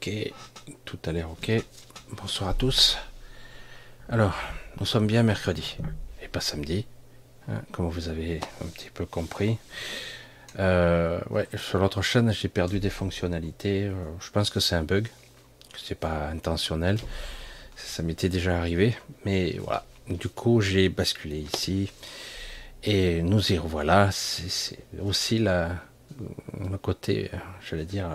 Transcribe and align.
Ok. 0.00 0.32
Tout 0.86 0.98
a 1.04 1.12
l'air 1.12 1.30
ok. 1.30 1.62
Bonsoir 2.12 2.48
à 2.48 2.54
tous. 2.54 2.96
Alors, 4.08 4.34
nous 4.78 4.86
sommes 4.86 5.06
bien 5.06 5.22
mercredi 5.22 5.76
et 6.22 6.28
pas 6.28 6.40
samedi, 6.40 6.86
hein, 7.48 7.60
comme 7.70 7.90
vous 7.90 8.08
avez 8.08 8.40
un 8.64 8.68
petit 8.68 8.88
peu 8.88 9.04
compris. 9.04 9.58
Euh, 10.58 11.20
ouais, 11.28 11.46
sur 11.54 11.80
l'autre 11.80 12.00
chaîne, 12.00 12.32
j'ai 12.32 12.48
perdu 12.48 12.80
des 12.80 12.88
fonctionnalités. 12.88 13.88
Euh, 13.88 13.94
je 14.20 14.30
pense 14.30 14.48
que 14.48 14.58
c'est 14.58 14.74
un 14.74 14.84
bug, 14.84 15.06
c'est 15.76 15.98
pas 15.98 16.28
intentionnel. 16.28 16.96
Ça 17.76 18.02
m'était 18.02 18.30
déjà 18.30 18.56
arrivé, 18.56 18.96
mais 19.26 19.58
voilà. 19.58 19.84
Du 20.08 20.30
coup, 20.30 20.62
j'ai 20.62 20.88
basculé 20.88 21.40
ici 21.40 21.92
et 22.84 23.20
nous 23.20 23.52
y 23.52 23.58
revoilà. 23.58 24.10
C'est 24.12 24.78
aussi 24.98 25.38
la, 25.38 25.72
le 26.58 26.78
côté, 26.78 27.30
j'allais 27.68 27.84
dire, 27.84 28.08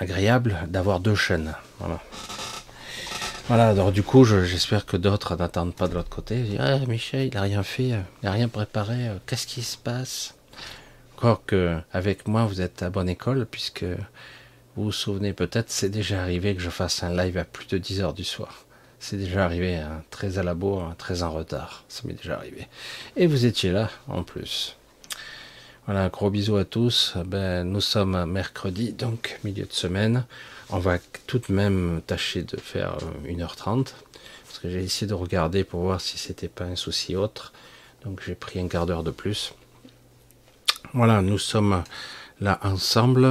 agréable 0.00 0.58
d'avoir 0.68 0.98
deux 0.98 1.14
chaînes. 1.14 1.54
Voilà. 1.78 2.00
Voilà, 3.48 3.68
alors 3.68 3.92
du 3.92 4.02
coup, 4.02 4.24
j'espère 4.24 4.86
que 4.86 4.96
d'autres 4.96 5.36
n'attendent 5.36 5.74
pas 5.74 5.88
de 5.88 5.94
l'autre 5.94 6.08
côté. 6.08 6.44
ah, 6.58 6.78
Michel, 6.86 7.28
il 7.28 7.34
n'a 7.34 7.42
rien 7.42 7.62
fait, 7.62 7.88
il 7.88 8.04
n'a 8.22 8.32
rien 8.32 8.48
préparé, 8.48 9.10
qu'est-ce 9.26 9.46
qui 9.46 9.62
se 9.62 9.76
passe? 9.76 10.34
Encore 11.16 11.44
que, 11.44 11.78
avec 11.92 12.28
moi, 12.28 12.46
vous 12.46 12.60
êtes 12.60 12.82
à 12.82 12.90
bonne 12.90 13.08
école, 13.08 13.46
puisque 13.50 13.84
vous 14.76 14.84
vous 14.84 14.92
souvenez 14.92 15.32
peut-être, 15.32 15.70
c'est 15.70 15.90
déjà 15.90 16.22
arrivé 16.22 16.54
que 16.54 16.62
je 16.62 16.70
fasse 16.70 17.02
un 17.02 17.14
live 17.14 17.36
à 17.38 17.44
plus 17.44 17.66
de 17.66 17.76
10 17.76 18.00
heures 18.02 18.14
du 18.14 18.24
soir. 18.24 18.64
C'est 19.00 19.16
déjà 19.16 19.44
arrivé, 19.44 19.76
hein, 19.76 20.02
très 20.10 20.38
à 20.38 20.42
la 20.42 20.54
bourre, 20.54 20.84
hein, 20.84 20.94
très 20.96 21.22
en 21.22 21.32
retard. 21.32 21.84
Ça 21.88 22.02
m'est 22.04 22.14
déjà 22.14 22.36
arrivé. 22.36 22.68
Et 23.16 23.26
vous 23.26 23.46
étiez 23.46 23.72
là, 23.72 23.90
en 24.08 24.22
plus. 24.22 24.76
Voilà, 25.92 26.08
gros 26.08 26.30
bisou 26.30 26.54
à 26.54 26.64
tous. 26.64 27.14
Ben, 27.26 27.64
nous 27.64 27.80
sommes 27.80 28.24
mercredi, 28.26 28.92
donc 28.92 29.40
milieu 29.42 29.64
de 29.64 29.72
semaine. 29.72 30.24
On 30.68 30.78
va 30.78 30.98
tout 31.26 31.40
de 31.40 31.52
même 31.52 32.00
tâcher 32.06 32.44
de 32.44 32.56
faire 32.58 32.98
1h30. 33.26 33.88
Parce 34.44 34.60
que 34.60 34.70
j'ai 34.70 34.84
essayé 34.84 35.08
de 35.08 35.14
regarder 35.14 35.64
pour 35.64 35.80
voir 35.80 36.00
si 36.00 36.16
c'était 36.16 36.46
pas 36.46 36.62
un 36.62 36.76
souci 36.76 37.16
autre. 37.16 37.52
Donc 38.04 38.22
j'ai 38.24 38.36
pris 38.36 38.60
un 38.60 38.68
quart 38.68 38.86
d'heure 38.86 39.02
de 39.02 39.10
plus. 39.10 39.52
Voilà, 40.94 41.22
nous 41.22 41.38
sommes 41.38 41.82
là 42.40 42.60
ensemble 42.62 43.26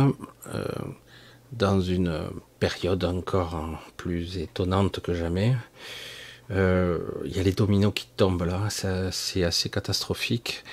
euh, 0.53 0.65
dans 1.53 1.79
une 1.79 2.23
période 2.59 3.05
encore 3.05 3.79
plus 3.95 4.37
étonnante 4.37 4.99
que 4.99 5.13
jamais. 5.13 5.55
Euh, 6.51 6.99
il 7.23 7.37
y 7.37 7.39
a 7.39 7.43
les 7.43 7.53
dominos 7.53 7.93
qui 7.95 8.07
tombent 8.17 8.43
là, 8.43 8.67
c'est 9.11 9.45
assez 9.45 9.69
catastrophique. 9.69 10.65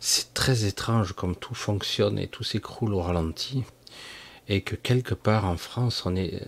C'est 0.00 0.34
très 0.34 0.64
étrange 0.64 1.12
comme 1.12 1.36
tout 1.36 1.54
fonctionne 1.54 2.18
et 2.18 2.28
tout 2.28 2.44
s'écroule 2.44 2.94
au 2.94 3.00
ralenti 3.00 3.64
et 4.48 4.60
que 4.60 4.76
quelque 4.76 5.14
part 5.14 5.44
en 5.44 5.56
France, 5.56 6.04
on 6.06 6.14
est 6.16 6.34
euh, 6.34 6.46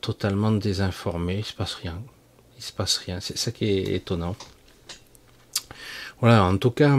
totalement 0.00 0.52
désinformé, 0.52 1.38
il 1.38 1.44
se 1.44 1.54
passe 1.54 1.74
rien. 1.74 2.00
Il 2.56 2.62
se 2.62 2.72
passe 2.72 2.98
rien. 2.98 3.20
C'est 3.20 3.38
ça 3.38 3.52
qui 3.52 3.66
est 3.66 3.94
étonnant. 3.94 4.36
Voilà, 6.20 6.44
en 6.44 6.56
tout 6.58 6.72
cas, 6.72 6.96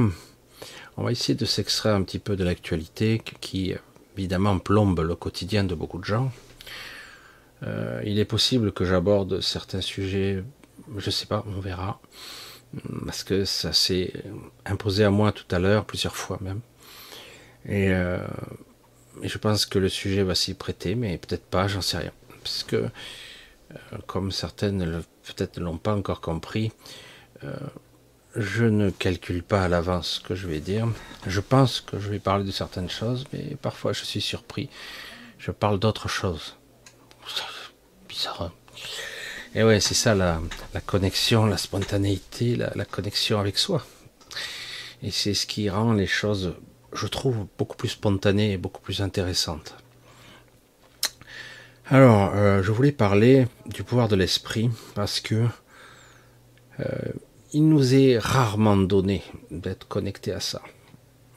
on 0.97 1.03
va 1.03 1.11
essayer 1.11 1.35
de 1.35 1.45
s'extraire 1.45 1.95
un 1.95 2.03
petit 2.03 2.19
peu 2.19 2.35
de 2.35 2.43
l'actualité 2.43 3.21
qui, 3.41 3.73
évidemment, 4.17 4.57
plombe 4.59 4.99
le 5.01 5.15
quotidien 5.15 5.63
de 5.63 5.75
beaucoup 5.75 5.99
de 5.99 6.05
gens. 6.05 6.31
Euh, 7.63 8.01
il 8.05 8.19
est 8.19 8.25
possible 8.25 8.71
que 8.71 8.85
j'aborde 8.85 9.41
certains 9.41 9.81
sujets, 9.81 10.43
je 10.97 11.09
sais 11.09 11.25
pas, 11.25 11.43
on 11.47 11.59
verra, 11.59 11.99
parce 13.05 13.23
que 13.23 13.45
ça 13.45 13.73
s'est 13.73 14.13
imposé 14.65 15.03
à 15.03 15.09
moi 15.09 15.31
tout 15.31 15.45
à 15.53 15.59
l'heure, 15.59 15.85
plusieurs 15.85 16.15
fois 16.15 16.37
même. 16.41 16.61
Et 17.65 17.89
euh, 17.89 18.19
je 19.21 19.37
pense 19.37 19.65
que 19.65 19.79
le 19.79 19.89
sujet 19.89 20.23
va 20.23 20.35
s'y 20.35 20.53
prêter, 20.53 20.95
mais 20.95 21.17
peut-être 21.17 21.45
pas, 21.45 21.67
j'en 21.67 21.81
sais 21.81 21.97
rien. 21.97 22.11
Parce 22.43 22.63
que, 22.63 22.75
euh, 22.75 23.97
comme 24.07 24.31
certaines 24.31 25.03
peut-être 25.23 25.59
ne 25.59 25.65
l'ont 25.65 25.77
pas 25.77 25.95
encore 25.95 26.21
compris, 26.21 26.71
euh, 27.43 27.55
je 28.35 28.65
ne 28.65 28.89
calcule 28.91 29.43
pas 29.43 29.63
à 29.63 29.67
l'avance 29.67 30.07
ce 30.07 30.19
que 30.19 30.35
je 30.35 30.47
vais 30.47 30.59
dire. 30.59 30.87
Je 31.25 31.39
pense 31.39 31.81
que 31.81 31.99
je 31.99 32.09
vais 32.09 32.19
parler 32.19 32.45
de 32.45 32.51
certaines 32.51 32.89
choses, 32.89 33.25
mais 33.33 33.57
parfois 33.61 33.93
je 33.93 34.05
suis 34.05 34.21
surpris. 34.21 34.69
Je 35.37 35.51
parle 35.51 35.79
d'autres 35.79 36.07
choses. 36.07 36.55
Bizarre. 38.07 38.41
Hein 38.43 38.51
Et 39.55 39.63
ouais, 39.63 39.79
c'est 39.79 39.95
ça 39.95 40.15
la, 40.15 40.39
connexion, 40.85 41.45
la 41.45 41.57
spontanéité, 41.57 42.55
la 42.55 42.85
connexion 42.85 43.39
avec 43.39 43.57
soi. 43.57 43.85
Et 45.01 45.11
c'est 45.11 45.33
ce 45.33 45.47
qui 45.47 45.69
rend 45.69 45.93
les 45.93 46.07
choses 46.07 46.53
je 46.93 47.07
trouve, 47.07 47.47
beaucoup 47.57 47.77
plus 47.77 47.89
spontanée 47.89 48.53
et 48.53 48.57
beaucoup 48.57 48.81
plus 48.81 49.01
intéressante. 49.01 49.75
Alors, 51.85 52.31
euh, 52.35 52.61
je 52.61 52.71
voulais 52.71 52.91
parler 52.91 53.47
du 53.65 53.83
pouvoir 53.83 54.07
de 54.07 54.15
l'esprit 54.15 54.69
parce 54.95 55.19
que 55.19 55.47
euh, 56.79 56.85
il 57.51 57.67
nous 57.67 57.95
est 57.95 58.19
rarement 58.19 58.77
donné 58.77 59.23
d'être 59.49 59.87
connecté 59.87 60.31
à 60.31 60.39
ça. 60.39 60.61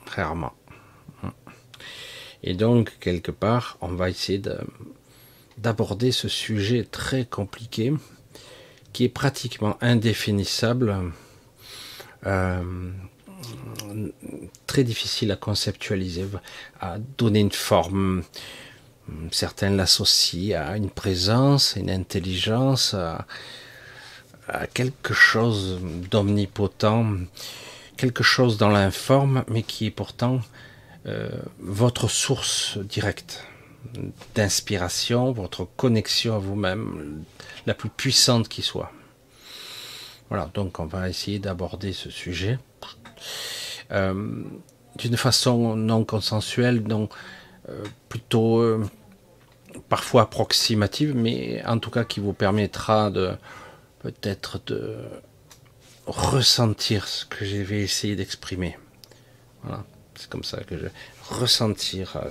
Rarement. 0.05 0.53
Et 2.43 2.53
donc, 2.53 2.97
quelque 2.99 3.31
part, 3.31 3.77
on 3.81 3.93
va 3.93 4.09
essayer 4.09 4.41
d'aborder 5.57 6.11
ce 6.11 6.27
sujet 6.27 6.83
très 6.83 7.25
compliqué 7.25 7.93
qui 8.93 9.03
est 9.05 9.09
pratiquement 9.09 9.77
indéfinissable. 9.81 10.95
Euh, 12.25 12.91
très 14.67 14.83
difficile 14.83 15.31
à 15.31 15.35
conceptualiser, 15.35 16.25
à 16.79 16.97
donner 17.17 17.39
une 17.39 17.51
forme. 17.51 18.23
Certains 19.31 19.71
l'associent 19.71 20.57
à 20.57 20.77
une 20.77 20.89
présence, 20.89 21.75
une 21.75 21.89
intelligence, 21.89 22.93
à, 22.93 23.25
quelque 24.73 25.13
chose 25.13 25.79
d'omnipotent, 26.09 27.05
quelque 27.97 28.23
chose 28.23 28.57
dans 28.57 28.69
l'informe, 28.69 29.43
mais 29.49 29.63
qui 29.63 29.87
est 29.87 29.91
pourtant 29.91 30.41
euh, 31.05 31.29
votre 31.59 32.07
source 32.07 32.77
directe 32.77 33.45
d'inspiration, 34.35 35.31
votre 35.31 35.65
connexion 35.65 36.35
à 36.35 36.39
vous-même, 36.39 37.23
la 37.65 37.73
plus 37.73 37.89
puissante 37.89 38.47
qui 38.47 38.61
soit. 38.61 38.91
Voilà, 40.29 40.49
donc 40.53 40.79
on 40.79 40.85
va 40.85 41.09
essayer 41.09 41.39
d'aborder 41.39 41.93
ce 41.93 42.09
sujet. 42.09 42.57
Euh, 43.91 44.43
d'une 44.97 45.17
façon 45.17 45.75
non 45.75 46.05
consensuelle, 46.05 46.83
donc 46.83 47.11
euh, 47.69 47.83
plutôt 48.09 48.59
euh, 48.59 48.83
parfois 49.89 50.23
approximative, 50.23 51.15
mais 51.15 51.63
en 51.65 51.79
tout 51.79 51.89
cas 51.89 52.03
qui 52.03 52.19
vous 52.19 52.33
permettra 52.33 53.09
de 53.09 53.31
peut-être 53.99 54.61
de 54.67 54.97
ressentir 56.05 57.07
ce 57.07 57.25
que 57.25 57.45
je 57.45 57.57
vais 57.57 57.81
essayer 57.81 58.15
d'exprimer. 58.15 58.77
Voilà, 59.63 59.83
c'est 60.15 60.29
comme 60.29 60.43
ça 60.43 60.63
que 60.63 60.77
je 60.77 60.87
ressentir, 61.29 62.21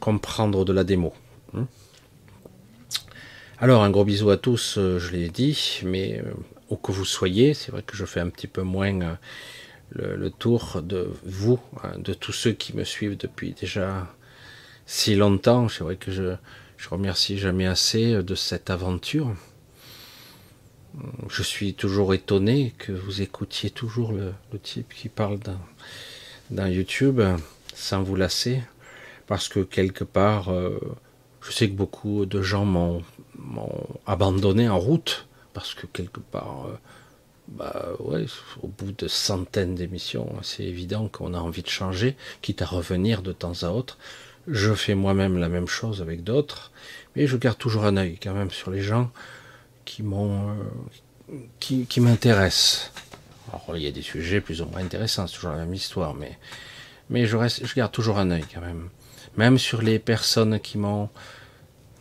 comprendre 0.00 0.64
de 0.64 0.72
la 0.72 0.84
démo. 0.84 1.12
Hmm. 1.52 1.64
Alors 3.58 3.82
un 3.82 3.90
gros 3.90 4.04
bisou 4.04 4.30
à 4.30 4.36
tous, 4.36 4.74
je 4.76 5.10
l'ai 5.10 5.28
dit, 5.28 5.80
mais 5.84 6.22
où 6.70 6.76
que 6.76 6.92
vous 6.92 7.04
soyez, 7.04 7.54
c'est 7.54 7.72
vrai 7.72 7.82
que 7.82 7.96
je 7.96 8.04
fais 8.04 8.20
un 8.20 8.28
petit 8.28 8.46
peu 8.46 8.62
moins 8.62 9.18
le, 9.90 10.30
tour 10.30 10.80
de 10.82 11.10
vous, 11.24 11.58
hein, 11.82 11.92
de 11.98 12.14
tous 12.14 12.32
ceux 12.32 12.52
qui 12.52 12.76
me 12.76 12.84
suivent 12.84 13.16
depuis 13.16 13.54
déjà 13.58 14.06
si 14.86 15.16
longtemps. 15.16 15.68
C'est 15.68 15.82
vrai 15.82 15.96
que 15.96 16.12
je, 16.12 16.34
je 16.76 16.88
remercie 16.88 17.38
jamais 17.38 17.66
assez 17.66 18.22
de 18.22 18.34
cette 18.34 18.70
aventure. 18.70 19.34
Je 21.28 21.42
suis 21.42 21.74
toujours 21.74 22.14
étonné 22.14 22.72
que 22.78 22.92
vous 22.92 23.20
écoutiez 23.20 23.70
toujours 23.70 24.12
le, 24.12 24.32
type 24.62 24.94
qui 24.94 25.08
parle 25.08 25.38
dans, 26.50 26.66
YouTube 26.66 27.20
sans 27.74 28.02
vous 28.02 28.16
lasser, 28.16 28.62
parce 29.28 29.48
que 29.48 29.60
quelque 29.60 30.04
part, 30.04 30.48
euh, 30.48 30.80
je 31.42 31.52
sais 31.52 31.68
que 31.68 31.74
beaucoup 31.74 32.26
de 32.26 32.42
gens 32.42 32.64
m'ont 32.64 33.04
abandonné 34.06 34.68
en 34.68 34.78
route, 34.78 35.28
parce 35.52 35.74
que 35.74 35.86
quelque 35.86 36.20
part, 36.20 36.66
euh, 36.66 36.76
bah 37.48 37.88
ouais, 38.00 38.24
au 38.62 38.68
bout 38.68 38.92
de 38.92 39.06
centaines 39.06 39.74
d'émissions, 39.74 40.34
c'est 40.42 40.64
évident 40.64 41.08
qu'on 41.08 41.34
a 41.34 41.38
envie 41.38 41.62
de 41.62 41.68
changer, 41.68 42.16
quitte 42.42 42.62
à 42.62 42.66
revenir 42.66 43.22
de 43.22 43.32
temps 43.32 43.62
à 43.62 43.68
autre. 43.68 43.98
Je 44.46 44.72
fais 44.72 44.94
moi-même 44.94 45.38
la 45.38 45.48
même 45.48 45.68
chose 45.68 46.00
avec 46.00 46.24
d'autres, 46.24 46.72
mais 47.14 47.26
je 47.26 47.36
garde 47.36 47.58
toujours 47.58 47.84
un 47.84 47.98
œil 47.98 48.18
quand 48.20 48.32
même 48.32 48.50
sur 48.50 48.70
les 48.70 48.80
gens 48.80 49.10
qui 49.84 50.02
m'ont, 50.02 50.50
euh, 51.30 51.36
qui, 51.60 52.00
m'intéressent. 52.00 52.92
Alors 53.52 53.76
il 53.76 53.82
y 53.82 53.86
a 53.86 53.92
des 53.92 54.02
sujets 54.02 54.40
plus 54.40 54.62
ou 54.62 54.66
moins 54.66 54.80
intéressants, 54.80 55.26
c'est 55.26 55.34
toujours 55.34 55.50
la 55.50 55.58
même 55.58 55.74
histoire, 55.74 56.14
mais 56.14 56.38
mais 57.10 57.26
je 57.26 57.36
reste, 57.36 57.64
je 57.64 57.74
garde 57.74 57.92
toujours 57.92 58.18
un 58.18 58.30
œil 58.30 58.44
quand 58.52 58.60
même, 58.60 58.90
même 59.36 59.58
sur 59.58 59.82
les 59.82 59.98
personnes 59.98 60.60
qui 60.60 60.78
m'ont 60.78 61.08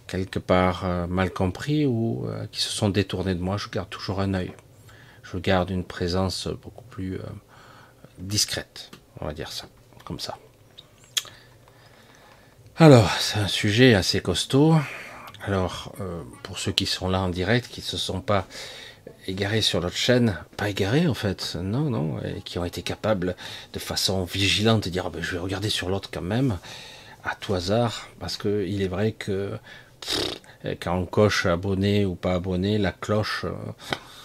quelque 0.07 0.39
part 0.39 0.85
euh, 0.85 1.05
mal 1.05 1.31
compris 1.31 1.85
ou 1.85 2.25
euh, 2.27 2.47
qui 2.51 2.61
se 2.61 2.69
sont 2.71 2.89
détournées 2.89 3.35
de 3.35 3.41
moi, 3.41 3.57
je 3.57 3.69
garde 3.69 3.89
toujours 3.89 4.21
un 4.21 4.33
œil 4.33 4.53
je 5.23 5.37
garde 5.37 5.69
une 5.71 5.83
présence 5.83 6.47
beaucoup 6.47 6.85
plus 6.85 7.15
euh, 7.15 7.23
discrète, 8.17 8.91
on 9.19 9.25
va 9.25 9.33
dire 9.33 9.51
ça, 9.51 9.65
comme 10.05 10.21
ça. 10.21 10.37
Alors, 12.77 13.11
c'est 13.19 13.39
un 13.39 13.49
sujet 13.49 13.93
assez 13.93 14.21
costaud. 14.21 14.75
Alors, 15.43 15.93
pour 16.43 16.59
ceux 16.59 16.71
qui 16.71 16.85
sont 16.85 17.09
là 17.09 17.19
en 17.19 17.29
direct, 17.29 17.67
qui 17.67 17.81
ne 17.81 17.85
se 17.85 17.97
sont 17.97 18.21
pas 18.21 18.47
égarés 19.27 19.61
sur 19.61 19.81
notre 19.81 19.97
chaîne, 19.97 20.37
pas 20.55 20.69
égarés 20.69 21.07
en 21.07 21.13
fait, 21.13 21.57
non, 21.61 21.89
non, 21.89 22.21
et 22.21 22.41
qui 22.41 22.57
ont 22.57 22.65
été 22.65 22.81
capables 22.81 23.35
de 23.73 23.79
façon 23.79 24.23
vigilante 24.23 24.85
de 24.85 24.89
dire 24.89 25.05
ah 25.07 25.09
ben, 25.09 25.21
je 25.21 25.33
vais 25.33 25.39
regarder 25.39 25.69
sur 25.69 25.89
l'autre 25.89 26.09
quand 26.11 26.21
même, 26.21 26.57
à 27.27 27.35
tout 27.35 27.53
hasard, 27.53 28.07
parce 28.19 28.37
qu'il 28.37 28.81
est 28.81 28.87
vrai 28.87 29.11
que 29.11 29.57
quand 30.79 30.97
on 30.97 31.05
coche 31.05 31.45
abonné 31.45 32.05
ou 32.05 32.15
pas 32.15 32.33
abonné, 32.33 32.77
la 32.77 32.91
cloche, 32.93 33.45
euh, 33.45 33.51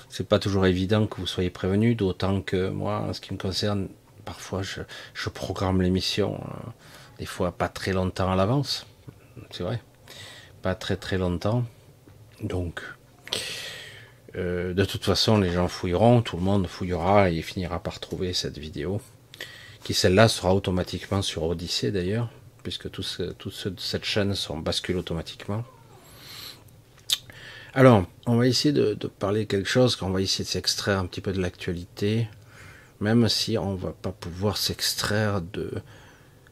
c'est 0.08 0.28
pas 0.28 0.38
toujours 0.38 0.66
évident 0.66 1.06
que 1.06 1.20
vous 1.20 1.26
soyez 1.26 1.50
prévenu, 1.50 1.94
d'autant 1.96 2.42
que 2.42 2.68
moi, 2.68 3.00
en 3.00 3.12
ce 3.12 3.20
qui 3.20 3.32
me 3.32 3.38
concerne, 3.38 3.88
parfois 4.24 4.62
je, 4.62 5.28
programme 5.30 5.82
l'émission, 5.82 6.34
euh, 6.34 6.70
des 7.18 7.26
fois 7.26 7.50
pas 7.52 7.68
très 7.68 7.92
longtemps 7.92 8.30
à 8.30 8.36
l'avance, 8.36 8.86
c'est 9.50 9.64
vrai, 9.64 9.82
pas 10.62 10.76
très 10.76 10.96
très 10.96 11.18
longtemps, 11.18 11.64
donc 12.40 12.82
euh, 14.36 14.74
de 14.74 14.84
toute 14.84 15.04
façon 15.04 15.38
les 15.38 15.50
gens 15.50 15.66
fouilleront, 15.66 16.22
tout 16.22 16.36
le 16.36 16.42
monde 16.42 16.68
fouillera 16.68 17.30
et 17.30 17.42
finira 17.42 17.82
par 17.82 17.98
trouver 17.98 18.32
cette 18.32 18.58
vidéo, 18.58 19.00
qui 19.82 19.92
celle-là 19.92 20.28
sera 20.28 20.54
automatiquement 20.54 21.20
sur 21.20 21.42
Odyssée 21.42 21.90
d'ailleurs, 21.90 22.30
puisque 22.62 22.90
tous, 22.90 23.20
ceux 23.50 23.70
de 23.70 23.80
cette 23.80 24.04
chaîne 24.04 24.34
sont 24.34 24.58
basculés 24.58 24.98
automatiquement. 24.98 25.64
Alors, 27.74 28.04
on 28.26 28.36
va 28.36 28.46
essayer 28.46 28.72
de, 28.72 28.94
parler 29.06 29.46
quelque 29.46 29.68
chose, 29.68 29.96
qu'on 29.96 30.10
va 30.10 30.20
essayer 30.20 30.44
de 30.44 30.50
s'extraire 30.50 30.98
un 30.98 31.06
petit 31.06 31.22
peu 31.22 31.32
de 31.32 31.40
l'actualité, 31.40 32.28
même 33.00 33.28
si 33.28 33.56
on 33.56 33.74
va 33.74 33.92
pas 33.92 34.12
pouvoir 34.12 34.58
s'extraire 34.58 35.40
de 35.40 35.70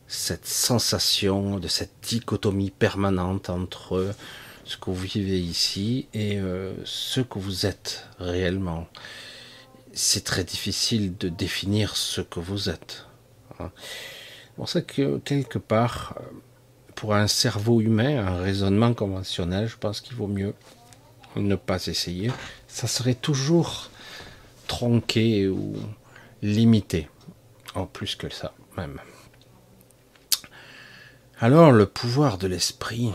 cette 0.09 0.47
sensation, 0.47 1.59
de 1.59 1.69
cette 1.69 1.93
dichotomie 2.03 2.71
permanente 2.71 3.51
entre 3.51 4.15
ce 4.65 4.77
que 4.77 4.87
vous 4.87 4.95
vivez 4.95 5.39
ici 5.39 6.09
et 6.15 6.39
euh, 6.39 6.73
ce 6.85 7.21
que 7.21 7.39
vous 7.39 7.67
êtes 7.67 8.07
réellement. 8.19 8.89
C'est 9.93 10.25
très 10.25 10.45
difficile 10.45 11.17
de 11.19 11.29
définir 11.29 11.97
ce 11.97 12.21
que 12.21 12.41
vous 12.41 12.71
êtes. 12.71 13.07
Hein. 13.59 13.71
C'est 14.51 14.57
pour 14.57 14.69
ça 14.69 14.83
que 14.83 15.19
quelque 15.19 15.59
part, 15.59 16.15
pour 16.95 17.15
un 17.15 17.27
cerveau 17.27 17.81
humain, 17.81 18.27
un 18.27 18.41
raisonnement 18.43 18.93
conventionnel, 18.93 19.69
je 19.69 19.77
pense 19.77 20.01
qu'il 20.01 20.17
vaut 20.17 20.27
mieux 20.27 20.55
ne 21.37 21.55
pas 21.55 21.87
essayer, 21.87 22.31
ça 22.69 22.87
serait 22.87 23.15
toujours 23.15 23.89
tronqué 24.67 25.49
ou 25.49 25.75
limité, 26.43 27.09
en 27.75 27.87
plus 27.87 28.17
que 28.17 28.29
ça 28.29 28.53
même. 28.77 29.01
Alors 31.39 31.73
le 31.73 31.87
pouvoir 31.87 32.37
de 32.37 32.47
l'esprit, 32.47 33.13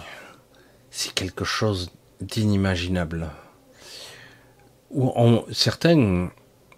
c'est 0.89 1.13
quelque 1.13 1.45
chose 1.45 1.91
d'inimaginable. 2.21 3.29
Certains, 5.51 6.31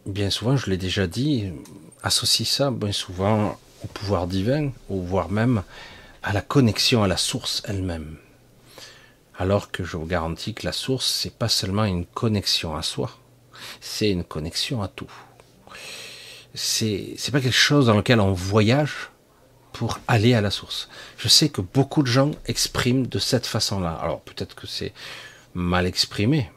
bien 0.06 0.30
souvent, 0.30 0.58
je 0.58 0.70
l'ai 0.70 0.78
déjà 0.78 1.08
dit, 1.08 1.54
associent 2.04 2.46
ça 2.46 2.72
bien 2.72 2.92
souvent 2.92 3.58
au 3.84 3.88
pouvoir 3.88 4.28
divin, 4.28 4.72
ou 4.90 5.02
voire 5.02 5.30
même 5.30 5.64
à 6.24 6.34
la 6.34 6.42
connexion 6.42 7.04
à 7.04 7.08
la 7.08 7.18
source 7.18 7.62
elle-même 7.66 8.18
alors 9.38 9.72
que 9.72 9.84
je 9.84 9.98
vous 9.98 10.06
garantis 10.06 10.54
que 10.54 10.66
la 10.66 10.72
source, 10.72 11.06
c'est 11.06 11.34
pas 11.34 11.50
seulement 11.50 11.86
une 11.86 12.06
connexion 12.06 12.76
à 12.76 12.82
soi, 12.82 13.12
c'est 13.80 14.10
une 14.10 14.24
connexion 14.24 14.82
à 14.82 14.88
tout. 14.88 15.12
C'est, 16.54 17.14
c'est 17.18 17.32
pas 17.32 17.42
quelque 17.42 17.54
chose 17.54 17.86
dans 17.86 17.96
lequel 17.96 18.20
on 18.20 18.34
voyage 18.34 19.10
pour 19.74 20.00
aller 20.08 20.34
à 20.34 20.42
la 20.42 20.50
source. 20.50 20.90
Je 21.18 21.28
sais 21.28 21.50
que 21.50 21.62
beaucoup 21.62 22.02
de 22.02 22.08
gens 22.08 22.32
expriment 22.48 23.06
de 23.06 23.20
cette 23.20 23.46
façon-là. 23.46 23.94
Alors 24.02 24.22
peut-être 24.22 24.56
que 24.56 24.66
c'est 24.66 24.94
mal 25.54 25.86
exprimé, 25.86 26.50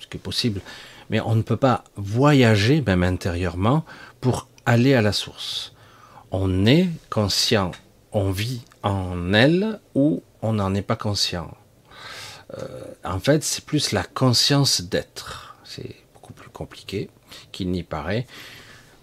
ce 0.00 0.06
qui 0.06 0.16
est 0.16 0.20
possible, 0.20 0.62
mais 1.10 1.20
on 1.20 1.34
ne 1.34 1.42
peut 1.42 1.58
pas 1.58 1.84
voyager, 1.96 2.82
même 2.86 3.02
intérieurement, 3.02 3.84
pour 4.22 4.48
aller 4.64 4.94
à 4.94 5.02
la 5.02 5.12
source. 5.12 5.74
On 6.34 6.64
est 6.64 6.88
conscient, 7.10 7.72
on 8.10 8.30
vit 8.30 8.62
en 8.82 9.34
elle 9.34 9.80
ou 9.94 10.22
on 10.40 10.54
n'en 10.54 10.74
est 10.74 10.80
pas 10.80 10.96
conscient. 10.96 11.54
Euh, 12.56 12.66
en 13.04 13.20
fait, 13.20 13.44
c'est 13.44 13.66
plus 13.66 13.92
la 13.92 14.02
conscience 14.02 14.80
d'être. 14.80 15.56
C'est 15.62 15.94
beaucoup 16.14 16.32
plus 16.32 16.48
compliqué 16.48 17.10
qu'il 17.52 17.70
n'y 17.70 17.82
paraît. 17.82 18.26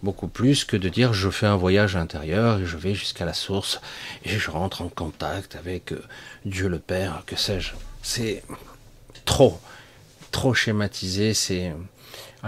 Beaucoup 0.01 0.27
plus 0.27 0.63
que 0.63 0.75
de 0.75 0.89
dire 0.89 1.13
je 1.13 1.29
fais 1.29 1.45
un 1.45 1.55
voyage 1.55 1.95
intérieur 1.95 2.59
et 2.59 2.65
je 2.65 2.77
vais 2.77 2.95
jusqu'à 2.95 3.25
la 3.25 3.33
source 3.33 3.79
et 4.23 4.39
je 4.39 4.49
rentre 4.49 4.81
en 4.81 4.89
contact 4.89 5.55
avec 5.55 5.91
euh, 5.91 6.01
Dieu 6.45 6.67
le 6.67 6.79
Père, 6.79 7.21
que 7.27 7.35
sais-je. 7.35 7.73
C'est 8.01 8.43
trop, 9.25 9.59
trop 10.31 10.55
schématisé. 10.55 11.35
C'est, 11.35 11.75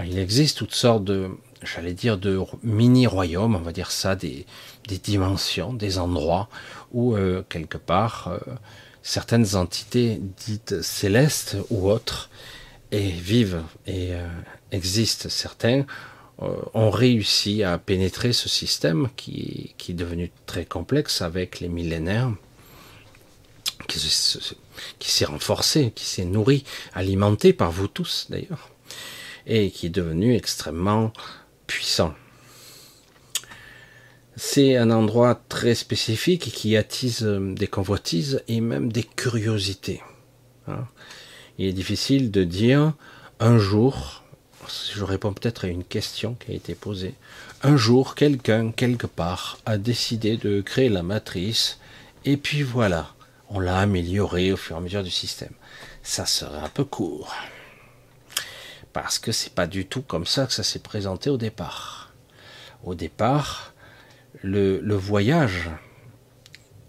il 0.04 0.18
existe 0.18 0.58
toutes 0.58 0.74
sortes 0.74 1.04
de, 1.04 1.30
j'allais 1.62 1.94
dire, 1.94 2.18
de 2.18 2.40
mini-royaumes, 2.62 3.56
on 3.56 3.60
va 3.60 3.72
dire 3.72 3.90
ça, 3.90 4.16
des, 4.16 4.46
dimensions, 4.86 5.72
des 5.72 5.98
endroits 5.98 6.48
où, 6.92 7.16
euh, 7.16 7.44
quelque 7.48 7.78
part, 7.78 8.38
certaines 9.02 9.56
entités 9.56 10.20
dites 10.46 10.82
célestes 10.82 11.56
ou 11.70 11.90
autres 11.90 12.30
et 12.92 13.10
vivent 13.10 13.62
et 13.86 14.12
euh, 14.12 14.28
existent. 14.70 15.28
Certains 15.28 15.84
euh, 16.42 16.54
ont 16.74 16.90
réussi 16.90 17.62
à 17.64 17.78
pénétrer 17.78 18.32
ce 18.32 18.48
système 18.48 19.08
qui, 19.16 19.74
qui, 19.78 19.92
est 19.92 19.94
devenu 19.94 20.30
très 20.46 20.64
complexe 20.64 21.22
avec 21.22 21.60
les 21.60 21.68
millénaires, 21.68 22.30
qui, 23.88 23.98
qui 24.98 25.10
s'est 25.10 25.24
renforcé, 25.24 25.92
qui 25.94 26.04
s'est 26.04 26.24
nourri, 26.24 26.64
alimenté 26.94 27.52
par 27.52 27.72
vous 27.72 27.88
tous 27.88 28.26
d'ailleurs, 28.30 28.70
et 29.46 29.70
qui 29.70 29.86
est 29.86 29.90
devenu 29.90 30.36
extrêmement 30.36 31.12
C'est 34.36 34.76
un 34.76 34.90
endroit 34.90 35.40
très 35.48 35.74
spécifique 35.74 36.52
qui 36.52 36.76
attise 36.76 37.22
euh, 37.22 37.54
des 37.54 37.66
convoitises 37.66 38.42
et 38.48 38.60
même 38.60 38.90
des 38.90 39.02
curiosités. 39.04 40.02
Hein. 40.68 40.86
Il 41.58 41.66
est 41.66 41.72
difficile 41.72 42.30
de 42.30 42.44
dire 42.44 42.94
un 43.40 43.58
jour, 43.58 44.24
je 44.94 45.04
réponds 45.04 45.32
peut-être 45.32 45.66
à 45.66 45.68
une 45.68 45.84
question 45.84 46.34
qui 46.34 46.52
a 46.52 46.54
été 46.54 46.74
posée, 46.74 47.14
un 47.62 47.76
jour 47.76 48.14
quelqu'un 48.14 48.72
quelque 48.72 49.06
part 49.06 49.58
a 49.66 49.76
décidé 49.76 50.36
de 50.36 50.60
créer 50.60 50.88
la 50.88 51.02
matrice 51.02 51.78
et 52.24 52.36
puis 52.36 52.62
voilà, 52.62 53.14
on 53.50 53.60
l'a 53.60 53.78
améliorée 53.78 54.52
au 54.52 54.56
fur 54.56 54.76
et 54.76 54.78
à 54.78 54.82
mesure 54.82 55.02
du 55.02 55.10
système. 55.10 55.52
Ça 56.02 56.24
serait 56.24 56.58
un 56.58 56.68
peu 56.68 56.84
court. 56.84 57.34
Parce 58.92 59.18
que 59.18 59.32
c'est 59.32 59.54
pas 59.54 59.66
du 59.66 59.86
tout 59.86 60.02
comme 60.02 60.26
ça 60.26 60.46
que 60.46 60.52
ça 60.52 60.62
s'est 60.62 60.78
présenté 60.78 61.30
au 61.30 61.36
départ. 61.36 62.12
Au 62.84 62.94
départ, 62.94 63.72
le, 64.42 64.94
voyage, 64.94 65.70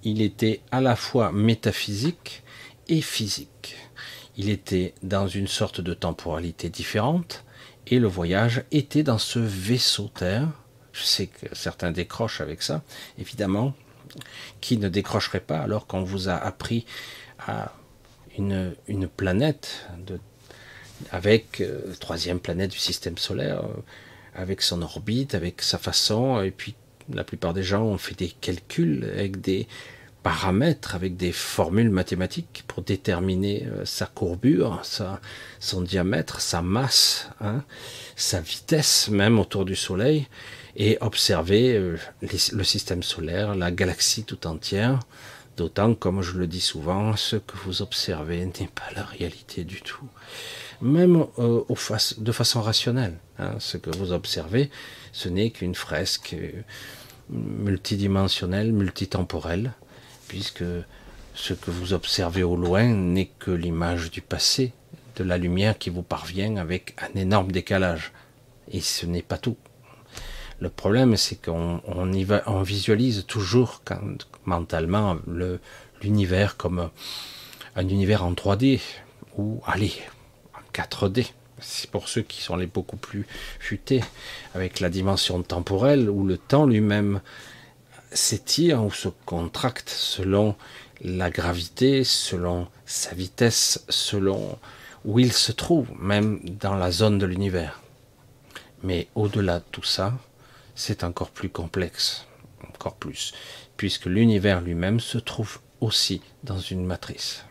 il 0.03 0.21
était 0.21 0.61
à 0.71 0.81
la 0.81 0.95
fois 0.95 1.31
métaphysique 1.31 2.43
et 2.87 3.01
physique. 3.01 3.77
Il 4.35 4.49
était 4.49 4.93
dans 5.03 5.27
une 5.27 5.47
sorte 5.47 5.81
de 5.81 5.93
temporalité 5.93 6.69
différente 6.69 7.45
et 7.87 7.99
le 7.99 8.07
voyage 8.07 8.63
était 8.71 9.03
dans 9.03 9.19
ce 9.19 9.39
vaisseau 9.39 10.09
Terre. 10.13 10.47
Je 10.91 11.03
sais 11.03 11.27
que 11.27 11.55
certains 11.55 11.91
décrochent 11.91 12.41
avec 12.41 12.63
ça, 12.63 12.81
évidemment. 13.17 13.73
Qui 14.61 14.77
ne 14.77 14.89
décrocherait 14.89 15.39
pas 15.39 15.59
alors 15.59 15.87
qu'on 15.87 16.03
vous 16.03 16.29
a 16.29 16.35
appris 16.35 16.85
à 17.39 17.73
une, 18.37 18.75
planète 19.15 19.87
avec 21.11 21.61
euh, 21.61 21.81
troisième 21.99 22.39
planète 22.39 22.71
du 22.71 22.79
système 22.79 23.17
solaire, 23.17 23.63
euh, 23.65 23.81
avec 24.35 24.61
son 24.61 24.81
orbite, 24.81 25.35
avec 25.35 25.61
sa 25.61 25.77
façon, 25.77 26.41
et 26.41 26.51
puis 26.51 26.75
la 27.13 27.23
plupart 27.23 27.53
des 27.53 27.63
gens 27.63 27.83
ont 27.83 27.97
fait 27.97 28.17
des 28.17 28.29
calculs 28.29 29.03
avec 29.13 29.41
des 29.41 29.67
paramètres, 30.23 30.95
avec 30.95 31.17
des 31.17 31.33
formules 31.33 31.89
mathématiques 31.89 32.63
pour 32.67 32.81
déterminer 32.81 33.67
euh, 33.67 33.85
sa 33.85 34.05
courbure, 34.05 34.81
son 35.59 35.81
diamètre, 35.81 36.39
sa 36.41 36.61
masse, 36.61 37.29
hein, 37.41 37.63
sa 38.15 38.39
vitesse 38.39 39.09
même 39.09 39.37
autour 39.37 39.65
du 39.65 39.75
Soleil, 39.75 40.27
et 40.75 40.97
observer 41.01 41.75
euh, 41.75 41.97
le 42.21 42.63
système 42.63 43.03
solaire, 43.03 43.53
la 43.53 43.69
galaxie 43.69 44.23
tout 44.23 44.47
entière. 44.47 44.99
D'autant, 45.55 45.93
comme 45.93 46.21
je 46.23 46.37
le 46.37 46.47
dis 46.47 46.61
souvent, 46.61 47.15
ce 47.15 47.35
que 47.35 47.55
vous 47.57 47.83
observez 47.83 48.43
n'est 48.43 48.67
pas 48.73 48.91
la 48.95 49.03
réalité 49.03 49.63
du 49.63 49.81
tout. 49.81 50.07
Même 50.81 51.25
euh, 51.37 51.61
de 52.17 52.31
façon 52.31 52.61
rationnelle. 52.61 53.19
Hein, 53.37 53.55
ce 53.59 53.77
que 53.77 53.91
vous 53.91 54.11
observez, 54.11 54.71
ce 55.11 55.29
n'est 55.29 55.51
qu'une 55.51 55.75
fresque 55.75 56.33
euh, 56.33 56.63
multidimensionnelle, 57.29 58.73
multitemporelle, 58.73 59.73
puisque 60.27 60.63
ce 61.35 61.53
que 61.53 61.69
vous 61.69 61.93
observez 61.93 62.43
au 62.43 62.55
loin 62.55 62.85
n'est 62.85 63.29
que 63.39 63.51
l'image 63.51 64.09
du 64.09 64.21
passé, 64.21 64.73
de 65.15 65.23
la 65.23 65.37
lumière 65.37 65.77
qui 65.77 65.91
vous 65.91 66.01
parvient 66.01 66.57
avec 66.57 66.95
un 66.97 67.19
énorme 67.19 67.51
décalage. 67.51 68.11
Et 68.71 68.81
ce 68.81 69.05
n'est 69.05 69.21
pas 69.21 69.37
tout. 69.37 69.57
Le 70.63 70.69
problème, 70.69 71.17
c'est 71.17 71.35
qu'on 71.43 71.81
on 71.85 72.61
visualise 72.61 73.25
toujours 73.25 73.81
mentalement 74.45 75.17
l'univers 76.01 76.55
comme 76.55 76.89
un 77.75 77.87
univers 77.89 78.23
en 78.23 78.31
3D 78.31 78.79
ou, 79.37 79.61
allez, 79.65 79.91
en 80.53 80.61
4D. 80.73 81.27
C'est 81.59 81.91
pour 81.91 82.07
ceux 82.07 82.21
qui 82.21 82.41
sont 82.41 82.55
les 82.55 82.65
beaucoup 82.65 82.95
plus 82.95 83.27
futés, 83.59 84.05
avec 84.55 84.79
la 84.79 84.89
dimension 84.89 85.43
temporelle 85.43 86.09
où 86.09 86.25
le 86.25 86.37
temps 86.37 86.65
lui-même 86.65 87.19
s'étire 88.13 88.85
ou 88.85 88.91
se 88.93 89.09
contracte 89.25 89.89
selon 89.89 90.55
la 91.01 91.29
gravité, 91.29 92.05
selon 92.05 92.69
sa 92.85 93.13
vitesse, 93.13 93.83
selon 93.89 94.57
où 95.03 95.19
il 95.19 95.33
se 95.33 95.51
trouve, 95.51 95.89
même 95.99 96.39
dans 96.61 96.75
la 96.75 96.89
zone 96.89 97.19
de 97.19 97.25
l'univers. 97.25 97.81
Mais 98.81 99.09
au-delà 99.13 99.59
de 99.59 99.65
tout 99.69 99.83
ça, 99.83 100.13
c'est 100.75 101.03
encore 101.03 101.29
plus 101.29 101.49
complexe, 101.49 102.25
encore 102.69 102.95
plus, 102.95 103.33
puisque 103.77 104.05
l'univers 104.05 104.61
lui-même 104.61 104.99
se 104.99 105.17
trouve 105.17 105.59
aussi 105.81 106.21
dans 106.43 106.59
une 106.59 106.85
matrice. 106.85 107.45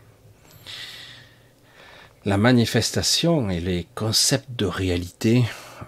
La 2.25 2.37
manifestation 2.37 3.49
et 3.49 3.59
les 3.59 3.85
concepts 3.95 4.49
de 4.55 4.65
réalité, 4.65 5.43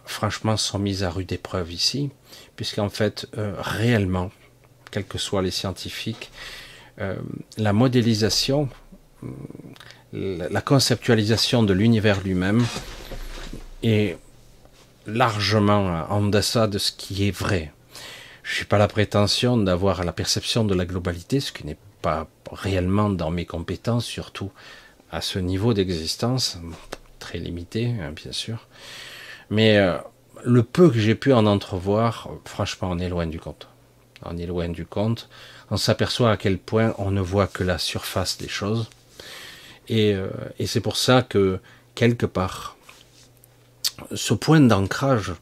franchement, 0.06 0.58
sont 0.58 0.80
mis 0.80 1.04
à 1.04 1.10
rude 1.10 1.32
épreuve 1.32 1.72
ici, 1.72 2.10
puisqu'en 2.58 2.90
fait, 2.90 3.28
euh, 3.38 3.54
réellement, 3.58 4.32
quels 4.92 5.06
que 5.06 5.18
soient 5.18 5.42
les 5.42 5.52
scientifiques, 5.52 6.32
euh, 7.00 7.16
la 7.58 7.72
modélisation, 7.74 8.70
la 10.14 10.62
conceptualisation 10.62 11.64
de 11.64 11.74
l'univers 11.74 12.22
lui-même 12.22 12.66
est 13.84 14.18
largement 15.08 16.06
en 16.10 16.22
deçà 16.24 16.68
de 16.68 16.78
ce 16.78 16.92
qui 16.92 17.28
est 17.28 17.32
vrai. 17.32 17.72
Je 18.44 18.60
n'ai 18.60 18.66
pas 18.66 18.78
la 18.78 18.88
prétention 18.88 19.58
d'avoir 19.58 20.04
la 20.04 20.12
perception 20.12 20.64
de 20.64 20.76
la 20.76 20.86
globalité, 20.86 21.40
ce 21.40 21.52
qui 21.52 21.66
n'est 21.66 21.78
pas 22.02 22.28
réellement 22.52 23.10
dans 23.10 23.32
mes 23.32 23.46
compétences, 23.46 24.06
surtout 24.06 24.52
à 25.12 25.22
ce 25.22 25.40
niveau 25.40 25.74
d'existence, 25.74 26.60
très 27.20 27.40
limité, 27.40 27.94
hein, 28.00 28.12
bien 28.12 28.32
sûr. 28.32 28.68
Mais 29.50 29.78
euh, 29.78 29.98
le 30.44 30.62
peu 30.64 30.90
que 30.90 31.00
j'ai 31.00 31.16
pu 31.16 31.34
en 31.34 31.46
entrevoir, 31.46 32.30
franchement, 32.46 32.90
on 32.92 33.00
est 33.00 33.10
loin 33.10 33.28
du 33.28 33.40
compte. 33.40 33.68
On 34.24 34.38
est 34.38 34.46
loin 34.46 34.70
du 34.70 34.86
compte. 34.86 35.30
On 35.72 35.78
s'aperçoit 35.78 36.32
à 36.32 36.38
quel 36.38 36.58
point 36.58 36.94
on 36.98 37.12
ne 37.12 37.22
voit 37.22 37.48
que 37.48 37.64
la 37.64 37.78
surface 37.78 38.38
des 38.38 38.48
choses. 38.48 38.90
Et, 39.88 40.14
euh, 40.14 40.30
et 40.60 40.68
c'est 40.68 40.82
pour 40.82 40.98
ça 40.98 41.22
que, 41.22 41.60
quelque 41.96 42.26
part, 42.26 42.75
ce 44.14 44.34
point 44.34 44.62
d'ancrage 44.62 45.34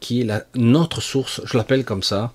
qui 0.00 0.20
est 0.20 0.24
la, 0.24 0.44
notre 0.54 1.00
source, 1.00 1.40
je 1.44 1.56
l'appelle 1.56 1.84
comme 1.84 2.02
ça, 2.02 2.32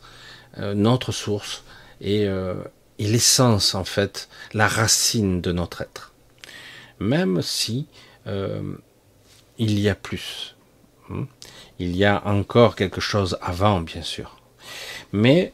euh, 0.57 0.73
notre 0.73 1.11
source, 1.11 1.63
et, 2.01 2.25
euh, 2.27 2.55
et 2.99 3.07
l'essence 3.07 3.75
en 3.75 3.83
fait, 3.83 4.29
la 4.53 4.67
racine 4.67 5.41
de 5.41 5.51
notre 5.51 5.81
être. 5.81 6.13
Même 6.99 7.41
si 7.41 7.87
euh, 8.27 8.75
il 9.57 9.79
y 9.79 9.89
a 9.89 9.95
plus, 9.95 10.55
hein. 11.09 11.27
il 11.79 11.95
y 11.95 12.05
a 12.05 12.25
encore 12.25 12.75
quelque 12.75 13.01
chose 13.01 13.37
avant, 13.41 13.81
bien 13.81 14.01
sûr, 14.01 14.41
mais 15.11 15.53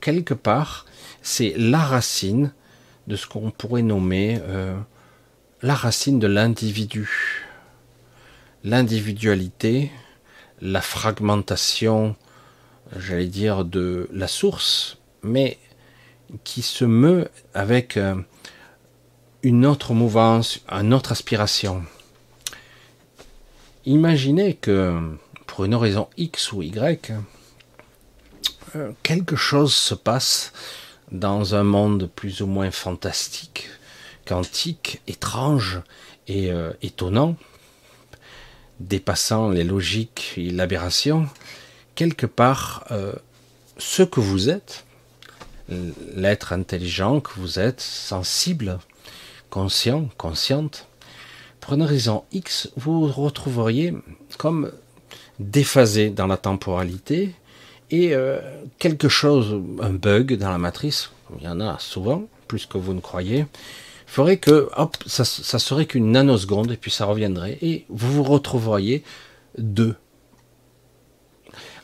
quelque 0.00 0.32
part, 0.32 0.86
c'est 1.22 1.52
la 1.56 1.80
racine 1.80 2.52
de 3.08 3.16
ce 3.16 3.26
qu'on 3.26 3.50
pourrait 3.50 3.82
nommer 3.82 4.40
la 5.60 5.74
racine 5.74 6.20
de 6.20 6.28
l'individu 6.28 7.45
l'individualité, 8.66 9.92
la 10.60 10.80
fragmentation, 10.80 12.16
j'allais 12.96 13.28
dire, 13.28 13.64
de 13.64 14.08
la 14.12 14.26
source, 14.26 14.98
mais 15.22 15.58
qui 16.42 16.62
se 16.62 16.84
meut 16.84 17.28
avec 17.54 17.96
euh, 17.96 18.16
une 19.44 19.64
autre 19.66 19.94
mouvance, 19.94 20.62
une 20.68 20.92
autre 20.92 21.12
aspiration. 21.12 21.84
Imaginez 23.84 24.54
que, 24.54 25.16
pour 25.46 25.64
une 25.64 25.76
raison 25.76 26.08
X 26.16 26.50
ou 26.50 26.62
Y, 26.62 27.12
euh, 28.74 28.90
quelque 29.04 29.36
chose 29.36 29.74
se 29.74 29.94
passe 29.94 30.52
dans 31.12 31.54
un 31.54 31.62
monde 31.62 32.10
plus 32.16 32.40
ou 32.40 32.48
moins 32.48 32.72
fantastique, 32.72 33.68
quantique, 34.26 35.02
étrange 35.06 35.82
et 36.26 36.50
euh, 36.50 36.72
étonnant, 36.82 37.36
dépassant 38.80 39.50
les 39.50 39.64
logiques 39.64 40.34
et 40.36 40.50
l'aberration, 40.50 41.28
quelque 41.94 42.26
part, 42.26 42.84
euh, 42.90 43.12
ce 43.78 44.02
que 44.02 44.20
vous 44.20 44.48
êtes, 44.48 44.84
l'être 46.14 46.52
intelligent 46.52 47.20
que 47.20 47.32
vous 47.36 47.58
êtes, 47.58 47.80
sensible, 47.80 48.78
conscient, 49.50 50.08
consciente, 50.16 50.86
pour 51.60 51.74
une 51.74 51.82
raison 51.82 52.24
X, 52.32 52.70
vous 52.76 53.08
retrouveriez 53.08 53.94
comme 54.38 54.70
déphasé 55.40 56.10
dans 56.10 56.26
la 56.26 56.36
temporalité 56.36 57.34
et 57.90 58.14
euh, 58.14 58.38
quelque 58.78 59.08
chose, 59.08 59.60
un 59.80 59.90
bug 59.90 60.36
dans 60.36 60.50
la 60.50 60.58
matrice, 60.58 61.10
il 61.38 61.44
y 61.44 61.48
en 61.48 61.60
a 61.60 61.78
souvent, 61.78 62.24
plus 62.46 62.66
que 62.66 62.78
vous 62.78 62.94
ne 62.94 63.00
croyez, 63.00 63.46
ferait 64.06 64.38
que 64.38 64.70
hop, 64.76 64.96
ça, 65.06 65.24
ça 65.24 65.58
serait 65.58 65.86
qu'une 65.86 66.12
nanoseconde 66.12 66.72
et 66.72 66.76
puis 66.76 66.90
ça 66.90 67.04
reviendrait 67.04 67.58
et 67.60 67.84
vous 67.88 68.12
vous 68.12 68.22
retrouveriez 68.22 69.02
deux. 69.58 69.96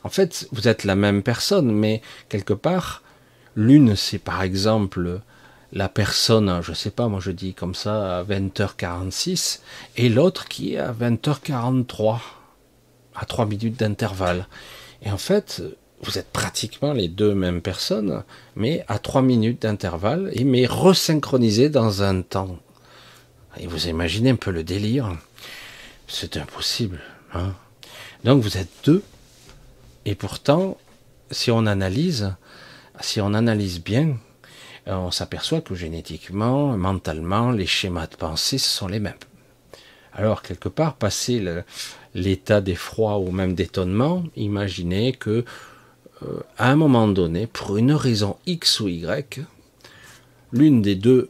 En 0.03 0.09
fait, 0.09 0.47
vous 0.51 0.67
êtes 0.67 0.83
la 0.83 0.95
même 0.95 1.23
personne, 1.23 1.71
mais 1.71 2.01
quelque 2.29 2.53
part, 2.53 3.03
l'une 3.55 3.95
c'est 3.95 4.19
par 4.19 4.41
exemple 4.41 5.21
la 5.71 5.89
personne, 5.89 6.61
je 6.61 6.73
sais 6.73 6.91
pas, 6.91 7.07
moi 7.07 7.19
je 7.19 7.31
dis 7.31 7.53
comme 7.53 7.73
ça 7.73 8.19
à 8.19 8.23
20h46, 8.23 9.59
et 9.97 10.09
l'autre 10.09 10.47
qui 10.47 10.73
est 10.73 10.77
à 10.77 10.93
20h43, 10.93 12.19
à 13.15 13.25
3 13.25 13.45
minutes 13.45 13.79
d'intervalle. 13.79 14.47
Et 15.01 15.11
en 15.11 15.17
fait, 15.17 15.63
vous 16.03 16.17
êtes 16.17 16.31
pratiquement 16.31 16.93
les 16.93 17.07
deux 17.07 17.33
mêmes 17.33 17.61
personnes, 17.61 18.23
mais 18.55 18.83
à 18.87 18.99
trois 18.99 19.21
minutes 19.21 19.61
d'intervalle, 19.61 20.31
mais 20.43 20.65
resynchronisés 20.65 21.69
dans 21.69 22.03
un 22.03 22.21
temps. 22.21 22.57
Et 23.57 23.67
vous 23.67 23.87
imaginez 23.87 24.31
un 24.31 24.35
peu 24.35 24.51
le 24.51 24.63
délire. 24.63 25.15
C'est 26.07 26.37
impossible. 26.37 26.99
Hein 27.33 27.53
Donc 28.23 28.43
vous 28.43 28.57
êtes 28.57 28.69
deux, 28.83 29.03
et 30.05 30.15
pourtant, 30.15 30.77
si 31.31 31.51
on 31.51 31.65
analyse, 31.65 32.33
si 32.99 33.21
on 33.21 33.33
analyse 33.33 33.81
bien, 33.81 34.17
on 34.85 35.11
s'aperçoit 35.11 35.61
que 35.61 35.75
génétiquement, 35.75 36.77
mentalement, 36.77 37.51
les 37.51 37.65
schémas 37.65 38.07
de 38.07 38.15
pensée 38.15 38.57
sont 38.57 38.87
les 38.87 38.99
mêmes. 38.99 39.13
Alors, 40.11 40.41
quelque 40.41 40.69
part, 40.69 40.95
passer 40.95 41.43
l'état 42.13 42.61
d'effroi 42.61 43.17
ou 43.17 43.31
même 43.31 43.55
d'étonnement, 43.55 44.23
imaginez 44.35 45.13
que 45.13 45.45
euh, 46.25 46.39
à 46.57 46.71
un 46.71 46.75
moment 46.75 47.07
donné, 47.07 47.47
pour 47.47 47.77
une 47.77 47.93
raison 47.93 48.37
X 48.45 48.79
ou 48.79 48.87
Y, 48.87 49.41
l'une 50.51 50.81
des 50.81 50.95
deux 50.95 51.29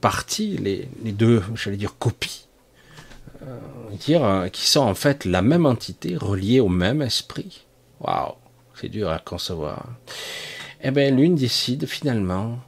parties, 0.00 0.56
les, 0.58 0.88
deux, 1.12 1.42
j'allais 1.54 1.76
dire, 1.76 1.96
copies, 1.98 2.46
euh, 3.42 3.58
dire, 3.98 4.24
euh, 4.24 4.48
qui 4.48 4.68
sont 4.68 4.80
en 4.80 4.94
fait 4.94 5.24
la 5.24 5.42
même 5.42 5.66
entité 5.66 6.16
reliée 6.16 6.60
au 6.60 6.68
même 6.68 7.02
esprit. 7.02 7.66
Waouh, 8.00 8.34
c'est 8.74 8.88
dur 8.88 9.10
à 9.10 9.18
concevoir. 9.18 9.86
Eh 10.82 10.90
bien, 10.90 11.10
l'une 11.10 11.34
décide 11.34 11.86
finalement 11.86 12.58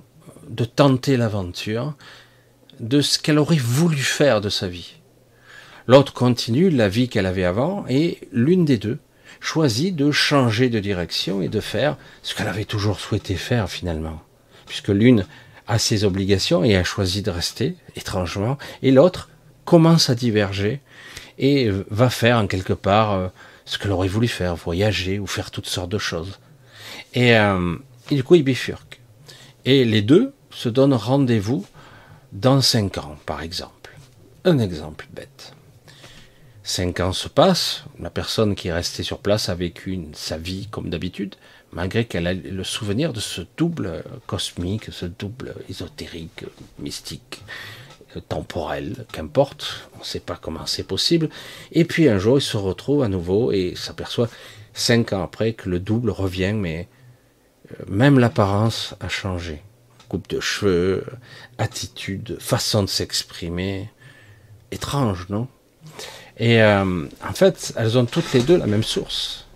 de 0.49 0.65
tenter 0.65 1.17
l'aventure 1.17 1.95
de 2.81 3.01
ce 3.01 3.19
qu'elle 3.19 3.39
aurait 3.39 3.57
voulu 3.57 3.99
faire 3.99 4.41
de 4.41 4.49
sa 4.49 4.69
vie. 4.69 4.95
L'autre 5.87 6.13
continue 6.13 6.71
la 6.71 6.89
vie 6.89 7.09
qu'elle 7.09 7.27
avait 7.27 7.45
avant 7.45 7.85
et 7.89 8.29
l'une 8.33 8.65
des 8.65 8.79
deux 8.79 8.99
choisit 9.45 9.95
de 9.95 10.11
changer 10.11 10.71
de 10.71 10.81
direction 10.81 11.43
et 11.43 11.49
de 11.49 11.61
faire 11.61 11.99
ce 12.23 12.35
qu'elle 12.35 12.49
avait 12.49 12.65
toujours 12.65 12.99
souhaité 12.99 13.35
faire 13.35 13.69
finalement. 13.69 14.23
Puisque 14.67 14.89
l'une 14.89 15.27
a 15.69 15.79
ses 15.79 16.05
obligations 16.05 16.65
et 16.65 16.77
a 16.77 16.83
choisi 16.83 17.21
de 17.21 17.31
rester, 17.31 17.77
étrangement, 17.95 18.57
et 18.83 18.91
l'autre 18.91 19.29
commence 19.67 20.09
à 20.09 20.15
diverger 20.15 20.81
et 21.39 21.71
va 21.91 22.09
faire 22.09 22.39
en 22.39 22.47
quelque 22.47 22.73
part 22.73 23.13
euh, 23.13 23.29
ce 23.67 23.77
qu'elle 23.79 23.93
aurait 23.93 24.09
voulu 24.09 24.29
faire, 24.29 24.57
voyager 24.57 25.19
ou 25.19 25.27
faire 25.27 25.51
toutes 25.51 25.67
sortes 25.67 25.91
de 25.91 25.99
choses. 25.99 26.39
Et, 27.13 27.37
euh, 27.37 27.77
et 28.11 28.15
du 28.15 28.25
coup, 28.25 28.37
ils 28.37 28.45
bifurquent. 28.45 29.01
Et 29.67 29.85
les 29.85 30.03
deux 30.03 30.33
se 30.51 30.69
donnent 30.71 30.95
rendez-vous 30.95 31.67
dans 32.33 32.61
cinq 32.63 32.97
ans, 32.99 33.17
par 33.27 33.43
exemple. 33.43 33.97
Un 34.45 34.59
exemple 34.59 35.07
bête. 35.13 35.54
Cinq 36.67 37.01
ans 37.01 37.13
se 37.13 37.29
passent, 37.29 37.85
la 38.01 38.09
personne 38.09 38.55
qui 38.55 38.69
est 38.69 38.73
restée 38.73 39.03
sur 39.03 39.19
place 39.19 39.51
a 39.51 39.55
vécu 39.55 40.01
sa 40.15 40.39
vie 40.39 40.67
comme 40.71 40.89
d'habitude, 40.89 41.35
malgré 41.73 42.07
qu'elle 42.07 42.27
a 42.27 42.33
le 42.33 42.65
souvenir 42.65 43.13
de 43.13 43.21
ce 43.21 43.43
double 43.59 44.03
cosmique, 44.27 44.91
ce 44.91 45.05
double 45.05 45.55
ésotérique, 45.69 46.47
mystique, 46.79 47.43
temporel, 48.31 49.05
qu'importe, 49.13 49.91
on 49.97 49.99
ne 49.99 50.05
sait 50.05 50.21
pas 50.21 50.39
comment 50.41 50.65
c'est 50.65 50.87
possible. 50.87 51.29
Et 51.73 51.85
puis 51.85 52.09
un 52.09 52.19
jour, 52.19 52.39
il 52.39 52.43
se 52.43 52.57
retrouve 52.57 53.03
à 53.03 53.09
nouveau 53.09 53.53
et 53.53 53.75
s'aperçoit 53.77 54.31
cinq 54.73 55.13
ans 55.13 55.23
après 55.23 55.53
que 55.53 55.69
le 55.69 55.79
double 55.79 56.09
revient, 56.09 56.55
mais 56.55 56.89
euh, 57.73 57.85
même 57.89 58.19
l'apparence 58.19 58.95
a 59.01 59.11
changé. 59.11 59.63
Coupe 60.09 60.31
de 60.31 60.41
cheveux, 60.41 61.05
attitude, 61.59 62.39
façon 62.41 62.85
de 62.85 62.89
s'exprimer. 62.89 63.91
Étrange, 64.71 65.29
non? 65.29 65.47
Et 66.39 66.63
euh, 66.63 67.07
en 67.27 67.33
fait, 67.33 67.73
elles 67.77 67.97
ont 67.97 68.07
toutes 68.07 68.33
les 68.33 68.43
deux 68.43 68.57
la 68.57 68.67
même 68.67 68.83
source. 68.83 69.47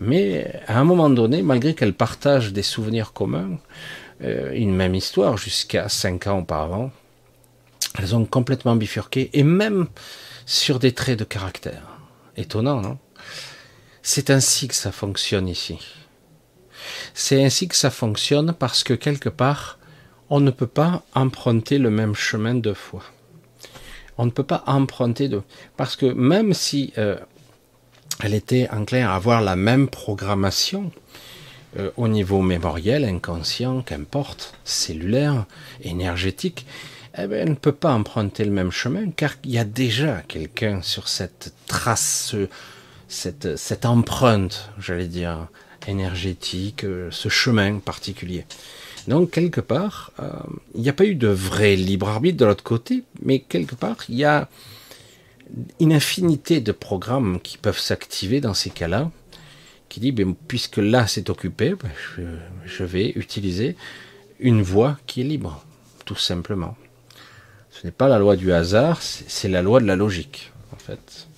Mais 0.00 0.60
à 0.66 0.78
un 0.78 0.84
moment 0.84 1.10
donné, 1.10 1.42
malgré 1.42 1.74
qu'elles 1.74 1.94
partagent 1.94 2.52
des 2.52 2.62
souvenirs 2.62 3.12
communs, 3.12 3.58
euh, 4.22 4.52
une 4.52 4.74
même 4.74 4.94
histoire 4.94 5.36
jusqu'à 5.36 5.88
cinq 5.88 6.26
ans 6.26 6.40
auparavant, 6.40 6.90
elles 7.98 8.14
ont 8.14 8.24
complètement 8.24 8.76
bifurqué, 8.76 9.30
et 9.32 9.42
même 9.42 9.86
sur 10.46 10.78
des 10.78 10.92
traits 10.92 11.18
de 11.18 11.24
caractère. 11.24 11.82
Étonnant, 12.36 12.80
non? 12.80 12.98
C'est 14.02 14.30
ainsi 14.30 14.68
que 14.68 14.74
ça 14.74 14.92
fonctionne 14.92 15.48
ici. 15.48 15.78
C'est 17.12 17.44
ainsi 17.44 17.68
que 17.68 17.76
ça 17.76 17.90
fonctionne 17.90 18.52
parce 18.52 18.82
que 18.82 18.94
quelque 18.94 19.28
part, 19.28 19.78
on 20.30 20.40
ne 20.40 20.50
peut 20.50 20.68
pas 20.68 21.02
emprunter 21.14 21.78
le 21.78 21.90
même 21.90 22.14
chemin 22.14 22.54
deux 22.54 22.74
fois. 22.74 23.02
On 24.18 24.26
ne 24.26 24.30
peut 24.30 24.42
pas 24.42 24.64
emprunter 24.66 25.28
deux. 25.28 25.42
Parce 25.76 25.96
que 25.96 26.06
même 26.06 26.52
si 26.52 26.92
euh, 26.98 27.16
elle 28.22 28.34
était 28.34 28.68
en 28.70 28.84
clair 28.84 29.10
à 29.10 29.16
avoir 29.16 29.40
la 29.40 29.56
même 29.56 29.88
programmation, 29.88 30.90
euh, 31.78 31.90
au 31.96 32.08
niveau 32.08 32.40
mémoriel, 32.40 33.04
inconscient, 33.04 33.82
qu'importe, 33.82 34.54
cellulaire, 34.64 35.44
énergétique, 35.82 36.66
eh 37.16 37.26
bien, 37.26 37.38
elle 37.38 37.50
ne 37.50 37.54
peut 37.54 37.72
pas 37.72 37.92
emprunter 37.92 38.44
le 38.44 38.50
même 38.50 38.70
chemin 38.70 39.10
car 39.10 39.34
il 39.44 39.50
y 39.50 39.58
a 39.58 39.64
déjà 39.64 40.22
quelqu'un 40.28 40.82
sur 40.82 41.08
cette 41.08 41.52
trace, 41.66 42.34
cette, 43.08 43.56
cette 43.56 43.84
empreinte, 43.86 44.70
j'allais 44.78 45.08
dire, 45.08 45.48
énergétique, 45.86 46.84
euh, 46.84 47.08
ce 47.10 47.28
chemin 47.28 47.78
particulier. 47.78 48.44
Donc 49.08 49.30
quelque 49.30 49.62
part, 49.62 50.12
euh, 50.20 50.28
il 50.74 50.82
n'y 50.82 50.90
a 50.90 50.92
pas 50.92 51.06
eu 51.06 51.14
de 51.14 51.28
vrai 51.28 51.76
libre 51.76 52.10
arbitre 52.10 52.36
de 52.36 52.44
l'autre 52.44 52.62
côté, 52.62 53.04
mais 53.22 53.38
quelque 53.38 53.74
part, 53.74 53.96
il 54.10 54.16
y 54.16 54.24
a 54.26 54.50
une 55.80 55.94
infinité 55.94 56.60
de 56.60 56.72
programmes 56.72 57.40
qui 57.40 57.56
peuvent 57.56 57.78
s'activer 57.78 58.42
dans 58.42 58.52
ces 58.52 58.68
cas-là, 58.68 59.10
qui 59.88 60.00
dit, 60.00 60.12
ben, 60.12 60.34
puisque 60.46 60.76
là 60.76 61.06
c'est 61.06 61.30
occupé, 61.30 61.74
ben, 61.82 61.90
je, 62.66 62.84
vais 62.84 63.12
utiliser 63.16 63.76
une 64.40 64.60
voie 64.60 64.98
qui 65.06 65.22
est 65.22 65.24
libre, 65.24 65.64
tout 66.04 66.14
simplement. 66.14 66.76
Ce 67.70 67.86
n'est 67.86 67.92
pas 67.92 68.08
la 68.08 68.18
loi 68.18 68.36
du 68.36 68.52
hasard, 68.52 69.00
c'est 69.00 69.48
la 69.48 69.62
loi 69.62 69.80
de 69.80 69.86
la 69.86 69.96
logique, 69.96 70.52
en 70.70 70.76
fait. 70.76 71.28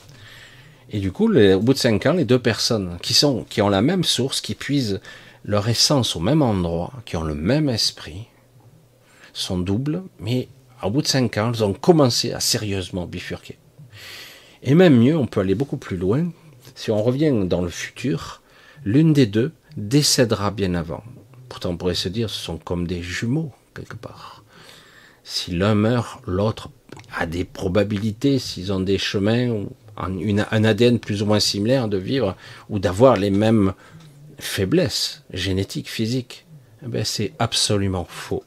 Et 0.91 0.99
du 0.99 1.13
coup, 1.13 1.33
au 1.33 1.61
bout 1.61 1.73
de 1.73 1.79
cinq 1.79 2.05
ans, 2.07 2.15
les 2.15 2.25
deux 2.25 2.41
personnes 2.41 2.99
qui 3.01 3.15
sont, 3.15 3.45
qui 3.45 3.63
ont 3.63 3.69
la 3.69 3.81
même 3.81 4.03
source, 4.03 4.41
qui 4.41 4.57
puisent 4.57 5.01
leur 5.45 5.69
essence 5.69 6.17
au 6.17 6.21
même 6.21 6.43
endroit, 6.43 6.93
qui 7.05 7.17
ont 7.17 7.23
le 7.23 7.35
même 7.35 7.69
esprit, 7.69 8.27
sont 9.33 9.59
doubles, 9.59 10.03
mais 10.19 10.49
au 10.83 10.91
bout 10.91 11.03
de 11.03 11.07
cinq 11.07 11.37
ans, 11.39 11.53
elles 11.53 11.65
ont 11.65 11.73
commencé 11.73 12.33
à 12.33 12.41
sérieusement 12.41 13.07
bifurquer. 13.07 13.59
Et 14.63 14.75
même 14.75 14.99
mieux, 14.99 15.17
on 15.17 15.27
peut 15.27 15.41
aller 15.41 15.55
beaucoup 15.55 15.77
plus 15.77 15.97
loin. 15.97 16.31
Si 16.75 16.91
on 16.91 17.03
revient 17.03 17.33
dans 17.45 17.63
le 17.63 17.71
futur, 17.71 18.43
l'une 18.85 19.13
des 19.13 19.27
deux 19.27 19.53
décédera 19.77 20.51
bien 20.51 20.75
avant. 20.75 21.03
Pourtant, 21.49 21.71
on 21.71 21.77
pourrait 21.77 21.95
se 21.95 22.09
dire, 22.09 22.31
ce 22.31 22.39
sont 22.39 22.59
comme 22.59 22.87
des 22.87 23.03
jumeaux, 23.03 23.53
quelque 23.75 23.97
part. 23.97 24.45
Si 25.25 25.53
l'un 25.53 25.75
meurt, 25.75 26.21
l'autre 26.27 26.71
a 27.17 27.27
des 27.27 27.45
probabilités, 27.45 28.39
s'ils 28.39 28.73
ont 28.73 28.81
des 28.81 28.99
chemins, 28.99 29.65
un 29.97 30.65
ADN 30.65 30.99
plus 30.99 31.23
ou 31.23 31.27
moins 31.27 31.41
similaire 31.41 31.89
de 31.89 31.99
vivre, 31.99 32.37
ou 32.69 32.79
d'avoir 32.79 33.17
les 33.17 33.31
mêmes 33.31 33.73
faiblesses 34.41 35.23
génétiques, 35.33 35.89
physiques. 35.91 36.47
Eh 36.85 36.89
ben, 36.89 37.05
c'est 37.05 37.33
absolument 37.39 38.07
faux. 38.09 38.45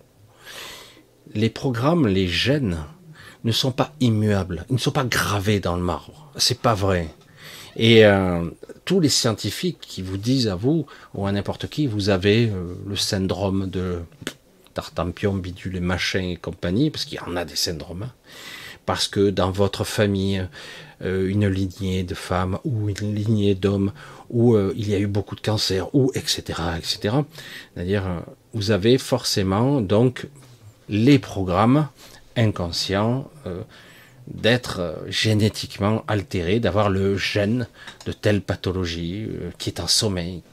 Les 1.33 1.49
programmes, 1.49 2.07
les 2.07 2.27
gènes, 2.27 2.77
ne 3.43 3.51
sont 3.51 3.71
pas 3.71 3.93
immuables, 3.99 4.65
ils 4.69 4.73
ne 4.73 4.79
sont 4.79 4.91
pas 4.91 5.03
gravés 5.03 5.59
dans 5.59 5.75
le 5.75 5.81
marbre. 5.81 6.31
C'est 6.37 6.59
pas 6.59 6.73
vrai. 6.73 7.09
Et 7.75 8.05
euh, 8.05 8.49
tous 8.85 8.99
les 8.99 9.09
scientifiques 9.09 9.79
qui 9.81 10.01
vous 10.01 10.17
disent 10.17 10.47
à 10.47 10.55
vous 10.55 10.85
ou 11.13 11.25
à 11.25 11.31
n'importe 11.31 11.67
qui, 11.67 11.87
vous 11.87 12.09
avez 12.09 12.49
euh, 12.49 12.75
le 12.87 12.95
syndrome 12.95 13.69
de 13.69 13.99
Tartampion, 14.73 15.33
bidule 15.33 15.75
et 15.75 15.81
machin 15.81 16.29
et 16.29 16.35
compagnie, 16.35 16.89
parce 16.89 17.05
qu'il 17.05 17.17
y 17.17 17.21
en 17.21 17.35
a 17.35 17.45
des 17.45 17.55
syndromes, 17.55 18.03
hein. 18.03 18.11
parce 18.85 19.07
que 19.07 19.29
dans 19.29 19.51
votre 19.51 19.83
famille, 19.83 20.47
euh, 21.03 21.27
une 21.27 21.47
lignée 21.47 22.03
de 22.03 22.15
femmes 22.15 22.59
ou 22.63 22.89
une 22.89 23.15
lignée 23.15 23.55
d'hommes, 23.55 23.91
où 24.33 24.57
il 24.75 24.89
y 24.89 24.93
a 24.95 24.99
eu 24.99 25.07
beaucoup 25.07 25.35
de 25.35 25.41
cancers, 25.41 25.93
ou 25.95 26.11
etc., 26.15 26.59
etc. 26.77 27.15
C'est-à-dire, 27.73 28.03
vous 28.53 28.71
avez 28.71 28.97
forcément 28.97 29.79
donc 29.79 30.27
les 30.89 31.19
programmes 31.19 31.87
inconscients 32.35 33.29
d'être 34.27 34.79
euh, 34.79 34.95
génétiquement 35.07 36.03
altéré, 36.07 36.59
d'avoir 36.59 36.89
le 36.89 37.17
gène 37.17 37.67
de 38.05 38.11
telle 38.11 38.41
pathologie 38.41 39.25
euh, 39.27 39.51
qui 39.57 39.69
est 39.69 39.79
en 39.79 39.87
sommeil, 39.87 40.43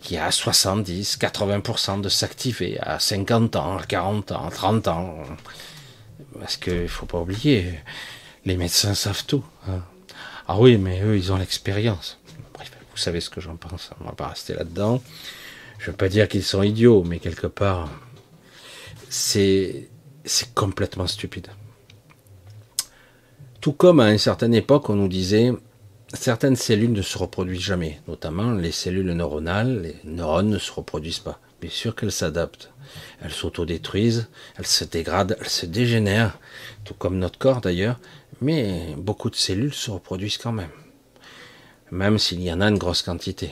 qui, 0.00 0.16
a 0.16 0.30
70, 0.30 1.18
80% 1.18 2.00
de 2.00 2.08
s'activer 2.08 2.78
à 2.80 2.98
50 2.98 3.56
ans, 3.56 3.78
40 3.86 4.32
ans, 4.32 4.48
30 4.50 4.88
ans. 4.88 5.14
Parce 6.38 6.56
qu'il 6.56 6.88
faut 6.88 7.06
pas 7.06 7.20
oublier, 7.20 7.80
les 8.44 8.56
médecins 8.56 8.94
savent 8.94 9.24
tout. 9.26 9.44
Hein. 9.68 9.82
Ah 10.46 10.58
oui, 10.58 10.76
mais 10.76 11.02
eux, 11.02 11.16
ils 11.16 11.32
ont 11.32 11.36
l'expérience. 11.36 12.18
Vous 12.94 13.00
savez 13.00 13.20
ce 13.20 13.28
que 13.28 13.40
j'en 13.40 13.56
pense, 13.56 13.90
on 14.00 14.04
va 14.04 14.12
pas 14.12 14.28
rester 14.28 14.54
là-dedans. 14.54 15.02
Je 15.78 15.90
veux 15.90 15.96
pas 15.96 16.08
dire 16.08 16.28
qu'ils 16.28 16.44
sont 16.44 16.62
idiots, 16.62 17.02
mais 17.02 17.18
quelque 17.18 17.48
part, 17.48 17.90
c'est 19.08 19.88
complètement 20.54 21.08
stupide. 21.08 21.48
Tout 23.60 23.72
comme 23.72 23.98
à 24.00 24.12
une 24.12 24.18
certaine 24.18 24.54
époque, 24.54 24.90
on 24.90 24.94
nous 24.94 25.08
disait 25.08 25.52
certaines 26.12 26.56
cellules 26.56 26.92
ne 26.92 27.02
se 27.02 27.18
reproduisent 27.18 27.60
jamais, 27.60 28.00
notamment 28.06 28.52
les 28.52 28.72
cellules 28.72 29.10
neuronales, 29.12 29.82
les 29.82 29.96
neurones 30.04 30.50
ne 30.50 30.58
se 30.58 30.70
reproduisent 30.70 31.18
pas. 31.18 31.40
Bien 31.60 31.70
sûr 31.70 31.96
qu'elles 31.96 32.12
s'adaptent. 32.12 32.70
Elles 33.22 33.32
s'autodétruisent, 33.32 34.28
elles 34.56 34.66
se 34.66 34.84
dégradent, 34.84 35.36
elles 35.40 35.48
se 35.48 35.66
dégénèrent, 35.66 36.38
tout 36.84 36.94
comme 36.94 37.18
notre 37.18 37.38
corps 37.38 37.60
d'ailleurs, 37.60 37.98
mais 38.40 38.94
beaucoup 38.96 39.30
de 39.30 39.36
cellules 39.36 39.74
se 39.74 39.90
reproduisent 39.90 40.36
quand 40.36 40.52
même, 40.52 40.68
même 41.90 42.18
s'il 42.18 42.42
y 42.42 42.52
en 42.52 42.60
a 42.60 42.68
une 42.68 42.78
grosse 42.78 43.02
quantité. 43.02 43.50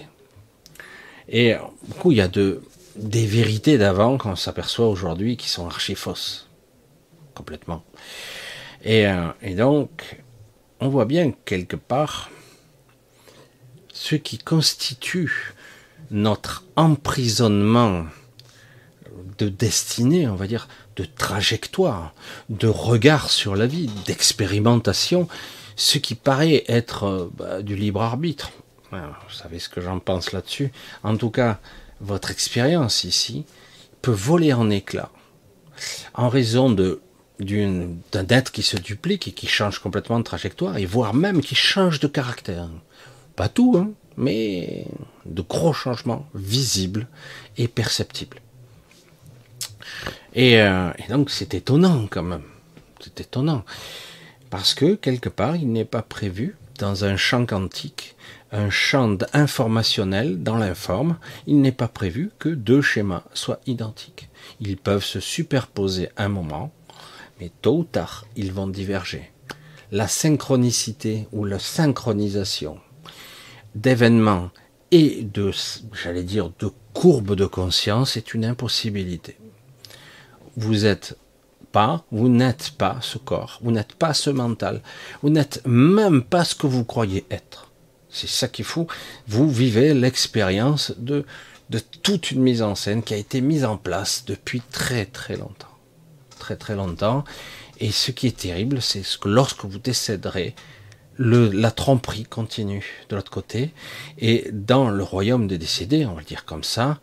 Et 1.29 1.55
beaucoup, 1.89 2.13
il 2.13 2.19
y 2.19 2.21
a 2.21 2.29
de, 2.29 2.63
des 2.97 3.27
vérités 3.27 3.79
d'avant 3.79 4.19
qu'on 4.19 4.37
s'aperçoit 4.37 4.89
aujourd'hui 4.89 5.37
qui 5.37 5.49
sont 5.49 5.67
archi 5.67 5.95
fausses, 5.95 6.49
complètement. 7.35 7.85
Euh, 8.87 9.33
et, 9.43 9.55
donc, 9.55 10.17
on 10.81 10.89
voit 10.89 11.05
bien 11.05 11.33
quelque 11.45 11.77
part 11.77 12.31
ce 13.93 14.17
qui 14.17 14.39
constitue 14.39 15.55
notre 16.11 16.65
emprisonnement 16.77 18.07
de 19.39 19.49
destinée, 19.49 20.29
on 20.29 20.35
va 20.35 20.47
dire, 20.47 20.69
de 20.97 21.05
trajectoire, 21.05 22.13
de 22.49 22.67
regard 22.67 23.31
sur 23.31 23.57
la 23.57 23.67
vie, 23.67 23.89
d'expérimentation, 24.07 25.29
ce 25.77 25.99
qui 25.99 26.15
paraît 26.15 26.65
être 26.69 27.05
euh, 27.05 27.31
bah, 27.37 27.63
du 27.63 27.77
libre 27.77 28.03
arbitre. 28.03 28.51
vous 28.91 28.99
savez 29.31 29.59
ce 29.59 29.69
que 29.69 29.81
j'en 29.81 29.99
pense 29.99 30.33
là-dessus. 30.33 30.73
En 31.03 31.17
tout 31.17 31.31
cas, 31.31 31.59
votre 32.01 32.31
expérience 32.31 33.05
ici 33.05 33.45
peut 34.03 34.11
voler 34.11 34.53
en 34.53 34.71
éclats 34.71 35.11
en 36.15 36.29
raison 36.29 36.71
d'un 36.71 38.27
être 38.29 38.53
qui 38.53 38.63
se 38.63 38.77
duplique 38.77 39.29
et 39.29 39.33
qui 39.33 39.47
change 39.47 39.79
complètement 39.79 40.19
de 40.19 40.25
trajectoire, 40.25 40.77
et 40.77 40.87
voire 40.87 41.15
même 41.15 41.41
qui 41.41 41.55
change 41.55 42.01
de 42.01 42.07
caractère. 42.07 42.69
Pas 43.37 43.49
tout, 43.49 43.77
hein, 43.77 43.91
mais 44.17 44.87
de 45.25 45.43
gros 45.43 45.73
changements 45.73 46.27
visibles 46.35 47.09
et 47.57 47.69
perceptibles. 47.69 48.41
Et, 50.35 50.61
euh, 50.61 50.91
et 50.99 51.11
donc 51.11 51.31
c'est 51.31 51.55
étonnant 51.55 52.07
quand 52.11 52.23
même. 52.23 52.43
C'est 53.01 53.21
étonnant. 53.21 53.65
Parce 54.53 54.75
que 54.75 54.97
quelque 54.97 55.31
part, 55.31 55.57
il 55.57 55.73
n'est 55.73 55.87
pas 55.87 56.03
prévu 56.03 56.57
dans 56.79 57.07
un 57.07 57.17
champ 57.17 57.47
quantique, 57.47 58.17
un 58.51 58.69
champ 58.69 59.17
informationnel 59.33 60.43
dans 60.43 60.59
l'informe, 60.59 61.17
il 61.47 61.63
n'est 61.63 61.73
pas 61.73 61.89
prévu 61.89 62.31
que 62.39 62.51
deux 62.51 62.83
schémas 62.83 63.25
soient 63.33 63.63
identiques. 63.65 64.29
Ils 64.61 64.77
peuvent 64.77 65.07
se 65.07 65.21
superposer 65.21 66.11
un 66.19 66.29
moment, 66.29 66.71
mais 67.41 67.51
tôt 67.63 67.79
ou 67.79 67.85
tard, 67.85 68.27
ils 68.37 68.53
vont 68.53 68.67
diverger. 68.67 69.33
La 69.91 70.07
synchronicité 70.07 71.29
ou 71.33 71.47
la 71.47 71.59
synchronisation 71.59 72.79
d'événements 73.75 74.51
et 74.91 75.23
de, 75.23 75.51
j'allais 75.95 76.25
dire, 76.25 76.53
de 76.59 76.71
courbes 76.93 77.37
de 77.37 77.47
conscience 77.47 78.19
est 78.19 78.35
une 78.35 78.45
impossibilité. 78.45 79.39
Vous 80.57 80.85
êtes 80.85 81.17
pas, 81.73 82.05
vous 82.13 82.29
n'êtes 82.29 82.73
pas 82.79 82.99
ce 83.01 83.19
corps, 83.19 83.59
vous 83.63 83.71
n'êtes 83.71 83.95
pas 83.95 84.15
ce 84.15 84.31
mental, 84.31 84.83
vous 85.23 85.31
n'êtes 85.31 85.63
même 85.67 86.23
pas 86.23 86.45
ce 86.45 86.55
que 86.55 86.67
vous 86.67 86.85
croyez 86.85 87.25
être. 87.31 87.71
C'est 88.11 88.29
ça 88.29 88.47
qui 88.47 88.63
est 88.63 88.65
fou. 88.65 88.87
Vous 89.27 89.51
vivez 89.51 89.95
l'expérience 89.95 90.93
de, 90.99 91.25
de 91.71 91.79
toute 91.79 92.31
une 92.31 92.43
mise 92.43 92.63
en 92.63 92.75
scène 92.75 93.03
qui 93.03 93.15
a 93.15 93.17
été 93.17 93.41
mise 93.41 93.65
en 93.65 93.79
place 93.79 94.25
depuis 94.27 94.61
très 94.71 95.07
très 95.07 95.37
longtemps. 95.37 95.79
Très 96.39 96.57
très 96.57 96.77
longtemps. 96.77 97.25
Et 97.81 97.91
ce 97.91 98.11
qui 98.11 98.27
est 98.27 98.37
terrible, 98.37 98.83
c'est 98.83 99.03
que 99.19 99.29
lorsque 99.29 99.65
vous 99.65 99.79
décéderez, 99.79 100.55
la 101.19 101.71
tromperie 101.71 102.25
continue 102.25 102.85
de 103.09 103.17
l'autre 103.17 103.31
côté. 103.31 103.73
Et 104.19 104.51
dans 104.53 104.91
le 104.91 105.03
royaume 105.03 105.47
des 105.47 105.59
décédés, 105.59 106.05
on 106.05 106.13
va 106.13 106.21
le 106.21 106.27
dire 106.27 106.45
comme 106.45 106.65
ça, 106.65 107.01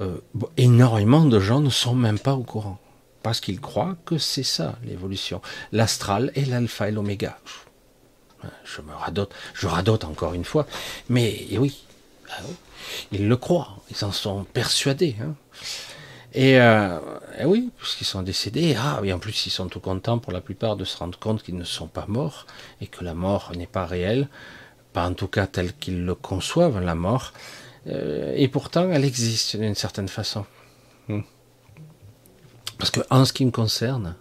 euh, 0.00 0.18
énormément 0.56 1.24
de 1.24 1.38
gens 1.40 1.60
ne 1.60 1.70
sont 1.70 1.94
même 1.94 2.18
pas 2.18 2.34
au 2.34 2.42
courant. 2.42 2.78
Parce 3.28 3.40
qu'ils 3.40 3.60
croient 3.60 3.98
que 4.06 4.16
c'est 4.16 4.42
ça 4.42 4.78
l'évolution. 4.84 5.42
L'astral 5.70 6.32
est 6.34 6.46
l'alpha 6.46 6.88
et 6.88 6.92
l'oméga. 6.92 7.38
Je 8.64 8.80
me 8.80 8.94
radote, 8.94 9.34
je 9.52 9.66
radote 9.66 10.04
encore 10.04 10.32
une 10.32 10.46
fois. 10.46 10.66
Mais 11.10 11.44
oui, 11.58 11.84
ah 12.30 12.40
ils 13.12 13.28
le 13.28 13.36
croient, 13.36 13.76
ils 13.90 14.02
en 14.02 14.12
sont 14.12 14.44
persuadés. 14.44 15.14
Hein. 15.20 15.34
Et, 16.32 16.58
euh, 16.58 16.98
oui, 17.44 17.70
puisqu'ils 17.76 18.06
sont 18.06 18.22
décédés, 18.22 18.74
ah, 18.78 19.02
et 19.04 19.12
en 19.12 19.18
plus 19.18 19.44
ils 19.44 19.50
sont 19.50 19.68
tout 19.68 19.80
contents 19.80 20.18
pour 20.18 20.32
la 20.32 20.40
plupart 20.40 20.76
de 20.76 20.86
se 20.86 20.96
rendre 20.96 21.18
compte 21.18 21.42
qu'ils 21.42 21.58
ne 21.58 21.64
sont 21.64 21.86
pas 21.86 22.06
morts 22.08 22.46
et 22.80 22.86
que 22.86 23.04
la 23.04 23.12
mort 23.12 23.52
n'est 23.54 23.66
pas 23.66 23.84
réelle, 23.84 24.28
pas 24.94 25.06
en 25.06 25.12
tout 25.12 25.28
cas 25.28 25.46
telle 25.46 25.74
qu'ils 25.74 26.06
le 26.06 26.14
conçoivent, 26.14 26.82
la 26.82 26.94
mort. 26.94 27.34
Euh, 27.88 28.32
et 28.34 28.48
pourtant, 28.48 28.90
elle 28.90 29.04
existe 29.04 29.54
d'une 29.58 29.74
certaine 29.74 30.08
façon. 30.08 30.46
Parce 32.78 32.90
que 32.90 33.00
en 33.10 33.24
ce 33.24 33.32
qui 33.32 33.44
me 33.44 33.50
concerne, 33.50 34.14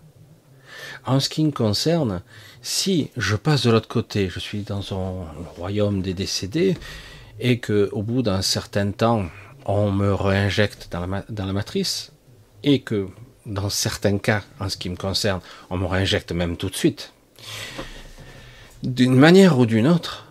en 1.05 1.19
ce 1.19 1.29
qui 1.29 1.43
me 1.43 1.51
concerne, 1.51 2.21
si 2.61 3.11
je 3.15 3.35
passe 3.35 3.63
de 3.63 3.71
l'autre 3.71 3.87
côté, 3.87 4.29
je 4.29 4.39
suis 4.39 4.63
dans 4.63 4.81
un 4.93 5.25
royaume 5.55 6.01
des 6.01 6.13
décédés, 6.13 6.75
et 7.39 7.59
que 7.59 7.89
au 7.91 8.01
bout 8.01 8.23
d'un 8.23 8.41
certain 8.41 8.91
temps, 8.91 9.27
on 9.65 9.91
me 9.91 10.13
réinjecte 10.13 10.89
dans 10.91 11.05
la, 11.45 11.53
matrice, 11.53 12.11
et 12.63 12.81
que 12.81 13.07
dans 13.45 13.69
certains 13.69 14.17
cas, 14.17 14.43
en 14.59 14.69
ce 14.69 14.77
qui 14.77 14.89
me 14.89 14.95
concerne, 14.95 15.39
on 15.69 15.77
me 15.77 15.85
réinjecte 15.85 16.31
même 16.31 16.57
tout 16.57 16.69
de 16.69 16.75
suite. 16.75 17.13
D'une 18.83 19.15
manière 19.15 19.59
ou 19.59 19.65
d'une 19.65 19.87
autre, 19.87 20.25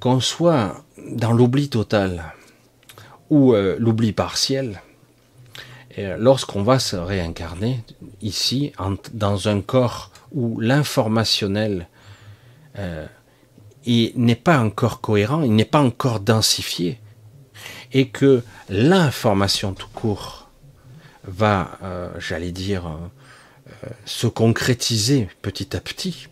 qu'on 0.00 0.20
soit 0.20 0.84
dans 1.10 1.32
l'oubli 1.32 1.68
total 1.68 2.34
ou 3.30 3.54
euh, 3.54 3.76
l'oubli 3.78 4.12
partiel, 4.12 4.82
lorsqu'on 6.18 6.62
va 6.62 6.78
se 6.78 6.96
réincarner 6.96 7.82
ici, 8.20 8.72
dans 9.14 9.48
un 9.48 9.60
corps 9.60 10.10
où 10.32 10.60
l'informationnel 10.60 11.88
euh, 12.78 13.06
n'est 13.86 14.34
pas 14.34 14.58
encore 14.58 15.00
cohérent, 15.00 15.42
il 15.42 15.54
n'est 15.54 15.64
pas 15.64 15.80
encore 15.80 16.20
densifié, 16.20 17.00
et 17.92 18.08
que 18.08 18.42
l'information 18.68 19.72
tout 19.72 19.88
court 19.94 20.50
va, 21.24 21.78
euh, 21.82 22.10
j'allais 22.18 22.52
dire, 22.52 22.86
euh, 22.86 23.88
se 24.04 24.26
concrétiser 24.26 25.28
petit 25.42 25.76
à 25.76 25.80
petit, 25.80 26.28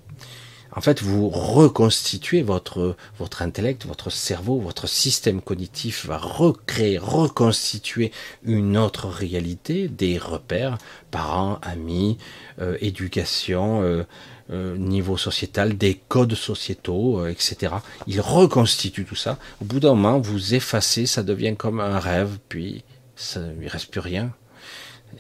en 0.77 0.81
fait, 0.81 1.03
vous 1.03 1.29
reconstituez 1.29 2.43
votre, 2.43 2.97
votre 3.19 3.43
intellect, 3.43 3.87
votre 3.87 4.11
cerveau, 4.11 4.59
votre 4.59 4.89
système 4.89 5.41
cognitif 5.41 6.07
va 6.07 6.19
recréer, 6.19 6.99
reconstituer 6.99 8.11
une 8.43 8.77
autre 8.77 9.07
réalité, 9.07 9.89
des 9.89 10.19
repères, 10.19 10.79
parents, 11.11 11.59
amis, 11.63 12.19
euh, 12.61 12.77
éducation, 12.81 13.83
euh, 13.83 14.05
euh, 14.51 14.77
niveau 14.77 15.17
sociétal, 15.17 15.77
des 15.77 15.95
codes 16.09 16.35
sociétaux, 16.35 17.25
etc. 17.27 17.77
Il 18.09 18.21
reconstitue 18.21 19.05
tout 19.05 19.15
ça. 19.15 19.39
Au 19.63 19.65
bout 19.65 19.79
d'un 19.79 19.95
moment, 19.95 20.19
vous 20.19 20.55
effacez, 20.55 21.07
ça 21.07 21.23
devient 21.23 21.55
comme 21.57 21.79
un 21.79 22.01
rêve, 22.01 22.39
puis 22.49 22.83
ça, 23.15 23.41
il 23.61 23.69
reste 23.69 23.91
plus 23.91 24.01
rien. 24.01 24.33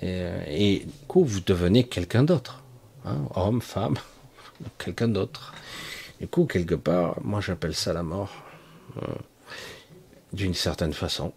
Et, 0.02 0.26
et 0.48 0.78
du 0.80 1.06
coup, 1.06 1.24
vous 1.24 1.40
devenez 1.40 1.84
quelqu'un 1.84 2.24
d'autre, 2.24 2.64
hein, 3.04 3.18
homme, 3.36 3.62
femme 3.62 3.94
quelqu'un 4.78 5.08
d'autre. 5.08 5.54
Du 6.20 6.28
coup, 6.28 6.46
quelque 6.46 6.74
part, 6.74 7.20
moi 7.22 7.40
j'appelle 7.40 7.74
ça 7.74 7.92
la 7.92 8.02
mort, 8.02 8.32
euh, 9.02 9.06
d'une 10.32 10.54
certaine 10.54 10.92
façon. 10.92 11.32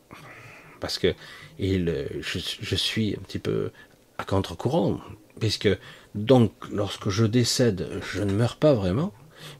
Parce 0.79 0.99
que 0.99 1.13
il, 1.59 2.07
je, 2.21 2.75
suis 2.75 3.15
un 3.15 3.21
petit 3.23 3.39
peu 3.39 3.71
à 4.17 4.23
contre-courant, 4.23 4.99
puisque 5.39 5.69
donc 6.13 6.51
lorsque 6.71 7.09
je 7.09 7.25
décède, 7.25 7.89
je 8.13 8.21
ne 8.21 8.33
meurs 8.33 8.57
pas 8.57 8.73
vraiment, 8.73 9.11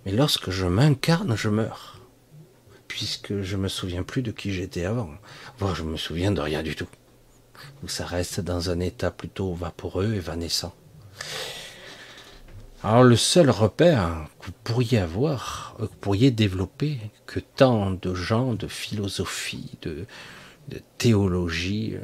mais 0.06 0.12
lorsque 0.12 0.52
je 0.52 0.66
m'incarne, 0.66 1.36
je 1.36 1.50
meurs. 1.50 2.00
Puisque 2.88 3.42
je 3.42 3.58
me 3.58 3.68
souviens 3.68 4.04
plus 4.04 4.22
de 4.22 4.32
qui 4.32 4.54
j'étais 4.54 4.86
avant, 4.86 5.10
voire 5.60 5.76
je 5.76 5.84
me 5.84 5.98
souviens 5.98 6.32
de 6.32 6.42
rien 6.42 6.64
du 6.64 6.76
tout. 6.76 6.88
Ou 7.84 7.88
ça 7.88 8.06
reste 8.06 8.40
dans 8.40 8.70
un 8.70 8.80
état 8.80 9.12
plutôt 9.12 9.54
vaporeux, 9.54 10.14
évanescent. 10.14 10.74
Alors 12.84 13.04
le 13.04 13.16
seul 13.16 13.50
repère 13.50 14.28
que 14.40 14.48
vous 14.48 14.54
pourriez 14.64 15.00
avoir, 15.00 15.76
que 15.78 15.84
vous 15.84 15.96
pourriez 16.00 16.30
développer, 16.30 17.00
que 17.26 17.40
tant 17.40 17.92
de 17.92 18.14
gens 18.14 18.54
de 18.54 18.68
philosophie, 18.68 19.72
de, 19.82 20.06
théologie, 20.98 21.96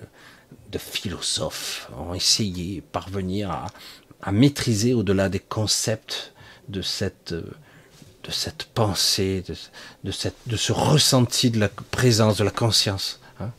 de 0.71 0.77
philosophes 0.77 1.91
ont 1.97 2.13
essayé 2.15 2.77
de 2.77 2.81
parvenir 2.81 3.51
à, 3.51 4.31
maîtriser 4.31 4.93
au-delà 4.93 5.29
des 5.29 5.39
concepts 5.39 6.33
de 6.69 6.81
cette, 6.81 7.36
cette 8.29 8.63
pensée, 8.63 9.43
de 10.03 10.12
ce 10.55 10.71
ressenti 10.71 11.51
de 11.51 11.59
la 11.59 11.69
présence, 11.69 12.38
de 12.38 12.43
la 12.45 12.51
conscience. 12.51 13.19
Hein. 13.39 13.51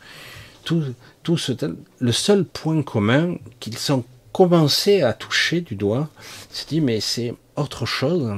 Tout, 0.64 0.82
tout 1.22 1.36
ce, 1.36 1.52
le 1.98 2.12
seul 2.12 2.44
point 2.44 2.82
commun 2.82 3.36
qu'ils 3.60 3.78
sont 3.78 4.04
commencé 4.34 5.02
à 5.02 5.12
toucher 5.12 5.60
du 5.60 5.76
doigt, 5.76 6.08
se 6.50 6.66
dit 6.66 6.80
mais 6.80 7.00
c'est 7.00 7.34
autre 7.54 7.86
chose. 7.86 8.32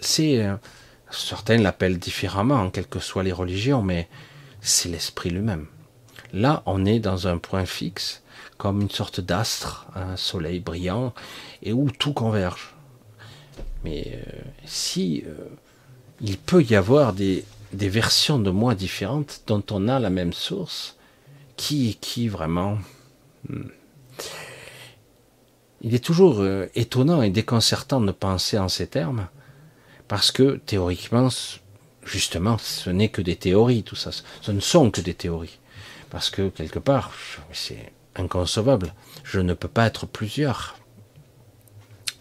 C'est 0.00 0.44
euh, 0.44 0.56
certains 1.12 1.58
l'appellent 1.58 2.00
différemment, 2.00 2.70
quelles 2.70 2.88
que 2.88 2.98
soient 2.98 3.22
les 3.22 3.32
religions, 3.32 3.82
mais 3.82 4.08
c'est 4.60 4.88
l'esprit 4.88 5.30
lui-même. 5.30 5.66
Là, 6.32 6.64
on 6.66 6.84
est 6.84 6.98
dans 6.98 7.28
un 7.28 7.38
point 7.38 7.66
fixe, 7.66 8.24
comme 8.58 8.80
une 8.80 8.90
sorte 8.90 9.20
d'astre, 9.20 9.86
un 9.94 10.16
soleil 10.16 10.58
brillant, 10.58 11.14
et 11.62 11.72
où 11.72 11.88
tout 11.88 12.12
converge. 12.12 12.74
Mais 13.84 14.04
euh, 14.12 14.40
si 14.64 15.22
euh, 15.24 15.36
il 16.20 16.36
peut 16.36 16.64
y 16.64 16.74
avoir 16.74 17.12
des, 17.12 17.44
des 17.72 17.88
versions 17.88 18.40
de 18.40 18.50
moi 18.50 18.74
différentes 18.74 19.42
dont 19.46 19.62
on 19.70 19.86
a 19.86 20.00
la 20.00 20.10
même 20.10 20.32
source, 20.32 20.96
qui 21.56 21.90
est 21.90 22.00
qui 22.00 22.26
vraiment 22.26 22.78
hmm 23.48 23.68
il 25.82 25.94
est 25.94 26.04
toujours 26.04 26.40
euh, 26.40 26.68
étonnant 26.74 27.22
et 27.22 27.30
déconcertant 27.30 28.00
de 28.00 28.12
penser 28.12 28.58
en 28.58 28.68
ces 28.68 28.86
termes, 28.86 29.28
parce 30.08 30.30
que 30.30 30.56
théoriquement, 30.64 31.28
justement, 32.04 32.56
ce 32.58 32.90
n'est 32.90 33.08
que 33.08 33.20
des 33.20 33.36
théories, 33.36 33.82
tout 33.82 33.96
ça. 33.96 34.10
Ce 34.40 34.52
ne 34.52 34.60
sont 34.60 34.90
que 34.90 35.00
des 35.00 35.14
théories. 35.14 35.58
Parce 36.10 36.30
que 36.30 36.48
quelque 36.48 36.78
part, 36.78 37.12
c'est 37.52 37.92
inconcevable. 38.16 38.94
Je 39.24 39.40
ne 39.40 39.54
peux 39.54 39.68
pas 39.68 39.86
être 39.86 40.06
plusieurs. 40.06 40.76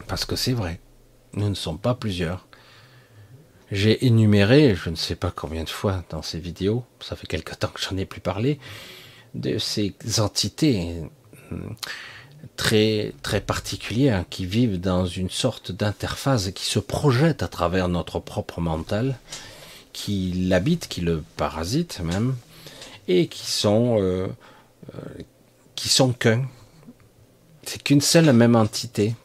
Parce 0.07 0.25
que 0.25 0.35
c'est 0.35 0.53
vrai. 0.53 0.79
Nous 1.33 1.49
ne 1.49 1.55
sommes 1.55 1.79
pas 1.79 1.93
plusieurs. 1.93 2.47
J'ai 3.71 4.05
énuméré, 4.05 4.75
je 4.75 4.89
ne 4.89 4.95
sais 4.95 5.15
pas 5.15 5.31
combien 5.31 5.63
de 5.63 5.69
fois 5.69 6.03
dans 6.09 6.21
ces 6.21 6.39
vidéos, 6.39 6.83
ça 6.99 7.15
fait 7.15 7.27
quelque 7.27 7.55
temps 7.55 7.69
que 7.69 7.79
j'en 7.79 7.95
ai 7.95 8.05
plus 8.05 8.19
parlé, 8.19 8.59
de 9.33 9.57
ces 9.59 9.95
entités 10.19 11.03
très 12.55 13.13
très 13.21 13.41
particuliers 13.41 14.09
hein, 14.09 14.25
qui 14.29 14.45
vivent 14.45 14.79
dans 14.79 15.05
une 15.05 15.29
sorte 15.29 15.71
d'interface 15.71 16.51
qui 16.51 16.65
se 16.65 16.79
projette 16.79 17.43
à 17.43 17.47
travers 17.47 17.87
notre 17.87 18.19
propre 18.19 18.61
mental, 18.61 19.17
qui 19.93 20.33
l'habite, 20.33 20.87
qui 20.87 21.01
le 21.01 21.23
parasite 21.37 22.01
même, 22.03 22.35
et 23.07 23.27
qui 23.27 23.49
sont 23.49 23.97
euh, 23.99 24.27
euh, 24.95 24.99
qui 25.75 25.89
sont 25.89 26.13
qu'un. 26.13 26.43
C'est 27.63 27.81
qu'une 27.83 28.01
seule 28.01 28.31
même 28.33 28.55
entité. 28.55 29.15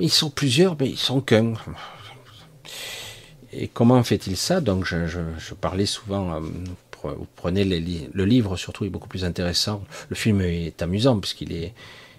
Ils 0.00 0.10
sont 0.10 0.30
plusieurs, 0.30 0.76
mais 0.78 0.88
ils 0.88 0.98
sont 0.98 1.20
qu'un. 1.20 1.54
Et 3.52 3.68
comment 3.68 4.02
fait-il 4.02 4.36
ça? 4.36 4.60
Donc 4.60 4.84
je, 4.84 5.54
parlais 5.60 5.86
souvent 5.86 6.34
euh, 6.34 6.40
vous 7.12 7.26
prenez 7.36 7.64
le 7.64 8.24
livre 8.24 8.56
surtout 8.56 8.84
est 8.84 8.90
beaucoup 8.90 9.08
plus 9.08 9.24
intéressant. 9.24 9.82
Le 10.08 10.16
film 10.16 10.40
est 10.40 10.80
amusant 10.82 11.18
puisqu'il 11.18 11.52
est, 11.52 11.74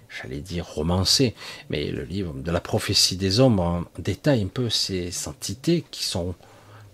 j'allais 0.08 0.40
dire 0.40 0.66
romancé, 0.66 1.34
mais 1.70 1.90
le 1.90 2.04
livre 2.04 2.34
de 2.34 2.50
la 2.50 2.60
prophétie 2.60 3.16
des 3.16 3.40
ombres 3.40 3.86
détaille 3.98 4.42
un 4.42 4.48
peu 4.48 4.70
ces 4.70 5.10
entités 5.28 5.84
qui 5.90 6.04
sont 6.04 6.34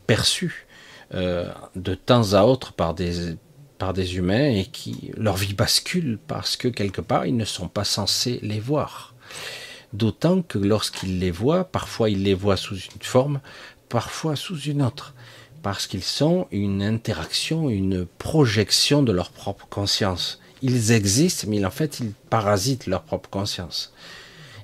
perçues 0.07 0.66
euh, 1.14 1.50
de 1.76 1.94
temps 1.94 2.33
à 2.33 2.42
autre 2.42 2.72
par 2.72 2.94
des 2.94 3.37
par 3.78 3.92
des 3.92 4.16
humains 4.16 4.48
et 4.48 4.64
qui 4.64 5.11
leur 5.16 5.37
vie 5.37 5.55
bascule 5.55 6.18
parce 6.28 6.57
que 6.57 6.68
quelque 6.68 7.00
part 7.00 7.26
ils 7.26 7.37
ne 7.37 7.44
sont 7.44 7.66
pas 7.66 7.85
censés 7.85 8.38
les 8.42 8.61
voir. 8.61 9.12
D'autant 9.92 10.40
que 10.40 10.57
lorsqu'ils 10.57 11.18
les 11.18 11.33
voient, 11.33 11.64
parfois 11.64 12.09
ils 12.09 12.22
les 12.22 12.33
voient 12.33 12.57
sous 12.57 12.76
une 12.76 13.02
forme, 13.02 13.40
parfois 13.88 14.37
sous 14.37 14.59
une 14.59 14.83
autre 14.83 15.14
parce 15.62 15.87
qu'ils 15.87 16.03
sont 16.03 16.48
une 16.51 16.83
interaction, 16.83 17.70
une 17.70 18.05
projection 18.05 19.03
de 19.03 19.12
leur 19.12 19.31
propre 19.31 19.66
conscience. 19.68 20.40
Ils 20.61 20.92
existent, 20.92 21.46
mais 21.48 21.64
en 21.64 21.70
fait, 21.70 22.01
ils 22.01 22.12
parasitent 22.31 22.87
leur 22.87 23.03
propre 23.03 23.31
conscience. 23.31 23.92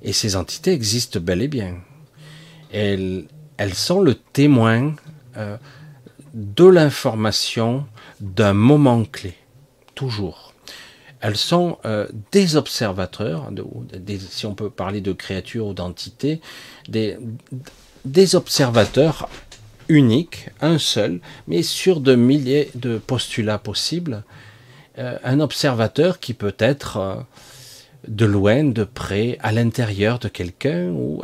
Et 0.03 0.13
ces 0.13 0.37
entités 0.37 0.73
existent 0.73 1.21
bel 1.21 1.43
et 1.43 1.49
bien. 1.49 1.77
Elles, 2.73 3.27
sont 3.73 4.01
le 4.01 4.15
témoin 4.15 4.95
euh, 5.37 5.57
de 6.35 6.65
l'information 6.65 7.87
d'un 8.21 8.53
moment 8.53 9.05
clé, 9.05 9.35
toujours. 9.95 10.55
Elles 11.21 11.37
sont 11.37 11.79
euh, 11.85 12.07
des 12.31 12.57
observateurs, 12.57 13.51
si 14.31 14.47
on 14.47 14.55
peut 14.55 14.71
parler 14.71 15.01
de 15.01 15.13
créatures 15.13 15.67
ou 15.67 15.75
d'entités, 15.75 16.41
des 16.89 18.37
observateurs 18.37 19.29
uniques, 19.89 20.51
un 20.61 20.79
seul, 20.79 21.21
mais 21.47 21.63
sur 21.63 22.01
de 22.01 22.15
milliers 22.15 22.71
de 22.75 22.99
postulats 22.99 23.59
possibles. 23.59 24.25
Euh, 24.99 25.19
un 25.23 25.41
observateur 25.41 26.19
qui 26.19 26.35
peut 26.35 26.57
être 26.59 27.25
de 28.07 28.25
loin, 28.25 28.65
de 28.65 28.85
près, 28.85 29.39
à 29.41 29.53
l'intérieur 29.53 30.19
de 30.19 30.29
quelqu'un 30.29 30.89
ou 30.89 31.23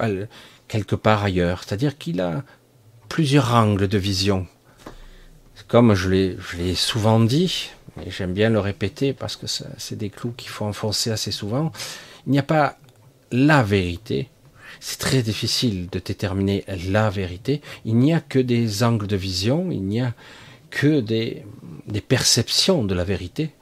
quelque 0.69 0.97
part 0.97 1.25
ailleurs. 1.25 1.63
C'est-à-dire 1.65 1.99
qu'il 1.99 2.21
a 2.21 2.43
plusieurs 3.09 3.55
angles 3.55 3.89
de 3.89 3.99
vision. 3.99 4.47
Comme 5.69 5.95
je 5.95 6.09
l'ai 6.11 6.75
souvent 6.75 7.21
dit, 7.21 7.71
et 8.05 8.11
j'aime 8.11 8.35
bien 8.35 8.51
le 8.51 8.59
répéter 8.59 9.13
parce 9.13 9.37
que 9.37 9.47
c'est 9.47 9.97
des 9.97 10.11
clous 10.11 10.33
qu'il 10.37 10.51
faut 10.51 10.65
enfoncer 10.65 11.11
assez 11.11 11.31
souvent, 11.31 11.73
il 12.27 12.33
n'y 12.33 12.39
a 12.39 12.43
pas 12.43 12.79
la 13.31 13.63
vérité. 13.63 14.29
C'est 14.87 14.99
très 14.99 15.23
difficile 15.23 15.89
de 15.91 15.99
déterminer 15.99 16.63
la 16.91 17.09
vérité. 17.09 17.63
Il 17.87 17.97
n'y 17.97 18.13
a 18.13 18.21
que 18.21 18.39
des 18.39 18.83
angles 18.83 19.07
de 19.07 19.17
vision, 19.17 19.71
il 19.71 19.83
n'y 19.83 20.03
a 20.03 20.13
que 20.69 21.01
des, 21.01 21.43
perceptions 22.07 22.85
de 22.85 22.95
la 22.95 23.03
vérité 23.03 23.55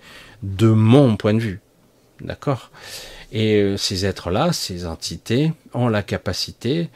de 0.43 0.67
mon 0.67 1.17
point 1.17 1.35
de 1.35 1.39
vue. 1.39 1.61
D'accord? 2.21 2.73
Et 3.31 3.61
euh, 3.61 3.77
ces 3.77 4.05
êtres-là, 4.05 4.53
ces 4.53 4.85
entités, 4.85 5.53
ont 5.75 5.87
la 5.87 6.03
capacité 6.03 6.89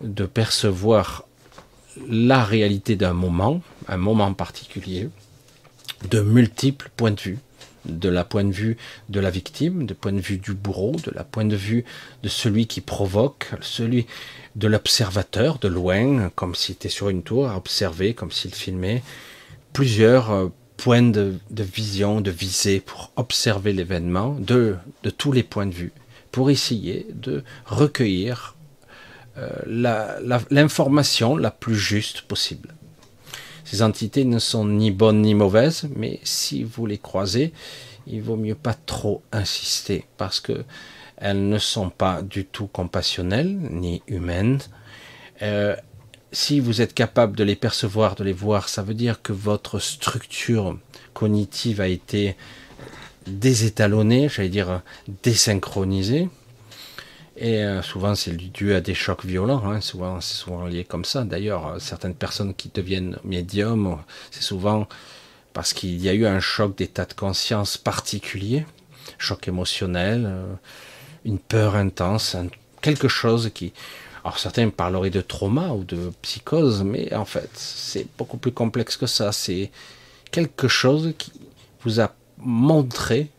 de 0.00 0.26
percevoir 0.26 1.24
la 2.08 2.44
réalité 2.44 2.94
d'un 2.94 3.14
moment, 3.14 3.62
un 3.88 3.96
moment 3.96 4.32
particulier, 4.32 5.08
de 6.08 6.20
multiples 6.20 6.88
points 6.96 7.10
de 7.10 7.20
vue, 7.20 7.38
de 7.84 8.08
la 8.08 8.24
point 8.24 8.44
de 8.44 8.52
vue 8.52 8.76
de 9.08 9.20
la 9.20 9.30
victime, 9.30 9.86
du 9.86 9.94
point 9.94 10.12
de 10.12 10.20
vue 10.20 10.38
du 10.38 10.54
bourreau, 10.54 10.96
de 11.04 11.10
la 11.14 11.24
point 11.24 11.44
de 11.44 11.56
vue 11.56 11.84
de 12.22 12.28
celui 12.28 12.66
qui 12.66 12.80
provoque, 12.80 13.50
celui 13.60 14.06
de 14.56 14.68
l'observateur 14.68 15.58
de 15.58 15.68
loin, 15.68 16.30
comme 16.34 16.54
s'il 16.54 16.74
était 16.74 16.88
sur 16.88 17.08
une 17.08 17.22
tour 17.22 17.48
à 17.48 17.56
observer, 17.56 18.14
comme 18.14 18.30
s'il 18.30 18.54
filmait, 18.54 19.02
plusieurs 19.72 20.30
euh, 20.30 20.48
points 20.76 21.02
de, 21.02 21.38
vision, 21.50 22.20
de 22.20 22.30
visée 22.30 22.80
pour 22.80 23.12
observer 23.16 23.72
l'événement 23.72 24.36
de, 24.38 24.76
tous 25.16 25.32
les 25.32 25.42
points 25.42 25.66
de 25.66 25.74
vue, 25.74 25.92
pour 26.32 26.50
essayer 26.50 27.06
de 27.14 27.44
recueillir 27.66 28.56
euh, 29.38 29.48
l'information 30.50 31.36
la, 31.36 31.50
plus 31.50 31.76
juste 31.76 32.22
possible. 32.22 32.74
Entités 33.80 34.24
ne 34.24 34.38
sont 34.38 34.66
ni 34.66 34.90
bonnes 34.90 35.22
ni 35.22 35.34
mauvaises, 35.34 35.88
mais 35.96 36.20
si 36.24 36.62
vous 36.62 36.84
les 36.84 36.98
croisez, 36.98 37.52
il 38.06 38.20
vaut 38.20 38.36
mieux 38.36 38.54
pas 38.54 38.74
trop 38.74 39.22
insister 39.32 40.04
parce 40.18 40.40
que 40.40 40.64
elles 41.16 41.48
ne 41.48 41.58
sont 41.58 41.88
pas 41.88 42.20
du 42.20 42.44
tout 42.44 42.66
compassionnelles 42.66 43.56
ni 43.70 44.02
humaines. 44.08 44.58
Euh, 45.40 45.76
si 46.32 46.60
vous 46.60 46.80
êtes 46.80 46.94
capable 46.94 47.36
de 47.36 47.44
les 47.44 47.56
percevoir, 47.56 48.14
de 48.16 48.24
les 48.24 48.32
voir, 48.32 48.68
ça 48.68 48.82
veut 48.82 48.94
dire 48.94 49.22
que 49.22 49.32
votre 49.32 49.78
structure 49.78 50.76
cognitive 51.14 51.80
a 51.80 51.88
été 51.88 52.36
désétalonnée, 53.26 54.28
j'allais 54.28 54.48
dire 54.48 54.82
désynchronisée. 55.22 56.28
Et 57.36 57.64
euh, 57.64 57.82
souvent, 57.82 58.14
c'est 58.14 58.36
dû 58.36 58.74
à 58.74 58.80
des 58.80 58.94
chocs 58.94 59.24
violents. 59.24 59.62
Hein. 59.64 59.80
Souvent, 59.80 60.20
c'est 60.20 60.34
souvent 60.36 60.66
lié 60.66 60.84
comme 60.84 61.04
ça. 61.04 61.24
D'ailleurs, 61.24 61.66
euh, 61.66 61.78
certaines 61.78 62.14
personnes 62.14 62.54
qui 62.54 62.70
deviennent 62.72 63.18
médiums, 63.24 63.98
c'est 64.30 64.42
souvent 64.42 64.86
parce 65.52 65.72
qu'il 65.72 66.00
y 66.00 66.08
a 66.08 66.14
eu 66.14 66.26
un 66.26 66.40
choc 66.40 66.76
d'état 66.76 67.04
de 67.04 67.14
conscience 67.14 67.78
particulier, 67.78 68.66
choc 69.18 69.48
émotionnel, 69.48 70.24
euh, 70.26 70.54
une 71.24 71.38
peur 71.38 71.76
intense, 71.76 72.36
quelque 72.80 73.08
chose 73.08 73.50
qui, 73.54 73.72
alors 74.24 74.38
certains 74.38 74.68
parleraient 74.70 75.10
de 75.10 75.20
trauma 75.20 75.68
ou 75.68 75.84
de 75.84 76.12
psychose, 76.22 76.82
mais 76.82 77.14
en 77.14 77.24
fait 77.24 77.50
c'est 77.54 78.06
beaucoup 78.16 78.38
plus 78.38 78.52
complexe 78.52 78.96
que 78.96 79.06
ça. 79.06 79.32
C'est 79.32 79.70
quelque 80.30 80.68
chose 80.68 81.12
qui 81.18 81.32
vous 81.84 82.00
a 82.00 82.14
montré 82.38 83.30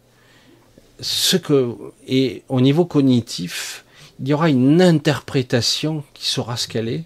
ce 1.04 1.38
que... 1.38 1.76
Et 2.08 2.44
au 2.50 2.62
niveau 2.62 2.86
cognitif, 2.86 3.84
il 4.20 4.28
y 4.28 4.34
aura 4.34 4.50
une 4.50 4.82
interprétation 4.82 6.04
qui 6.14 6.28
saura 6.28 6.58
ce 6.58 6.68
qu'elle 6.68 6.90
est. 6.90 7.04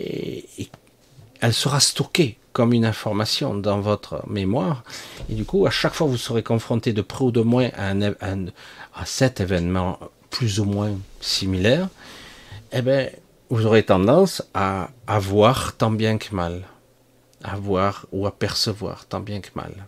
Et, 0.00 0.68
elle 1.40 1.52
sera 1.52 1.78
stockée 1.78 2.38
comme 2.52 2.72
une 2.72 2.86
information 2.86 3.54
dans 3.54 3.80
votre 3.80 4.26
mémoire. 4.28 4.82
Et 5.28 5.34
du 5.34 5.44
coup, 5.44 5.66
à 5.66 5.70
chaque 5.70 5.92
fois, 5.92 6.06
vous 6.06 6.16
serez 6.16 6.42
confronté 6.42 6.92
de 6.92 7.02
près 7.02 7.24
ou 7.24 7.30
de 7.30 7.42
moins 7.42 7.68
à, 7.76 9.04
cet 9.04 9.40
événement 9.40 9.98
plus 10.30 10.58
ou 10.60 10.64
moins 10.64 10.92
similaire, 11.20 11.88
eh 12.72 12.80
bien, 12.80 13.08
vous 13.50 13.66
aurez 13.66 13.82
tendance 13.82 14.42
à, 14.54 14.88
voir 15.06 15.76
tant 15.76 15.90
bien 15.90 16.16
que 16.16 16.34
mal. 16.34 16.62
À 17.42 17.56
voir 17.56 18.06
ou 18.10 18.26
à 18.26 18.30
percevoir 18.30 19.04
tant 19.04 19.20
bien 19.20 19.40
que 19.40 19.50
mal. 19.54 19.86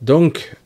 Donc, 0.00 0.56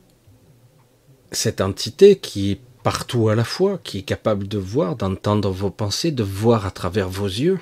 cette 1.31 1.61
entité 1.61 2.17
qui 2.17 2.51
est 2.51 2.61
partout 2.83 3.29
à 3.29 3.35
la 3.35 3.43
fois, 3.43 3.79
qui 3.83 3.99
est 3.99 4.03
capable 4.03 4.47
de 4.47 4.57
voir, 4.57 4.95
d'entendre 4.95 5.49
vos 5.51 5.69
pensées, 5.69 6.11
de 6.11 6.23
voir 6.23 6.65
à 6.65 6.71
travers 6.71 7.09
vos 7.09 7.27
yeux, 7.27 7.59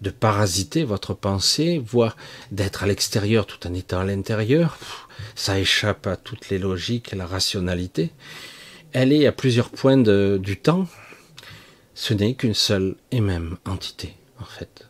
de 0.00 0.10
parasiter 0.10 0.82
votre 0.84 1.14
pensée, 1.14 1.82
voire 1.84 2.16
d'être 2.50 2.82
à 2.82 2.86
l'extérieur 2.86 3.46
tout 3.46 3.66
en 3.66 3.74
étant 3.74 4.00
à 4.00 4.04
l'intérieur, 4.04 4.78
ça 5.34 5.58
échappe 5.58 6.06
à 6.06 6.16
toutes 6.16 6.48
les 6.48 6.58
logiques 6.58 7.12
et 7.12 7.16
la 7.16 7.26
rationalité 7.26 8.12
elle 8.92 9.12
est 9.12 9.26
à 9.26 9.32
plusieurs 9.32 9.70
points 9.70 9.96
du 9.96 10.56
temps. 10.56 10.86
Ce 11.94 12.14
n'est 12.14 12.34
qu'une 12.34 12.54
seule 12.54 12.96
et 13.10 13.20
même 13.20 13.56
entité, 13.66 14.14
en 14.40 14.44
fait. 14.44 14.86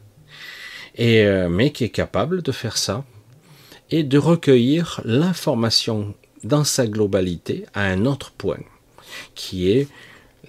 Euh, 0.99 1.49
mais 1.49 1.73
qui 1.73 1.85
est 1.85 1.91
capable 1.91 2.43
de 2.43 2.53
faire 2.53 2.77
ça 2.77 3.05
et 3.91 4.03
de 4.03 4.19
recueillir 4.19 5.01
l'information 5.05 6.15
dans 6.45 6.65
sa 6.65 6.87
globalité 6.87 7.67
à 7.75 7.83
un 7.83 8.07
autre 8.07 8.31
point, 8.33 8.61
qui 9.35 9.71
est 9.71 9.89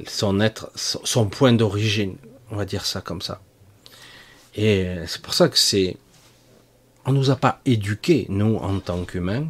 son 0.07 0.39
être, 0.39 0.71
son 0.75 1.27
point 1.27 1.53
d'origine, 1.53 2.15
on 2.49 2.55
va 2.55 2.65
dire 2.65 2.85
ça 2.85 3.01
comme 3.01 3.21
ça. 3.21 3.41
Et 4.55 4.85
c'est 5.07 5.21
pour 5.21 5.33
ça 5.33 5.49
que 5.49 5.57
c'est, 5.57 5.97
on 7.05 7.13
nous 7.13 7.29
a 7.29 7.35
pas 7.35 7.61
éduqués, 7.65 8.25
nous, 8.29 8.55
en 8.57 8.79
tant 8.79 9.03
qu'humains, 9.05 9.47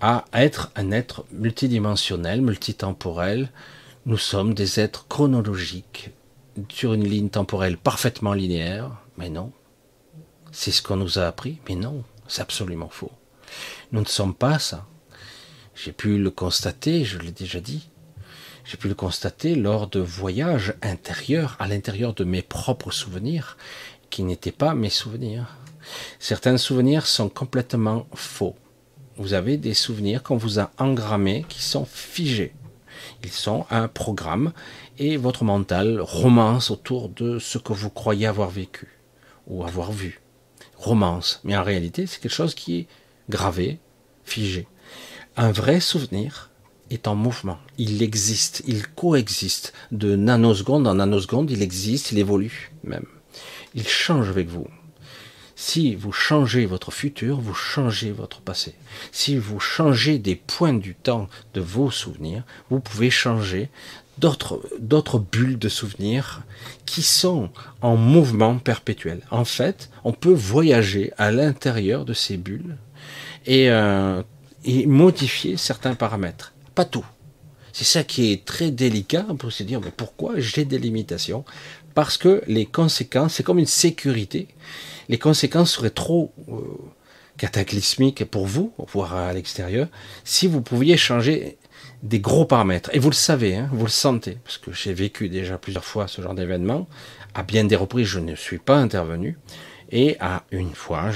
à 0.00 0.24
être 0.32 0.70
un 0.76 0.90
être 0.90 1.24
multidimensionnel, 1.32 2.42
multitemporel. 2.42 3.50
Nous 4.04 4.18
sommes 4.18 4.54
des 4.54 4.78
êtres 4.80 5.06
chronologiques 5.08 6.10
sur 6.68 6.94
une 6.94 7.04
ligne 7.04 7.28
temporelle 7.28 7.76
parfaitement 7.76 8.32
linéaire, 8.32 8.90
mais 9.16 9.28
non. 9.28 9.52
C'est 10.52 10.70
ce 10.70 10.82
qu'on 10.82 10.96
nous 10.96 11.18
a 11.18 11.26
appris, 11.26 11.58
mais 11.68 11.74
non, 11.74 12.02
c'est 12.28 12.42
absolument 12.42 12.88
faux. 12.88 13.12
Nous 13.92 14.00
ne 14.00 14.06
sommes 14.06 14.34
pas 14.34 14.58
ça. 14.58 14.86
J'ai 15.74 15.92
pu 15.92 16.18
le 16.18 16.30
constater, 16.30 17.04
je 17.04 17.18
l'ai 17.18 17.32
déjà 17.32 17.60
dit. 17.60 17.88
J'ai 18.64 18.76
pu 18.76 18.88
le 18.88 18.94
constater 18.94 19.54
lors 19.54 19.86
de 19.86 20.00
voyages 20.00 20.74
intérieurs 20.82 21.56
à 21.60 21.68
l'intérieur 21.68 22.14
de 22.14 22.24
mes 22.24 22.42
propres 22.42 22.90
souvenirs, 22.90 23.56
qui 24.10 24.22
n'étaient 24.22 24.52
pas 24.52 24.74
mes 24.74 24.90
souvenirs. 24.90 25.56
Certains 26.18 26.56
souvenirs 26.56 27.06
sont 27.06 27.28
complètement 27.28 28.06
faux 28.14 28.56
vous 29.18 29.32
avez 29.32 29.56
des 29.56 29.74
souvenirs 29.74 30.22
qu'on 30.22 30.36
vous 30.36 30.60
a 30.60 30.70
engrammés 30.78 31.44
qui 31.48 31.62
sont 31.62 31.86
figés. 31.86 32.52
Ils 33.24 33.30
sont 33.30 33.66
un 33.70 33.88
programme 33.88 34.52
et 34.98 35.16
votre 35.16 35.44
mental 35.44 36.00
romance 36.00 36.70
autour 36.70 37.08
de 37.08 37.38
ce 37.38 37.58
que 37.58 37.72
vous 37.72 37.90
croyez 37.90 38.26
avoir 38.26 38.50
vécu 38.50 38.88
ou 39.46 39.64
avoir 39.64 39.92
vu. 39.92 40.20
Romance. 40.86 41.40
Mais 41.42 41.56
en 41.56 41.64
réalité, 41.64 42.06
c'est 42.06 42.20
quelque 42.20 42.30
chose 42.32 42.54
qui 42.54 42.78
est 42.78 42.86
gravé, 43.28 43.80
figé. 44.24 44.68
Un 45.36 45.50
vrai 45.50 45.80
souvenir 45.80 46.50
est 46.90 47.08
en 47.08 47.16
mouvement. 47.16 47.58
Il 47.76 48.04
existe, 48.04 48.62
il 48.68 48.86
coexiste. 48.86 49.72
De 49.90 50.14
nanoseconde 50.14 50.86
en 50.86 50.94
nanoseconde, 50.94 51.50
il 51.50 51.60
existe, 51.60 52.12
il 52.12 52.20
évolue 52.20 52.70
même. 52.84 53.06
Il 53.74 53.88
change 53.88 54.28
avec 54.28 54.46
vous. 54.46 54.68
Si 55.56 55.96
vous 55.96 56.12
changez 56.12 56.66
votre 56.66 56.92
futur, 56.92 57.40
vous 57.40 57.54
changez 57.54 58.12
votre 58.12 58.40
passé. 58.40 58.76
Si 59.10 59.36
vous 59.36 59.58
changez 59.58 60.20
des 60.20 60.36
points 60.36 60.74
du 60.74 60.94
temps 60.94 61.28
de 61.54 61.60
vos 61.60 61.90
souvenirs, 61.90 62.44
vous 62.70 62.78
pouvez 62.78 63.10
changer 63.10 63.70
d'autres, 64.18 64.60
d'autres 64.78 65.18
bulles 65.18 65.58
de 65.58 65.68
souvenirs 65.68 66.42
qui 66.84 67.02
sont 67.02 67.50
en 67.82 67.96
mouvement 67.96 68.58
perpétuel. 68.58 69.20
En 69.30 69.44
fait, 69.44 69.90
on 70.04 70.12
peut 70.12 70.32
voyager 70.32 71.12
à 71.18 71.30
l'intérieur 71.30 72.04
de 72.04 72.14
ces 72.14 72.36
bulles 72.36 72.76
et, 73.46 73.70
euh, 73.70 74.22
et 74.64 74.86
modifier 74.86 75.56
certains 75.56 75.94
paramètres. 75.94 76.52
Pas 76.74 76.84
tout. 76.84 77.06
C'est 77.72 77.84
ça 77.84 78.04
qui 78.04 78.32
est 78.32 78.44
très 78.44 78.70
délicat 78.70 79.26
pour 79.38 79.52
se 79.52 79.62
dire 79.62 79.80
mais 79.80 79.92
pourquoi 79.94 80.34
j'ai 80.38 80.64
des 80.64 80.78
limitations? 80.78 81.44
Parce 81.94 82.16
que 82.16 82.42
les 82.46 82.66
conséquences, 82.66 83.34
c'est 83.34 83.42
comme 83.42 83.58
une 83.58 83.66
sécurité. 83.66 84.48
Les 85.08 85.18
conséquences 85.18 85.72
seraient 85.72 85.90
trop 85.90 86.32
euh, 86.48 86.60
cataclysmiques 87.36 88.24
pour 88.24 88.46
vous, 88.46 88.72
voire 88.92 89.14
à 89.14 89.32
l'extérieur, 89.32 89.88
si 90.24 90.46
vous 90.46 90.62
pouviez 90.62 90.96
changer 90.96 91.58
des 92.06 92.20
gros 92.20 92.44
paramètres. 92.44 92.90
Et 92.92 92.98
vous 92.98 93.10
le 93.10 93.14
savez, 93.14 93.56
hein, 93.56 93.68
vous 93.72 93.86
le 93.86 93.90
sentez, 93.90 94.38
parce 94.44 94.58
que 94.58 94.72
j'ai 94.72 94.94
vécu 94.94 95.28
déjà 95.28 95.58
plusieurs 95.58 95.84
fois 95.84 96.06
ce 96.06 96.22
genre 96.22 96.34
d'événement. 96.34 96.88
À 97.34 97.42
bien 97.42 97.64
des 97.64 97.76
reprises, 97.76 98.06
je 98.06 98.20
ne 98.20 98.34
suis 98.34 98.58
pas 98.58 98.76
intervenu. 98.76 99.38
Et 99.90 100.16
à 100.20 100.44
une 100.52 100.74
fois, 100.74 101.10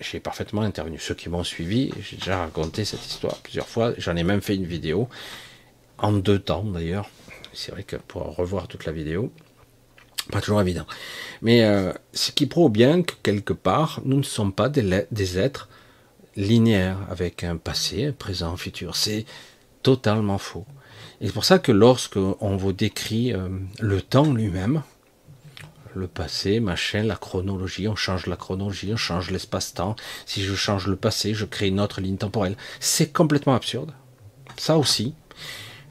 j'ai 0.00 0.20
parfaitement 0.20 0.62
intervenu. 0.62 0.98
Ceux 0.98 1.14
qui 1.14 1.28
m'ont 1.28 1.44
suivi, 1.44 1.90
j'ai 2.00 2.16
déjà 2.16 2.38
raconté 2.38 2.84
cette 2.84 3.04
histoire 3.04 3.36
plusieurs 3.38 3.68
fois. 3.68 3.92
J'en 3.98 4.16
ai 4.16 4.22
même 4.22 4.40
fait 4.40 4.54
une 4.54 4.64
vidéo, 4.64 5.08
en 5.98 6.12
deux 6.12 6.38
temps 6.38 6.64
d'ailleurs. 6.64 7.10
C'est 7.52 7.72
vrai 7.72 7.82
que 7.82 7.96
pour 7.96 8.36
revoir 8.36 8.68
toute 8.68 8.84
la 8.84 8.92
vidéo, 8.92 9.32
pas 10.30 10.40
toujours 10.40 10.60
évident. 10.60 10.86
Mais 11.42 11.64
euh, 11.64 11.92
ce 12.12 12.30
qui 12.30 12.46
prouve 12.46 12.70
bien 12.70 13.02
que 13.02 13.14
quelque 13.22 13.52
part, 13.52 14.00
nous 14.04 14.18
ne 14.18 14.22
sommes 14.22 14.52
pas 14.52 14.68
des, 14.68 15.06
des 15.10 15.38
êtres 15.38 15.68
linéaires 16.36 16.98
avec 17.10 17.42
un 17.42 17.56
passé, 17.56 18.06
un 18.06 18.12
présent, 18.12 18.52
un 18.52 18.56
futur. 18.56 18.94
C'est 18.94 19.26
totalement 19.82 20.38
faux. 20.38 20.66
Et 21.20 21.26
c'est 21.26 21.32
pour 21.32 21.44
ça 21.44 21.58
que 21.58 21.72
lorsque 21.72 22.16
on 22.16 22.56
vous 22.56 22.72
décrit 22.72 23.32
euh, 23.32 23.48
le 23.80 24.00
temps 24.00 24.32
lui-même, 24.32 24.82
le 25.94 26.06
passé, 26.06 26.60
machin, 26.60 27.02
la 27.02 27.16
chronologie, 27.16 27.88
on 27.88 27.96
change 27.96 28.26
la 28.26 28.36
chronologie, 28.36 28.92
on 28.92 28.96
change 28.96 29.30
l'espace-temps. 29.30 29.96
Si 30.26 30.42
je 30.42 30.54
change 30.54 30.86
le 30.86 30.96
passé, 30.96 31.34
je 31.34 31.44
crée 31.44 31.68
une 31.68 31.80
autre 31.80 32.00
ligne 32.00 32.16
temporelle. 32.16 32.56
C'est 32.78 33.12
complètement 33.12 33.54
absurde. 33.54 33.92
Ça 34.56 34.78
aussi, 34.78 35.14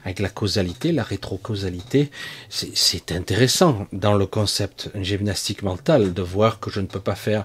avec 0.04 0.20
la 0.20 0.30
causalité, 0.30 0.92
la 0.92 1.02
rétrocausalité, 1.02 2.10
c'est 2.48 3.12
intéressant 3.12 3.86
dans 3.92 4.14
le 4.14 4.26
concept 4.26 4.90
gymnastique 4.94 5.62
mentale 5.62 6.14
de 6.14 6.22
voir 6.22 6.60
que 6.60 6.70
je 6.70 6.80
ne 6.80 6.86
peux 6.86 7.00
pas 7.00 7.16
faire. 7.16 7.44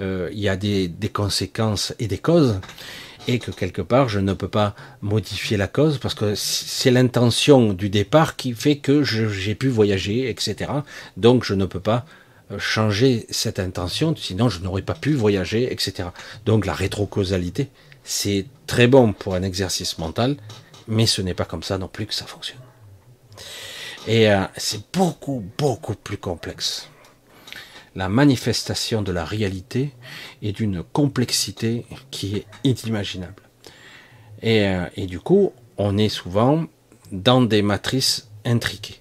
Euh, 0.00 0.30
il 0.32 0.40
y 0.40 0.48
a 0.48 0.56
des 0.56 1.10
conséquences 1.12 1.94
et 1.98 2.08
des 2.08 2.18
causes 2.18 2.60
et 3.28 3.38
que 3.38 3.50
quelque 3.50 3.82
part 3.82 4.08
je 4.08 4.20
ne 4.20 4.32
peux 4.32 4.48
pas 4.48 4.74
modifier 5.02 5.56
la 5.56 5.66
cause 5.66 5.98
parce 5.98 6.14
que 6.14 6.34
c'est 6.34 6.90
l'intention 6.90 7.72
du 7.72 7.88
départ 7.88 8.36
qui 8.36 8.52
fait 8.52 8.76
que 8.76 9.02
j'ai 9.02 9.54
pu 9.54 9.68
voyager, 9.68 10.28
etc. 10.28 10.70
Donc 11.16 11.44
je 11.44 11.54
ne 11.54 11.64
peux 11.64 11.80
pas 11.80 12.04
euh, 12.50 12.58
changer 12.58 13.26
cette 13.30 13.58
intention, 13.58 14.14
sinon 14.16 14.48
je 14.48 14.60
n'aurais 14.60 14.82
pas 14.82 14.94
pu 14.94 15.12
voyager, 15.12 15.72
etc. 15.72 16.08
Donc 16.46 16.66
la 16.66 16.74
rétrocausalité, 16.74 17.68
c'est 18.04 18.46
très 18.66 18.86
bon 18.86 19.12
pour 19.12 19.34
un 19.34 19.42
exercice 19.42 19.98
mental, 19.98 20.36
mais 20.88 21.06
ce 21.06 21.22
n'est 21.22 21.34
pas 21.34 21.44
comme 21.44 21.62
ça 21.62 21.78
non 21.78 21.88
plus 21.88 22.06
que 22.06 22.14
ça 22.14 22.26
fonctionne. 22.26 22.60
Et 24.06 24.30
euh, 24.30 24.44
c'est 24.56 24.80
beaucoup, 24.92 25.44
beaucoup 25.58 25.94
plus 25.94 26.16
complexe 26.16 26.89
la 27.94 28.08
manifestation 28.08 29.02
de 29.02 29.12
la 29.12 29.24
réalité 29.24 29.92
est 30.42 30.52
d'une 30.52 30.82
complexité 30.82 31.84
qui 32.10 32.36
est 32.36 32.46
inimaginable. 32.64 33.42
Et, 34.42 34.66
euh, 34.66 34.86
et, 34.96 35.06
du 35.06 35.20
coup, 35.20 35.52
on 35.76 35.98
est 35.98 36.08
souvent 36.08 36.66
dans 37.12 37.42
des 37.42 37.62
matrices 37.62 38.28
intriquées. 38.44 39.00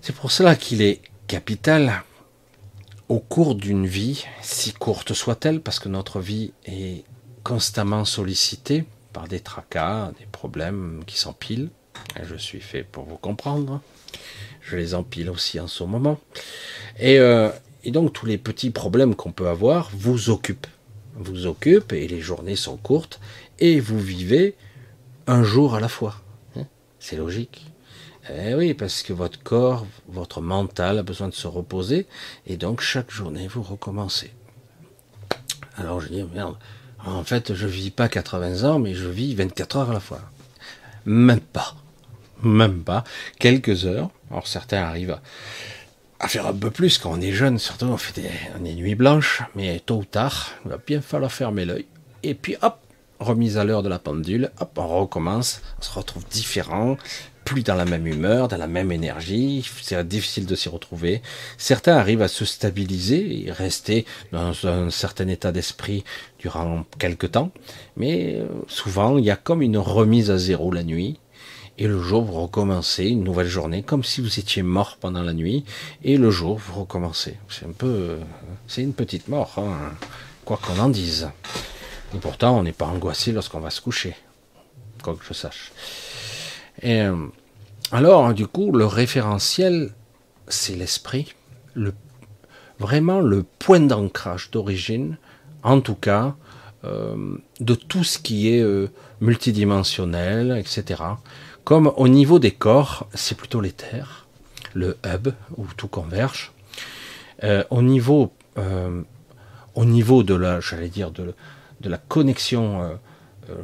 C'est 0.00 0.14
pour 0.14 0.30
cela 0.32 0.56
qu'il 0.56 0.82
est 0.82 1.00
capital, 1.26 2.02
au 3.08 3.18
cours 3.18 3.54
d'une 3.54 3.86
vie, 3.86 4.24
si 4.40 4.72
courte 4.72 5.12
soit-elle, 5.12 5.60
parce 5.60 5.78
que 5.78 5.88
notre 5.88 6.20
vie 6.20 6.52
est 6.64 7.04
constamment 7.44 8.04
sollicitée 8.04 8.84
par 9.12 9.28
des 9.28 9.40
tracas, 9.40 10.12
des 10.18 10.26
problèmes 10.26 11.02
qui 11.06 11.18
s'empilent, 11.18 11.70
je 12.22 12.36
suis 12.36 12.60
fait 12.60 12.82
pour 12.82 13.04
vous 13.04 13.16
comprendre, 13.16 13.80
je 14.72 14.76
les 14.78 14.94
empile 14.94 15.28
aussi 15.28 15.60
en 15.60 15.68
ce 15.68 15.84
moment. 15.84 16.18
Euh, 17.02 17.52
et, 17.84 17.90
donc 17.90 18.14
tous 18.14 18.24
les 18.24 18.38
petits 18.38 18.70
problèmes 18.70 19.14
qu'on 19.14 19.30
peut 19.30 19.48
avoir 19.48 19.90
vous 19.92 20.30
occupent. 20.30 20.66
Vous 21.14 21.44
occupent 21.44 21.92
et 21.92 22.08
les 22.08 22.20
journées 22.20 22.56
sont 22.56 22.78
courtes 22.78 23.20
et 23.58 23.80
vous 23.80 23.98
vivez 23.98 24.54
un 25.26 25.42
jour 25.42 25.74
à 25.74 25.80
la 25.80 25.88
fois. 25.88 26.22
Hein. 26.56 26.64
C'est 26.98 27.16
logique. 27.16 27.66
Eh 28.30 28.54
oui, 28.54 28.72
parce 28.72 29.02
que 29.02 29.12
votre 29.12 29.42
corps, 29.42 29.86
votre 30.08 30.40
mental 30.40 30.98
a 30.98 31.02
besoin 31.02 31.28
de 31.28 31.34
se 31.34 31.48
reposer 31.48 32.06
et 32.46 32.56
donc 32.56 32.80
chaque 32.80 33.10
journée 33.10 33.48
vous 33.48 33.62
recommencez. 33.62 34.32
Alors 35.76 36.00
je 36.00 36.08
dis 36.08 36.22
merde, 36.22 36.56
en 37.04 37.24
fait 37.24 37.52
je 37.52 37.66
vis 37.66 37.90
pas 37.90 38.08
80 38.08 38.64
ans 38.70 38.78
mais 38.78 38.94
je 38.94 39.08
vis 39.08 39.34
24 39.34 39.76
heures 39.76 39.90
à 39.90 39.94
la 39.94 40.00
fois. 40.00 40.20
Même 41.04 41.40
pas. 41.40 41.76
Même 42.42 42.82
pas. 42.82 43.04
Quelques 43.38 43.86
heures. 43.86 44.10
Alors 44.30 44.46
certains 44.46 44.82
arrivent 44.82 45.18
à, 46.20 46.28
faire 46.28 46.46
un 46.46 46.54
peu 46.54 46.70
plus 46.70 46.98
quand 46.98 47.12
on 47.12 47.20
est 47.20 47.32
jeune, 47.32 47.58
surtout 47.58 47.86
on 47.86 47.96
fait 47.96 48.22
des, 48.60 48.74
nuits 48.74 48.94
blanches, 48.94 49.42
mais 49.54 49.80
tôt 49.80 49.96
ou 49.96 50.04
tard, 50.04 50.50
il 50.64 50.70
va 50.70 50.78
bien 50.78 51.00
falloir 51.00 51.32
fermer 51.32 51.64
l'œil. 51.64 51.86
Et 52.22 52.34
puis 52.34 52.56
hop, 52.62 52.78
remise 53.18 53.58
à 53.58 53.64
l'heure 53.64 53.82
de 53.82 53.88
la 53.88 53.98
pendule, 53.98 54.50
hop, 54.60 54.70
on 54.76 55.00
recommence, 55.00 55.60
on 55.78 55.82
se 55.82 55.92
retrouve 55.92 56.24
différent, 56.30 56.96
plus 57.44 57.62
dans 57.62 57.74
la 57.74 57.84
même 57.84 58.06
humeur, 58.06 58.48
dans 58.48 58.56
la 58.56 58.66
même 58.66 58.92
énergie, 58.92 59.68
c'est 59.82 60.06
difficile 60.06 60.46
de 60.46 60.54
s'y 60.54 60.68
retrouver. 60.68 61.22
Certains 61.58 61.96
arrivent 61.96 62.22
à 62.22 62.28
se 62.28 62.44
stabiliser 62.44 63.46
et 63.46 63.52
rester 63.52 64.06
dans 64.32 64.66
un 64.66 64.90
certain 64.90 65.28
état 65.28 65.52
d'esprit 65.52 66.04
durant 66.38 66.84
quelques 66.98 67.32
temps, 67.32 67.50
mais 67.96 68.36
euh, 68.36 68.46
souvent 68.68 69.18
il 69.18 69.24
y 69.24 69.30
a 69.30 69.36
comme 69.36 69.62
une 69.62 69.78
remise 69.78 70.30
à 70.30 70.38
zéro 70.38 70.70
la 70.70 70.84
nuit, 70.84 71.18
et 71.78 71.86
le 71.86 72.00
jour 72.00 72.24
vous 72.24 72.40
recommencez 72.40 73.06
une 73.06 73.24
nouvelle 73.24 73.48
journée 73.48 73.82
comme 73.82 74.04
si 74.04 74.20
vous 74.20 74.38
étiez 74.38 74.62
mort 74.62 74.98
pendant 75.00 75.22
la 75.22 75.32
nuit 75.32 75.64
et 76.02 76.16
le 76.16 76.30
jour 76.30 76.58
vous 76.58 76.80
recommencez. 76.80 77.38
C'est 77.48 77.66
un 77.66 77.72
peu, 77.72 78.18
c'est 78.66 78.82
une 78.82 78.92
petite 78.92 79.28
mort, 79.28 79.54
hein, 79.56 79.92
quoi 80.44 80.58
qu'on 80.58 80.78
en 80.78 80.88
dise. 80.88 81.30
Et 82.14 82.18
pourtant 82.18 82.58
on 82.58 82.62
n'est 82.62 82.72
pas 82.72 82.86
angoissé 82.86 83.32
lorsqu'on 83.32 83.60
va 83.60 83.70
se 83.70 83.80
coucher, 83.80 84.14
quoi 85.02 85.14
que 85.14 85.24
je 85.24 85.32
sache. 85.32 85.72
Et 86.82 87.00
euh, 87.00 87.16
alors 87.90 88.34
du 88.34 88.46
coup 88.46 88.72
le 88.72 88.86
référentiel 88.86 89.92
c'est 90.48 90.76
l'esprit, 90.76 91.34
le 91.74 91.94
vraiment 92.78 93.20
le 93.20 93.44
point 93.58 93.80
d'ancrage 93.80 94.50
d'origine, 94.50 95.16
en 95.62 95.80
tout 95.80 95.94
cas 95.94 96.34
euh, 96.84 97.36
de 97.60 97.74
tout 97.76 98.02
ce 98.02 98.18
qui 98.18 98.48
est 98.48 98.60
euh, 98.60 98.88
multidimensionnel, 99.20 100.56
etc. 100.58 101.00
Comme 101.64 101.92
au 101.96 102.08
niveau 102.08 102.38
des 102.38 102.50
corps, 102.50 103.08
c'est 103.14 103.36
plutôt 103.36 103.60
l'éther, 103.60 104.26
le 104.74 104.98
hub, 105.04 105.28
où 105.56 105.66
tout 105.76 105.88
converge. 105.88 106.52
Euh, 107.44 107.64
au 107.70 107.82
niveau, 107.82 108.32
euh, 108.58 109.02
au 109.74 109.84
niveau 109.84 110.22
de 110.22 110.34
la, 110.34 110.60
j'allais 110.60 110.88
dire, 110.88 111.10
de, 111.10 111.34
la 111.84 111.98
connexion 111.98 112.82
euh, 113.48 113.54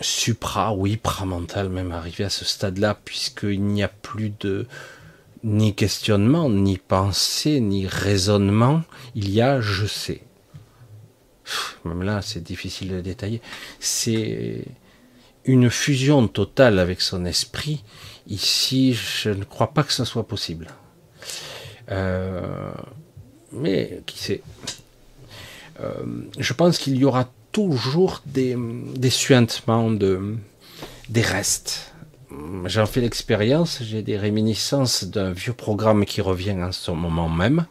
supra 0.00 0.74
ou 0.74 0.86
hypramentale, 0.86 1.68
même 1.68 1.92
arrivé 1.92 2.24
à 2.24 2.30
ce 2.30 2.44
stade-là, 2.44 2.98
puisqu'il 3.04 3.62
n'y 3.62 3.82
a 3.82 3.88
plus 3.88 4.32
de 4.40 4.66
ni 5.44 5.74
questionnement, 5.74 6.48
ni 6.48 6.78
pensée, 6.78 7.60
ni 7.60 7.86
raisonnement, 7.86 8.82
il 9.14 9.30
y 9.30 9.42
a 9.42 9.60
je 9.60 9.86
sais. 9.86 10.22
Même 11.84 12.02
là, 12.02 12.22
c'est 12.22 12.42
difficile 12.42 12.88
de 12.88 13.00
détailler. 13.00 13.42
C'est 13.78 14.64
une 15.44 15.70
fusion 15.70 16.26
totale 16.28 16.78
avec 16.78 17.00
son 17.00 17.24
esprit, 17.24 17.82
ici, 18.26 18.94
je 18.94 19.30
ne 19.30 19.44
crois 19.44 19.72
pas 19.72 19.82
que 19.82 19.92
ça 19.92 20.04
soit 20.04 20.26
possible. 20.26 20.68
Euh, 21.90 22.72
mais 23.52 24.02
qui 24.06 24.18
sait 24.18 24.42
euh, 25.80 25.92
Je 26.38 26.52
pense 26.54 26.78
qu'il 26.78 26.96
y 26.96 27.04
aura 27.04 27.30
toujours 27.52 28.22
des, 28.26 28.56
suintements, 29.10 29.90
de, 29.90 30.36
des 31.08 31.20
restes. 31.20 31.92
J'en 32.64 32.86
fais 32.86 33.00
l'expérience, 33.00 33.80
j'ai 33.82 34.02
des 34.02 34.16
réminiscences 34.16 35.04
d'un 35.04 35.30
vieux 35.30 35.52
programme 35.52 36.04
qui 36.04 36.20
revient 36.20 36.56
en 36.60 36.72
ce 36.72 36.90
moment 36.90 37.28
même, 37.28 37.66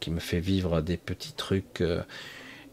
qui 0.00 0.10
me 0.10 0.20
fait 0.20 0.40
vivre 0.40 0.82
des 0.82 0.98
petits 0.98 1.32
trucs. 1.32 1.80
Euh, 1.80 2.02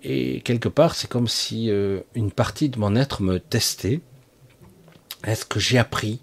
et 0.03 0.41
quelque 0.41 0.67
part, 0.67 0.95
c'est 0.95 1.07
comme 1.07 1.27
si 1.27 1.69
une 2.15 2.31
partie 2.31 2.69
de 2.69 2.79
mon 2.79 2.95
être 2.95 3.21
me 3.21 3.39
testait 3.39 4.01
est-ce 5.23 5.45
que 5.45 5.59
j'ai 5.59 5.77
appris, 5.77 6.19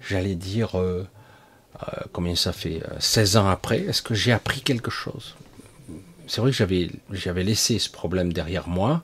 j'allais 0.00 0.34
dire, 0.34 0.78
euh, 0.78 1.06
euh, 1.82 2.00
combien 2.12 2.34
ça 2.34 2.52
fait, 2.52 2.82
16 2.98 3.36
euh, 3.36 3.40
ans 3.40 3.48
après, 3.48 3.80
est-ce 3.80 4.02
que 4.02 4.14
j'ai 4.14 4.32
appris 4.32 4.60
quelque 4.62 4.90
chose? 4.90 5.36
C'est 6.26 6.40
vrai 6.40 6.50
que 6.50 6.56
j'avais, 6.56 7.42
laissé 7.44 7.78
ce 7.78 7.90
problème 7.90 8.32
derrière 8.32 8.68
moi, 8.68 9.02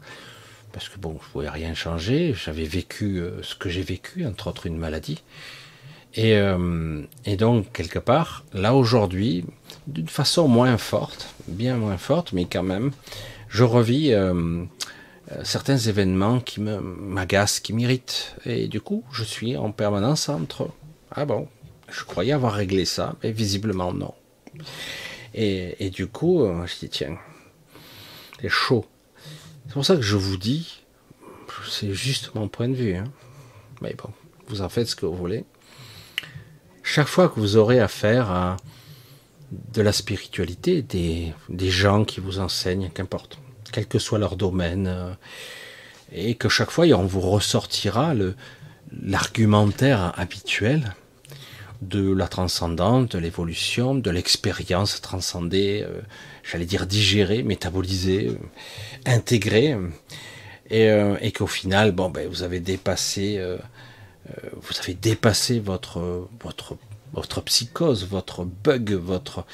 parce 0.73 0.89
que 0.89 0.99
bon, 0.99 1.19
je 1.21 1.27
ne 1.27 1.33
pouvais 1.33 1.49
rien 1.51 1.75
changer. 1.75 2.35
J'avais 2.35 2.65
vécu 2.65 3.23
ce 3.43 3.55
que 3.55 3.69
j'ai 3.69 3.83
vécu, 3.83 4.25
entre 4.25 4.47
autres 4.47 4.67
une 4.67 4.79
maladie. 4.79 5.23
Et, 6.15 6.39
et 7.25 7.37
donc, 7.37 7.73
quelque 7.73 7.99
part, 7.99 8.45
là 8.55 8.75
aujourd'hui, 8.75 9.45
d'une 9.89 10.09
façon 10.09 10.49
moins 10.49 10.79
forte, 10.79 11.35
bien 11.49 11.77
moins 11.77 11.99
forte, 11.99 12.33
mais 12.33 12.47
quand 12.47 12.63
même, 12.63 12.93
je 13.49 13.65
revis 13.65 14.15
certains 15.43 15.77
événements 15.77 16.41
qui 16.41 16.61
m'agacent, 16.61 17.61
qui 17.61 17.73
m'irritent. 17.73 18.35
Et 18.45 18.69
du 18.69 18.81
coup, 18.81 19.05
je 19.13 19.25
suis 19.25 19.57
en 19.57 19.73
permanence 19.73 20.29
entre 20.29 20.71
Ah 21.11 21.25
bon, 21.25 21.49
je 21.91 22.05
croyais 22.05 22.33
avoir 22.33 22.55
réglé 22.55 22.85
ça, 22.85 23.17
mais 23.23 23.33
visiblement 23.33 23.93
non. 23.93 24.15
Et, 25.35 25.91
du 25.91 26.07
coup, 26.07 26.45
je 26.67 26.79
dis 26.79 26.89
Tiens, 26.89 27.19
c'est 28.41 28.49
chaud. 28.49 28.87
C'est 29.67 29.75
pour 29.75 29.85
ça 29.85 29.97
que 29.97 30.03
je 30.03 30.17
vous 30.17 30.39
dis, 30.39 30.83
c'est 31.69 31.93
juste 31.93 32.35
mon 32.35 32.49
point 32.49 32.69
de 32.69 32.75
vue. 32.75 32.95
Hein. 32.95 33.05
Mais 33.83 33.95
bon, 33.95 34.11
vous 34.49 34.63
en 34.63 34.69
faites 34.69 34.89
ce 34.89 34.97
que 34.97 35.07
vous 35.07 35.17
voulez. 35.17 35.45
Chaque 36.83 37.07
fois 37.07 37.29
que 37.29 37.39
vous 37.39 37.57
aurez 37.57 37.81
affaire 37.81 38.31
à 38.31 38.57
de 39.53 39.83
la 39.83 39.93
spiritualité, 39.93 40.83
des 40.83 41.71
gens 41.71 42.05
qui 42.05 42.21
vous 42.21 42.39
enseignent, 42.39 42.91
qu'importe, 42.91 43.39
quel 43.73 43.87
que 43.87 43.99
soit 43.99 44.19
leur 44.19 44.37
domaine, 44.37 44.87
euh, 44.87 45.13
et 46.13 46.35
que 46.35 46.49
chaque 46.49 46.71
fois 46.71 46.87
on 46.87 47.07
vous 47.07 47.21
ressortira 47.21 48.15
l'argumentaire 49.03 50.13
habituel 50.17 50.95
de 51.83 52.13
la 52.13 52.27
transcendante, 52.27 53.13
de 53.13 53.19
l'évolution, 53.19 53.95
de 53.95 54.11
l'expérience 54.11 55.01
transcendée, 55.01 55.85
euh, 55.87 56.01
j'allais 56.43 56.65
dire 56.67 56.87
digérée, 56.87 57.43
métabolisée, 57.43 58.29
euh, 58.29 58.37
intégrée, 59.07 59.77
et, 60.71 61.33
qu'au 61.33 61.47
final, 61.47 61.93
bon, 61.93 62.11
ben, 62.11 62.29
vous 62.29 62.43
avez 62.43 62.61
dépassé, 62.61 63.41
vous 64.61 64.79
avez 64.83 64.93
dépassé 64.93 65.61
votre 65.61 66.19
psychose, 67.47 68.07
votre 68.07 68.45
bug, 68.45 68.93
votre 68.93 69.47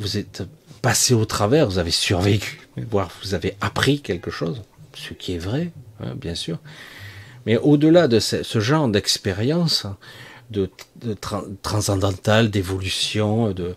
vous 0.00 0.18
êtes 0.18 0.42
passé 0.82 1.14
au 1.14 1.24
travers, 1.24 1.68
vous 1.68 1.78
avez 1.78 1.90
survécu, 1.90 2.68
voire 2.76 3.10
vous 3.22 3.34
avez 3.34 3.54
appris 3.60 4.00
quelque 4.00 4.30
chose, 4.30 4.62
ce 4.94 5.14
qui 5.14 5.34
est 5.34 5.38
vrai, 5.38 5.70
hein, 6.02 6.14
bien 6.16 6.34
sûr. 6.34 6.58
Mais 7.46 7.56
au-delà 7.56 8.08
de 8.08 8.18
ce, 8.18 8.60
genre 8.60 8.88
d'expérience, 8.88 9.86
de, 10.50 10.70
de 11.02 11.16
transcendantal, 11.62 12.50
d'évolution, 12.50 13.52
de, 13.52 13.76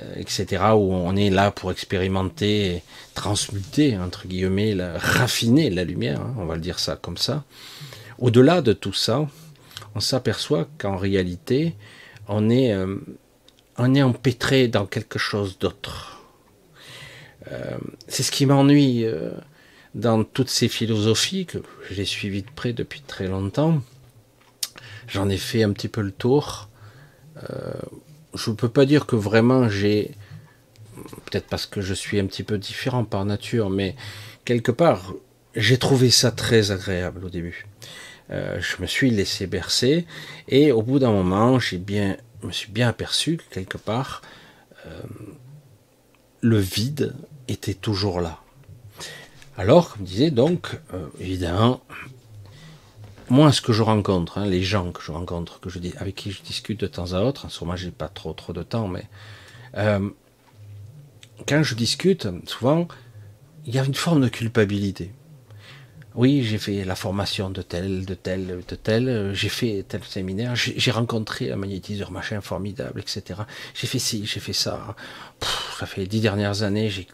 euh, 0.00 0.14
etc., 0.16 0.62
où 0.74 0.92
on 0.92 1.14
est 1.14 1.30
là 1.30 1.50
pour 1.50 1.70
expérimenter, 1.70 2.82
transmuter, 3.14 3.96
entre 3.98 4.26
guillemets, 4.26 4.74
raffiner 4.96 5.70
la 5.70 5.84
lumière, 5.84 6.20
hein, 6.20 6.34
on 6.38 6.46
va 6.46 6.54
le 6.56 6.60
dire 6.60 6.78
ça 6.78 6.96
comme 6.96 7.16
ça. 7.16 7.44
Au-delà 8.18 8.62
de 8.62 8.72
tout 8.72 8.92
ça, 8.92 9.28
on 9.94 10.00
s'aperçoit 10.00 10.68
qu'en 10.78 10.96
réalité, 10.96 11.74
on 12.28 12.50
est, 12.50 12.72
euh, 12.72 12.96
on 13.78 13.94
est 13.94 14.02
empêtré 14.02 14.68
dans 14.68 14.86
quelque 14.86 15.18
chose 15.18 15.58
d'autre. 15.58 16.22
Euh, 17.50 17.76
c'est 18.08 18.22
ce 18.22 18.30
qui 18.30 18.46
m'ennuie 18.46 19.04
euh, 19.04 19.30
dans 19.94 20.24
toutes 20.24 20.48
ces 20.48 20.68
philosophies 20.68 21.46
que 21.46 21.58
j'ai 21.90 22.04
suivies 22.04 22.42
de 22.42 22.50
près 22.54 22.72
depuis 22.72 23.00
très 23.00 23.26
longtemps 23.26 23.82
J'en 25.06 25.28
ai 25.28 25.36
fait 25.36 25.62
un 25.62 25.72
petit 25.72 25.88
peu 25.88 26.00
le 26.00 26.12
tour. 26.12 26.70
Euh, 27.50 27.74
je 28.34 28.50
ne 28.50 28.56
peux 28.56 28.70
pas 28.70 28.86
dire 28.86 29.04
que 29.04 29.16
vraiment 29.16 29.68
j'ai, 29.68 30.12
peut-être 31.26 31.46
parce 31.46 31.66
que 31.66 31.82
je 31.82 31.92
suis 31.92 32.18
un 32.18 32.26
petit 32.26 32.42
peu 32.42 32.56
différent 32.56 33.04
par 33.04 33.26
nature, 33.26 33.68
mais 33.68 33.96
quelque 34.46 34.72
part, 34.72 35.12
j'ai 35.54 35.76
trouvé 35.76 36.08
ça 36.08 36.30
très 36.30 36.70
agréable 36.70 37.22
au 37.26 37.28
début. 37.28 37.66
Je 38.30 38.80
me 38.80 38.86
suis 38.86 39.10
laissé 39.10 39.46
bercer 39.46 40.06
et 40.48 40.72
au 40.72 40.80
bout 40.80 40.98
d'un 40.98 41.12
moment, 41.12 41.58
j'ai 41.58 41.76
bien, 41.76 42.16
me 42.46 42.52
suis 42.52 42.70
bien 42.70 42.88
aperçu 42.88 43.36
que 43.36 43.54
quelque 43.54 43.78
part, 43.78 44.22
euh, 44.86 44.90
le 46.40 46.58
vide 46.58 47.14
était 47.48 47.74
toujours 47.74 48.20
là. 48.20 48.40
Alors, 49.56 49.94
comme 49.94 50.04
disait 50.04 50.30
donc, 50.30 50.78
évidemment, 51.20 51.80
moi, 53.30 53.52
ce 53.52 53.60
que 53.60 53.72
je 53.72 53.82
rencontre, 53.82 54.38
hein, 54.38 54.46
les 54.46 54.62
gens 54.62 54.92
que 54.92 55.02
je 55.02 55.10
rencontre, 55.10 55.58
que 55.60 55.70
je 55.70 55.78
dis, 55.78 55.94
avec 55.96 56.14
qui 56.14 56.30
je 56.30 56.42
discute 56.42 56.80
de 56.80 56.86
temps 56.86 57.12
à 57.12 57.20
autre, 57.20 57.50
sûrement 57.50 57.76
j'ai 57.76 57.90
pas 57.90 58.08
trop 58.08 58.32
trop 58.34 58.52
de 58.52 58.62
temps, 58.62 58.86
mais 58.86 59.04
euh, 59.76 60.10
quand 61.48 61.62
je 61.62 61.74
discute, 61.74 62.28
souvent, 62.46 62.86
il 63.66 63.74
y 63.74 63.78
a 63.78 63.84
une 63.84 63.94
forme 63.94 64.20
de 64.20 64.28
culpabilité. 64.28 65.10
Oui, 66.14 66.44
j'ai 66.44 66.58
fait 66.58 66.84
la 66.84 66.94
formation 66.94 67.50
de 67.50 67.60
tel, 67.60 68.04
de 68.04 68.14
tel, 68.14 68.62
de 68.68 68.76
tel, 68.76 69.32
j'ai 69.34 69.48
fait 69.48 69.84
tel 69.88 70.04
séminaire, 70.04 70.54
j'ai 70.54 70.90
rencontré 70.92 71.50
un 71.50 71.56
magnétiseur 71.56 72.12
machin 72.12 72.40
formidable, 72.40 73.00
etc. 73.00 73.40
J'ai 73.74 73.88
fait 73.88 73.98
ci, 73.98 74.24
j'ai 74.24 74.38
fait 74.38 74.52
ça. 74.52 74.94
ça 75.80 75.86
fait 75.86 76.02
les 76.02 76.06
dix 76.06 76.20
dernières 76.20 76.62
années, 76.62 76.88
j'ai 76.88 77.08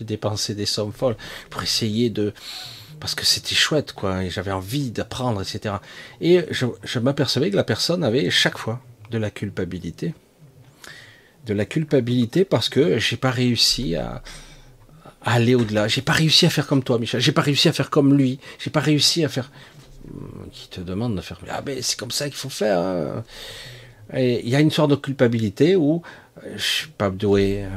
dépensé 0.00 0.54
des 0.54 0.64
sommes 0.64 0.92
folles 0.92 1.16
pour 1.50 1.62
essayer 1.62 2.08
de, 2.08 2.32
parce 3.00 3.14
que 3.14 3.26
c'était 3.26 3.54
chouette, 3.54 3.92
quoi, 3.92 4.24
et 4.24 4.30
j'avais 4.30 4.50
envie 4.52 4.90
d'apprendre, 4.90 5.42
etc. 5.42 5.76
Et 6.22 6.44
je, 6.50 6.98
m'apercevais 6.98 7.50
que 7.50 7.56
la 7.56 7.64
personne 7.64 8.02
avait 8.02 8.30
chaque 8.30 8.56
fois 8.56 8.80
de 9.10 9.18
la 9.18 9.30
culpabilité. 9.30 10.14
De 11.44 11.52
la 11.52 11.64
culpabilité 11.64 12.44
parce 12.44 12.70
que 12.70 12.98
j'ai 12.98 13.16
pas 13.16 13.30
réussi 13.30 13.94
à, 13.94 14.22
aller 15.22 15.54
au-delà. 15.54 15.88
J'ai 15.88 16.02
pas 16.02 16.12
réussi 16.12 16.46
à 16.46 16.50
faire 16.50 16.66
comme 16.66 16.82
toi, 16.82 16.98
Michel. 16.98 17.20
J'ai 17.20 17.32
pas 17.32 17.42
réussi 17.42 17.68
à 17.68 17.72
faire 17.72 17.90
comme 17.90 18.14
lui. 18.14 18.38
J'ai 18.58 18.70
pas 18.70 18.80
réussi 18.80 19.24
à 19.24 19.28
faire. 19.28 19.50
Hmm, 20.06 20.48
qui 20.52 20.68
te 20.68 20.80
demande 20.80 21.16
de 21.16 21.20
faire. 21.20 21.38
Ah 21.50 21.60
ben 21.60 21.78
c'est 21.82 21.98
comme 21.98 22.10
ça 22.10 22.26
qu'il 22.26 22.36
faut 22.36 22.48
faire. 22.48 22.78
Hein. 22.78 23.24
Et 24.14 24.40
il 24.42 24.48
y 24.48 24.56
a 24.56 24.60
une 24.60 24.70
sorte 24.70 24.90
de 24.90 24.96
culpabilité 24.96 25.76
où 25.76 26.02
je 26.56 26.62
suis 26.62 26.88
pas 26.88 27.10
doué, 27.10 27.64
euh, 27.64 27.68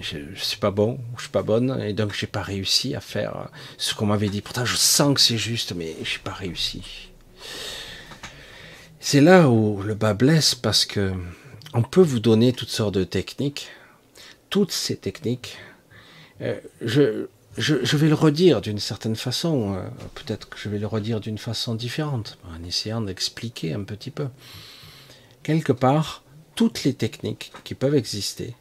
je, 0.00 0.18
je, 0.34 0.40
suis 0.42 0.58
pas 0.58 0.70
bon, 0.70 0.98
je 1.16 1.22
suis 1.22 1.30
pas 1.30 1.42
bonne, 1.42 1.80
et 1.82 1.92
donc 1.92 2.12
j'ai 2.12 2.26
pas 2.26 2.42
réussi 2.42 2.94
à 2.94 3.00
faire 3.00 3.48
ce 3.78 3.94
qu'on 3.94 4.06
m'avait 4.06 4.28
dit. 4.28 4.40
Pourtant, 4.40 4.64
je 4.64 4.76
sens 4.76 5.14
que 5.14 5.20
c'est 5.20 5.38
juste, 5.38 5.72
mais 5.74 5.94
je 6.02 6.08
suis 6.08 6.18
pas 6.20 6.32
réussi. 6.32 7.10
C'est 9.00 9.20
là 9.20 9.48
où 9.48 9.82
le 9.82 9.94
bas 9.94 10.14
blesse 10.14 10.54
parce 10.54 10.84
que 10.84 11.12
on 11.72 11.82
peut 11.82 12.02
vous 12.02 12.20
donner 12.20 12.52
toutes 12.52 12.68
sortes 12.68 12.94
de 12.94 13.04
techniques, 13.04 13.68
toutes 14.50 14.72
ces 14.72 14.96
techniques. 14.96 15.56
Euh, 16.40 16.58
je, 16.80 17.96
vais 17.96 18.08
le 18.08 18.14
redire 18.14 18.60
d'une 18.60 18.78
certaine 18.78 19.16
façon, 19.16 19.74
euh, 19.74 19.82
peut-être 20.14 20.48
que 20.48 20.58
je 20.58 20.68
vais 20.68 20.78
le 20.78 20.86
redire 20.86 21.20
d'une 21.20 21.38
façon 21.38 21.74
différente, 21.74 22.38
en 22.48 22.62
essayant 22.64 23.00
d'expliquer 23.00 23.74
un 23.74 23.82
petit 23.82 24.10
peu. 24.10 24.28
Quelque 25.42 25.72
part, 25.72 26.22
toutes 26.54 26.84
les 26.84 26.94
techniques 26.94 27.52
qui 27.64 27.74
peuvent 27.74 27.94
exister 27.94 28.54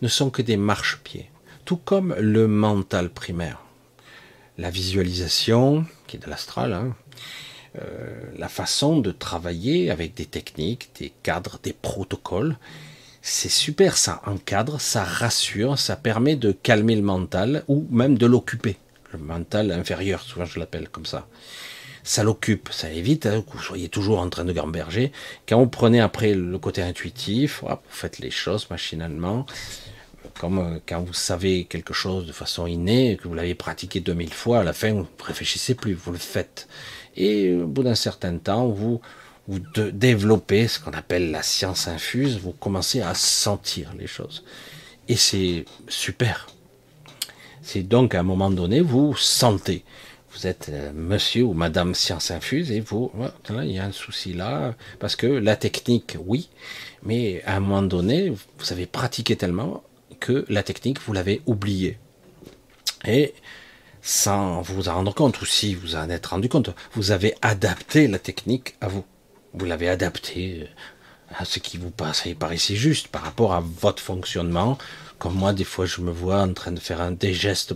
ne 0.00 0.08
sont 0.08 0.30
que 0.30 0.42
des 0.42 0.56
marchepieds, 0.56 1.30
tout 1.64 1.76
comme 1.76 2.14
le 2.18 2.48
mental 2.48 3.10
primaire. 3.10 3.62
La 4.58 4.70
visualisation, 4.70 5.86
qui 6.06 6.16
est 6.16 6.20
de 6.20 6.30
l'astral, 6.30 6.72
hein, 6.72 6.94
euh, 7.80 8.22
la 8.36 8.48
façon 8.48 8.98
de 8.98 9.12
travailler 9.12 9.90
avec 9.90 10.14
des 10.14 10.26
techniques, 10.26 10.90
des 10.98 11.12
cadres, 11.22 11.58
des 11.62 11.72
protocoles, 11.72 12.56
c'est 13.22 13.48
super, 13.48 13.96
ça 13.96 14.20
encadre, 14.26 14.80
ça 14.80 15.04
rassure, 15.04 15.78
ça 15.78 15.96
permet 15.96 16.36
de 16.36 16.52
calmer 16.52 16.96
le 16.96 17.02
mental 17.02 17.64
ou 17.68 17.86
même 17.90 18.18
de 18.18 18.26
l'occuper. 18.26 18.76
Le 19.12 19.18
mental 19.18 19.70
inférieur, 19.72 20.20
souvent 20.22 20.44
je 20.44 20.58
l'appelle 20.58 20.88
comme 20.88 21.06
ça 21.06 21.26
ça 22.04 22.24
l'occupe, 22.24 22.68
ça 22.72 22.90
évite 22.90 23.26
hein, 23.26 23.42
que 23.42 23.52
vous 23.52 23.62
soyez 23.62 23.88
toujours 23.88 24.18
en 24.20 24.28
train 24.28 24.44
de 24.44 24.52
gamberger. 24.52 25.12
Quand 25.48 25.58
vous 25.58 25.68
prenez 25.68 26.00
après 26.00 26.34
le 26.34 26.58
côté 26.58 26.82
intuitif, 26.82 27.62
vous 27.62 27.76
faites 27.88 28.18
les 28.18 28.30
choses 28.30 28.68
machinalement, 28.70 29.46
comme 30.38 30.58
euh, 30.58 30.78
quand 30.86 31.00
vous 31.00 31.12
savez 31.12 31.64
quelque 31.64 31.94
chose 31.94 32.26
de 32.26 32.32
façon 32.32 32.66
innée, 32.66 33.18
que 33.20 33.28
vous 33.28 33.34
l'avez 33.34 33.54
pratiqué 33.54 34.00
2000 34.00 34.32
fois, 34.32 34.60
à 34.60 34.64
la 34.64 34.72
fin 34.72 34.92
vous 34.92 35.00
ne 35.00 35.24
réfléchissez 35.24 35.74
plus, 35.74 35.94
vous 35.94 36.12
le 36.12 36.18
faites. 36.18 36.68
Et 37.16 37.54
au 37.54 37.66
bout 37.66 37.82
d'un 37.82 37.94
certain 37.94 38.36
temps, 38.38 38.68
vous, 38.68 39.00
vous 39.48 39.60
développez 39.90 40.68
ce 40.68 40.78
qu'on 40.78 40.92
appelle 40.92 41.30
la 41.30 41.42
science 41.42 41.88
infuse, 41.88 42.38
vous 42.38 42.52
commencez 42.52 43.00
à 43.00 43.14
sentir 43.14 43.92
les 43.98 44.06
choses. 44.06 44.44
Et 45.08 45.16
c'est 45.16 45.64
super. 45.88 46.48
C'est 47.62 47.82
donc 47.82 48.14
à 48.14 48.20
un 48.20 48.24
moment 48.24 48.50
donné, 48.50 48.80
vous 48.80 49.16
sentez 49.16 49.84
vous 50.34 50.46
êtes 50.46 50.70
euh, 50.70 50.92
monsieur 50.94 51.44
ou 51.44 51.52
madame 51.52 51.94
science 51.94 52.30
infuse 52.30 52.70
et 52.72 52.80
vous, 52.80 53.12
il 53.50 53.72
y 53.72 53.78
a 53.78 53.84
un 53.84 53.92
souci 53.92 54.32
là, 54.32 54.74
parce 54.98 55.16
que 55.16 55.26
la 55.26 55.56
technique, 55.56 56.16
oui, 56.24 56.48
mais 57.02 57.42
à 57.44 57.56
un 57.56 57.60
moment 57.60 57.82
donné, 57.82 58.30
vous 58.30 58.72
avez 58.72 58.86
pratiqué 58.86 59.36
tellement 59.36 59.82
que 60.20 60.44
la 60.48 60.62
technique, 60.62 61.00
vous 61.00 61.12
l'avez 61.12 61.42
oubliée. 61.46 61.98
Et 63.04 63.34
sans 64.00 64.62
vous 64.62 64.88
en 64.88 64.94
rendre 64.94 65.14
compte, 65.14 65.40
ou 65.40 65.44
si 65.44 65.74
vous 65.74 65.96
en 65.96 66.08
êtes 66.08 66.26
rendu 66.26 66.48
compte, 66.48 66.70
vous 66.94 67.10
avez 67.10 67.34
adapté 67.42 68.08
la 68.08 68.18
technique 68.18 68.74
à 68.80 68.88
vous. 68.88 69.04
Vous 69.54 69.64
l'avez 69.64 69.88
adapté 69.88 70.60
euh, 70.62 70.66
à 71.36 71.44
ce 71.44 71.58
qui 71.58 71.78
vous 71.78 71.90
paraissait 71.90 72.76
juste 72.76 73.08
par 73.08 73.22
rapport 73.22 73.52
à 73.52 73.60
votre 73.60 74.02
fonctionnement, 74.02 74.78
Comme 75.18 75.34
moi, 75.34 75.52
des 75.52 75.64
fois, 75.64 75.86
je 75.86 76.00
me 76.00 76.10
vois 76.10 76.40
en 76.40 76.52
train 76.52 76.72
de 76.72 76.80
faire 76.80 77.00
un 77.00 77.12
des 77.12 77.32
gestes 77.32 77.74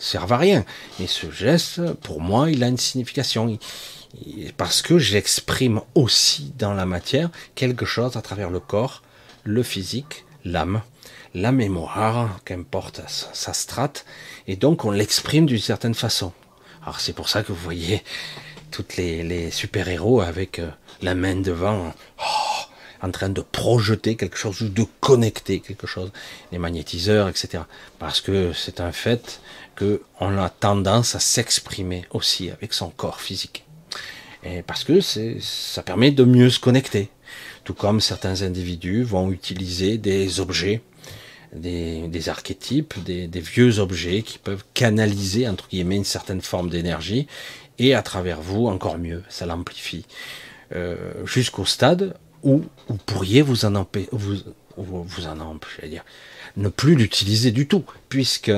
servent 0.00 0.32
à 0.32 0.38
rien. 0.38 0.64
Mais 0.98 1.06
ce 1.06 1.30
geste, 1.30 1.92
pour 1.94 2.20
moi, 2.20 2.50
il 2.50 2.64
a 2.64 2.68
une 2.68 2.78
signification. 2.78 3.58
parce 4.56 4.82
que 4.82 4.98
j'exprime 4.98 5.80
aussi 5.94 6.52
dans 6.58 6.74
la 6.74 6.86
matière 6.86 7.30
quelque 7.54 7.86
chose 7.86 8.16
à 8.16 8.22
travers 8.22 8.50
le 8.50 8.58
corps, 8.60 9.02
le 9.44 9.62
physique, 9.62 10.24
l'âme, 10.44 10.82
la 11.34 11.52
mémoire, 11.52 12.40
qu'importe 12.44 13.02
sa 13.08 13.52
strate, 13.52 14.04
et 14.48 14.56
donc 14.56 14.84
on 14.84 14.90
l'exprime 14.90 15.46
d'une 15.46 15.60
certaine 15.60 15.94
façon. 15.94 16.32
Alors 16.82 16.98
c'est 16.98 17.12
pour 17.12 17.28
ça 17.28 17.42
que 17.44 17.52
vous 17.52 17.62
voyez 17.62 18.02
toutes 18.70 18.96
les, 18.96 19.50
super-héros 19.50 20.20
avec 20.20 20.58
euh, 20.58 20.70
la 21.02 21.14
main 21.14 21.36
devant, 21.36 21.92
oh, 22.18 22.62
en 23.02 23.10
train 23.10 23.28
de 23.28 23.40
projeter 23.40 24.16
quelque 24.16 24.36
chose 24.36 24.60
ou 24.62 24.68
de 24.68 24.84
connecter 25.00 25.60
quelque 25.60 25.86
chose, 25.86 26.10
les 26.52 26.58
magnétiseurs, 26.58 27.28
etc. 27.28 27.64
Parce 27.98 28.20
que 28.20 28.52
c'est 28.52 28.80
un 28.80 28.92
fait 28.92 29.40
qu'on 29.78 30.38
a 30.38 30.50
tendance 30.50 31.14
à 31.14 31.20
s'exprimer 31.20 32.04
aussi 32.10 32.50
avec 32.50 32.72
son 32.72 32.90
corps 32.90 33.20
physique. 33.20 33.64
Et 34.42 34.62
parce 34.62 34.84
que 34.84 35.00
ça 35.00 35.82
permet 35.82 36.10
de 36.10 36.24
mieux 36.24 36.50
se 36.50 36.60
connecter. 36.60 37.10
Tout 37.64 37.74
comme 37.74 38.00
certains 38.00 38.42
individus 38.42 39.02
vont 39.02 39.30
utiliser 39.30 39.98
des 39.98 40.40
objets, 40.40 40.80
des, 41.54 42.28
archétypes, 42.28 42.94
des, 43.04 43.28
vieux 43.40 43.78
objets 43.78 44.22
qui 44.22 44.38
peuvent 44.38 44.64
canaliser, 44.74 45.48
entre 45.48 45.68
guillemets, 45.68 45.96
une 45.96 46.04
certaine 46.04 46.40
forme 46.40 46.70
d'énergie, 46.70 47.26
et 47.80 47.94
à 47.94 48.02
travers 48.02 48.40
vous, 48.40 48.66
encore 48.66 48.98
mieux, 48.98 49.24
ça 49.30 49.46
l'amplifie. 49.46 50.04
Euh, 50.76 51.26
jusqu'au 51.26 51.64
stade 51.64 52.14
où 52.42 52.62
vous 52.88 52.96
pourriez 53.06 53.42
vous 53.42 53.64
en 53.64 53.74
empêcher, 53.74 54.08
vous, 54.12 54.36
vous 54.76 55.26
en 55.26 55.58
dire, 55.84 56.04
ne 56.56 56.68
plus 56.68 56.94
l'utiliser 56.94 57.50
du 57.50 57.66
tout, 57.66 57.84
puisque 58.10 58.52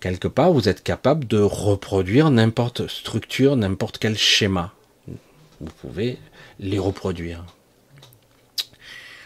quelque 0.00 0.28
part 0.28 0.52
vous 0.52 0.68
êtes 0.68 0.82
capable 0.82 1.26
de 1.26 1.38
reproduire 1.38 2.30
n'importe 2.30 2.88
structure, 2.88 3.56
n'importe 3.56 3.98
quel 3.98 4.16
schéma. 4.16 4.72
Vous 5.60 5.72
pouvez 5.80 6.18
les 6.60 6.78
reproduire. 6.78 7.44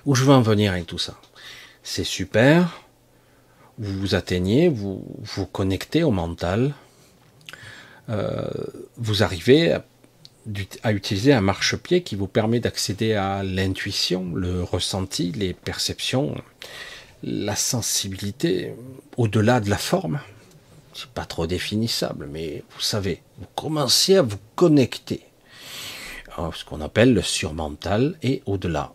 Où 0.07 0.15
je 0.15 0.25
veux 0.25 0.33
en 0.33 0.41
venir 0.41 0.71
avec 0.71 0.87
tout 0.87 0.99
ça? 0.99 1.19
C'est 1.83 2.05
super. 2.05 2.81
Vous 3.79 3.99
vous 3.99 4.15
atteignez, 4.15 4.69
vous 4.69 5.05
vous 5.19 5.47
connectez 5.47 6.05
au 6.05 6.13
mental. 6.13 6.75
Euh, 8.11 8.49
vous 8.97 9.23
arrivez 9.23 9.77
à 10.83 10.93
utiliser 10.93 11.33
un 11.33 11.41
marchepied 11.41 12.03
qui 12.03 12.17
vous 12.17 12.27
permet 12.27 12.61
d'accéder 12.61 13.15
à 13.15 13.43
l'intuition, 13.43 14.35
le 14.35 14.63
ressenti, 14.63 15.33
les 15.33 15.53
perceptions, 15.53 16.35
la 17.23 17.55
sensibilité, 17.57 18.75
au-delà 19.17 19.61
de 19.61 19.71
la 19.71 19.77
forme. 19.77 20.21
C'est 20.95 21.11
pas 21.11 21.25
trop 21.25 21.47
définissable, 21.47 22.29
mais 22.31 22.65
vous 22.75 22.81
savez, 22.81 23.23
vous 23.39 23.47
commencez 23.55 24.17
à 24.17 24.23
vous 24.23 24.39
connecter 24.57 25.23
à 26.37 26.51
ce 26.55 26.65
qu'on 26.65 26.81
appelle 26.81 27.15
le 27.15 27.23
surmental 27.23 28.17
et 28.23 28.43
au-delà, 28.47 28.93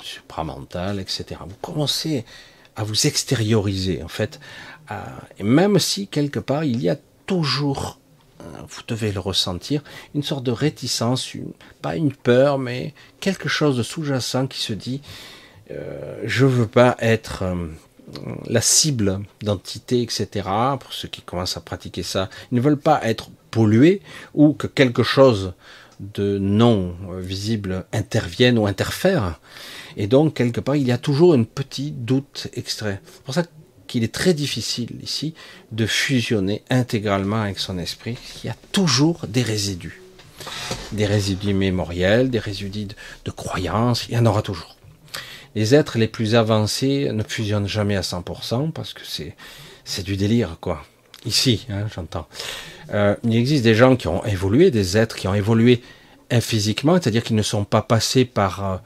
supramental, 0.00 0.98
etc. 0.98 1.40
Vous 1.46 1.56
commencez 1.60 2.24
à 2.74 2.84
vous 2.84 3.06
extérioriser, 3.06 4.02
en 4.02 4.08
fait, 4.08 4.40
même 5.40 5.78
si 5.78 6.08
quelque 6.08 6.40
part 6.40 6.64
il 6.64 6.82
y 6.82 6.88
a 6.88 6.96
toujours 7.26 7.98
vous 8.68 8.82
devez 8.88 9.12
le 9.12 9.20
ressentir, 9.20 9.82
une 10.14 10.22
sorte 10.22 10.44
de 10.44 10.52
réticence, 10.52 11.32
pas 11.82 11.96
une 11.96 12.12
peur, 12.12 12.58
mais 12.58 12.94
quelque 13.20 13.48
chose 13.48 13.76
de 13.76 13.82
sous-jacent 13.82 14.46
qui 14.46 14.60
se 14.60 14.72
dit 14.72 15.00
euh, 15.70 16.20
je 16.24 16.46
veux 16.46 16.66
pas 16.66 16.96
être 17.00 17.42
euh, 17.42 17.66
la 18.46 18.60
cible 18.60 19.20
d'entité, 19.42 20.02
etc. 20.02 20.48
Pour 20.78 20.92
ceux 20.92 21.08
qui 21.08 21.22
commencent 21.22 21.56
à 21.56 21.60
pratiquer 21.60 22.02
ça, 22.02 22.30
ils 22.52 22.56
ne 22.56 22.60
veulent 22.60 22.78
pas 22.78 23.00
être 23.02 23.30
pollués 23.50 24.00
ou 24.34 24.52
que 24.52 24.66
quelque 24.66 25.02
chose 25.02 25.54
de 25.98 26.38
non 26.38 26.94
visible 27.18 27.86
intervienne 27.92 28.58
ou 28.58 28.66
interfère. 28.66 29.40
Et 29.96 30.06
donc, 30.06 30.34
quelque 30.34 30.60
part, 30.60 30.76
il 30.76 30.86
y 30.86 30.92
a 30.92 30.98
toujours 30.98 31.32
un 31.32 31.42
petit 31.42 31.90
doute 31.90 32.48
extrait. 32.52 33.00
C'est 33.04 33.22
pour 33.22 33.34
ça 33.34 33.42
que 33.42 33.48
qu'il 33.86 34.04
est 34.04 34.12
très 34.12 34.34
difficile 34.34 34.90
ici 35.02 35.34
de 35.72 35.86
fusionner 35.86 36.62
intégralement 36.70 37.42
avec 37.42 37.58
son 37.58 37.78
esprit. 37.78 38.16
Il 38.42 38.48
y 38.48 38.50
a 38.50 38.56
toujours 38.72 39.26
des 39.28 39.42
résidus. 39.42 40.00
Des 40.92 41.06
résidus 41.06 41.54
mémoriels, 41.54 42.30
des 42.30 42.38
résidus 42.38 42.88
de, 43.24 43.30
croyances, 43.30 44.06
il 44.08 44.14
y 44.14 44.18
en 44.18 44.26
aura 44.26 44.42
toujours. 44.42 44.76
Les 45.54 45.74
êtres 45.74 45.98
les 45.98 46.08
plus 46.08 46.34
avancés 46.34 47.10
ne 47.12 47.22
fusionnent 47.22 47.68
jamais 47.68 47.96
à 47.96 48.02
100% 48.02 48.72
parce 48.72 48.92
que 48.92 49.00
c'est, 49.04 49.34
c'est 49.84 50.02
du 50.02 50.16
délire, 50.16 50.58
quoi. 50.60 50.84
Ici, 51.24 51.66
hein, 51.70 51.86
j'entends. 51.94 52.28
Euh, 52.92 53.16
il 53.24 53.34
existe 53.34 53.64
des 53.64 53.74
gens 53.74 53.96
qui 53.96 54.06
ont 54.06 54.24
évolué, 54.24 54.70
des 54.70 54.96
êtres 54.96 55.16
qui 55.16 55.26
ont 55.26 55.34
évolué 55.34 55.82
physiquement, 56.40 56.94
c'est-à-dire 56.94 57.22
qu'ils 57.22 57.36
ne 57.36 57.42
sont 57.42 57.64
pas 57.64 57.82
passés 57.82 58.24
par 58.24 58.64
euh, 58.64 58.76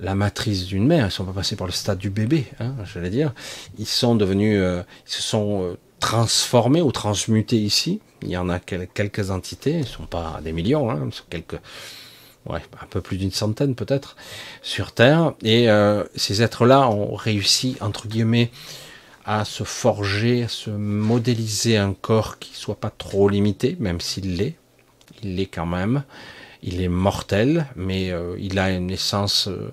la 0.00 0.14
matrice 0.14 0.66
d'une 0.66 0.86
mère, 0.86 1.06
ils 1.06 1.10
sont 1.10 1.24
pas 1.24 1.32
passés 1.32 1.56
par 1.56 1.66
le 1.66 1.72
stade 1.72 1.98
du 1.98 2.10
bébé, 2.10 2.46
hein, 2.60 2.74
j'allais 2.84 3.10
dire. 3.10 3.32
Ils 3.78 3.86
sont 3.86 4.14
devenus, 4.14 4.58
euh, 4.60 4.82
ils 5.06 5.12
se 5.12 5.22
sont 5.22 5.62
euh, 5.62 5.78
transformés 6.00 6.82
ou 6.82 6.92
transmutés 6.92 7.56
ici. 7.56 8.00
Il 8.22 8.28
y 8.28 8.36
en 8.36 8.48
a 8.48 8.58
quelques 8.58 9.30
entités, 9.30 9.78
ils 9.80 9.86
sont 9.86 10.06
pas 10.06 10.40
des 10.42 10.52
millions, 10.52 10.90
hein, 10.90 11.08
sont 11.12 11.24
quelques, 11.30 11.58
ouais, 12.46 12.62
un 12.80 12.86
peu 12.86 13.00
plus 13.00 13.16
d'une 13.16 13.30
centaine 13.30 13.74
peut-être 13.74 14.16
sur 14.62 14.92
Terre. 14.92 15.34
Et 15.42 15.70
euh, 15.70 16.04
ces 16.14 16.42
êtres-là 16.42 16.88
ont 16.88 17.14
réussi 17.14 17.76
entre 17.80 18.08
guillemets 18.08 18.50
à 19.24 19.44
se 19.44 19.64
forger, 19.64 20.44
à 20.44 20.48
se 20.48 20.70
modéliser 20.70 21.76
un 21.76 21.94
corps 21.94 22.38
qui 22.38 22.54
soit 22.54 22.78
pas 22.78 22.90
trop 22.90 23.28
limité, 23.28 23.76
même 23.80 24.00
s'il 24.00 24.36
l'est, 24.36 24.56
il 25.22 25.36
l'est 25.36 25.46
quand 25.46 25.66
même 25.66 26.04
il 26.62 26.80
est 26.80 26.88
mortel, 26.88 27.66
mais 27.76 28.10
euh, 28.10 28.36
il 28.38 28.58
a 28.58 28.70
une 28.70 28.90
essence 28.90 29.48
euh, 29.48 29.72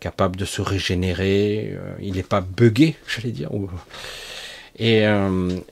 capable 0.00 0.36
de 0.36 0.44
se 0.44 0.62
régénérer. 0.62 1.72
Euh, 1.72 1.94
il 2.00 2.14
n'est 2.14 2.22
pas 2.22 2.40
buggé, 2.40 2.96
j'allais 3.06 3.32
dire. 3.32 3.50
Et 4.80 5.04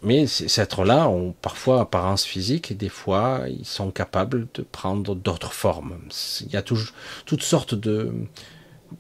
mais 0.03 0.27
ces 0.27 0.61
êtres-là 0.61 1.09
ont 1.09 1.33
parfois 1.41 1.83
apparence 1.83 2.25
physique 2.25 2.73
et 2.73 2.75
des 2.75 2.89
fois 2.89 3.43
ils 3.47 3.65
sont 3.65 3.93
capables 3.93 4.49
de 4.55 4.63
prendre 4.63 5.15
d'autres 5.15 5.53
formes. 5.53 5.97
Il 6.41 6.53
y 6.53 6.57
a 6.57 6.63
toutes 6.63 7.43
sortes 7.45 7.77
de, 7.77 8.13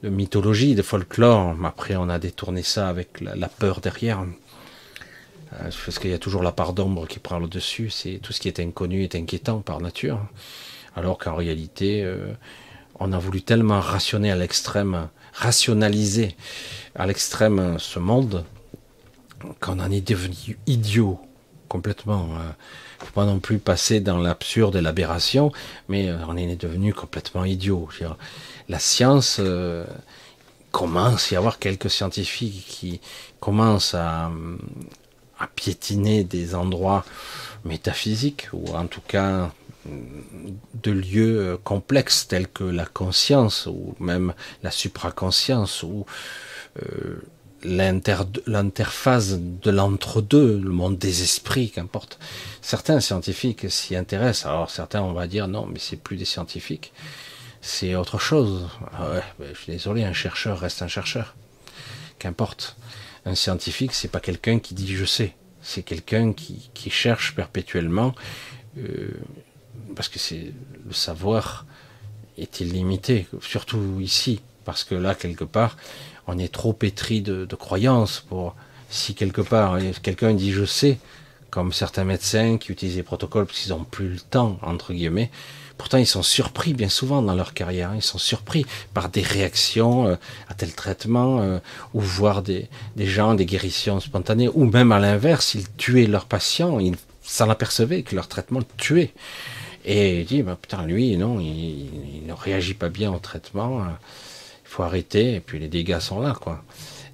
mythologies, 0.04 0.76
de 0.76 0.82
folklore. 0.82 1.56
Après, 1.64 1.96
on 1.96 2.08
a 2.08 2.20
détourné 2.20 2.62
ça 2.62 2.88
avec 2.88 3.20
la, 3.20 3.48
peur 3.48 3.80
derrière. 3.80 4.24
Parce 5.58 5.98
qu'il 5.98 6.10
y 6.10 6.14
a 6.14 6.20
toujours 6.20 6.44
la 6.44 6.52
part 6.52 6.72
d'ombre 6.72 7.08
qui 7.08 7.18
prend 7.18 7.40
le 7.40 7.48
dessus. 7.48 7.92
Tout 8.22 8.32
ce 8.32 8.40
qui 8.40 8.46
est 8.46 8.60
inconnu 8.60 9.02
est 9.02 9.16
inquiétant 9.16 9.58
par 9.58 9.80
nature 9.80 10.20
alors 10.96 11.18
qu'en 11.18 11.36
réalité, 11.36 12.02
euh, 12.02 12.32
on 12.98 13.12
a 13.12 13.18
voulu 13.18 13.42
tellement 13.42 13.80
rationner 13.80 14.32
à 14.32 14.36
l'extrême, 14.36 15.08
rationaliser 15.32 16.34
à 16.94 17.06
l'extrême 17.06 17.76
ce 17.78 17.98
monde, 17.98 18.44
qu'on 19.60 19.78
en 19.78 19.90
est 19.90 20.00
devenu 20.00 20.58
idiot 20.66 21.20
complètement. 21.68 22.28
Il 22.30 23.02
ne 23.02 23.06
faut 23.06 23.12
pas 23.12 23.26
non 23.26 23.38
plus 23.38 23.58
passer 23.58 24.00
dans 24.00 24.16
l'absurde 24.16 24.76
et 24.76 24.80
l'aberration, 24.80 25.52
mais 25.88 26.08
euh, 26.08 26.16
on 26.26 26.36
est 26.36 26.56
devenu 26.56 26.94
complètement 26.94 27.44
idiot. 27.44 27.88
La 28.68 28.78
science 28.78 29.36
euh, 29.40 29.84
commence 30.72 31.30
à 31.30 31.34
y 31.34 31.38
avoir 31.38 31.58
quelques 31.58 31.90
scientifiques 31.90 32.64
qui 32.66 33.00
commencent 33.40 33.94
à, 33.94 34.30
à 35.38 35.46
piétiner 35.48 36.24
des 36.24 36.54
endroits 36.54 37.04
métaphysiques, 37.64 38.48
ou 38.52 38.74
en 38.74 38.86
tout 38.86 39.02
cas 39.06 39.50
de 40.74 40.90
lieux 40.90 41.40
euh, 41.40 41.56
complexes 41.62 42.26
tels 42.28 42.48
que 42.48 42.64
la 42.64 42.86
conscience 42.86 43.66
ou 43.66 43.94
même 44.00 44.34
la 44.62 44.70
supraconscience 44.70 45.82
ou 45.82 46.06
euh, 46.82 47.22
l'interface 47.64 49.38
de 49.38 49.70
l'entre-deux, 49.70 50.58
le 50.58 50.70
monde 50.70 50.98
des 50.98 51.22
esprits, 51.22 51.70
qu'importe. 51.70 52.18
Certains 52.60 53.00
scientifiques 53.00 53.70
s'y 53.70 53.96
intéressent, 53.96 54.46
alors 54.46 54.70
certains 54.70 55.02
on 55.02 55.12
va 55.12 55.26
dire 55.26 55.48
non, 55.48 55.66
mais 55.66 55.78
c'est 55.78 55.96
plus 55.96 56.16
des 56.16 56.24
scientifiques, 56.24 56.92
c'est 57.60 57.94
autre 57.96 58.18
chose. 58.18 58.68
Ah 58.92 59.20
ben, 59.38 59.48
je 59.52 59.58
suis 59.58 59.72
désolé, 59.72 60.04
un 60.04 60.12
chercheur 60.12 60.60
reste 60.60 60.82
un 60.82 60.88
chercheur, 60.88 61.34
qu'importe. 62.18 62.76
Un 63.24 63.34
scientifique, 63.34 63.92
c'est 63.92 64.08
pas 64.08 64.20
quelqu'un 64.20 64.60
qui 64.60 64.74
dit 64.74 64.94
je 64.94 65.04
sais, 65.04 65.34
c'est 65.60 65.82
quelqu'un 65.82 66.32
qui, 66.32 66.90
cherche 66.90 67.34
perpétuellement 67.34 68.14
euh, 68.78 69.08
parce 69.94 70.08
que 70.08 70.18
c'est 70.18 70.52
le 70.86 70.92
savoir 70.92 71.66
est 72.38 72.60
illimité, 72.60 73.26
surtout 73.40 73.98
ici, 74.00 74.40
parce 74.64 74.84
que 74.84 74.94
là, 74.94 75.14
quelque 75.14 75.44
part, 75.44 75.76
on 76.26 76.38
est 76.38 76.52
trop 76.52 76.72
pétri 76.72 77.22
de, 77.22 77.46
croyances 77.54 78.24
pour, 78.28 78.54
si 78.90 79.14
quelque 79.14 79.40
part, 79.40 79.78
quelqu'un 80.02 80.34
dit 80.34 80.52
je 80.52 80.64
sais, 80.64 80.98
comme 81.50 81.72
certains 81.72 82.04
médecins 82.04 82.58
qui 82.58 82.72
utilisent 82.72 82.96
les 82.96 83.02
protocoles 83.02 83.46
parce 83.46 83.60
qu'ils 83.60 83.72
n'ont 83.72 83.84
plus 83.84 84.08
le 84.08 84.20
temps, 84.20 84.58
entre 84.62 84.92
guillemets, 84.92 85.30
Pourtant, 85.78 85.98
ils 85.98 86.06
sont 86.06 86.22
surpris 86.22 86.72
bien 86.72 86.88
souvent 86.88 87.22
dans 87.22 87.34
leur 87.34 87.52
carrière. 87.52 87.92
Ils 87.94 88.02
sont 88.02 88.18
surpris 88.18 88.64
par 88.94 89.08
des 89.08 89.22
réactions 89.22 90.06
euh, 90.06 90.16
à 90.48 90.54
tel 90.54 90.72
traitement, 90.72 91.40
euh, 91.40 91.58
ou 91.92 92.00
voir 92.00 92.42
des, 92.42 92.68
des 92.96 93.06
gens, 93.06 93.34
des 93.34 93.46
guérissions 93.46 94.00
spontanées, 94.00 94.48
ou 94.48 94.64
même 94.64 94.92
à 94.92 94.98
l'inverse, 94.98 95.54
ils 95.54 95.70
tuaient 95.76 96.06
leurs 96.06 96.24
patients, 96.24 96.80
ils 96.80 96.96
s'en 97.22 97.50
apercevaient 97.50 98.02
que 98.02 98.14
leur 98.14 98.28
traitement 98.28 98.60
tuait. 98.78 99.12
Et 99.86 100.20
il 100.20 100.26
dit, 100.26 100.42
bah, 100.42 100.58
putain, 100.60 100.84
lui, 100.84 101.16
non, 101.16 101.40
il, 101.40 102.22
ne 102.26 102.32
réagit 102.32 102.74
pas 102.74 102.90
bien 102.90 103.12
au 103.12 103.18
traitement. 103.18 103.84
Il 103.84 104.68
faut 104.68 104.82
arrêter. 104.82 105.36
Et 105.36 105.40
puis 105.40 105.58
les 105.58 105.68
dégâts 105.68 106.00
sont 106.00 106.20
là, 106.20 106.36
quoi. 106.38 106.62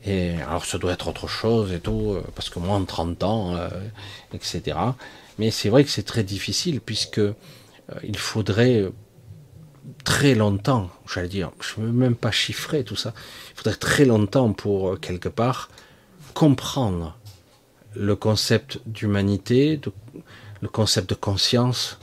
Et 0.05 0.33
alors, 0.49 0.65
ça 0.65 0.79
doit 0.79 0.93
être 0.93 1.07
autre 1.07 1.29
chose 1.29 1.73
et 1.73 1.79
tout, 1.79 2.17
parce 2.35 2.51
que 2.51 2.59
moi, 2.59 2.77
en 2.77 2.85
30 2.85 3.23
ans, 3.23 3.57
etc. 4.33 4.77
Mais 5.39 5.51
c'est 5.51 5.69
vrai 5.69 5.85
que 5.85 5.91
c'est 5.91 6.03
très 6.03 6.25
difficile 6.25 6.81
puisque 6.81 7.19
euh, 7.19 7.35
il 8.05 8.17
faudrait 8.17 8.85
très 10.05 10.35
longtemps, 10.35 10.91
j'allais 11.13 11.29
dire, 11.29 11.51
je 11.61 11.81
ne 11.81 11.87
veux 11.87 11.93
même 11.93 12.15
pas 12.15 12.31
chiffrer 12.31 12.85
tout 12.85 12.97
ça, 12.97 13.15
il 13.51 13.57
faudrait 13.57 13.79
très 13.79 14.05
longtemps 14.05 14.53
pour 14.53 14.91
euh, 14.91 14.97
quelque 14.97 15.29
part 15.29 15.71
comprendre 16.35 17.19
le 17.95 18.15
concept 18.17 18.81
d'humanité, 18.87 19.81
le 20.61 20.69
concept 20.69 21.11
de 21.11 21.15
conscience. 21.15 21.99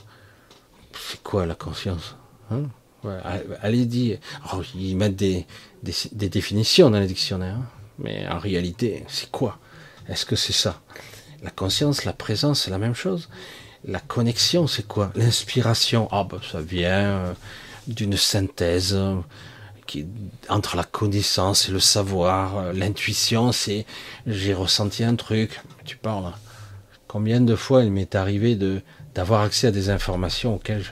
C'est 0.92 1.22
quoi 1.22 1.46
la 1.46 1.54
conscience 1.54 2.16
hein? 2.50 2.64
Allez 3.62 3.86
dire, 3.86 4.18
oh, 4.52 4.62
ils 4.74 4.94
mettent 4.94 5.16
des, 5.16 5.46
des, 5.82 6.28
définitions 6.28 6.90
dans 6.90 7.00
les 7.00 7.06
dictionnaires, 7.06 7.56
hein. 7.56 7.66
mais 7.98 8.28
en 8.28 8.38
réalité, 8.38 9.04
c'est 9.08 9.30
quoi? 9.30 9.58
Est-ce 10.08 10.26
que 10.26 10.36
c'est 10.36 10.52
ça? 10.52 10.82
La 11.42 11.50
conscience, 11.50 12.04
la 12.04 12.12
présence, 12.12 12.62
c'est 12.62 12.70
la 12.70 12.78
même 12.78 12.94
chose? 12.94 13.28
La 13.84 14.00
connexion, 14.00 14.66
c'est 14.66 14.86
quoi? 14.86 15.10
L'inspiration, 15.14 16.08
ah 16.10 16.26
ben 16.28 16.38
ça 16.52 16.60
vient 16.60 16.90
euh, 16.90 17.32
d'une 17.86 18.18
synthèse 18.18 18.92
euh, 18.94 19.16
qui, 19.86 20.06
entre 20.50 20.76
la 20.76 20.84
connaissance 20.84 21.68
et 21.68 21.72
le 21.72 21.80
savoir. 21.80 22.58
Euh, 22.58 22.72
l'intuition, 22.74 23.52
c'est 23.52 23.86
j'ai 24.26 24.52
ressenti 24.52 25.02
un 25.02 25.16
truc. 25.16 25.62
Tu 25.86 25.96
parles. 25.96 26.32
Combien 27.10 27.40
de 27.40 27.56
fois 27.56 27.82
il 27.82 27.90
m'est 27.90 28.14
arrivé 28.14 28.54
de 28.54 28.82
d'avoir 29.16 29.40
accès 29.40 29.66
à 29.66 29.72
des 29.72 29.90
informations 29.90 30.54
auxquelles, 30.54 30.84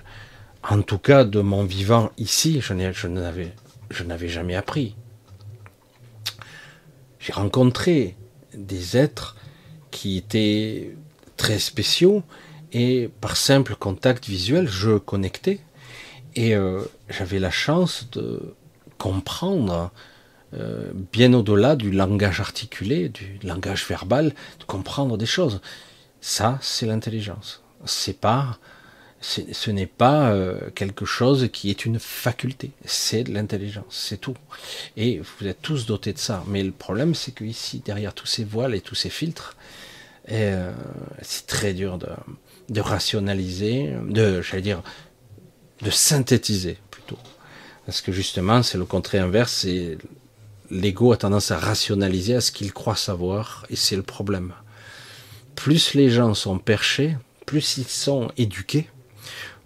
en 0.69 0.83
tout 0.83 0.99
cas 0.99 1.23
de 1.23 1.41
mon 1.41 1.63
vivant 1.63 2.11
ici, 2.19 2.61
je 2.61 2.73
n'avais 3.07 3.53
je 3.89 4.03
n'avais 4.03 4.27
jamais 4.27 4.57
appris. 4.57 4.97
J'ai 7.21 7.33
rencontré 7.33 8.17
des 8.53 8.97
êtres 8.97 9.37
qui 9.93 10.17
étaient 10.17 10.97
très 11.37 11.61
spéciaux 11.61 12.25
et 12.73 13.09
par 13.21 13.37
simple 13.37 13.77
contact 13.77 14.27
visuel, 14.27 14.67
je 14.67 14.99
connectais 14.99 15.61
et 16.35 16.57
euh, 16.57 16.81
j'avais 17.09 17.39
la 17.39 17.53
chance 17.53 18.09
de 18.11 18.57
comprendre 18.99 19.93
euh, 20.55 20.91
bien 21.13 21.33
au-delà 21.33 21.77
du 21.77 21.93
langage 21.93 22.41
articulé, 22.41 23.09
du 23.09 23.39
langage 23.45 23.87
verbal, 23.87 24.35
de 24.59 24.65
comprendre 24.65 25.17
des 25.17 25.27
choses. 25.27 25.61
Ça, 26.21 26.59
c'est 26.61 26.87
l'intelligence. 26.87 27.63
C'est 27.85 28.19
pas, 28.19 28.59
ce 29.21 29.71
n'est 29.71 29.87
pas 29.87 30.31
euh, 30.31 30.71
quelque 30.75 31.05
chose 31.05 31.49
qui 31.53 31.71
est 31.71 31.85
une 31.85 31.99
faculté. 31.99 32.73
C'est 32.85 33.25
de 33.25 33.33
l'intelligence, 33.33 33.85
c'est 33.91 34.21
tout. 34.21 34.37
Et 34.97 35.21
vous 35.21 35.47
êtes 35.47 35.63
tous 35.63 35.87
dotés 35.87 36.13
de 36.13 36.19
ça. 36.19 36.45
Mais 36.49 36.63
le 36.63 36.73
problème, 36.73 37.15
c'est 37.15 37.33
que 37.33 37.45
ici, 37.45 37.83
derrière 37.85 38.15
tous 38.15 38.27
ces 38.27 38.45
voiles 38.45 38.75
et 38.75 38.81
tous 38.81 38.95
ces 38.95 39.11
filtres, 39.11 39.57
euh, 40.31 40.73
c'est 41.23 41.47
très 41.47 41.73
dur 41.73 41.99
de, 41.99 42.81
rationaliser, 42.81 43.95
de, 44.09 44.43
j'allais 44.43 44.63
dire, 44.63 44.83
de 45.83 45.91
synthétiser 45.91 46.79
plutôt. 46.91 47.19
Parce 47.87 48.01
que 48.01 48.13
justement, 48.13 48.63
c'est 48.63 48.77
le 48.77 48.85
contraire 48.85 49.25
inverse, 49.25 49.67
l'ego 50.71 51.13
a 51.13 51.17
tendance 51.17 51.51
à 51.51 51.59
rationaliser 51.59 52.35
à 52.35 52.41
ce 52.41 52.53
qu'il 52.53 52.73
croit 52.73 52.97
savoir, 52.97 53.65
et 53.71 53.77
c'est 53.77 53.97
le 53.97 54.03
problème. 54.03 54.53
Plus 55.59 55.95
les 55.95 56.09
gens 56.09 56.35
sont 56.35 56.57
perchés, 56.61 57.17
plus 57.45 57.79
ils 57.79 57.89
sont 57.89 58.31
éduqués, 58.37 58.89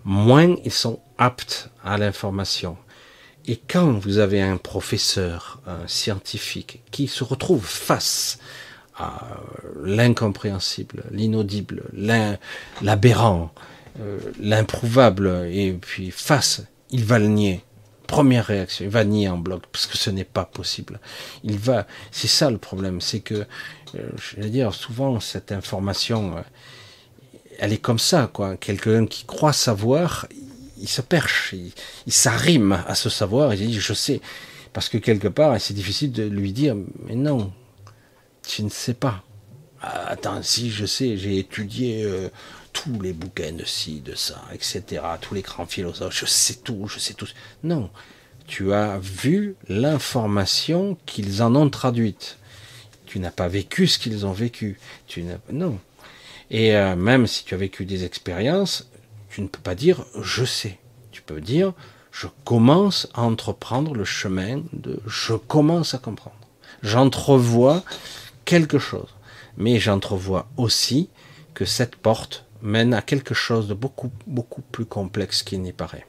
moins 0.06 0.56
ils 0.64 0.72
sont 0.72 1.00
aptes 1.18 1.68
à 1.84 1.98
l'information. 1.98 2.78
Et 3.44 3.58
quand 3.58 3.92
vous 3.92 4.16
avez 4.16 4.40
un 4.40 4.56
professeur, 4.56 5.60
un 5.66 5.86
scientifique, 5.86 6.82
qui 6.90 7.08
se 7.08 7.24
retrouve 7.24 7.66
face 7.66 8.38
à 8.96 9.36
l'incompréhensible, 9.84 11.04
l'inaudible, 11.10 11.84
l'aberrant, 12.80 13.52
euh, 14.00 14.18
l'improuvable, 14.40 15.46
et 15.50 15.74
puis 15.74 16.10
face, 16.10 16.62
il 16.90 17.04
va 17.04 17.18
le 17.18 17.28
nier. 17.28 17.62
Première 18.06 18.46
réaction, 18.46 18.86
il 18.86 18.90
va 18.90 19.04
nier 19.04 19.28
en 19.28 19.36
bloc 19.36 19.64
parce 19.70 19.86
que 19.86 19.98
ce 19.98 20.08
n'est 20.08 20.24
pas 20.24 20.46
possible. 20.46 21.00
Il 21.44 21.58
va, 21.58 21.86
c'est 22.10 22.28
ça 22.28 22.50
le 22.50 22.58
problème, 22.58 23.02
c'est 23.02 23.20
que, 23.20 23.44
je 23.94 24.40
vais 24.40 24.50
dire, 24.50 24.74
souvent 24.74 25.20
cette 25.20 25.52
information, 25.52 26.36
euh, 26.36 26.40
elle 27.58 27.72
est 27.72 27.78
comme 27.78 27.98
ça, 27.98 28.30
quoi. 28.32 28.56
Quelqu'un 28.56 29.06
qui 29.06 29.24
croit 29.24 29.52
savoir, 29.52 30.26
il 30.78 30.88
se 30.88 31.02
perche, 31.02 31.50
il, 31.52 31.72
il 32.06 32.12
s'arrime 32.12 32.82
à 32.86 32.94
ce 32.94 33.08
savoir, 33.08 33.54
il 33.54 33.66
dit 33.66 33.80
je 33.80 33.94
sais, 33.94 34.20
parce 34.72 34.88
que 34.88 34.98
quelque 34.98 35.28
part, 35.28 35.60
c'est 35.60 35.74
difficile 35.74 36.12
de 36.12 36.24
lui 36.24 36.52
dire 36.52 36.76
mais 37.04 37.14
non, 37.14 37.52
tu 38.46 38.62
ne 38.62 38.68
sais 38.68 38.94
pas. 38.94 39.22
Ah, 39.80 40.10
attends, 40.10 40.42
si 40.42 40.70
je 40.70 40.86
sais, 40.86 41.16
j'ai 41.16 41.38
étudié 41.38 42.04
euh, 42.04 42.28
tous 42.72 43.00
les 43.00 43.12
bouquins 43.12 43.52
de 43.52 43.64
ci, 43.64 44.00
de 44.00 44.14
ça, 44.14 44.40
etc., 44.52 45.02
tous 45.20 45.34
les 45.34 45.42
grands 45.42 45.66
philosophes, 45.66 46.16
je 46.16 46.26
sais 46.26 46.54
tout, 46.62 46.86
je 46.86 46.98
sais 46.98 47.14
tout. 47.14 47.28
Non, 47.64 47.90
tu 48.46 48.72
as 48.72 48.98
vu 48.98 49.56
l'information 49.68 50.96
qu'ils 51.06 51.42
en 51.42 51.54
ont 51.54 51.68
traduite. 51.68 52.38
Tu 53.12 53.18
n'as 53.18 53.30
pas 53.30 53.46
vécu 53.46 53.86
ce 53.88 53.98
qu'ils 53.98 54.24
ont 54.24 54.32
vécu. 54.32 54.78
Tu 55.06 55.22
non. 55.52 55.78
Et 56.50 56.74
euh, 56.74 56.96
même 56.96 57.26
si 57.26 57.44
tu 57.44 57.52
as 57.52 57.58
vécu 57.58 57.84
des 57.84 58.06
expériences, 58.06 58.88
tu 59.28 59.42
ne 59.42 59.48
peux 59.48 59.60
pas 59.60 59.74
dire 59.74 60.06
je 60.22 60.46
sais. 60.46 60.78
Tu 61.10 61.20
peux 61.20 61.42
dire 61.42 61.74
je 62.10 62.26
commence 62.46 63.08
à 63.12 63.20
entreprendre 63.20 63.92
le 63.94 64.06
chemin 64.06 64.62
de 64.72 64.98
je 65.06 65.34
commence 65.34 65.92
à 65.92 65.98
comprendre. 65.98 66.38
J'entrevois 66.82 67.84
quelque 68.46 68.78
chose. 68.78 69.14
Mais 69.58 69.78
j'entrevois 69.78 70.48
aussi 70.56 71.10
que 71.52 71.66
cette 71.66 71.96
porte 71.96 72.46
mène 72.62 72.94
à 72.94 73.02
quelque 73.02 73.34
chose 73.34 73.68
de 73.68 73.74
beaucoup, 73.74 74.10
beaucoup 74.26 74.62
plus 74.62 74.86
complexe 74.86 75.42
qu'il 75.42 75.60
n'y 75.60 75.74
paraît. 75.74 76.06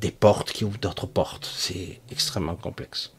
des 0.00 0.12
portes 0.12 0.50
qui 0.50 0.64
ouvrent 0.64 0.78
d'autres 0.78 1.06
portes. 1.06 1.46
C'est 1.54 2.00
extrêmement 2.10 2.56
complexe. 2.56 3.12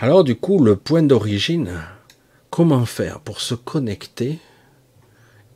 Alors 0.00 0.22
du 0.22 0.36
coup, 0.36 0.62
le 0.62 0.76
point 0.76 1.02
d'origine, 1.02 1.72
comment 2.50 2.86
faire 2.86 3.18
pour 3.18 3.40
se 3.40 3.56
connecter 3.56 4.38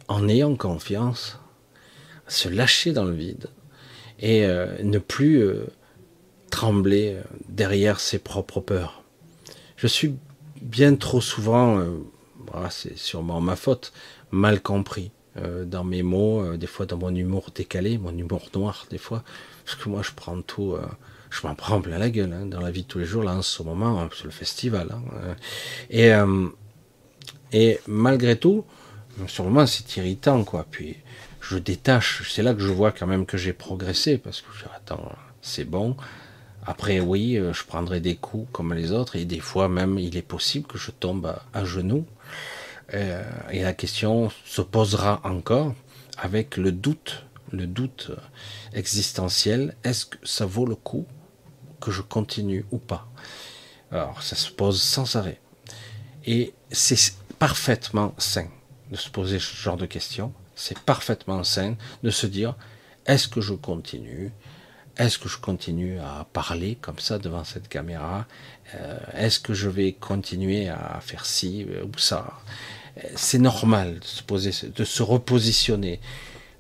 en 0.08 0.28
ayant 0.28 0.56
confiance, 0.56 1.38
se 2.26 2.48
lâcher 2.48 2.92
dans 2.92 3.04
le 3.04 3.14
vide 3.14 3.46
et 4.18 4.44
euh, 4.44 4.82
ne 4.82 4.98
plus 4.98 5.44
euh, 5.44 5.66
trembler 6.50 7.14
euh, 7.14 7.22
derrière 7.50 8.00
ses 8.00 8.18
propres 8.18 8.58
peurs? 8.58 9.04
Je 9.76 9.86
suis 9.86 10.16
bien 10.60 10.96
trop 10.96 11.20
souvent, 11.20 11.80
c'est 12.70 12.98
sûrement 12.98 13.40
ma 13.40 13.54
faute, 13.54 13.92
mal 14.32 14.60
compris 14.60 15.12
dans 15.36 15.84
mes 15.84 16.02
mots, 16.02 16.56
des 16.56 16.66
fois 16.66 16.86
dans 16.86 16.98
mon 16.98 17.14
humour 17.14 17.50
décalé, 17.54 17.96
mon 17.98 18.16
humour 18.16 18.48
noir 18.54 18.86
des 18.90 18.98
fois, 18.98 19.24
parce 19.64 19.76
que 19.76 19.88
moi 19.88 20.02
je 20.02 20.10
prends 20.14 20.40
tout, 20.40 20.76
je 21.32 21.46
m'en 21.46 21.54
prends 21.54 21.80
plein 21.80 21.98
la 21.98 22.10
gueule 22.10 22.32
hein, 22.32 22.46
dans 22.46 22.60
la 22.60 22.70
vie 22.70 22.82
de 22.82 22.88
tous 22.88 22.98
les 22.98 23.04
jours, 23.04 23.24
là 23.24 23.34
en 23.34 23.42
ce 23.42 23.62
moment, 23.62 24.00
hein, 24.00 24.08
c'est 24.16 24.24
le 24.24 24.30
festival. 24.30 24.88
Hein, 24.92 25.34
et, 25.90 26.12
et 27.52 27.80
malgré 27.86 28.36
tout, 28.36 28.64
sur 29.26 29.44
le 29.44 29.50
moment 29.50 29.66
c'est 29.66 29.96
irritant 29.96 30.44
quoi, 30.44 30.66
puis 30.70 30.96
je 31.40 31.58
détache, 31.58 32.22
c'est 32.30 32.42
là 32.42 32.54
que 32.54 32.60
je 32.60 32.72
vois 32.72 32.92
quand 32.92 33.06
même 33.06 33.26
que 33.26 33.36
j'ai 33.36 33.52
progressé, 33.52 34.18
parce 34.18 34.42
que 34.42 34.48
attends, 34.76 35.10
c'est 35.40 35.64
bon, 35.64 35.96
après, 36.64 37.00
oui, 37.00 37.36
euh, 37.36 37.52
je 37.52 37.64
prendrai 37.64 38.00
des 38.00 38.14
coups 38.14 38.48
comme 38.52 38.72
les 38.72 38.92
autres, 38.92 39.16
et 39.16 39.24
des 39.24 39.40
fois 39.40 39.68
même, 39.68 39.98
il 39.98 40.16
est 40.16 40.22
possible 40.22 40.66
que 40.66 40.78
je 40.78 40.92
tombe 40.92 41.34
à, 41.52 41.64
genoux. 41.64 42.06
Euh, 42.94 43.22
et 43.50 43.62
la 43.62 43.72
question 43.72 44.30
se 44.44 44.62
posera 44.62 45.20
encore 45.24 45.74
avec 46.18 46.56
le 46.56 46.70
doute, 46.70 47.24
le 47.50 47.66
doute 47.66 48.12
existentiel. 48.74 49.74
Est-ce 49.82 50.06
que 50.06 50.18
ça 50.22 50.46
vaut 50.46 50.66
le 50.66 50.76
coup 50.76 51.06
que 51.82 51.90
je 51.90 52.02
continue 52.02 52.64
ou 52.70 52.78
pas 52.78 53.08
Alors, 53.90 54.22
ça 54.22 54.36
se 54.36 54.50
pose 54.50 54.80
sans 54.80 55.16
arrêt. 55.16 55.40
Et 56.24 56.54
c'est 56.70 57.14
parfaitement 57.38 58.14
sain 58.18 58.48
de 58.90 58.96
se 58.96 59.10
poser 59.10 59.38
ce 59.38 59.54
genre 59.56 59.76
de 59.76 59.86
questions. 59.86 60.32
C'est 60.54 60.78
parfaitement 60.78 61.42
sain 61.44 61.74
de 62.02 62.10
se 62.10 62.26
dire, 62.26 62.54
est-ce 63.06 63.26
que 63.28 63.40
je 63.40 63.54
continue? 63.54 64.32
Est-ce 64.96 65.18
que 65.18 65.28
je 65.28 65.38
continue 65.38 65.98
à 65.98 66.26
parler 66.32 66.76
comme 66.80 66.98
ça 66.98 67.18
devant 67.18 67.44
cette 67.44 67.68
caméra? 67.68 68.26
Euh, 68.74 68.98
Est-ce 69.14 69.40
que 69.40 69.54
je 69.54 69.68
vais 69.68 69.92
continuer 69.92 70.68
à 70.68 71.00
faire 71.00 71.24
ci 71.26 71.66
ou 71.82 71.98
ça? 71.98 72.38
C'est 73.16 73.38
normal 73.38 74.00
de 74.00 74.04
se 74.04 74.22
poser, 74.22 74.52
de 74.68 74.84
se 74.84 75.02
repositionner. 75.02 75.98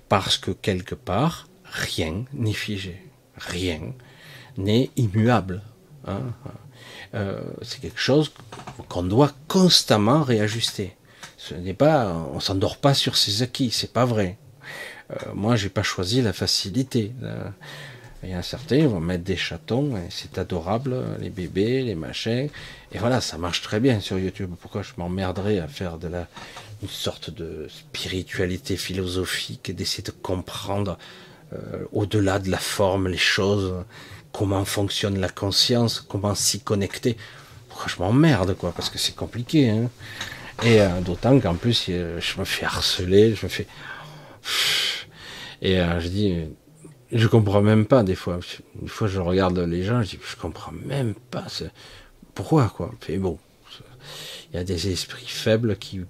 Parce 0.08 0.38
que 0.38 0.50
quelque 0.50 0.94
part, 0.94 1.48
rien 1.64 2.24
n'est 2.32 2.54
figé, 2.54 3.06
rien 3.36 3.92
n'est 4.56 4.90
immuable. 4.96 5.62
Hein. 6.06 6.20
Euh, 7.14 7.40
c'est 7.62 7.80
quelque 7.80 8.00
chose 8.00 8.32
qu'on 8.88 9.02
doit 9.02 9.32
constamment 9.48 10.22
réajuster. 10.22 10.96
Ce 11.36 11.54
n'est 11.54 11.74
pas, 11.74 12.14
on 12.32 12.40
s'endort 12.40 12.78
pas 12.78 12.94
sur 12.94 13.16
ses 13.16 13.42
acquis, 13.42 13.70
c'est 13.70 13.92
pas 13.92 14.04
vrai. 14.04 14.38
Euh, 15.10 15.16
moi, 15.34 15.56
j'ai 15.56 15.68
pas 15.68 15.82
choisi 15.82 16.22
la 16.22 16.32
facilité. 16.32 17.12
Il 18.22 18.30
y 18.30 18.34
a 18.34 18.42
certains, 18.42 18.86
vont 18.86 19.00
mettre 19.00 19.24
des 19.24 19.36
chatons, 19.36 19.94
c'est 20.08 20.38
adorable, 20.38 20.96
les 21.20 21.30
bébés, 21.30 21.82
les 21.82 21.96
machins. 21.96 22.48
Et 22.92 22.98
voilà, 22.98 23.20
ça 23.20 23.36
marche 23.36 23.62
très 23.62 23.80
bien 23.80 23.98
sur 23.98 24.16
YouTube. 24.16 24.52
Pourquoi 24.60 24.82
je 24.82 24.92
m'emmerderais 24.96 25.58
à 25.58 25.66
faire 25.66 25.98
de 25.98 26.06
la, 26.06 26.28
une 26.82 26.88
sorte 26.88 27.30
de 27.30 27.66
spiritualité 27.68 28.76
philosophique, 28.76 29.74
d'essayer 29.74 30.04
de 30.04 30.10
comprendre 30.10 30.98
euh, 31.52 31.84
au-delà 31.92 32.38
de 32.38 32.50
la 32.50 32.58
forme 32.58 33.08
les 33.08 33.16
choses, 33.16 33.74
comment 34.32 34.64
fonctionne 34.64 35.18
la 35.18 35.28
conscience, 35.28 36.00
comment 36.00 36.34
s'y 36.34 36.60
connecter. 36.60 37.16
Je 37.86 37.96
m'emmerde, 37.98 38.54
quoi, 38.54 38.72
parce 38.72 38.90
que 38.90 38.98
c'est 38.98 39.14
compliqué. 39.14 39.70
Hein 39.70 39.90
et 40.62 40.80
euh, 40.80 41.00
d'autant 41.00 41.38
qu'en 41.40 41.54
plus, 41.54 41.86
je 41.86 42.38
me 42.38 42.44
fais 42.44 42.64
harceler, 42.64 43.34
je 43.34 43.46
me 43.46 43.50
fais. 43.50 43.66
Et 45.60 45.80
euh, 45.80 46.00
je 46.00 46.08
dis, 46.08 46.36
je 47.10 47.26
comprends 47.26 47.62
même 47.62 47.86
pas 47.86 48.02
des 48.02 48.14
fois. 48.14 48.38
Une 48.80 48.88
fois, 48.88 49.08
je 49.08 49.18
regarde 49.18 49.58
les 49.58 49.82
gens, 49.82 50.02
je 50.02 50.10
dis, 50.10 50.18
je 50.24 50.36
comprends 50.36 50.72
même 50.72 51.14
pas. 51.30 51.46
Pourquoi, 52.34 52.68
quoi 52.68 52.92
Et 53.08 53.18
bon, 53.18 53.38
il 54.52 54.56
y 54.56 54.58
a 54.58 54.64
des 54.64 54.88
esprits 54.88 55.26
faibles 55.26 55.76
qui, 55.76 56.00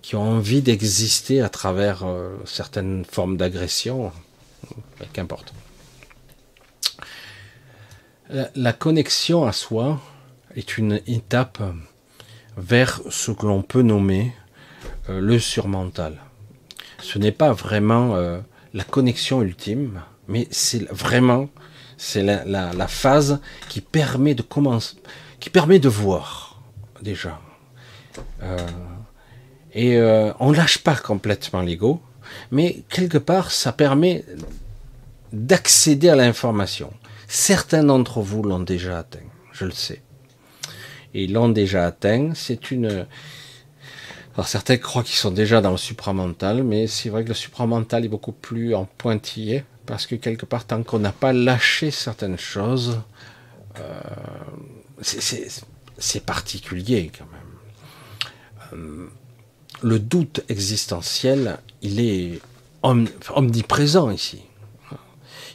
qui 0.00 0.16
ont 0.16 0.22
envie 0.22 0.62
d'exister 0.62 1.40
à 1.40 1.48
travers 1.48 2.04
euh, 2.04 2.36
certaines 2.44 3.04
formes 3.04 3.36
d'agression. 3.36 4.12
Qu'importe. 5.12 5.52
La, 8.54 8.72
connexion 8.72 9.44
à 9.44 9.52
soi 9.52 10.00
est 10.56 10.78
une 10.78 11.00
étape 11.06 11.62
vers 12.56 13.00
ce 13.10 13.30
que 13.30 13.44
l'on 13.44 13.62
peut 13.62 13.82
nommer 13.82 14.32
euh, 15.10 15.20
le 15.20 15.38
surmental. 15.38 16.16
Ce 17.02 17.18
n'est 17.18 17.32
pas 17.32 17.52
vraiment 17.52 18.16
euh, 18.16 18.40
la 18.72 18.84
connexion 18.84 19.42
ultime, 19.42 20.00
mais 20.28 20.48
c'est 20.50 20.90
vraiment 20.90 21.48
c'est 21.98 22.22
la, 22.22 22.44
la, 22.44 22.88
phase 22.88 23.40
qui 23.68 23.80
permet 23.80 24.34
de 24.34 24.42
commencer, 24.42 24.96
qui 25.38 25.50
permet 25.50 25.78
de 25.78 25.88
voir 25.88 26.60
déjà. 27.02 27.38
Euh, 28.42 28.56
et 29.74 29.96
euh, 29.98 30.32
on 30.40 30.52
lâche 30.52 30.78
pas 30.78 30.96
complètement 30.96 31.60
l'ego, 31.60 32.00
mais 32.50 32.82
quelque 32.88 33.18
part 33.18 33.50
ça 33.50 33.72
permet 33.72 34.24
d'accéder 35.32 36.08
à 36.08 36.16
l'information. 36.16 36.92
Certains 37.34 37.82
d'entre 37.82 38.20
vous 38.20 38.42
l'ont 38.42 38.60
déjà 38.60 38.98
atteint, 38.98 39.24
je 39.52 39.64
le 39.64 39.70
sais. 39.70 40.02
Et 41.14 41.26
l'ont 41.26 41.48
déjà 41.48 41.86
atteint. 41.86 42.32
C'est 42.34 42.70
une 42.70 43.06
alors 44.34 44.46
certains 44.46 44.76
croient 44.76 45.02
qu'ils 45.02 45.16
sont 45.16 45.30
déjà 45.30 45.62
dans 45.62 45.70
le 45.70 45.78
supramental, 45.78 46.62
mais 46.62 46.86
c'est 46.86 47.08
vrai 47.08 47.24
que 47.24 47.28
le 47.28 47.34
supramental 47.34 48.04
est 48.04 48.08
beaucoup 48.08 48.32
plus 48.32 48.74
en 48.74 48.84
pointillé, 48.84 49.64
parce 49.86 50.06
que 50.06 50.14
quelque 50.14 50.44
part, 50.44 50.66
tant 50.66 50.82
qu'on 50.82 50.98
n'a 50.98 51.12
pas 51.12 51.32
lâché 51.32 51.90
certaines 51.90 52.38
choses, 52.38 53.00
euh, 53.78 54.00
c'est 55.00 56.26
particulier 56.26 57.10
quand 57.16 57.28
même. 57.32 58.78
Euh, 58.78 59.08
le 59.82 59.98
doute 59.98 60.42
existentiel, 60.50 61.58
il 61.80 61.98
est 61.98 62.40
omniprésent 62.82 64.10
ici. 64.10 64.42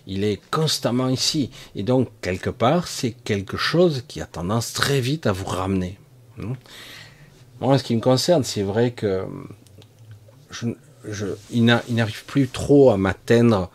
Il 0.07 0.23
est 0.23 0.41
constamment 0.49 1.09
ici. 1.09 1.51
Et 1.75 1.83
donc, 1.83 2.09
quelque 2.21 2.49
part, 2.49 2.87
c'est 2.87 3.11
quelque 3.11 3.57
chose 3.57 4.03
qui 4.07 4.21
a 4.21 4.25
tendance 4.25 4.73
très 4.73 5.01
vite 5.01 5.27
à 5.27 5.33
vous 5.33 5.45
ramener. 5.45 5.99
Moi, 7.59 7.77
ce 7.77 7.83
qui 7.83 7.95
me 7.95 8.01
concerne, 8.01 8.43
c'est 8.43 8.63
vrai 8.63 8.91
que 8.91 9.25
je, 10.49 10.67
il 11.51 11.65
n'arrive 11.65 12.25
plus 12.25 12.47
trop 12.47 12.91
à 12.91 12.97
m'atteindre 12.97 13.69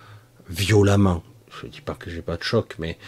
violemment. 0.48 1.22
Je 1.60 1.66
ne 1.66 1.70
dis 1.70 1.82
pas 1.82 1.94
que 1.94 2.10
j'ai 2.10 2.22
pas 2.22 2.36
de 2.36 2.42
choc, 2.42 2.76
mais 2.78 2.98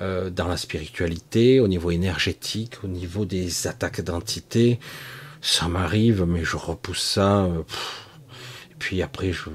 euh, 0.00 0.30
dans 0.30 0.48
la 0.48 0.56
spiritualité, 0.56 1.60
au 1.60 1.68
niveau 1.68 1.90
énergétique, 1.90 2.78
au 2.84 2.88
niveau 2.88 3.26
des 3.26 3.66
attaques 3.66 4.00
d'entité, 4.00 4.80
ça 5.42 5.68
m'arrive, 5.68 6.24
mais 6.26 6.44
je 6.44 6.56
repousse 6.56 7.02
ça. 7.02 7.44
Euh, 7.44 7.62
et 8.70 8.74
puis 8.78 9.02
après, 9.02 9.32
je, 9.32 9.50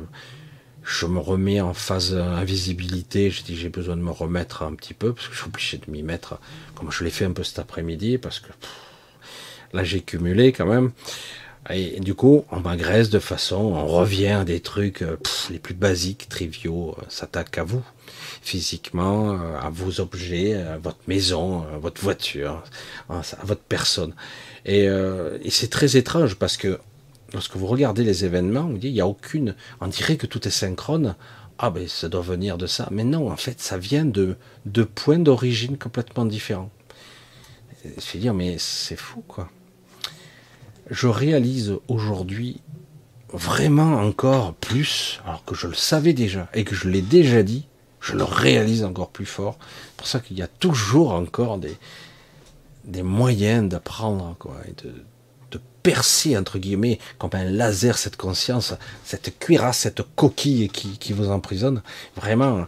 je 0.87 1.05
me 1.05 1.19
remets 1.19 1.61
en 1.61 1.73
phase 1.73 2.15
invisibilité. 2.15 3.29
Je 3.29 3.43
dis 3.43 3.55
j'ai 3.55 3.69
besoin 3.69 3.97
de 3.97 4.01
me 4.01 4.11
remettre 4.11 4.63
un 4.63 4.73
petit 4.73 4.93
peu 4.93 5.13
parce 5.13 5.27
que 5.27 5.33
je 5.33 5.39
suis 5.39 5.47
obligé 5.47 5.77
de 5.77 5.91
m'y 5.91 6.01
mettre, 6.01 6.39
comme 6.75 6.91
je 6.91 7.03
l'ai 7.03 7.09
fait 7.11 7.25
un 7.25 7.33
peu 7.33 7.43
cet 7.43 7.59
après-midi, 7.59 8.17
parce 8.17 8.39
que 8.39 8.49
Là, 9.73 9.83
j'ai 9.83 10.01
cumulé 10.01 10.51
quand 10.51 10.65
même. 10.65 10.91
Et, 11.69 11.99
du 11.99 12.15
coup, 12.15 12.45
on 12.51 12.61
m'agresse 12.61 13.09
de 13.09 13.19
façon, 13.19 13.57
on 13.57 13.85
revient 13.87 14.27
à 14.27 14.45
des 14.45 14.61
trucs 14.61 15.01
euh, 15.01 15.17
les 15.49 15.59
plus 15.59 15.73
basiques, 15.73 16.29
triviaux, 16.29 16.95
euh, 16.97 17.03
s'attaque 17.09 17.57
à 17.57 17.63
vous, 17.63 17.83
physiquement, 18.41 19.33
euh, 19.33 19.59
à 19.59 19.69
vos 19.69 19.99
objets, 19.99 20.53
à 20.53 20.77
votre 20.77 20.99
maison, 21.07 21.65
à 21.73 21.77
votre 21.77 22.01
voiture, 22.01 22.63
à 23.09 23.21
votre 23.43 23.63
personne. 23.63 24.13
Et 24.65 24.89
c'est 25.49 25.69
très 25.69 25.95
étrange 25.95 26.35
parce 26.35 26.57
que 26.57 26.77
lorsque 27.33 27.55
vous 27.55 27.67
regardez 27.67 28.03
les 28.03 28.25
événements, 28.25 28.67
vous 28.67 28.77
il 28.81 28.93
n'y 28.93 29.01
a 29.01 29.07
aucune, 29.07 29.55
on 29.81 29.87
dirait 29.87 30.17
que 30.17 30.27
tout 30.27 30.47
est 30.47 30.51
synchrone. 30.51 31.15
Ah 31.59 31.71
ben 31.71 31.87
ça 31.87 32.07
doit 32.07 32.21
venir 32.21 32.57
de 32.57 32.67
ça. 32.67 32.87
Mais 32.91 33.03
non, 33.03 33.31
en 33.31 33.37
fait, 33.37 33.59
ça 33.59 33.77
vient 33.77 34.05
de, 34.05 34.35
de 34.65 34.83
points 34.83 35.19
d'origine 35.19 35.77
complètement 35.77 36.25
différents. 36.25 36.69
Je 37.83 38.13
vais 38.13 38.19
dire, 38.19 38.33
mais 38.33 38.57
c'est 38.59 38.95
fou 38.95 39.23
quoi 39.27 39.49
je 40.89 41.07
réalise 41.07 41.75
aujourd'hui 41.87 42.61
vraiment 43.33 43.95
encore 43.97 44.53
plus, 44.53 45.19
alors 45.25 45.43
que 45.43 45.55
je 45.55 45.67
le 45.67 45.73
savais 45.73 46.13
déjà 46.13 46.47
et 46.53 46.63
que 46.63 46.75
je 46.75 46.87
l'ai 46.87 47.01
déjà 47.01 47.43
dit, 47.43 47.67
je 47.99 48.13
le 48.13 48.23
réalise 48.23 48.83
encore 48.83 49.09
plus 49.09 49.25
fort. 49.25 49.57
C'est 49.59 49.97
pour 49.97 50.07
ça 50.07 50.19
qu'il 50.19 50.37
y 50.37 50.41
a 50.41 50.47
toujours 50.47 51.11
encore 51.11 51.57
des, 51.57 53.03
moyens 53.03 53.67
d'apprendre, 53.67 54.35
quoi, 54.39 54.55
percer, 55.87 56.35
entre 56.35 56.59
guillemets, 56.59 56.99
comme 57.17 57.29
un 57.31 57.45
laser, 57.45 57.97
cette 57.97 58.17
conscience, 58.17 58.73
cette 59.05 59.39
cuirasse, 59.39 59.77
cette 59.77 60.01
coquille 60.17 60.67
qui, 60.67 60.97
qui 60.97 61.13
vous 61.13 61.29
emprisonne. 61.29 61.81
Vraiment. 62.17 62.67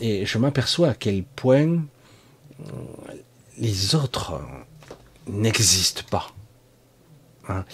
Et 0.00 0.26
je 0.26 0.36
m'aperçois 0.36 0.88
à 0.88 0.94
quel 0.94 1.22
point 1.22 1.84
les 3.56 3.94
autres 3.94 4.40
n'existent 5.28 6.02
pas. 6.10 6.32
Hein. 7.48 7.64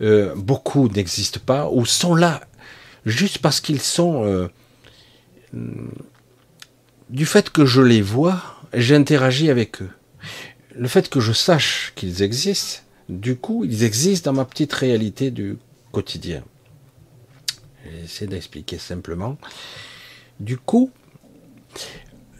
Euh, 0.00 0.34
beaucoup 0.34 0.88
n'existent 0.88 1.40
pas 1.44 1.68
ou 1.68 1.84
sont 1.84 2.14
là 2.14 2.40
juste 3.04 3.38
parce 3.38 3.60
qu'ils 3.60 3.82
sont 3.82 4.24
euh, 4.24 4.48
du 7.10 7.26
fait 7.26 7.50
que 7.50 7.66
je 7.66 7.82
les 7.82 8.00
vois, 8.00 8.42
j'interagis 8.72 9.50
avec 9.50 9.82
eux. 9.82 9.90
Le 10.74 10.88
fait 10.88 11.10
que 11.10 11.20
je 11.20 11.32
sache 11.32 11.92
qu'ils 11.96 12.22
existent, 12.22 12.80
du 13.20 13.36
coup, 13.36 13.64
ils 13.64 13.84
existent 13.84 14.30
dans 14.30 14.36
ma 14.36 14.44
petite 14.44 14.72
réalité 14.72 15.30
du 15.30 15.58
quotidien. 15.90 16.42
J'essaie 17.84 18.26
d'expliquer 18.26 18.78
simplement. 18.78 19.36
Du 20.40 20.56
coup, 20.56 20.90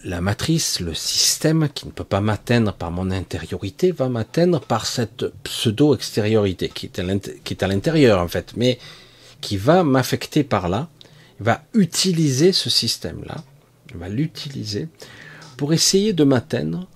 la 0.05 0.21
matrice, 0.21 0.81
le 0.81 0.95
système 0.95 1.69
qui 1.69 1.87
ne 1.87 1.93
peut 1.93 2.05
pas 2.05 2.21
m'atteindre 2.21 2.73
par 2.73 2.91
mon 2.91 3.11
intériorité, 3.11 3.93
va 3.93 4.09
m'atteindre 4.09 4.61
par 4.61 4.87
cette 4.87 5.27
pseudo-extériorité 5.45 6.69
qui 6.69 6.87
est 6.87 7.63
à 7.63 7.69
l'intérieur 7.69 8.21
en 8.21 8.29
fait, 8.29 8.53
mais 8.57 8.79
qui 9.41 9.57
va 9.57 9.85
m'affecter 9.85 10.45
par 10.45 10.69
là, 10.69 10.89
va 11.41 11.65
utiliser 11.75 12.53
ce 12.53 12.71
système-là, 12.71 13.45
va 13.95 14.09
l'utiliser 14.09 14.89
pour 15.57 15.73
essayer 15.73 16.13
de 16.13 16.25
m'atteindre 16.25 16.89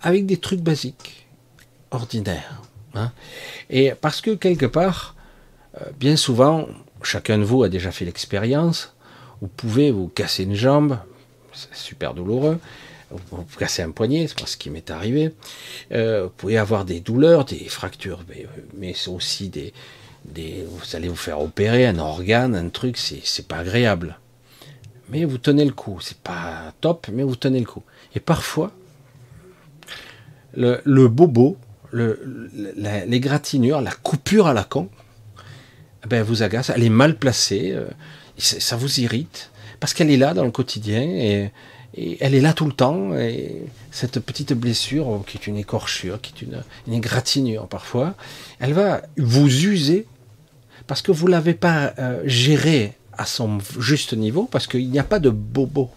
avec 0.00 0.26
des 0.26 0.36
trucs 0.36 0.60
basiques, 0.60 1.26
ordinaires. 1.90 2.61
Hein. 2.94 3.12
Et 3.70 3.92
parce 4.00 4.20
que 4.20 4.32
quelque 4.32 4.66
part, 4.66 5.14
euh, 5.80 5.84
bien 5.98 6.16
souvent, 6.16 6.68
chacun 7.02 7.38
de 7.38 7.44
vous 7.44 7.62
a 7.62 7.68
déjà 7.68 7.90
fait 7.90 8.04
l'expérience, 8.04 8.94
vous 9.40 9.48
pouvez 9.48 9.90
vous 9.90 10.08
casser 10.08 10.44
une 10.44 10.54
jambe, 10.54 10.98
c'est 11.52 11.74
super 11.74 12.14
douloureux. 12.14 12.58
Vous 13.10 13.18
vous 13.46 13.58
cassez 13.58 13.82
un 13.82 13.90
poignet, 13.90 14.26
c'est 14.26 14.46
ce 14.46 14.56
qui 14.56 14.70
m'est 14.70 14.90
arrivé. 14.90 15.34
Euh, 15.92 16.24
vous 16.24 16.30
pouvez 16.30 16.56
avoir 16.56 16.84
des 16.84 17.00
douleurs, 17.00 17.44
des 17.44 17.68
fractures, 17.68 18.24
mais, 18.78 18.94
c'est 18.94 19.10
aussi 19.10 19.50
des, 19.50 19.74
vous 20.66 20.96
allez 20.96 21.08
vous 21.08 21.16
faire 21.16 21.40
opérer 21.40 21.86
un 21.86 21.98
organe, 21.98 22.54
un 22.54 22.68
truc, 22.70 22.96
c'est 22.96 23.46
pas 23.46 23.58
agréable. 23.58 24.18
Mais 25.10 25.24
vous 25.24 25.36
tenez 25.36 25.64
le 25.66 25.72
coup, 25.72 25.98
c'est 26.00 26.18
pas 26.18 26.72
top, 26.80 27.08
mais 27.12 27.22
vous 27.22 27.36
tenez 27.36 27.60
le 27.60 27.66
coup. 27.66 27.82
Et 28.14 28.20
parfois, 28.20 28.72
le, 30.54 31.08
bobo, 31.08 31.56
l'égratignure, 31.92 33.80
la 33.80 33.92
coupure 33.92 34.46
à 34.46 34.54
la 34.54 34.64
con, 34.64 34.88
ben 36.08 36.22
vous 36.22 36.42
agace, 36.42 36.70
elle 36.74 36.82
est 36.82 36.88
mal 36.88 37.16
placée. 37.16 37.72
Euh, 37.72 37.86
ça 38.38 38.76
vous 38.76 39.00
irrite, 39.00 39.50
parce 39.80 39.94
qu'elle 39.94 40.10
est 40.10 40.16
là 40.16 40.34
dans 40.34 40.44
le 40.44 40.50
quotidien, 40.50 41.02
et, 41.02 41.50
elle 42.20 42.34
est 42.34 42.40
là 42.40 42.54
tout 42.54 42.64
le 42.64 42.72
temps, 42.72 43.14
et 43.14 43.64
cette 43.90 44.18
petite 44.20 44.54
blessure, 44.54 45.22
qui 45.26 45.36
est 45.36 45.46
une 45.46 45.58
écorchure, 45.58 46.18
qui 46.22 46.32
est 46.34 46.42
une, 46.46 46.62
une 46.86 46.94
égratignure 46.94 47.68
parfois, 47.68 48.14
elle 48.60 48.72
va 48.72 49.02
vous 49.18 49.46
user, 49.46 50.06
parce 50.86 51.02
que 51.02 51.12
vous 51.12 51.26
ne 51.26 51.32
l'avez 51.32 51.52
pas 51.52 51.92
euh, 51.98 52.22
gérée 52.24 52.94
à 53.12 53.26
son 53.26 53.58
juste 53.78 54.14
niveau, 54.14 54.48
parce 54.50 54.66
qu'il 54.66 54.88
n'y 54.88 54.98
a 54.98 55.04
pas 55.04 55.18
de 55.18 55.28
bobo, 55.28 55.90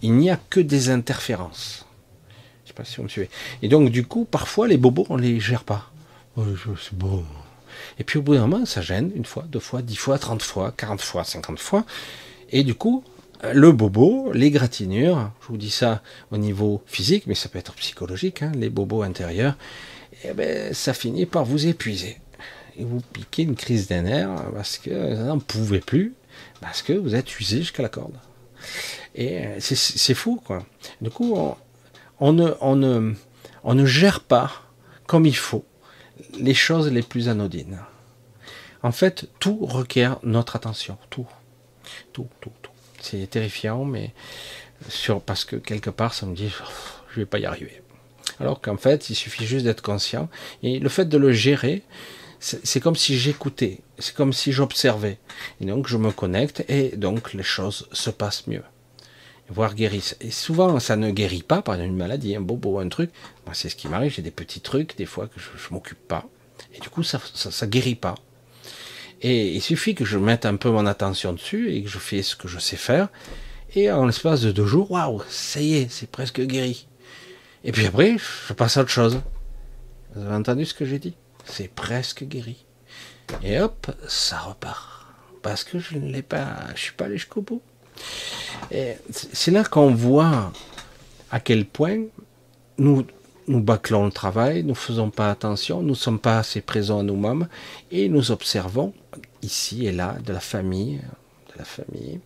il 0.00 0.14
n'y 0.14 0.30
a 0.30 0.38
que 0.48 0.60
des 0.60 0.88
interférences. 0.88 1.84
Si 2.84 2.96
vous 2.96 3.04
me 3.04 3.08
suivez. 3.08 3.30
Et 3.62 3.68
donc, 3.68 3.90
du 3.90 4.04
coup, 4.04 4.24
parfois, 4.24 4.68
les 4.68 4.76
bobos, 4.76 5.06
on 5.10 5.16
les 5.16 5.40
gère 5.40 5.64
pas. 5.64 5.90
Oh, 6.36 6.44
c'est 6.80 6.96
bon. 6.96 7.24
Et 7.98 8.04
puis, 8.04 8.18
au 8.18 8.22
bout 8.22 8.34
d'un 8.34 8.46
moment, 8.46 8.66
ça 8.66 8.80
gêne 8.82 9.10
une 9.14 9.24
fois, 9.24 9.44
deux 9.48 9.60
fois, 9.60 9.82
dix 9.82 9.96
fois, 9.96 10.18
trente 10.18 10.42
fois, 10.42 10.72
quarante 10.76 11.00
fois, 11.00 11.24
cinquante 11.24 11.60
fois. 11.60 11.84
Et 12.50 12.64
du 12.64 12.74
coup, 12.74 13.04
le 13.52 13.72
bobo, 13.72 14.32
les 14.32 14.50
gratinures, 14.50 15.30
je 15.42 15.48
vous 15.48 15.56
dis 15.56 15.70
ça 15.70 16.02
au 16.30 16.36
niveau 16.36 16.82
physique, 16.86 17.26
mais 17.26 17.34
ça 17.34 17.48
peut 17.48 17.58
être 17.58 17.74
psychologique, 17.74 18.42
hein, 18.42 18.52
les 18.54 18.70
bobos 18.70 19.02
intérieurs, 19.02 19.56
eh 20.24 20.32
ben, 20.32 20.74
ça 20.74 20.92
finit 20.92 21.26
par 21.26 21.44
vous 21.44 21.66
épuiser. 21.66 22.18
Et 22.76 22.84
vous 22.84 23.00
piquez 23.12 23.42
une 23.42 23.56
crise 23.56 23.88
des 23.88 24.02
nerfs 24.02 24.30
parce 24.54 24.78
que 24.78 24.90
vous 24.90 25.24
n'en 25.24 25.38
pouvez 25.38 25.80
plus, 25.80 26.14
parce 26.60 26.82
que 26.82 26.92
vous 26.92 27.14
êtes 27.14 27.38
usé 27.40 27.58
jusqu'à 27.58 27.82
la 27.82 27.88
corde. 27.88 28.16
Et 29.14 29.42
c'est 29.58 30.14
fou, 30.14 30.40
quoi. 30.44 30.64
Du 31.00 31.10
coup, 31.10 31.34
on, 31.34 31.56
ne, 32.20 32.52
on, 32.60 32.76
ne, 32.76 33.14
on 33.64 33.74
ne 33.74 33.86
gère 33.86 34.20
pas 34.20 34.52
comme 35.06 35.26
il 35.26 35.36
faut 35.36 35.64
les 36.38 36.54
choses 36.54 36.90
les 36.90 37.02
plus 37.02 37.28
anodines. 37.28 37.80
En 38.82 38.92
fait, 38.92 39.28
tout 39.38 39.58
requiert 39.66 40.18
notre 40.22 40.56
attention. 40.56 40.96
Tout. 41.10 41.26
Tout, 42.12 42.28
tout, 42.40 42.52
tout. 42.62 42.70
C'est 43.00 43.28
terrifiant, 43.28 43.84
mais 43.84 44.12
sur, 44.88 45.20
parce 45.20 45.44
que 45.44 45.56
quelque 45.56 45.90
part, 45.90 46.14
ça 46.14 46.26
me 46.26 46.34
dit, 46.34 46.52
je 47.10 47.20
vais 47.20 47.26
pas 47.26 47.38
y 47.38 47.46
arriver. 47.46 47.82
Alors 48.38 48.60
qu'en 48.60 48.76
fait, 48.76 49.10
il 49.10 49.14
suffit 49.14 49.46
juste 49.46 49.64
d'être 49.64 49.82
conscient. 49.82 50.28
Et 50.62 50.78
le 50.78 50.88
fait 50.88 51.06
de 51.06 51.18
le 51.18 51.32
gérer, 51.32 51.82
c'est 52.38 52.80
comme 52.80 52.96
si 52.96 53.18
j'écoutais, 53.18 53.80
c'est 53.98 54.14
comme 54.14 54.32
si 54.32 54.52
j'observais. 54.52 55.18
Et 55.60 55.66
donc, 55.66 55.86
je 55.86 55.98
me 55.98 56.10
connecte 56.10 56.64
et 56.68 56.96
donc 56.96 57.34
les 57.34 57.42
choses 57.42 57.88
se 57.92 58.08
passent 58.10 58.46
mieux 58.46 58.62
voire 59.50 59.74
guérissent. 59.74 60.16
Et 60.20 60.30
souvent, 60.30 60.78
ça 60.80 60.96
ne 60.96 61.10
guérit 61.10 61.42
pas 61.42 61.62
par 61.62 61.74
une 61.80 61.96
maladie, 61.96 62.34
un 62.36 62.40
bobo, 62.40 62.78
un 62.78 62.88
truc. 62.88 63.10
Moi, 63.46 63.54
c'est 63.54 63.68
ce 63.68 63.76
qui 63.76 63.88
m'arrive, 63.88 64.12
j'ai 64.12 64.22
des 64.22 64.30
petits 64.30 64.60
trucs, 64.60 64.96
des 64.96 65.06
fois, 65.06 65.26
que 65.26 65.40
je, 65.40 65.68
ne 65.68 65.74
m'occupe 65.74 66.06
pas. 66.06 66.26
Et 66.74 66.80
du 66.80 66.88
coup, 66.88 67.02
ça, 67.02 67.20
ça, 67.34 67.66
guérit 67.66 67.94
pas. 67.94 68.14
Et 69.22 69.52
il 69.54 69.60
suffit 69.60 69.94
que 69.94 70.04
je 70.04 70.18
mette 70.18 70.46
un 70.46 70.56
peu 70.56 70.70
mon 70.70 70.86
attention 70.86 71.32
dessus 71.32 71.72
et 71.72 71.82
que 71.82 71.88
je 71.88 71.98
fais 71.98 72.22
ce 72.22 72.36
que 72.36 72.48
je 72.48 72.58
sais 72.58 72.76
faire. 72.76 73.08
Et 73.74 73.90
en 73.90 74.06
l'espace 74.06 74.40
de 74.40 74.52
deux 74.52 74.66
jours, 74.66 74.90
waouh, 74.90 75.22
ça 75.28 75.60
y 75.60 75.76
est, 75.76 75.90
c'est 75.90 76.10
presque 76.10 76.40
guéri. 76.40 76.86
Et 77.64 77.72
puis 77.72 77.86
après, 77.86 78.16
je 78.48 78.52
passe 78.52 78.76
à 78.76 78.82
autre 78.82 78.90
chose. 78.90 79.20
Vous 80.14 80.24
avez 80.24 80.34
entendu 80.34 80.64
ce 80.64 80.74
que 80.74 80.84
j'ai 80.84 80.98
dit? 80.98 81.14
C'est 81.44 81.68
presque 81.68 82.24
guéri. 82.24 82.64
Et 83.42 83.60
hop, 83.60 83.90
ça 84.08 84.38
repart. 84.38 85.06
Parce 85.42 85.64
que 85.64 85.78
je 85.78 85.96
ne 85.96 86.10
l'ai 86.10 86.22
pas, 86.22 86.56
je 86.74 86.80
suis 86.80 86.92
pas 86.92 87.06
allé 87.06 87.16
jusqu'au 87.16 87.42
bout. 87.42 87.62
C'est 88.70 89.50
là 89.50 89.64
qu'on 89.64 89.94
voit 89.94 90.52
à 91.30 91.40
quel 91.40 91.64
point 91.64 92.04
nous, 92.78 93.04
bâclons 93.48 94.06
le 94.06 94.12
travail, 94.12 94.62
nous 94.62 94.70
ne 94.70 94.74
faisons 94.74 95.10
pas 95.10 95.30
attention, 95.30 95.82
nous 95.82 95.90
ne 95.90 95.94
sommes 95.94 96.18
pas 96.18 96.38
assez 96.38 96.60
présents 96.60 97.00
à 97.00 97.02
nous-mêmes 97.02 97.48
et 97.90 98.08
nous 98.08 98.30
observons 98.30 98.92
ici 99.42 99.86
et 99.86 99.92
là 99.92 100.16
de 100.24 100.32
la 100.32 100.40
famille, 100.40 101.00
de 101.52 101.58
la 101.58 101.64
famille, 101.64 102.20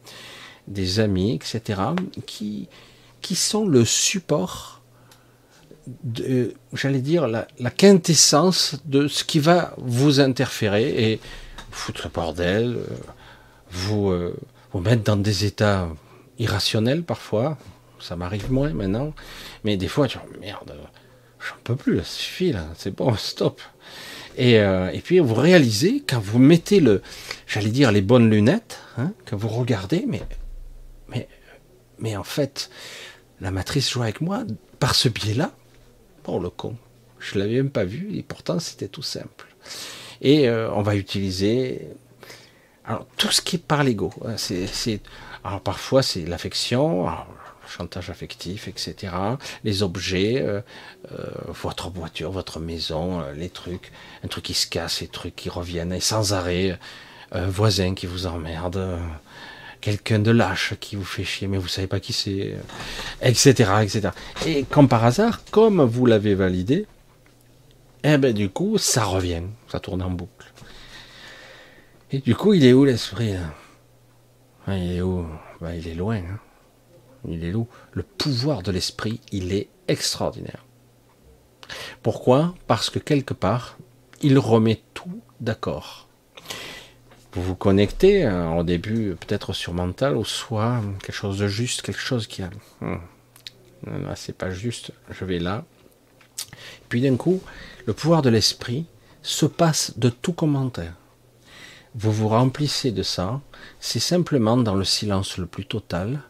des 0.68 1.00
amis, 1.00 1.34
etc., 1.34 1.80
qui, 2.26 2.68
qui 3.20 3.34
sont 3.34 3.66
le 3.66 3.84
support 3.84 4.74
j'allais 6.72 7.00
dire, 7.00 7.26
la, 7.28 7.46
la, 7.58 7.70
quintessence 7.70 8.76
de 8.86 9.08
ce 9.08 9.24
qui 9.24 9.38
va 9.38 9.74
vous 9.78 10.20
interférer 10.20 11.12
et 11.12 11.20
foutre 11.70 12.02
le 12.04 12.10
bordel, 12.10 12.76
euh, 12.76 12.86
vous, 13.70 14.10
euh, 14.10 14.34
vous 14.74 14.80
mettre 14.80 15.04
dans 15.04 15.16
des 15.16 15.44
états 15.46 15.88
irrationnels 16.38 17.04
parfois. 17.04 17.56
Ça 18.00 18.16
m'arrive 18.16 18.52
moins 18.52 18.74
maintenant. 18.74 19.14
Mais 19.62 19.76
des 19.76 19.88
fois, 19.88 20.08
dis, 20.08 20.16
merde, 20.40 20.74
j'en 21.38 21.54
peux 21.62 21.76
plus, 21.76 21.98
ça 21.98 22.04
suffit 22.04 22.54
c'est 22.76 22.94
bon, 22.94 23.14
stop. 23.16 23.62
Et, 24.36 24.58
euh, 24.58 24.90
et, 24.90 25.00
puis 25.00 25.20
vous 25.20 25.34
réalisez, 25.34 26.02
quand 26.06 26.18
vous 26.18 26.40
mettez 26.40 26.80
le, 26.80 27.02
j'allais 27.46 27.70
dire 27.70 27.92
les 27.92 28.02
bonnes 28.02 28.28
lunettes, 28.28 28.80
hein, 28.98 29.12
quand 29.26 29.36
vous 29.36 29.48
regardez, 29.48 30.04
mais, 30.08 30.22
mais, 31.08 31.28
mais 32.00 32.16
en 32.16 32.24
fait, 32.24 32.68
la 33.40 33.52
matrice 33.52 33.92
joue 33.92 34.02
avec 34.02 34.20
moi 34.20 34.42
par 34.80 34.96
ce 34.96 35.08
biais-là. 35.08 35.52
Bon, 36.24 36.40
le 36.40 36.50
con, 36.50 36.76
je 37.20 37.38
l'avais 37.38 37.54
même 37.54 37.70
pas 37.70 37.84
vu 37.84 38.16
et 38.16 38.24
pourtant 38.24 38.58
c'était 38.58 38.88
tout 38.88 39.02
simple. 39.02 39.54
Et 40.20 40.48
euh, 40.48 40.68
on 40.72 40.82
va 40.82 40.96
utiliser 40.96 41.86
alors, 42.87 43.07
tout 43.16 43.30
ce 43.30 43.41
qui 43.41 43.57
est 43.57 43.59
par 43.59 43.82
l'ego, 43.82 44.12
hein, 44.26 44.35
c'est, 44.37 45.01
alors 45.43 45.61
parfois 45.61 46.03
c'est 46.03 46.26
l'affection, 46.26 47.09
chantage 47.66 48.11
affectif, 48.11 48.68
etc. 48.68 49.12
Les 49.64 49.82
objets, 49.82 50.43
euh, 50.43 50.61
euh, 51.12 51.26
votre 51.49 51.91
voiture, 51.91 52.30
votre 52.30 52.61
maison, 52.61 53.20
euh, 53.20 53.32
les 53.32 53.49
trucs, 53.49 53.91
un 54.22 54.28
truc 54.28 54.45
qui 54.45 54.55
se 54.55 54.66
casse, 54.66 55.01
les 55.01 55.09
trucs 55.09 55.35
qui 55.35 55.49
reviennent 55.49 55.93
et 55.93 56.01
sans 56.01 56.35
arrêt, 56.35 56.78
un 57.32 57.47
voisin 57.47 57.95
qui 57.95 58.07
vous 58.07 58.26
emmerde, 58.26 58.99
quelqu'un 59.80 60.18
de 60.18 60.30
lâche 60.30 60.74
qui 60.78 60.97
vous 60.97 61.05
fait 61.05 61.24
chier, 61.24 61.49
mais 61.49 61.59
vous 61.59 61.68
savez 61.68 61.87
pas 61.87 62.01
qui 62.01 62.12
c'est, 62.12 62.55
etc., 63.22 63.51
etc. 63.82 64.11
Et 64.47 64.64
comme 64.64 64.89
par 64.89 65.05
hasard, 65.05 65.41
comme 65.51 65.82
vous 65.82 66.07
l'avez 66.07 66.35
validé, 66.35 66.87
eh 68.05 68.18
ben 68.18 68.35
du 68.35 68.51
coup, 68.51 68.76
ça 68.76 69.05
revient, 69.05 69.43
ça 69.68 69.80
tourne 69.80 70.03
en 70.03 70.11
boucle. 70.11 70.34
Et 72.11 72.18
du 72.18 72.34
coup, 72.34 72.55
il 72.55 72.64
est 72.64 72.72
où 72.72 72.84
l'esprit 72.84 73.34
Il 74.68 74.92
est 74.92 75.00
où? 75.00 75.26
Il 75.62 75.88
est 75.88 75.94
loin. 75.94 76.16
Hein. 76.16 76.38
il 77.26 77.44
est 77.44 77.55
où 77.55 77.66
Le 77.92 78.02
pouvoir 78.02 78.62
de 78.62 78.70
l'esprit, 78.70 79.20
il 79.32 79.52
est 79.52 79.68
extraordinaire. 79.88 80.64
Pourquoi? 82.02 82.55
Parce 82.66 82.90
que 82.90 82.98
quelque 82.98 83.34
part, 83.34 83.78
il 84.22 84.38
remet 84.38 84.82
tout 84.92 85.22
d'accord. 85.40 86.09
Vous 87.32 87.42
vous 87.42 87.57
connectez 87.57 88.24
hein, 88.24 88.57
au 88.57 88.62
début 88.62 89.16
peut-être 89.16 89.52
sur 89.52 89.72
mental 89.72 90.16
ou 90.16 90.24
soit 90.24 90.80
quelque 91.02 91.16
chose 91.16 91.38
de 91.38 91.48
juste, 91.48 91.82
quelque 91.82 92.00
chose 92.00 92.26
qui 92.26 92.42
a... 92.42 92.50
Non, 92.80 93.00
c'est 94.14 94.36
pas 94.36 94.50
juste, 94.50 94.92
je 95.11 95.24
vais 95.24 95.38
là. 95.38 95.64
Puis 96.88 97.00
d'un 97.00 97.16
coup, 97.16 97.42
le 97.86 97.92
pouvoir 97.92 98.22
de 98.22 98.30
l'esprit 98.30 98.86
se 99.22 99.46
passe 99.46 99.98
de 99.98 100.11
tout 100.11 100.32
commentaire 100.32 100.94
vous 101.95 102.12
vous 102.12 102.28
remplissez 102.28 102.90
de 102.90 103.03
ça, 103.03 103.40
c'est 103.80 104.01
simplement 104.01 104.57
dans 104.57 104.74
le 104.74 104.84
silence 104.84 105.38
le 105.38 105.47
plus 105.47 105.64
total, 105.64 106.20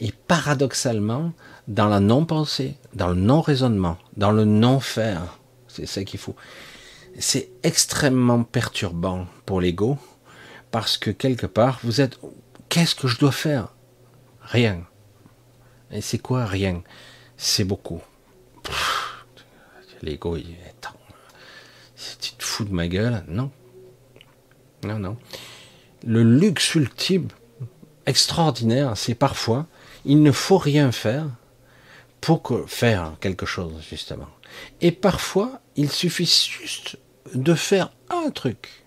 et 0.00 0.12
paradoxalement 0.12 1.32
dans 1.68 1.88
la 1.88 2.00
non-pensée, 2.00 2.76
dans 2.94 3.08
le 3.08 3.14
non-raisonnement, 3.14 3.98
dans 4.16 4.32
le 4.32 4.44
non-faire. 4.44 5.38
C'est 5.68 5.86
ça 5.86 6.02
qu'il 6.04 6.18
faut. 6.18 6.34
C'est 7.18 7.50
extrêmement 7.62 8.42
perturbant 8.42 9.26
pour 9.46 9.60
l'ego, 9.60 9.98
parce 10.70 10.96
que 10.96 11.10
quelque 11.10 11.46
part, 11.46 11.78
vous 11.84 12.00
êtes, 12.00 12.18
qu'est-ce 12.68 12.94
que 12.94 13.06
je 13.06 13.18
dois 13.18 13.32
faire? 13.32 13.68
Rien. 14.40 14.82
Et 15.90 16.00
c'est 16.00 16.18
quoi 16.18 16.46
rien? 16.46 16.82
C'est 17.36 17.64
beaucoup. 17.64 18.00
L'ego, 20.02 20.36
il 20.36 20.50
est... 20.50 20.72
Tu 22.20 22.32
te 22.32 22.42
fous 22.42 22.64
de 22.64 22.72
ma 22.72 22.88
gueule 22.88 23.22
Non, 23.28 23.52
non, 24.84 24.98
non. 24.98 25.16
Le 26.04 26.22
luxe 26.22 26.74
ultime, 26.74 27.28
extraordinaire, 28.06 28.96
c'est 28.96 29.14
parfois, 29.14 29.66
il 30.04 30.22
ne 30.22 30.32
faut 30.32 30.58
rien 30.58 30.90
faire 30.92 31.26
pour 32.20 32.42
faire 32.66 33.14
quelque 33.20 33.46
chose, 33.46 33.74
justement. 33.88 34.28
Et 34.80 34.92
parfois, 34.92 35.60
il 35.76 35.90
suffit 35.90 36.26
juste 36.26 36.98
de 37.34 37.54
faire 37.54 37.92
un 38.10 38.30
truc. 38.30 38.84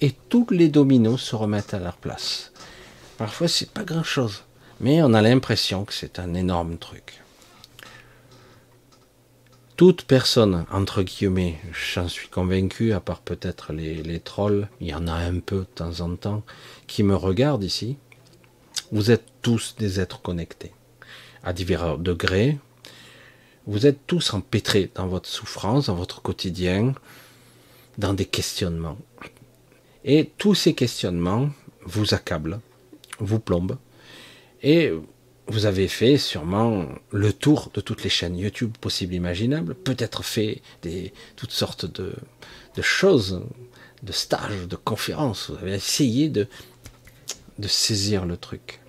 Et 0.00 0.12
tous 0.28 0.46
les 0.50 0.68
dominos 0.68 1.20
se 1.20 1.36
remettent 1.36 1.74
à 1.74 1.78
leur 1.78 1.96
place. 1.96 2.52
Parfois, 3.18 3.48
c'est 3.48 3.70
pas 3.70 3.84
grand 3.84 4.04
chose. 4.04 4.44
Mais 4.80 5.02
on 5.02 5.14
a 5.14 5.22
l'impression 5.22 5.84
que 5.84 5.92
c'est 5.92 6.18
un 6.18 6.34
énorme 6.34 6.78
truc 6.78 7.20
toute 9.76 10.04
personne, 10.04 10.64
entre 10.72 11.02
guillemets, 11.02 11.58
j'en 11.72 12.08
suis 12.08 12.28
convaincu, 12.28 12.92
à 12.92 13.00
part 13.00 13.20
peut-être 13.20 13.74
les, 13.74 14.20
trolls, 14.20 14.68
il 14.80 14.88
y 14.88 14.94
en 14.94 15.06
a 15.06 15.12
un 15.12 15.38
peu 15.40 15.58
de 15.58 15.64
temps 15.64 16.00
en 16.00 16.16
temps, 16.16 16.42
qui 16.86 17.02
me 17.02 17.14
regardent 17.14 17.64
ici, 17.64 17.96
vous 18.90 19.10
êtes 19.10 19.26
tous 19.42 19.74
des 19.78 20.00
êtres 20.00 20.22
connectés, 20.22 20.72
à 21.44 21.52
divers 21.52 21.98
degrés. 21.98 22.58
Vous 23.66 23.86
êtes 23.86 24.06
tous 24.06 24.32
empêtrés 24.32 24.90
dans 24.94 25.08
votre 25.08 25.28
souffrance, 25.28 25.86
dans 25.86 25.94
votre 25.94 26.22
quotidien, 26.22 26.94
dans 27.98 28.14
des 28.14 28.24
questionnements. 28.24 28.96
Et 30.04 30.30
tous 30.38 30.54
ces 30.54 30.74
questionnements 30.74 31.50
vous 31.84 32.14
accablent 32.14 32.60
vous 33.18 33.40
plombe. 33.40 33.76
Et 34.62 34.92
vous 35.48 35.66
avez 35.66 35.86
fait 35.86 36.16
sûrement 36.16 36.86
le 37.10 37.32
tour 37.32 37.70
de 37.72 37.80
toutes 37.80 38.02
les 38.02 38.10
chaînes 38.10 38.36
YouTube 38.36 38.76
possibles 38.80 39.14
imaginables, 39.14 39.74
peut-être 39.74 40.24
fait 40.24 40.60
des, 40.82 41.12
toutes 41.36 41.52
sortes 41.52 41.86
de, 41.86 42.12
choses, 42.82 43.42
de 44.02 44.12
stages, 44.12 44.66
de 44.66 44.76
conférences. 44.76 45.50
Vous 45.50 45.56
avez 45.58 45.74
essayé 45.74 46.28
de, 46.28 46.48
saisir 47.66 48.26
le 48.26 48.36
truc. 48.36 48.80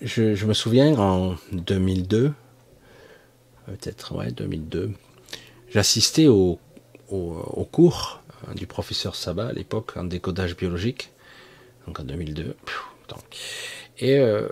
Je, 0.00 0.44
me 0.46 0.54
souviens 0.54 0.98
en 0.98 1.36
2002, 1.52 2.32
peut-être, 3.66 4.16
ouais, 4.16 4.32
2002, 4.32 4.92
j'assistais 5.68 6.26
au, 6.26 6.58
cours 7.70 8.22
du 8.56 8.66
professeur 8.66 9.14
Sabat 9.14 9.48
à 9.48 9.52
l'époque 9.52 9.96
en 9.96 10.04
décodage 10.04 10.56
biologique, 10.56 11.10
donc 11.86 12.00
en 12.00 12.04
2002. 12.04 12.56
Et 13.98 14.18
euh, 14.18 14.48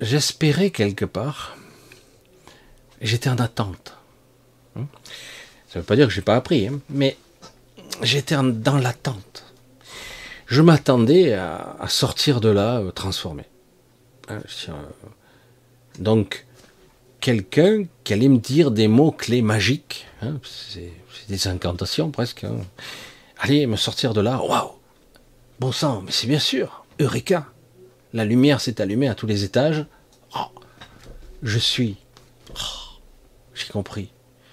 j'espérais 0.00 0.70
quelque 0.70 1.04
part, 1.04 1.56
j'étais 3.00 3.30
en 3.30 3.38
attente. 3.38 3.96
Hein? 4.76 4.86
Ça 5.68 5.78
ne 5.78 5.82
veut 5.82 5.86
pas 5.86 5.96
dire 5.96 6.06
que 6.06 6.12
je 6.12 6.20
n'ai 6.20 6.24
pas 6.24 6.36
appris, 6.36 6.68
hein, 6.68 6.80
mais 6.88 7.16
j'étais 8.02 8.36
dans 8.36 8.78
l'attente. 8.78 9.44
Je 10.46 10.60
m'attendais 10.60 11.32
à, 11.32 11.86
sortir 11.88 12.40
de 12.40 12.48
là 12.48 12.78
euh, 12.78 12.90
transformé. 12.90 13.44
Hein, 14.28 14.42
euh, 14.68 14.72
donc, 15.98 16.46
quelqu'un 17.20 17.84
qui 18.04 18.12
allait 18.12 18.28
me 18.28 18.38
dire 18.38 18.70
des 18.70 18.88
mots 18.88 19.10
clés 19.12 19.42
magiques, 19.42 20.06
c'est 20.42 20.92
des 21.28 21.48
incantations 21.48 22.10
presque. 22.10 22.46
Allez 23.38 23.66
me 23.66 23.76
sortir 23.76 24.14
de 24.14 24.20
là, 24.20 24.42
waouh, 24.42 24.72
bon 25.58 25.72
sang, 25.72 26.02
mais 26.04 26.12
c'est 26.12 26.26
bien 26.26 26.38
sûr, 26.38 26.83
Eureka 27.00 27.46
La 28.12 28.24
lumière 28.24 28.60
s'est 28.60 28.80
allumée 28.80 29.08
à 29.08 29.14
tous 29.14 29.26
les 29.26 29.42
étages. 29.42 29.84
Oh, 30.36 30.46
je 31.42 31.58
suis. 31.58 31.96
Oh, 32.50 33.00
j'ai 33.54 33.66
compris. 33.66 34.12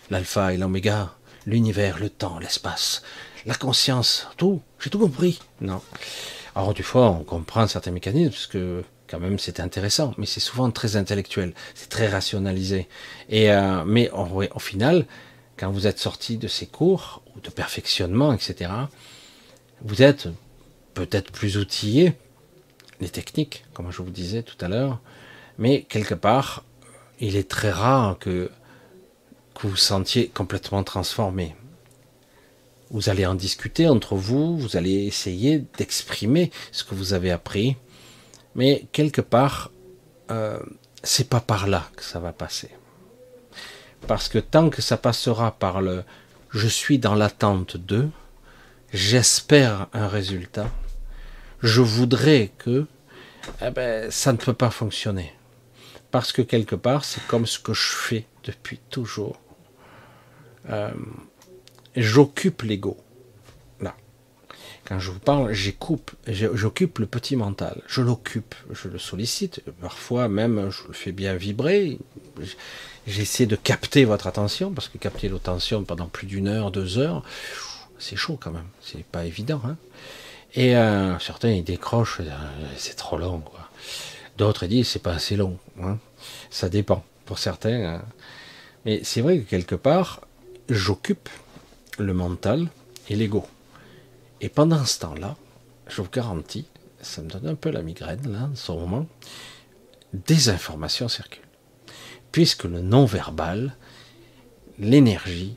L'alpha 0.09 0.53
et 0.53 0.57
l'oméga, 0.57 1.13
l'univers, 1.45 1.99
le 1.99 2.09
temps, 2.09 2.39
l'espace, 2.39 3.03
la 3.45 3.53
conscience, 3.53 4.27
tout. 4.37 4.61
J'ai 4.79 4.89
tout 4.89 4.99
compris. 4.99 5.39
Non. 5.61 5.81
Alors, 6.55 6.73
du 6.73 6.83
fois, 6.83 7.11
on 7.11 7.23
comprend 7.23 7.67
certains 7.67 7.91
mécanismes, 7.91 8.31
parce 8.31 8.47
que 8.47 8.83
quand 9.07 9.19
même, 9.19 9.37
c'est 9.37 9.59
intéressant, 9.59 10.13
mais 10.17 10.25
c'est 10.25 10.39
souvent 10.39 10.71
très 10.71 10.95
intellectuel, 10.95 11.53
c'est 11.75 11.89
très 11.89 12.07
rationalisé. 12.07 12.87
Et 13.29 13.51
euh, 13.51 13.83
mais 13.85 14.09
au 14.09 14.59
final, 14.59 15.05
quand 15.57 15.71
vous 15.71 15.85
êtes 15.85 15.99
sorti 15.99 16.37
de 16.37 16.47
ces 16.47 16.65
cours 16.65 17.21
ou 17.35 17.39
de 17.39 17.49
perfectionnement, 17.49 18.33
etc., 18.33 18.71
vous 19.83 20.01
êtes 20.01 20.27
peut-être 20.93 21.31
plus 21.31 21.57
outillé 21.57 22.13
les 23.01 23.09
techniques, 23.09 23.65
comme 23.73 23.91
je 23.91 24.01
vous 24.01 24.11
disais 24.11 24.43
tout 24.43 24.63
à 24.63 24.69
l'heure, 24.69 24.99
mais 25.57 25.83
quelque 25.83 26.13
part, 26.13 26.63
il 27.19 27.35
est 27.35 27.49
très 27.49 27.71
rare 27.71 28.17
que, 28.19 28.49
vous 29.63 29.75
sentiez 29.75 30.27
complètement 30.27 30.83
transformé. 30.83 31.55
Vous 32.89 33.09
allez 33.09 33.27
en 33.27 33.35
discuter 33.35 33.87
entre 33.87 34.15
vous, 34.15 34.57
vous 34.57 34.75
allez 34.75 35.05
essayer 35.05 35.63
d'exprimer 35.77 36.49
ce 36.71 36.83
que 36.83 36.95
vous 36.95 37.13
avez 37.13 37.29
appris, 37.29 37.77
mais 38.55 38.87
quelque 38.91 39.21
part, 39.21 39.69
euh, 40.31 40.59
c'est 41.03 41.29
pas 41.29 41.41
par 41.41 41.67
là 41.67 41.87
que 41.95 42.03
ça 42.03 42.19
va 42.19 42.33
passer. 42.33 42.71
Parce 44.07 44.29
que 44.29 44.39
tant 44.39 44.71
que 44.71 44.81
ça 44.81 44.97
passera 44.97 45.51
par 45.51 45.79
le 45.79 46.03
je 46.49 46.67
suis 46.67 46.99
dans 46.99 47.15
l'attente 47.15 47.77
de, 47.77 48.09
j'espère 48.91 49.87
un 49.93 50.07
résultat, 50.07 50.67
je 51.61 51.81
voudrais 51.81 52.51
que, 52.57 52.85
eh 53.61 53.69
ben, 53.71 54.09
ça 54.11 54.31
ne 54.33 54.37
peut 54.37 54.53
pas 54.53 54.71
fonctionner. 54.71 55.33
Parce 56.11 56.31
que 56.31 56.41
quelque 56.41 56.75
part, 56.75 57.05
c'est 57.05 57.25
comme 57.27 57.45
ce 57.45 57.59
que 57.59 57.73
je 57.73 57.89
fais 57.89 58.25
depuis 58.43 58.79
toujours. 58.89 59.39
Euh, 60.69 60.91
j'occupe 61.95 62.63
l'ego. 62.63 62.97
Là. 63.79 63.95
Quand 64.83 64.99
je 64.99 65.11
vous 65.11 65.19
parle, 65.19 65.53
j'occupe, 65.53 66.11
j'occupe 66.27 66.99
le 66.99 67.05
petit 67.05 67.35
mental. 67.35 67.81
Je 67.87 68.01
l'occupe, 68.01 68.55
je 68.71 68.89
le 68.89 68.99
sollicite. 68.99 69.63
Parfois 69.79 70.27
même, 70.27 70.69
je 70.69 70.87
le 70.87 70.93
fais 70.93 71.11
bien 71.11 71.35
vibrer. 71.35 71.97
J'essaie 73.07 73.45
de 73.45 73.55
capter 73.55 74.03
votre 74.03 74.27
attention, 74.27 74.71
parce 74.71 74.89
que 74.89 74.97
capter 74.97 75.29
l'attention 75.29 75.83
pendant 75.83 76.07
plus 76.07 76.27
d'une 76.27 76.47
heure, 76.47 76.71
deux 76.71 76.97
heures, 76.97 77.23
c'est 77.99 78.17
chaud 78.17 78.37
quand 78.39 78.51
même. 78.51 78.67
C'est 78.81 79.05
pas 79.05 79.25
évident. 79.25 79.61
Hein 79.65 79.77
et 80.53 80.75
euh, 80.75 81.17
certains, 81.19 81.49
ils 81.49 81.63
décrochent, 81.63 82.19
euh, 82.19 82.29
c'est 82.77 82.95
trop 82.95 83.17
long. 83.17 83.39
Quoi. 83.39 83.69
D'autres, 84.37 84.65
disent, 84.65 84.89
c'est 84.89 84.99
pas 84.99 85.13
assez 85.13 85.35
long. 85.35 85.57
Hein. 85.81 85.97
Ça 86.49 86.67
dépend 86.67 87.03
pour 87.25 87.39
certains. 87.39 87.95
Hein. 87.95 88.01
Mais 88.85 89.01
c'est 89.03 89.21
vrai 89.21 89.39
que 89.39 89.49
quelque 89.49 89.75
part, 89.75 90.21
j'occupe 90.69 91.29
le 91.97 92.13
mental 92.13 92.67
et 93.09 93.15
l'ego. 93.15 93.45
Et 94.41 94.49
pendant 94.49 94.85
ce 94.85 94.99
temps-là, 94.99 95.35
je 95.87 96.01
vous 96.01 96.09
garantis, 96.09 96.65
ça 97.01 97.21
me 97.21 97.29
donne 97.29 97.47
un 97.47 97.55
peu 97.55 97.69
la 97.69 97.81
migraine, 97.81 98.31
là, 98.31 98.49
en 98.51 98.55
ce 98.55 98.71
moment, 98.71 99.05
des 100.13 100.49
informations 100.49 101.07
circulent. 101.07 101.41
Puisque 102.31 102.63
le 102.63 102.81
non-verbal, 102.81 103.75
l'énergie, 104.79 105.55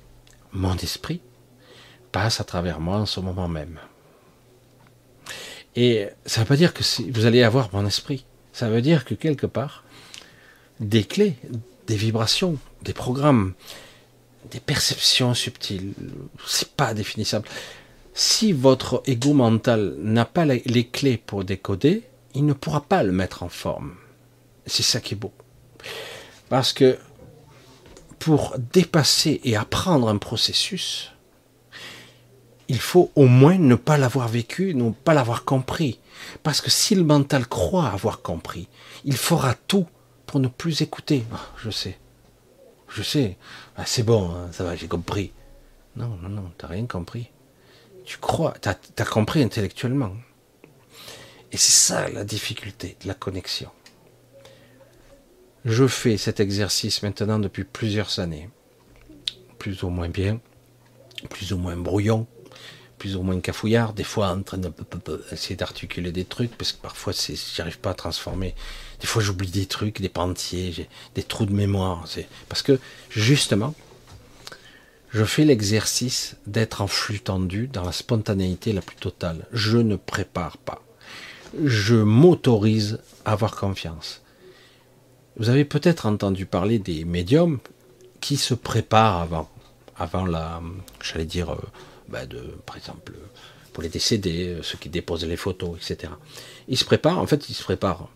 mon 0.53 0.77
esprit, 0.77 1.21
passe 2.13 2.41
à 2.41 2.45
travers 2.45 2.79
moi 2.79 2.99
en 2.99 3.07
ce 3.07 3.21
moment 3.21 3.49
même. 3.49 3.79
Et 5.77 6.09
ça 6.27 6.41
ne 6.41 6.45
veut 6.45 6.49
pas 6.49 6.57
dire 6.57 6.73
que 6.73 6.83
vous 7.11 7.27
allez 7.27 7.43
avoir 7.43 7.71
mon 7.73 7.87
esprit. 7.87 8.25
Ça 8.53 8.69
veut 8.69 8.83
dire 8.83 9.05
que 9.05 9.15
quelque 9.15 9.47
part, 9.47 9.85
des 10.81 11.05
clés, 11.05 11.37
des 11.87 11.97
vibrations, 11.97 12.57
des 12.83 12.93
programmes, 12.93 13.55
des 14.51 14.61
perceptions 14.61 15.35
subtiles, 15.35 15.95
c'est 16.47 16.71
pas 16.71 16.95
définissable. 16.95 17.49
Si 18.15 18.53
votre 18.53 19.03
ego 19.07 19.33
mental 19.33 19.97
n'a 19.99 20.25
pas 20.25 20.45
les 20.45 20.87
clés 20.87 21.17
pour 21.17 21.45
décoder, 21.45 22.05
il 22.35 22.47
ne 22.47 22.53
pourra 22.53 22.83
pas 22.83 23.03
le 23.03 23.13
mettre 23.13 23.43
en 23.43 23.49
forme. 23.49 23.95
C'est 24.67 24.83
ça 24.83 25.01
qui 25.01 25.15
est 25.15 25.17
beau. 25.17 25.33
Parce 26.49 26.73
que 26.73 26.99
pour 28.19 28.55
dépasser 28.73 29.41
et 29.45 29.57
apprendre 29.57 30.09
un 30.09 30.19
processus, 30.19 31.14
il 32.69 32.79
faut 32.79 33.11
au 33.15 33.27
moins 33.27 33.59
ne 33.59 33.75
pas 33.75 33.99
l'avoir 33.99 34.29
vécu, 34.29 34.75
ne 34.75 34.91
pas 34.91 35.15
l'avoir 35.15 35.45
compris. 35.45 36.01
Parce 36.43 36.61
que 36.61 36.71
si 36.71 36.95
le 36.95 37.05
mental 37.05 37.47
croit 37.47 37.89
avoir 37.89 38.23
compris, 38.23 38.69
il 39.05 39.17
fera 39.17 39.55
tout 39.55 39.87
pour 40.27 40.41
ne 40.41 40.49
plus 40.49 40.81
écouter. 40.81 41.25
Ah, 41.33 41.41
je 41.63 41.71
sais. 41.71 41.99
Je 42.89 43.03
sais. 43.03 43.37
Ah, 43.77 43.85
c'est 43.87 44.03
bon, 44.03 44.31
hein, 44.31 44.49
ça 44.53 44.65
va, 44.65 44.77
j'ai 44.77 44.89
compris. 44.89 45.33
Non, 45.97 46.17
non, 46.23 46.29
non, 46.29 46.51
t'as 46.57 46.69
rien 46.69 46.87
compris. 46.87 47.31
Tu 48.05 48.19
crois, 48.19 48.55
t'as 48.61 48.75
as 48.99 49.05
compris 49.05 49.43
intellectuellement. 49.43 50.15
Et 51.53 51.57
c'est 51.57 51.73
ça 51.73 52.09
la 52.09 52.25
difficulté 52.25 52.97
de 53.03 53.09
la 53.09 53.15
connexion. 53.15 53.71
Je 55.65 55.87
fais 55.87 56.17
cet 56.17 56.41
exercice 56.41 57.03
maintenant 57.03 57.39
depuis 57.39 57.65
plusieurs 57.65 58.19
années. 58.19 58.51
Plus 59.59 59.83
ou 59.83 59.89
moins 59.89 60.09
bien, 60.11 60.41
plus 61.31 61.53
ou 61.53 61.59
moins 61.59 61.77
brouillon, 61.77 62.27
plus 63.05 63.17
ou 63.17 63.23
moins 63.23 63.39
cafouillard, 63.39 63.93
des 63.93 64.03
fois 64.03 64.29
en 64.31 64.41
train 64.41 64.57
d'essayer 64.57 65.57
d'articuler 65.57 66.11
des 66.11 66.25
trucs, 66.25 66.57
parce 66.57 66.73
que 66.73 66.81
parfois 66.81 67.13
j'arrive 67.55 67.79
pas 67.79 67.91
à 67.91 67.95
transformer. 67.95 68.55
Des 68.99 69.07
fois 69.07 69.23
j'oublie 69.23 69.51
des 69.51 69.67
trucs, 69.67 70.01
des 70.01 70.09
pentiers, 70.09 70.89
des 71.15 71.23
trous 71.23 71.45
de 71.45 71.53
mémoire. 71.53 72.07
Parce 72.49 72.63
que 72.63 72.81
justement, 73.11 73.75
je 75.11 75.23
fais 75.23 75.45
l'exercice 75.45 76.37
d'être 76.47 76.81
en 76.81 76.87
flux 76.87 77.21
tendu 77.21 77.67
dans 77.67 77.85
la 77.85 77.93
spontanéité 77.93 78.73
la 78.73 78.81
plus 78.81 78.97
totale. 78.97 79.47
Je 79.53 79.77
ne 79.77 79.97
prépare 79.97 80.57
pas. 80.57 80.81
Je 81.63 81.97
m'autorise 81.97 83.01
à 83.27 83.33
avoir 83.33 83.55
confiance. 83.55 84.23
Vous 85.37 85.51
avez 85.51 85.67
peut-être 85.67 86.07
entendu 86.07 86.47
parler 86.47 86.79
des 86.79 87.05
médiums 87.05 87.59
qui 88.23 88.39
se 88.39 88.55
préparent 88.55 89.21
avant, 89.21 89.51
avant 89.95 90.25
la, 90.25 90.63
j'allais 91.03 91.27
dire, 91.27 91.53
euh, 91.53 91.59
bah, 92.09 92.27
de, 92.27 92.41
par 92.67 92.77
exemple, 92.77 93.13
pour 93.73 93.83
les 93.83 93.89
décédés, 93.89 94.57
ceux 94.63 94.79
qui 94.79 94.89
déposent 94.89 95.25
les 95.25 95.37
photos, 95.37 95.77
etc. 95.77 96.13
Ils 96.69 96.79
se 96.79 96.85
préparent, 96.85 97.19
en 97.19 97.27
fait, 97.27 97.49
ils 97.49 97.55
se 97.55 97.63
préparent. 97.63 98.09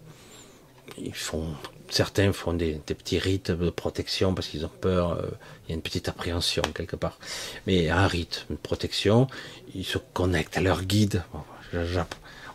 Ils 0.97 1.14
font, 1.14 1.49
certains 1.91 2.32
font 2.32 2.53
des, 2.53 2.74
petits 2.86 3.18
rites 3.18 3.51
de 3.51 3.70
protection 3.70 4.34
parce 4.34 4.49
qu'ils 4.49 4.64
ont 4.64 4.70
peur, 4.80 5.12
euh, 5.12 5.28
il 5.64 5.70
y 5.70 5.72
a 5.72 5.74
une 5.74 5.82
petite 5.82 6.09
appréhension 6.09 6.62
quelque 6.74 6.97
part. 6.97 7.18
Mais 7.66 7.91
un 7.91 8.07
rite, 8.07 8.47
une 8.51 8.57
protection, 8.57 9.26
ils 9.74 9.84
se 9.84 9.99
connectent 9.99 10.57
à 10.57 10.61
leur 10.61 10.84
guide. 10.84 11.22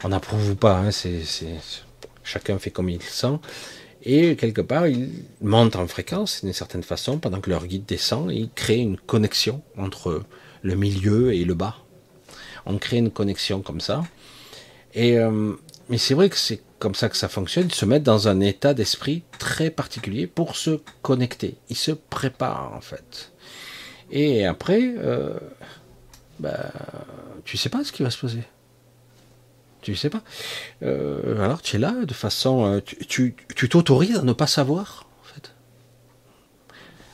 on 0.03 0.09
n'approuve 0.09 0.51
ou 0.51 0.55
pas, 0.55 0.79
hein, 0.79 0.91
c'est, 0.91 1.21
chacun 2.23 2.57
fait 2.57 2.71
comme 2.71 2.89
il 2.89 3.01
sent. 3.01 3.37
Et 4.05 4.35
quelque 4.35 4.61
part, 4.61 4.87
ils 4.87 5.09
montent 5.41 5.77
en 5.77 5.87
fréquence 5.87 6.43
d'une 6.43 6.53
certaine 6.53 6.83
façon 6.83 7.19
pendant 7.19 7.39
que 7.39 7.49
leur 7.49 7.65
guide 7.67 7.85
descend 7.85 8.31
ils 8.31 8.49
créent 8.49 8.79
une 8.79 8.97
connexion 8.97 9.61
entre 9.77 10.09
eux 10.09 10.25
le 10.63 10.75
milieu 10.75 11.33
et 11.33 11.45
le 11.45 11.53
bas. 11.53 11.77
On 12.65 12.77
crée 12.77 12.97
une 12.97 13.11
connexion 13.11 13.61
comme 13.61 13.81
ça. 13.81 14.03
Et 14.95 15.19
euh, 15.19 15.53
mais 15.89 15.97
c'est 15.97 16.13
vrai 16.13 16.29
que 16.29 16.37
c'est 16.37 16.61
comme 16.79 16.95
ça 16.95 17.09
que 17.09 17.17
ça 17.17 17.29
fonctionne. 17.29 17.67
Ils 17.67 17.75
se 17.75 17.85
mettent 17.85 18.03
dans 18.03 18.27
un 18.27 18.39
état 18.39 18.73
d'esprit 18.73 19.23
très 19.37 19.69
particulier 19.69 20.27
pour 20.27 20.55
se 20.55 20.81
connecter. 21.01 21.55
Ils 21.69 21.77
se 21.77 21.91
préparent 21.91 22.73
en 22.73 22.81
fait. 22.81 23.31
Et 24.11 24.45
après, 24.45 24.93
euh, 24.97 25.37
bah, 26.39 26.71
tu 27.45 27.57
sais 27.57 27.69
pas 27.69 27.83
ce 27.83 27.91
qui 27.91 28.03
va 28.03 28.11
se 28.11 28.17
poser. 28.17 28.43
Tu 29.81 29.95
sais 29.95 30.09
pas. 30.09 30.21
Euh, 30.81 31.43
alors 31.43 31.61
tu 31.61 31.75
es 31.75 31.79
là 31.79 31.93
de 32.05 32.13
façon, 32.13 32.65
euh, 32.65 32.79
tu 32.81 33.35
t'autorises 33.69 34.17
à 34.17 34.21
ne 34.21 34.33
pas 34.33 34.47
savoir 34.47 35.05
en 35.21 35.25
fait. 35.25 35.53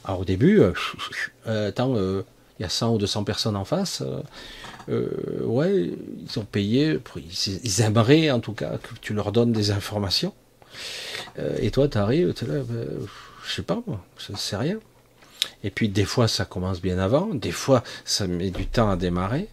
Alors 0.04 0.22
au 0.22 0.26
début, 0.26 0.62
attends, 1.45 1.95
il 2.60 2.64
y 2.64 2.66
a 2.66 2.70
100 2.70 2.93
ou 2.93 2.97
200 2.97 3.24
personnes 3.24 3.55
en 3.55 3.66
face. 3.66 4.03
Euh, 4.89 5.10
ouais, 5.43 5.91
ils 6.20 6.39
ont 6.39 6.45
payé, 6.45 6.99
ils, 7.64 7.82
aimeraient 7.82 8.32
en 8.32 8.39
tout 8.39 8.53
cas 8.53 8.78
que 8.78 8.95
tu 9.01 9.14
leur 9.14 9.32
donnes 9.32 9.51
des 9.51 9.72
informations. 9.72 10.34
Euh, 11.38 11.57
et 11.60 11.72
toi, 11.72 11.88
tu 11.88 11.97
arrives, 11.97 12.34
tu 12.34 12.45
es 12.45 12.47
là, 12.47 12.64
ben, 12.64 12.86
je 13.45 13.53
sais 13.53 13.62
pas 13.62 13.82
moi, 13.88 14.03
je 14.18 14.36
sais 14.36 14.55
rien. 14.55 14.80
Et 15.64 15.70
puis 15.70 15.89
des 15.89 16.05
fois, 16.05 16.28
ça 16.28 16.45
commence 16.45 16.82
bien 16.82 16.99
avant, 16.99 17.28
des 17.34 17.51
fois, 17.51 17.84
ça 18.03 18.28
met 18.28 18.51
du 18.51 18.68
temps 18.68 18.89
à 18.89 18.95
démarrer. 18.95 19.47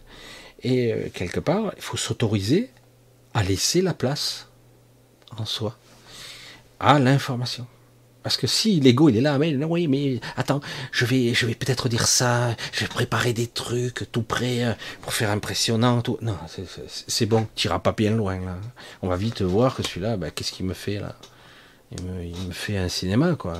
Et 0.63 0.91
euh, 0.93 1.09
quelque 1.13 1.39
part, 1.39 1.71
il 1.77 1.83
faut 1.83 1.97
s'autoriser 1.97 2.69
à 3.33 3.43
laisser 3.43 3.81
la 3.81 3.93
place 3.93 4.47
en 5.37 5.45
soi 5.45 5.77
à 6.79 6.99
l'information. 6.99 7.67
Parce 8.27 8.35
que 8.35 8.45
si 8.45 8.81
l'ego 8.81 9.07
il 9.07 9.15
est 9.15 9.21
là, 9.21 9.37
mais 9.37 9.55
oui, 9.55 9.87
mais 9.87 10.19
attends, 10.35 10.59
je 10.91 11.05
vais, 11.05 11.33
je 11.33 11.45
vais 11.45 11.55
peut-être 11.55 11.87
dire 11.87 12.05
ça, 12.05 12.57
je 12.73 12.81
vais 12.81 12.89
préparer 12.89 13.31
des 13.31 13.47
trucs 13.47 14.11
tout 14.11 14.21
prêts 14.21 14.65
euh, 14.65 14.73
pour 15.01 15.13
faire 15.13 15.29
impressionnant. 15.29 16.01
Tout. 16.01 16.17
Non, 16.21 16.35
c'est 17.07 17.25
bon, 17.25 17.47
tu 17.55 17.67
n'iras 17.67 17.79
pas 17.79 17.93
bien 17.93 18.11
loin 18.11 18.37
là. 18.41 18.57
On 19.01 19.07
va 19.07 19.15
vite 19.15 19.43
voir 19.43 19.77
que 19.77 19.81
celui-là, 19.81 20.17
ben, 20.17 20.29
qu'est-ce 20.29 20.51
qu'il 20.51 20.65
me 20.65 20.73
fait 20.73 20.99
là? 20.99 21.15
Il 21.97 22.03
me, 22.03 22.51
fait 22.51 22.75
un 22.75 22.89
cinéma 22.89 23.35
quoi. 23.35 23.53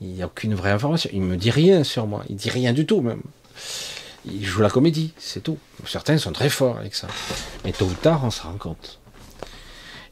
Il 0.00 0.08
n'y 0.08 0.22
a 0.24 0.26
aucune 0.26 0.56
vraie 0.56 0.72
information. 0.72 1.08
Il 1.12 1.22
me 1.22 1.36
dit 1.36 1.52
rien 1.52 1.84
sur 1.84 2.08
moi. 2.08 2.24
Il 2.28 2.34
dit 2.34 2.50
rien 2.50 2.72
du 2.72 2.86
tout 2.86 3.02
même. 3.02 3.22
Il 4.24 4.44
joue 4.44 4.62
la 4.62 4.70
comédie, 4.70 5.12
c'est 5.16 5.44
tout. 5.44 5.58
Certains 5.86 6.18
sont 6.18 6.32
très 6.32 6.50
forts 6.50 6.76
avec 6.76 6.96
ça. 6.96 7.06
Mais 7.64 7.70
tôt 7.70 7.84
ou 7.84 7.94
tard, 7.94 8.22
on 8.24 8.32
se 8.32 8.42
rend 8.42 8.58
compte. 8.58 8.98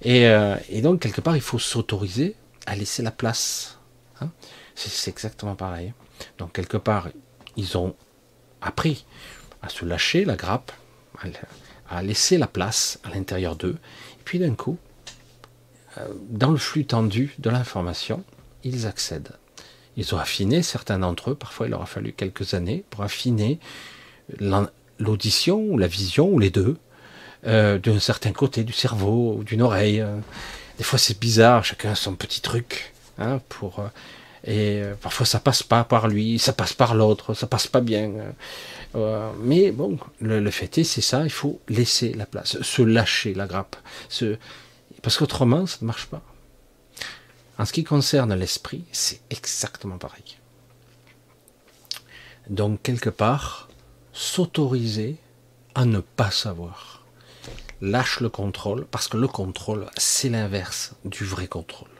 Et, 0.03 0.29
euh, 0.29 0.55
et 0.69 0.81
donc, 0.81 1.01
quelque 1.01 1.21
part, 1.21 1.35
il 1.35 1.43
faut 1.43 1.59
s'autoriser 1.59 2.37
à 2.67 2.77
laisser 2.77 3.03
la 3.03 3.11
place 3.11 3.80
Hein. 4.21 4.31
c'est 4.75 5.11
exactement 5.11 5.55
pareil. 5.55 5.93
Donc 6.39 6.53
quelque 6.53 6.77
part, 6.77 7.09
ils 7.57 7.77
ont 7.77 7.95
appris 8.61 9.05
à 9.63 9.69
se 9.69 9.85
lâcher 9.85 10.25
la 10.25 10.37
grappe, 10.37 10.73
à 11.89 12.03
laisser 12.03 12.39
la 12.39 12.47
place 12.47 12.99
à 13.05 13.11
l'intérieur 13.11 13.57
d'eux. 13.57 13.77
Et 14.19 14.23
puis 14.25 14.39
d'un 14.39 14.55
coup, 14.55 14.79
euh, 15.99 16.09
dans 16.29 16.51
le 16.51 16.59
flux 16.59 16.87
tendu 16.87 17.35
de 17.39 17.51
l'information, 17.51 18.25
ils 18.65 18.87
accèdent. 18.87 19.33
Ils 19.97 20.15
ont 20.15 20.19
affiné, 20.19 20.63
certains 20.63 20.99
d'entre 20.99 21.31
eux, 21.31 21.35
parfois 21.35 21.67
il 21.67 21.71
leur 21.71 21.83
a 21.83 21.87
fallu 21.87 22.13
quelques 22.13 22.55
années 22.55 22.85
pour 22.91 23.03
affiner 23.03 23.59
l'audition 24.99 25.59
ou 25.59 25.77
la 25.77 25.89
vision, 25.89 26.29
ou 26.29 26.39
les 26.39 26.51
deux, 26.51 26.77
euh, 27.47 27.79
d'un 27.79 27.99
certain 27.99 28.33
côté 28.33 28.63
du 28.63 28.73
cerveau 28.73 29.43
d'une 29.45 29.63
oreille. 29.63 30.05
Des 30.79 30.85
fois 30.85 30.99
c'est 30.99 31.19
bizarre, 31.19 31.65
chacun 31.65 31.91
a 31.91 31.95
son 31.95 32.15
petit 32.15 32.41
truc. 32.41 32.93
Hein, 33.21 33.41
pour, 33.51 33.81
euh, 33.81 33.89
et 34.45 34.83
euh, 34.83 34.95
parfois 34.95 35.27
ça 35.27 35.41
passe 35.41 35.63
pas 35.63 35.85
par 35.85 36.09
lui, 36.09 36.39
ça 36.39 36.55
passe 36.55 36.73
par 36.73 36.95
l'autre, 36.95 37.35
ça 37.35 37.47
passe 37.47 37.67
pas 37.67 37.83
bien. 37.83 38.13
Euh, 38.95 39.31
mais 39.41 39.71
bon, 39.73 39.99
le, 40.21 40.51
fait 40.51 40.79
est, 40.79 40.85
c'est 40.85 41.03
ça, 41.03 41.23
il 41.25 41.31
faut 41.31 41.61
laisser 41.69 42.15
la 42.15 42.25
place, 42.25 42.61
se 42.63 42.83
lâcher 42.83 43.35
la 43.35 43.47
grappe. 43.47 43.77
Parce 45.03 45.19
qu'autrement, 45.19 45.67
ça 45.67 45.79
ne 45.83 45.87
marche 45.87 46.07
pas. 46.07 46.23
En 47.59 47.67
ce 47.67 47.75
qui 47.75 47.85
concerne 47.85 48.35
l'esprit, 48.35 48.85
c'est 48.91 49.21
exactement 49.29 49.99
pareil. 49.99 50.39
Donc, 52.49 52.83
quelque 52.83 53.11
part, 53.11 53.69
s'autoriser 54.15 55.19
à 55.75 55.85
ne 55.85 56.01
pas 56.01 56.31
savoir. 56.31 57.05
Lâche 57.83 58.21
le 58.21 58.31
contrôle, 58.31 58.87
parce 58.87 59.09
que 59.09 59.19
le 59.19 59.29
contrôle, 59.29 59.87
c'est 59.97 60.31
l'inverse 60.31 60.95
du 61.05 61.25
vrai 61.25 61.47
contrôle 61.47 62.00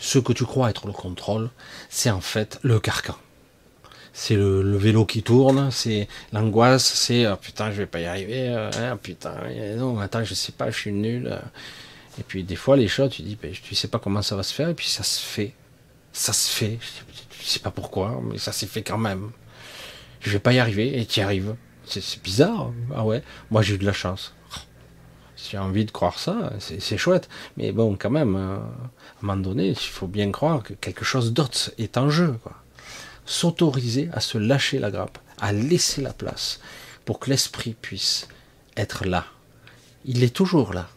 ce 0.00 0.18
que 0.18 0.32
tu 0.32 0.44
crois 0.44 0.70
être 0.70 0.86
le 0.86 0.92
contrôle, 0.92 1.50
c'est 1.88 2.10
en 2.10 2.20
fait 2.20 2.58
le 2.62 2.80
carcan. 2.80 3.16
C'est 4.12 4.34
le, 4.34 4.76
vélo 4.76 5.04
qui 5.04 5.22
tourne, 5.22 5.70
c'est 5.70 6.08
l'angoisse, 6.32 6.84
c'est 6.84 7.26
oh, 7.28 7.36
putain, 7.36 7.70
je 7.70 7.76
vais 7.76 7.86
pas 7.86 8.00
y 8.00 8.06
arriver, 8.06 8.48
hein, 8.48 8.96
putain, 9.00 9.34
non, 9.76 9.98
attends, 10.00 10.24
je 10.24 10.34
sais 10.34 10.52
pas, 10.52 10.70
je 10.70 10.76
suis 10.76 10.92
nul. 10.92 11.38
Et 12.18 12.22
puis 12.24 12.42
des 12.42 12.56
fois, 12.56 12.76
les 12.76 12.88
choses, 12.88 13.12
tu 13.12 13.22
dis, 13.22 13.38
ben, 13.40 13.52
tu 13.52 13.74
sais 13.74 13.88
pas 13.88 13.98
comment 13.98 14.22
ça 14.22 14.34
va 14.34 14.42
se 14.42 14.52
faire, 14.52 14.68
et 14.70 14.74
puis 14.74 14.88
ça 14.88 15.04
se 15.04 15.20
fait. 15.20 15.54
Ça 16.12 16.32
se 16.32 16.50
fait. 16.50 16.78
Je 17.40 17.46
sais 17.46 17.60
pas 17.60 17.70
pourquoi, 17.70 18.20
mais 18.24 18.38
ça 18.38 18.50
s'est 18.50 18.66
fait 18.66 18.82
quand 18.82 18.98
même. 18.98 19.30
Je 20.20 20.30
vais 20.30 20.40
pas 20.40 20.52
y 20.52 20.58
arriver, 20.58 20.98
et 20.98 21.06
tu 21.06 21.20
y 21.20 21.22
arrives. 21.22 21.54
C'est 21.84 22.22
bizarre. 22.22 22.72
Ah 22.94 23.04
ouais, 23.04 23.22
moi 23.50 23.62
j'ai 23.62 23.74
eu 23.74 23.78
de 23.78 23.86
la 23.86 23.92
chance. 23.92 24.34
J'ai 25.38 25.58
envie 25.58 25.84
de 25.84 25.90
croire 25.90 26.18
ça, 26.18 26.52
c'est 26.58 26.98
chouette. 26.98 27.28
Mais 27.56 27.70
bon, 27.72 27.96
quand 27.98 28.10
même, 28.10 28.34
euh, 28.34 28.56
à 28.56 28.60
un 29.22 29.26
moment 29.26 29.40
donné, 29.40 29.68
il 29.68 29.76
faut 29.76 30.08
bien 30.08 30.30
croire 30.32 30.62
que 30.62 30.74
quelque 30.74 31.04
chose 31.04 31.32
d'autre 31.32 31.70
est 31.78 31.96
en 31.96 32.10
jeu. 32.10 32.36
S'autoriser 33.24 34.08
à 34.12 34.20
se 34.20 34.36
lâcher 34.36 34.78
la 34.78 34.90
grappe, 34.90 35.18
à 35.40 35.52
laisser 35.52 36.02
la 36.02 36.12
place 36.12 36.60
pour 37.04 37.20
que 37.20 37.30
l'esprit 37.30 37.76
puisse 37.80 38.26
être 38.76 39.06
là. 39.06 39.26
Il 40.04 40.24
est 40.24 40.34
toujours 40.34 40.74
là. 40.74 40.88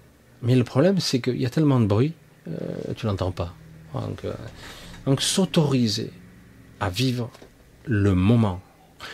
Mais 0.41 0.55
le 0.55 0.63
problème, 0.63 0.99
c'est 0.99 1.21
qu'il 1.21 1.39
y 1.39 1.45
a 1.45 1.49
tellement 1.49 1.79
de 1.79 1.85
bruit, 1.85 2.13
euh, 2.47 2.93
tu 2.95 3.05
l'entends 3.05 3.31
pas. 3.31 3.53
Donc, 3.93 4.25
euh, 4.25 4.33
donc 5.05 5.21
s'autoriser 5.21 6.11
à 6.79 6.89
vivre 6.89 7.29
le 7.85 8.15
moment. 8.15 8.59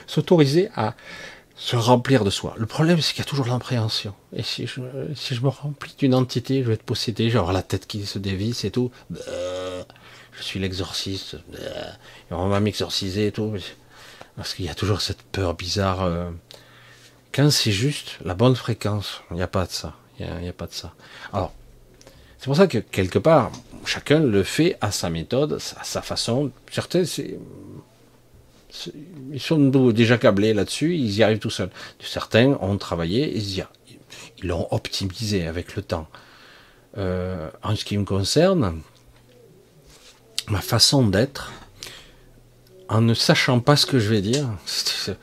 S'autoriser 0.05 0.69
à 0.75 0.95
se 1.57 1.75
remplir 1.75 2.23
de 2.23 2.29
soi. 2.29 2.53
Le 2.57 2.67
problème, 2.67 3.01
c'est 3.01 3.13
qu'il 3.13 3.23
y 3.23 3.27
a 3.27 3.29
toujours 3.29 3.47
l'appréhension. 3.47 4.13
Et 4.31 4.43
si 4.43 4.67
je, 4.67 4.79
si 5.15 5.35
je 5.35 5.41
me 5.41 5.49
remplis 5.49 5.95
d'une 5.97 6.13
entité, 6.13 6.61
je 6.61 6.67
vais 6.67 6.75
être 6.75 6.84
possédé, 6.84 7.29
genre 7.31 7.51
la 7.51 7.63
tête 7.63 7.88
qui 7.88 8.05
se 8.05 8.19
dévisse 8.19 8.63
et 8.63 8.71
tout. 8.71 8.91
Bah, 9.09 9.19
je 10.38 10.43
suis 10.43 10.59
l'exorciste. 10.59 11.38
Bah, 11.51 11.97
on 12.29 12.47
va 12.47 12.59
m'exorciser 12.59 13.27
et 13.27 13.31
tout. 13.31 13.55
Parce 14.35 14.53
qu'il 14.53 14.65
y 14.65 14.69
a 14.69 14.75
toujours 14.75 15.01
cette 15.01 15.23
peur 15.23 15.55
bizarre. 15.55 16.03
Euh. 16.03 16.29
Quand 17.31 17.49
c'est 17.49 17.71
juste 17.71 18.17
la 18.23 18.35
bonne 18.35 18.55
fréquence, 18.55 19.21
il 19.31 19.38
n'y 19.38 19.41
a 19.41 19.47
pas 19.47 19.65
de 19.65 19.71
ça. 19.71 19.95
Il 20.19 20.25
n'y 20.25 20.47
a, 20.47 20.49
a, 20.49 20.53
pas 20.53 20.67
de 20.67 20.73
ça. 20.73 20.93
Alors, 21.34 21.53
c'est 22.38 22.45
pour 22.45 22.55
ça 22.55 22.67
que 22.67 22.77
quelque 22.77 23.19
part, 23.19 23.51
chacun 23.85 24.19
le 24.19 24.43
fait 24.43 24.77
à 24.81 24.91
sa 24.91 25.09
méthode, 25.09 25.59
à 25.79 25.84
sa 25.84 26.01
façon. 26.03 26.51
Certains, 26.71 27.05
c'est 27.05 27.38
ils 29.31 29.39
sont 29.39 29.69
déjà 29.91 30.18
câblés 30.18 30.53
là-dessus, 30.53 30.95
ils 30.95 31.18
y 31.18 31.23
arrivent 31.23 31.39
tout 31.39 31.49
seuls. 31.49 31.69
Certains 31.99 32.57
ont 32.61 32.77
travaillé, 32.77 33.38
ils 33.38 33.65
l'ont 34.44 34.68
optimisé 34.72 35.48
avec 35.48 35.76
le 35.76 35.81
temps. 35.81 36.07
Euh, 36.98 37.49
en 37.64 37.76
ce 37.76 37.85
qui 37.85 37.98
me 37.98 38.06
concerne, 38.06 38.81
ma 40.48 40.61
façon 40.61 41.06
d'être, 41.07 41.52
en 42.89 43.02
ne 43.02 43.14
sachant 43.14 43.60
pas 43.60 43.76
ce 43.76 43.85
que 43.85 43.99
je 43.99 44.10
vais 44.10 44.22
dire, 44.22 44.49
je 45.06 45.14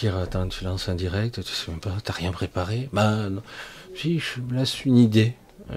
dire, 0.00 0.16
attends, 0.16 0.48
tu 0.48 0.64
lances 0.64 0.88
un 0.88 0.94
direct, 0.94 1.42
tu 1.42 1.52
sais 1.52 1.70
même 1.70 1.80
pas, 1.80 1.96
t'as 2.02 2.12
rien 2.12 2.30
préparé. 2.30 2.88
Ben, 2.92 3.42
si, 3.96 4.20
je 4.20 4.40
me 4.40 4.56
laisse 4.56 4.84
une 4.84 4.96
idée, 4.96 5.34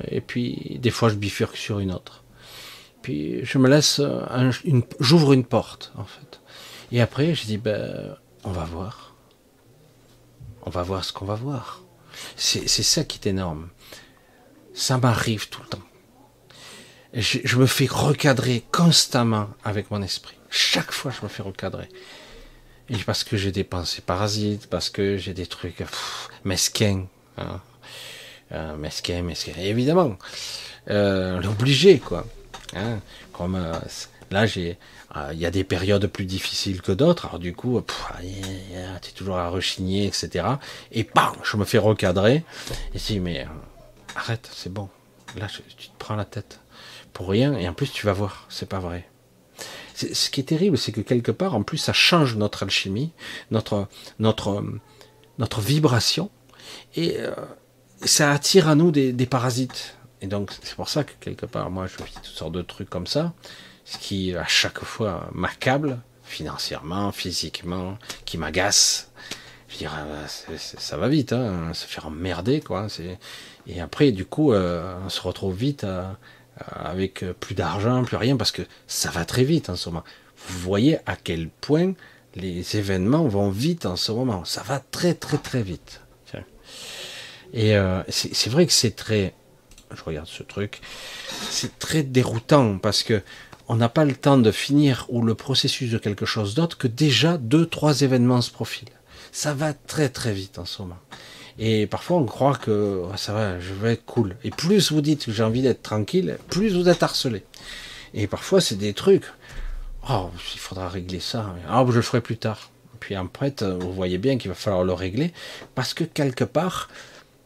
et 0.10 0.22
puis 0.22 0.78
des 0.80 0.92
fois 0.92 1.10
je 1.10 1.16
bifurque 1.16 1.58
sur 1.58 1.80
une 1.80 1.92
autre. 1.92 2.24
Puis 3.02 3.44
je 3.44 3.58
me 3.58 3.68
laisse, 3.68 4.00
j'ouvre 5.00 5.34
une 5.34 5.44
porte 5.44 5.92
en 5.98 6.06
fait. 6.06 6.41
Et 6.92 7.02
après, 7.02 7.34
je 7.34 7.46
dis, 7.46 7.58
ben, 7.58 8.16
on 8.44 8.52
va 8.52 8.66
voir. 8.66 9.16
On 10.64 10.70
va 10.70 10.84
voir 10.84 11.04
ce 11.04 11.14
qu'on 11.14 11.26
va 11.26 11.36
voir. 11.36 11.82
C'est 12.36 12.68
ça 12.68 13.04
qui 13.04 13.18
est 13.18 13.30
énorme. 13.30 13.70
Ça 14.74 14.98
m'arrive 14.98 15.50
tout 15.50 15.62
le 15.62 15.68
temps. 15.68 15.84
Je, 17.14 17.58
me 17.58 17.66
fais 17.66 17.88
recadrer 17.88 18.64
constamment 18.72 19.50
avec 19.64 19.92
mon 19.92 20.02
esprit. 20.02 20.36
Chaque 20.50 20.92
fois, 20.92 21.12
je 21.12 21.22
me 21.24 21.30
fais 21.30 21.44
recadrer. 21.44 21.90
Parce 23.06 23.24
que 23.24 23.38
j'ai 23.38 23.52
des 23.52 23.64
pensées 23.64 24.02
parasites, 24.02 24.68
parce 24.68 24.90
que 24.90 25.18
j'ai 25.18 25.34
des 25.34 25.48
trucs 25.48 25.84
mesquins. 26.44 27.06
Hein. 27.38 27.62
Euh, 28.52 28.76
mesquins, 28.76 29.22
mesquins. 29.22 29.54
évidemment, 29.58 30.18
euh, 30.90 31.40
l'obligé, 31.42 32.00
quoi. 32.00 32.26
Hein. 32.76 33.00
Comme 33.32 33.56
euh, 33.56 33.74
là, 34.30 34.46
j'ai 34.46 34.78
il 35.32 35.40
y 35.40 35.46
a 35.46 35.52
des 35.52 35.64
périodes 35.64 36.08
plus 36.08 36.26
difficiles 36.26 36.82
que 36.82 36.92
d'autres, 36.92 37.26
alors 37.26 37.40
du 37.40 37.54
coup, 37.54 37.82
tu 38.22 39.10
es 39.10 39.12
toujours 39.16 39.38
à 39.38 39.50
rechigner, 39.50 40.08
etc. 40.08 40.46
Et 40.92 41.04
bam, 41.04 41.34
je 41.44 41.58
me 41.58 41.66
fais 41.66 41.78
recadrer. 41.78 42.44
Et 42.94 43.00
si, 43.00 43.20
mais 43.20 43.42
euh, 43.42 43.48
arrête, 44.16 44.50
c'est 44.54 44.72
bon. 44.72 44.90
Là, 45.38 45.48
tu 45.48 45.90
te 45.90 45.98
prends 45.98 46.16
la 46.16 46.26
tête 46.26 46.60
pour 47.14 47.30
rien, 47.30 47.58
et 47.58 47.68
en 47.68 47.74
plus, 47.74 47.92
tu 47.92 48.06
vas 48.06 48.14
voir, 48.14 48.46
c'est 48.50 48.70
pas 48.70 48.80
vrai. 48.80 49.10
Ce 49.96 50.30
qui 50.30 50.40
est 50.40 50.46
terrible, 50.46 50.78
c'est 50.78 50.92
que 50.92 51.02
quelque 51.02 51.32
part, 51.32 51.56
en 51.56 51.64
plus, 51.64 51.78
ça 51.78 51.94
change 51.94 52.36
notre 52.36 52.64
alchimie, 52.64 53.12
notre, 53.52 53.88
notre, 54.20 54.64
notre 55.38 55.62
vibration, 55.62 56.32
et 56.96 57.18
euh, 57.20 57.32
ça 58.04 58.32
attire 58.32 58.68
à 58.68 58.76
nous 58.76 58.92
des, 58.92 59.26
parasites. 59.26 59.98
Et 60.22 60.28
donc, 60.28 60.52
c'est 60.64 60.76
pour 60.76 60.90
ça 60.90 61.04
que 61.04 61.12
quelque 61.20 61.46
part, 61.46 61.70
moi, 61.70 61.88
je 61.88 62.04
vis 62.04 62.14
toutes 62.14 62.26
sortes 62.26 62.54
de 62.54 62.62
trucs 62.62 62.90
comme 62.90 63.08
ça, 63.08 63.34
ce 63.86 63.98
qui, 63.98 64.36
à 64.36 64.46
chaque 64.46 64.84
fois, 64.84 65.30
m'accable, 65.34 66.00
financièrement, 66.24 67.12
physiquement, 67.12 67.98
qui 68.26 68.38
m'agace. 68.38 69.12
Je 69.70 69.78
dirais, 69.78 69.98
ah, 69.98 70.28
ça 70.56 70.98
va 70.98 71.08
vite, 71.08 71.34
hein, 71.34 71.74
se 71.74 71.86
faire 71.86 72.08
emmerder, 72.08 72.62
quoi. 72.62 72.88
Et 73.68 73.80
après, 73.82 74.12
du 74.12 74.26
coup, 74.26 74.52
euh, 74.52 74.98
on 75.06 75.10
se 75.10 75.22
retrouve 75.22 75.56
vite 75.56 75.84
euh, 75.84 76.10
avec 76.72 77.24
plus 77.40 77.56
d'argent, 77.56 78.04
plus 78.04 78.18
rien, 78.18 78.38
parce 78.38 78.52
que 78.52 78.64
ça 78.88 79.12
va 79.12 79.26
très 79.26 79.44
vite 79.44 79.70
en 79.70 79.76
ce 79.76 79.90
moment. 79.90 80.04
Vous 80.48 80.60
voyez 80.60 80.98
à 81.06 81.16
quel 81.16 81.50
point 81.50 81.94
les 82.36 82.78
événements 82.78 83.28
vont 83.28 83.50
vite 83.50 83.86
en 83.86 83.96
ce 83.96 84.12
moment. 84.12 84.46
Ça 84.46 84.64
va 84.64 84.80
très 84.80 85.14
très 85.14 85.38
très 85.38 85.62
vite. 85.62 86.02
Et 87.54 87.76
euh, 87.76 88.02
c'est 88.10 88.50
vrai 88.50 88.66
que 88.66 88.72
c'est 88.72 88.96
très, 88.96 89.34
je 89.94 90.02
regarde 90.04 90.28
ce 90.28 90.42
truc, 90.42 90.80
c'est 91.50 91.80
très 91.80 92.02
déroutant 92.02 92.78
parce 92.78 93.04
que 93.04 93.22
on 93.72 93.76
n'a 93.76 93.88
pas 93.88 94.04
le 94.04 94.14
temps 94.14 94.38
de 94.38 94.52
finir 94.52 95.06
ou 95.08 95.22
le 95.22 95.34
processus 95.34 95.92
de 95.92 95.98
quelque 95.98 96.26
chose 96.26 96.56
d'autre 96.56 96.78
que 96.78 96.90
déjà 96.90 97.38
deux 97.38 97.66
trois 97.66 98.02
événements 98.02 98.42
se 98.42 98.52
profilent. 98.52 98.90
Ça 99.32 99.54
va 99.54 99.74
très 99.74 100.10
très 100.10 100.34
vite 100.34 100.60
en 100.60 100.66
ce 100.66 100.82
moment. 100.82 101.00
Et 101.58 101.88
parfois 101.88 102.18
on 102.18 102.26
croit 102.26 102.58
que 102.58 103.02
oh, 103.06 103.16
ça 103.16 103.32
va, 103.32 103.62
je 103.62 103.72
vais 103.74 103.94
être 103.94 104.04
cool. 104.04 104.36
Et 104.44 104.50
plus 104.50 104.92
vous 104.92 105.00
dites 105.00 105.26
que 105.26 105.32
j'ai 105.32 105.44
envie 105.44 105.62
d'être 105.62 105.84
tranquille, 105.84 106.38
plus 106.50 106.76
vous 106.76 106.90
êtes 106.90 107.02
harcelé. 107.02 107.46
Et 108.14 108.28
parfois 108.28 108.60
c'est 108.60 108.76
des 108.76 108.94
trucs. 108.94 109.24
Oh, 110.10 110.32
il 110.54 110.60
faudra 110.60 110.90
régler 110.90 111.22
ça. 111.22 111.56
Ah, 111.70 111.86
je 111.88 111.96
le 111.96 112.02
ferai 112.02 112.20
plus 112.20 112.38
tard. 112.38 112.72
Puis 113.00 113.16
après, 113.16 113.56
vous 113.62 113.94
voyez 113.94 114.18
bien 114.18 114.38
qu'il 114.38 114.50
va 114.52 114.56
falloir 114.56 114.84
le 114.84 114.92
régler 114.92 115.32
parce 115.76 115.94
que 115.94 116.04
quelque 116.04 116.44
part, 116.44 116.90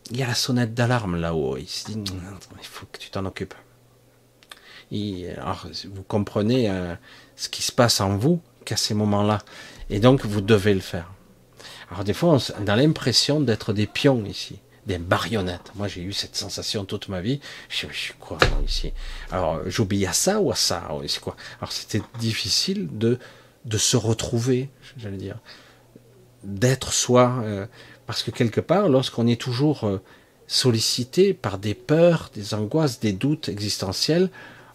il 0.09 0.17
y 0.17 0.23
a 0.23 0.27
la 0.27 0.33
sonnette 0.33 0.73
d'alarme 0.73 1.17
là-haut. 1.17 1.57
Il 1.57 1.67
se 1.67 1.85
dit, 1.85 2.03
il 2.03 2.67
faut 2.67 2.87
que 2.91 2.97
tu 2.97 3.11
t'en 3.11 3.25
occupes. 3.25 3.53
Alors, 5.37 5.67
vous 5.91 6.03
comprenez 6.03 6.69
euh, 6.69 6.95
ce 7.35 7.49
qui 7.49 7.61
se 7.61 7.71
passe 7.71 8.01
en 8.01 8.17
vous 8.17 8.41
qu'à 8.65 8.77
ces 8.77 8.93
moments-là. 8.93 9.39
Et 9.89 9.99
donc, 9.99 10.25
vous 10.25 10.41
devez 10.41 10.73
le 10.73 10.79
faire. 10.79 11.11
Alors, 11.91 12.03
des 12.03 12.13
fois, 12.13 12.37
on 12.59 12.67
a 12.67 12.75
l'impression 12.75 13.39
d'être 13.39 13.73
des 13.73 13.87
pions 13.87 14.23
ici, 14.25 14.59
des 14.85 14.97
marionnettes. 14.97 15.71
Moi, 15.75 15.87
j'ai 15.87 16.01
eu 16.01 16.13
cette 16.13 16.35
sensation 16.35 16.85
toute 16.85 17.09
ma 17.09 17.21
vie. 17.21 17.39
Je, 17.69 17.87
suis 17.91 18.13
quoi 18.19 18.37
ici? 18.65 18.93
Alors, 19.31 19.61
j'obéis 19.67 20.05
à 20.05 20.13
ça 20.13 20.39
ou 20.39 20.51
à 20.51 20.55
ça? 20.55 20.87
C'est 21.07 21.21
quoi? 21.21 21.35
Alors, 21.59 21.71
c'était 21.71 22.01
difficile 22.19 22.87
de, 22.91 23.19
de 23.65 23.77
se 23.77 23.97
retrouver, 23.97 24.69
j'allais 24.97 25.17
dire, 25.17 25.37
d'être 26.43 26.93
soi. 26.93 27.41
Euh, 27.43 27.65
parce 28.07 28.23
que 28.23 28.31
quelque 28.31 28.61
part, 28.61 28.89
lorsqu'on 28.89 29.27
est 29.27 29.39
toujours 29.39 29.83
euh, 29.85 30.01
sollicité 30.47 31.33
par 31.33 31.57
des 31.57 31.73
peurs, 31.73 32.31
des 32.33 32.53
angoisses, 32.53 32.99
des 32.99 33.13
doutes 33.13 33.49
existentiels, 33.49 34.29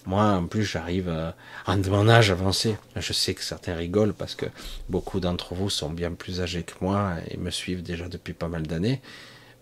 moi 0.06 0.24
en 0.24 0.46
plus 0.46 0.64
j'arrive 0.64 1.08
à, 1.08 1.76
mon 1.76 2.08
âge 2.08 2.30
avancé. 2.30 2.76
Je 2.96 3.12
sais 3.12 3.34
que 3.34 3.42
certains 3.42 3.74
rigolent 3.74 4.14
parce 4.14 4.34
que 4.34 4.46
beaucoup 4.88 5.20
d'entre 5.20 5.54
vous 5.54 5.70
sont 5.70 5.90
bien 5.90 6.12
plus 6.12 6.40
âgés 6.40 6.62
que 6.62 6.74
moi 6.80 7.16
et 7.30 7.36
me 7.36 7.50
suivent 7.50 7.82
déjà 7.82 8.08
depuis 8.08 8.32
pas 8.32 8.48
mal 8.48 8.66
d'années. 8.66 9.00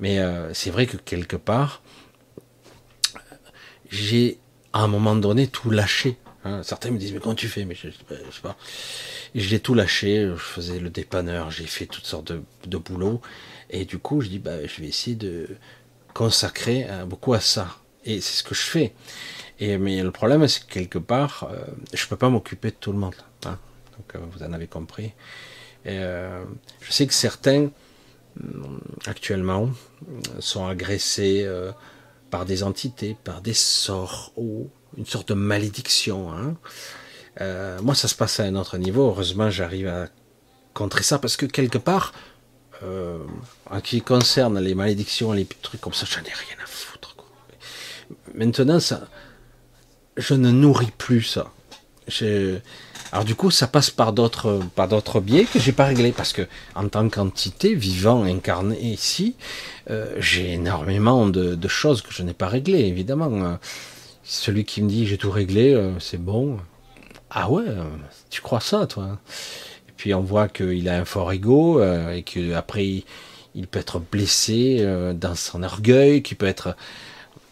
Mais 0.00 0.18
euh, 0.18 0.54
c'est 0.54 0.70
vrai 0.70 0.86
que 0.86 0.96
quelque 0.96 1.36
part, 1.36 1.82
j'ai 3.90 4.38
à 4.72 4.82
un 4.82 4.88
moment 4.88 5.16
donné 5.16 5.48
tout 5.48 5.70
lâché. 5.70 6.16
Hein. 6.44 6.62
Certains 6.62 6.90
me 6.90 6.98
disent 6.98 7.12
mais 7.12 7.20
comment 7.20 7.34
tu 7.34 7.48
fais? 7.48 7.64
Mais 7.64 7.74
je, 7.74 7.90
sais 7.90 8.42
pas. 8.42 8.56
J'ai 9.34 9.60
tout 9.60 9.74
lâché. 9.74 10.22
Je 10.22 10.36
faisais 10.36 10.78
le 10.78 10.90
dépanneur, 10.90 11.50
j'ai 11.50 11.66
fait 11.66 11.86
toutes 11.86 12.06
sortes 12.06 12.32
de, 12.32 12.42
de 12.66 12.76
boulots 12.78 13.20
et 13.70 13.84
du 13.84 13.98
coup, 13.98 14.20
je 14.20 14.28
dis, 14.28 14.38
bah, 14.38 14.66
je 14.66 14.80
vais 14.80 14.88
essayer 14.88 15.16
de 15.16 15.48
consacrer 16.14 16.86
euh, 16.88 17.04
beaucoup 17.04 17.34
à 17.34 17.40
ça. 17.40 17.76
Et 18.04 18.20
c'est 18.20 18.38
ce 18.38 18.42
que 18.42 18.54
je 18.54 18.62
fais. 18.62 18.94
Mais 19.60 20.02
le 20.02 20.10
problème, 20.10 20.46
c'est 20.46 20.66
que 20.66 20.72
quelque 20.72 20.98
part, 20.98 21.48
euh, 21.50 21.64
je 21.92 22.04
ne 22.04 22.08
peux 22.08 22.16
pas 22.16 22.28
m'occuper 22.28 22.70
de 22.70 22.76
tout 22.76 22.92
le 22.92 22.98
monde. 22.98 23.14
Hein. 23.44 23.58
Donc, 23.96 24.14
euh, 24.14 24.18
vous 24.30 24.42
en 24.42 24.52
avez 24.52 24.66
compris. 24.66 25.12
je 25.84 26.42
sais 26.90 27.06
que 27.06 27.14
certains, 27.14 27.70
actuellement, 29.06 29.70
sont 30.38 30.66
agressés 30.66 31.48
par 32.30 32.44
des 32.44 32.62
entités, 32.62 33.16
par 33.24 33.40
des 33.40 33.54
sorts 33.54 34.32
ou 34.36 34.68
une 34.96 35.06
sorte 35.06 35.28
de 35.28 35.34
malédiction. 35.34 36.30
Hein. 36.32 36.56
moi, 37.82 37.94
ça 37.94 38.06
se 38.06 38.14
passe 38.14 38.38
à 38.40 38.44
un 38.44 38.54
autre 38.54 38.78
niveau. 38.78 39.08
Heureusement, 39.08 39.50
j'arrive 39.50 39.88
à 39.88 40.08
contrer 40.74 41.02
ça 41.02 41.18
parce 41.18 41.36
que 41.36 41.46
quelque 41.46 41.78
part, 41.78 42.12
euh, 42.84 43.18
en 43.68 43.80
qui 43.80 44.00
concerne 44.00 44.60
les 44.60 44.74
malédictions, 44.74 45.32
les 45.32 45.44
trucs 45.44 45.80
comme 45.80 45.94
ça, 45.94 46.06
j'en 46.06 46.20
ai 46.20 46.32
rien 46.32 46.56
à 46.62 46.66
foutre. 46.66 47.16
Maintenant, 48.34 48.78
ça, 48.78 49.08
je 50.18 50.34
ne 50.34 50.50
nourris 50.50 50.92
plus 50.96 51.22
ça. 51.22 51.50
Alors 53.12 53.24
du 53.24 53.34
coup, 53.34 53.50
ça 53.50 53.66
passe 53.66 53.90
par 53.90 54.12
d'autres, 54.12 54.60
par 54.74 54.88
d'autres 54.88 55.20
biais 55.20 55.44
que 55.44 55.58
j'ai 55.58 55.72
pas 55.72 55.86
réglés 55.86 56.12
parce 56.12 56.32
que 56.34 56.42
en 56.74 56.88
tant 56.88 57.08
qu'entité 57.08 57.74
vivant 57.74 58.24
incarné 58.24 58.78
ici, 58.80 59.34
euh, 59.90 60.14
j'ai 60.18 60.52
énormément 60.52 61.26
de, 61.26 61.68
choses 61.68 62.02
que 62.02 62.12
je 62.12 62.22
n'ai 62.22 62.34
pas 62.34 62.48
réglées. 62.48 62.80
Évidemment, 62.80 63.58
celui 64.24 64.64
qui 64.64 64.82
me 64.82 64.88
dit 64.88 65.06
j'ai 65.06 65.16
tout 65.16 65.30
réglé, 65.30 65.72
euh, 65.72 65.98
c'est 66.00 66.22
bon. 66.22 66.58
Ah 67.30 67.50
ouais, 67.50 67.64
tu 68.30 68.40
crois 68.40 68.60
ça, 68.60 68.86
toi? 68.86 69.18
Puis 69.98 70.14
on 70.14 70.20
voit 70.20 70.48
qu'il 70.48 70.88
a 70.88 70.98
un 70.98 71.04
fort 71.04 71.32
ego 71.32 71.80
euh, 71.80 72.12
et 72.12 72.22
qu'après 72.22 72.86
il, 72.86 73.04
il, 73.54 73.66
peut 73.66 73.80
être 73.80 74.00
blessé 74.00 74.78
euh, 74.80 75.12
dans 75.12 75.34
son 75.34 75.62
orgueil, 75.62 76.22
qui 76.22 76.34
peut 76.34 76.46
être... 76.46 76.76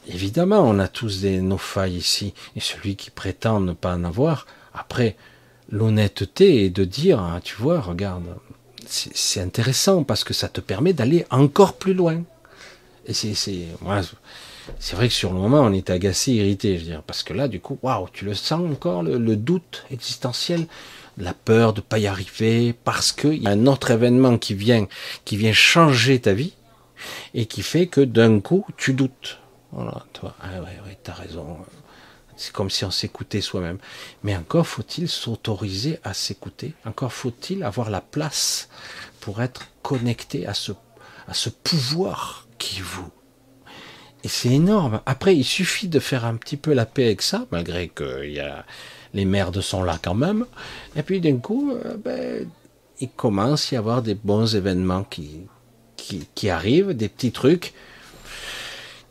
Évidemment, 0.09 0.61
on 0.61 0.79
a 0.79 0.89
tous 0.89 1.21
des, 1.23 1.41
nos 1.41 1.59
failles 1.59 1.97
ici. 1.97 2.35
Et 2.55 2.61
celui 2.61 2.97
qui 2.97 3.11
prétend 3.11 3.61
ne 3.61 3.73
pas 3.73 3.95
en 3.95 4.05
avoir, 4.05 4.47
après, 4.75 5.17
l'honnêteté 5.71 6.65
est 6.65 6.71
de 6.71 6.85
dire, 6.85 7.21
hein, 7.21 7.41
tu 7.43 7.57
vois, 7.57 7.81
regarde, 7.81 8.25
c'est 8.87 9.41
intéressant 9.41 10.05
parce 10.05 10.23
que 10.23 10.35
ça 10.35 10.49
te 10.49 10.61
permet 10.61 10.93
d'aller 10.93 11.27
encore 11.31 11.75
plus 11.75 11.95
loin. 11.95 12.23
Et 13.07 13.15
c'est, 13.15 13.67
vrai 14.93 15.09
que 15.09 15.15
sur 15.15 15.33
le 15.33 15.39
moment, 15.39 15.61
on 15.61 15.73
est 15.73 15.91
agacé, 15.91 16.33
irrité, 16.33 16.75
je 16.75 16.85
veux 16.85 16.91
dire, 16.91 17.03
parce 17.03 17.23
que 17.23 17.33
là, 17.33 17.49
du 17.49 17.61
coup, 17.61 17.79
waouh, 17.83 18.09
tu 18.13 18.25
le 18.25 18.35
sens 18.35 18.71
encore, 18.71 19.03
le 19.03 19.37
doute 19.37 19.85
existentiel 19.91 20.67
la 21.19 21.35
peur 21.35 21.73
de 21.73 21.81
pas 21.81 21.99
y 21.99 22.07
arriver, 22.07 22.75
parce 22.85 23.13
qu'il 23.13 23.43
y 23.43 23.47
a 23.47 23.51
un 23.51 23.67
autre 23.67 23.91
événement 23.91 24.39
qui 24.39 24.55
vient, 24.55 24.87
qui 25.25 25.37
vient 25.37 25.53
changer 25.53 26.21
ta 26.21 26.33
vie, 26.33 26.55
et 27.35 27.47
qui 27.47 27.63
fait 27.63 27.87
que 27.87 28.01
d'un 28.01 28.41
coup, 28.41 28.67
tu 28.77 28.93
doutes. 28.93 29.39
Voilà, 29.77 30.03
toi, 30.15 30.35
ah 30.41 30.49
t'as 31.03 31.13
raison. 31.13 31.59
C'est 32.35 32.51
comme 32.51 32.71
si 32.71 32.87
on 32.87 32.91
s'écoutait 32.91 33.43
soi-même. 33.43 33.77
Mais 34.23 34.35
encore 34.35 34.67
faut-il 34.67 35.07
s'autoriser 35.07 35.99
à 36.03 36.15
s'écouter. 36.15 36.73
Encore 36.87 37.13
faut-il 37.13 37.63
avoir 37.63 37.91
la 37.91 38.01
place 38.01 38.71
pour 39.21 39.43
être 39.43 39.69
connecté 39.83 40.47
à 40.47 40.55
ce, 40.55 40.73
pouvoir 41.63 42.49
qui 42.57 42.81
vous. 42.81 43.11
Et 44.25 44.29
c'est 44.29 44.49
énorme. 44.49 45.03
Après, 45.05 45.37
il 45.37 45.45
suffit 45.45 45.89
de 45.89 46.01
faire 46.01 46.25
un 46.25 46.37
petit 46.37 46.57
peu 46.57 46.73
la 46.73 46.87
paix 46.87 47.05
avec 47.05 47.21
ça, 47.21 47.45
malgré 47.51 47.93
a 48.41 48.65
les 49.13 49.25
merdes 49.27 49.61
sont 49.61 49.83
là 49.83 49.99
quand 50.03 50.15
même. 50.15 50.47
Et 50.97 51.03
puis 51.03 51.21
d'un 51.21 51.37
coup, 51.37 51.73
euh, 51.73 51.99
ben, 52.03 52.49
il 53.01 53.11
commence 53.11 53.73
à 53.73 53.77
y 53.77 53.79
avoir 53.79 54.01
des 54.01 54.15
bons 54.15 54.57
événements 54.57 55.05
qui, 55.05 55.47
arrivent, 56.49 56.93
des 56.95 57.11
petits 57.11 57.33
trucs 57.33 57.75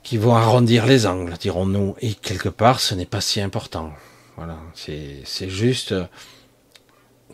qui 0.05 0.17
vont 0.17 0.35
arrondir 0.35 0.85
les 0.85 1.07
angles, 1.07 1.35
dirons-nous. 1.37 1.95
Et 1.99 2.13
quelque 2.13 2.47
part, 2.47 2.79
ce 2.79 2.93
n'est 2.93 3.07
pas 3.07 3.21
si 3.21 3.41
important. 3.41 3.91
Voilà, 4.37 4.59
c'est 4.75 5.49
juste 5.49 5.95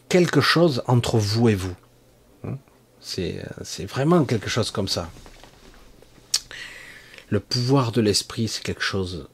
quelque 0.07 0.39
chose 0.39 0.81
entre 0.87 1.17
vous 1.17 1.49
et 1.49 1.55
vous. 1.55 1.75
Hein? 2.45 2.57
C'est 3.01 3.85
vraiment 3.85 4.23
quelque 4.23 4.49
chose 4.49 4.71
comme 4.71 4.87
ça. 4.87 5.09
Le 7.27 7.41
pouvoir 7.41 7.91
de 7.91 7.99
l'esprit, 7.99 8.47
c'est 8.47 8.63
quelque 8.63 8.81
chose 8.81 9.27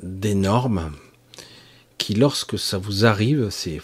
d'énorme 0.00 0.92
qui, 1.98 2.14
lorsque 2.14 2.58
ça 2.58 2.78
vous 2.78 3.04
arrive, 3.04 3.50
c'est 3.50 3.80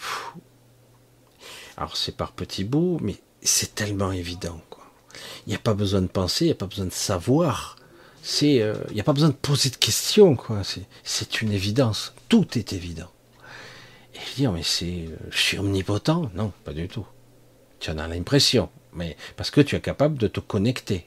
alors 1.77 1.97
c'est 1.97 2.17
par 2.17 2.31
petits 2.31 2.63
bouts, 2.63 3.01
mais 3.03 3.17
c'est 3.43 3.75
tellement 3.75 4.13
évident. 4.13 4.61
Il 5.47 5.51
n'y 5.51 5.57
a 5.57 5.59
pas 5.59 5.75
besoin 5.75 6.01
de 6.01 6.07
penser, 6.07 6.45
il 6.45 6.49
n'y 6.49 6.53
a 6.53 6.57
pas 6.57 6.67
besoin 6.67 6.87
de 6.87 6.93
savoir. 6.93 7.77
C'est, 8.27 8.63
euh, 8.63 8.75
il 8.89 8.95
n'y 8.95 9.03
a 9.03 9.05
pas 9.05 9.13
besoin 9.13 9.29
de 9.29 9.35
poser 9.35 9.69
de 9.69 9.77
questions. 9.77 10.35
Quoi. 10.35 10.63
C'est, 11.03 11.43
une 11.43 11.53
évidence. 11.53 12.15
Tout 12.31 12.59
est 12.59 12.73
évident. 12.73 13.11
Et 14.15 14.19
je 14.19 14.35
dis, 14.37 14.49
mais 14.49 14.63
c'est, 14.63 15.05
euh, 15.09 15.17
je 15.31 15.39
suis 15.39 15.59
omnipotent 15.59 16.31
Non, 16.35 16.51
pas 16.65 16.73
du 16.73 16.89
tout. 16.89 17.07
Tu 17.81 17.91
en 17.91 17.99
as 17.99 18.09
l'impression, 18.09 18.71
mais 18.95 19.19
parce 19.37 19.51
que 19.51 19.61
tu 19.61 19.77
es 19.77 19.81
capable 19.81 20.17
de 20.17 20.27
te 20.27 20.41
connecter. 20.41 21.07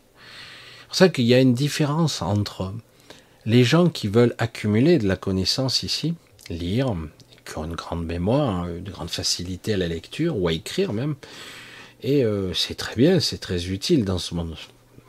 C'est 0.80 0.86
pour 0.86 0.96
ça 0.96 1.10
qu'il 1.10 1.26
y 1.26 1.34
a 1.34 1.40
une 1.40 1.56
différence 1.56 2.22
entre 2.22 2.72
les 3.46 3.64
gens 3.64 3.90
qui 3.90 4.08
veulent 4.08 4.36
accumuler 4.38 5.00
de 5.00 5.08
la 5.08 5.16
connaissance 5.16 5.82
ici, 5.82 6.14
lire, 6.52 6.96
qui 7.46 7.58
ont 7.58 7.66
une 7.66 7.76
grande 7.76 8.06
mémoire, 8.06 8.70
une 8.70 8.92
grande 8.92 9.10
facilité 9.10 9.74
à 9.74 9.78
la 9.78 9.88
lecture 9.88 10.38
ou 10.38 10.50
à 10.50 10.54
écrire 10.54 10.94
même. 10.94 11.16
Et 12.04 12.24
euh, 12.24 12.54
c'est 12.54 12.76
très 12.76 12.96
bien, 12.96 13.20
c'est 13.20 13.40
très 13.40 13.70
utile 13.70 14.06
dans 14.06 14.20
ce 14.20 14.36
monde, 14.36 14.56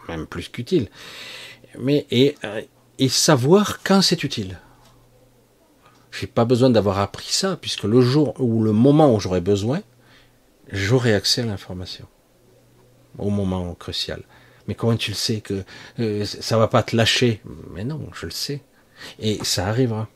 même 0.09 0.26
plus 0.26 0.48
qu'utile. 0.48 0.89
Mais 1.78 2.06
et, 2.10 2.36
et 2.98 3.09
savoir 3.09 3.80
quand 3.82 4.02
c'est 4.02 4.24
utile. 4.24 4.59
J'ai 6.10 6.26
pas 6.26 6.44
besoin 6.44 6.70
d'avoir 6.70 6.98
appris 6.98 7.32
ça, 7.32 7.56
puisque 7.60 7.84
le 7.84 8.00
jour 8.00 8.34
ou 8.40 8.62
le 8.62 8.72
moment 8.72 9.14
où 9.14 9.20
j'aurai 9.20 9.40
besoin, 9.40 9.80
j'aurai 10.72 11.14
accès 11.14 11.42
à 11.42 11.46
l'information. 11.46 12.06
Au 13.18 13.30
moment 13.30 13.74
crucial. 13.74 14.22
Mais 14.66 14.74
comment 14.74 14.96
tu 14.96 15.12
le 15.12 15.16
sais 15.16 15.40
que 15.40 15.64
euh, 15.98 16.24
ça 16.24 16.59
va 16.59 16.68
pas 16.68 16.82
te 16.82 16.94
lâcher? 16.94 17.40
Mais 17.72 17.84
non, 17.84 18.00
je 18.12 18.26
le 18.26 18.32
sais. 18.32 18.62
Et 19.18 19.38
ça 19.44 19.66
arrivera. 19.66 20.09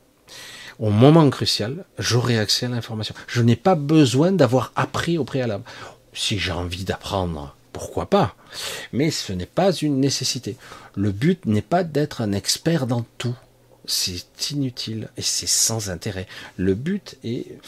Au 0.78 0.90
moment 0.90 1.28
crucial, 1.30 1.84
j'aurai 1.98 2.39
accès 2.39 2.66
à 2.66 2.68
l'information. 2.68 3.14
Je 3.28 3.43
n'ai 3.43 3.56
pas 3.56 3.74
besoin 3.74 4.32
d'avoir 4.32 4.72
appris 4.74 5.18
au 5.18 5.24
préalable. 5.24 5.64
Si 6.12 6.39
j'ai 6.39 6.52
envie 6.52 6.84
d'apprendre, 6.84 7.55
pourquoi 7.73 8.07
pas? 8.07 8.35
Mais 8.93 9.11
ce 9.11 9.32
n'est 9.32 9.47
pas 9.47 9.73
une 9.73 10.01
nécessité. 10.01 10.57
Le 10.94 11.12
but 11.12 11.47
n'est 11.47 11.62
pas 11.62 11.85
d'être 11.85 12.20
un 12.20 12.32
expert 12.32 12.86
dans 12.86 13.05
tout. 13.19 13.36
C'est 13.85 14.51
inutile 14.51 15.09
et 15.16 15.23
c'est 15.23 15.49
sans 15.49 15.90
intérêt. 15.90 16.27
Le 16.57 16.74
but 16.74 17.16
est 17.24 17.59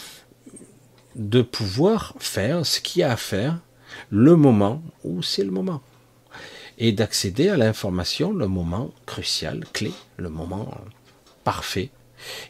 de 1.17 1.43
pouvoir 1.43 2.15
faire 2.19 2.65
ce 2.67 2.81
qu'il 2.81 3.01
y 3.01 3.03
a 3.03 3.13
à 3.13 3.17
faire 3.17 3.59
le 4.11 4.37
moment 4.37 4.83
où 5.05 5.23
c'est 5.23 5.45
le 5.45 5.51
moment 5.51 5.81
et 6.79 6.93
d'accéder 6.93 7.49
à 7.49 7.57
l'information 7.57 8.33
le 8.33 8.49
moment 8.49 8.91
crucial, 9.07 9.65
clé, 9.73 9.93
le 10.17 10.29
moment 10.29 10.73
parfait. 11.45 11.91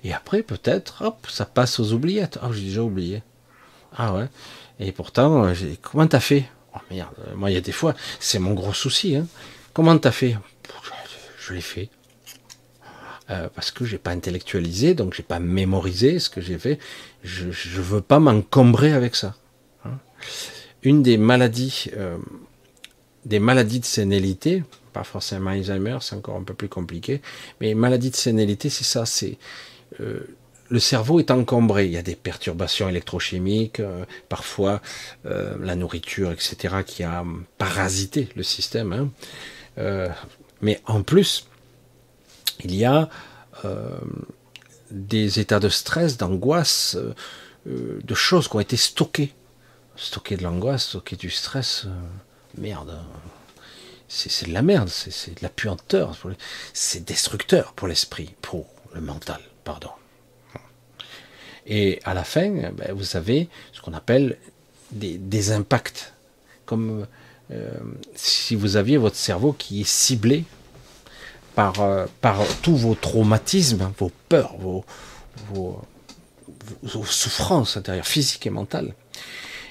Et 0.05 0.13
après, 0.13 0.43
peut-être, 0.43 1.03
hop, 1.03 1.27
ça 1.29 1.45
passe 1.45 1.81
aux 1.81 1.93
oubliettes. 1.93 2.39
Ah, 2.41 2.51
j'ai 2.53 2.63
déjà 2.63 2.83
oublié. 2.83 3.23
Ah 3.97 4.15
ouais. 4.15 4.29
Et 4.79 4.93
pourtant, 4.93 5.53
comment 5.83 6.07
t'as 6.07 6.21
fait? 6.21 6.45
Oh 6.75 6.79
merde, 6.91 7.15
moi 7.35 7.51
il 7.51 7.55
y 7.55 7.57
a 7.57 7.61
des 7.61 7.73
fois, 7.73 7.95
c'est 8.21 8.39
mon 8.39 8.55
gros 8.55 8.73
souci. 8.73 9.17
Hein. 9.17 9.27
Comment 9.73 9.97
t'as 9.99 10.13
fait? 10.13 10.37
Je, 11.39 11.53
l'ai 11.53 11.61
fait. 11.61 11.91
Euh, 13.31 13.49
parce 13.55 13.71
que 13.71 13.85
j'ai 13.85 13.99
pas 13.99 14.11
intellectualisé, 14.11 14.95
donc 14.95 15.15
j'ai 15.15 15.23
pas 15.23 15.41
mémorisé 15.41 16.19
ce 16.19 16.31
que 16.31 16.41
j'ai 16.41 16.59
fait. 16.59 16.79
Je 17.23 17.47
ne 17.47 17.83
veux 17.83 18.01
pas 18.01 18.19
m'encombrer 18.19 18.93
avec 18.93 19.15
ça. 19.15 19.35
Hein. 19.85 19.99
Une 20.83 21.03
des 21.03 21.17
maladies 21.17 21.91
euh, 21.97 22.19
des 23.25 23.39
maladies 23.39 23.81
de 23.81 23.85
sénilité, 23.85 24.63
pas 24.93 25.05
forcément 25.05 25.51
Alzheimer, 25.51 25.99
c'est 26.01 26.15
encore 26.15 26.37
un 26.37 26.43
peu 26.43 26.55
plus 26.55 26.69
compliqué, 26.69 27.23
mais 27.61 27.75
maladies 27.75 28.11
de 28.11 28.17
sénilité, 28.17 28.69
c'est 28.69 28.85
ça, 28.85 29.07
c'est 29.07 29.39
euh, 30.01 30.37
le 30.69 30.79
cerveau 30.79 31.19
est 31.19 31.31
encombré, 31.31 31.87
il 31.87 31.93
y 31.93 31.97
a 31.97 32.03
des 32.03 32.17
perturbations 32.17 32.89
électrochimiques, 32.89 33.81
euh, 33.81 34.05
parfois 34.29 34.81
euh, 35.27 35.57
la 35.61 35.77
nourriture, 35.77 36.33
etc., 36.33 36.77
qui 36.87 37.03
a 37.03 37.25
parasité 37.59 38.29
le 38.37 38.43
système. 38.43 38.93
Hein. 38.93 39.11
mais 40.61 40.81
en 40.87 41.03
plus, 41.03 41.49
il 42.61 42.75
y 42.75 42.85
a 42.85 43.09
des 44.91 45.41
états 45.41 45.59
de 45.59 45.69
stress, 45.69 46.17
d'angoisse, 46.17 46.97
de 47.67 48.15
choses 48.15 48.49
qui 48.49 48.57
ont 48.57 48.61
été 48.61 48.77
stockées. 48.77 49.33
Stocker 49.97 50.37
de 50.37 50.43
l'angoisse, 50.43 50.89
stocker 50.89 51.17
du 51.17 51.31
stress, 51.31 51.87
merde. 52.59 52.99
C'est 54.09 54.47
de 54.47 54.53
la 54.53 54.63
merde, 54.63 54.89
c'est 54.89 55.35
de 55.37 55.43
la 55.43 55.49
puanteur, 55.49 56.17
c'est 56.73 57.05
destructeur 57.05 57.73
pour 57.73 57.89
l'esprit, 57.89 58.35
pour 58.43 58.67
le 58.95 59.01
mental, 59.01 59.41
pardon. 59.65 59.91
Et 61.67 62.01
à 62.05 62.15
la 62.15 62.25
fin, 62.25 62.51
ben, 62.51 62.93
vous 62.95 63.17
avez 63.17 63.49
ce 63.73 63.81
qu'on 63.81 63.95
appelle 63.95 64.37
des, 64.93 65.53
impacts, 65.53 66.13
comme 66.67 67.07
euh, 67.51 67.71
si 68.15 68.55
vous 68.55 68.77
aviez 68.77 68.97
votre 68.97 69.17
cerveau 69.17 69.53
qui 69.53 69.81
est 69.81 69.89
ciblé 69.89 70.45
par, 71.55 71.81
euh, 71.81 72.07
par 72.21 72.41
tous 72.63 72.77
vos 72.77 72.95
traumatismes, 72.95 73.93
vos 73.99 74.13
peurs, 74.29 74.57
vos, 74.59 74.85
souffrances 76.85 77.77
intérieures, 77.77 78.07
physiques 78.07 78.47
et 78.47 78.51
mentales. 78.51 78.95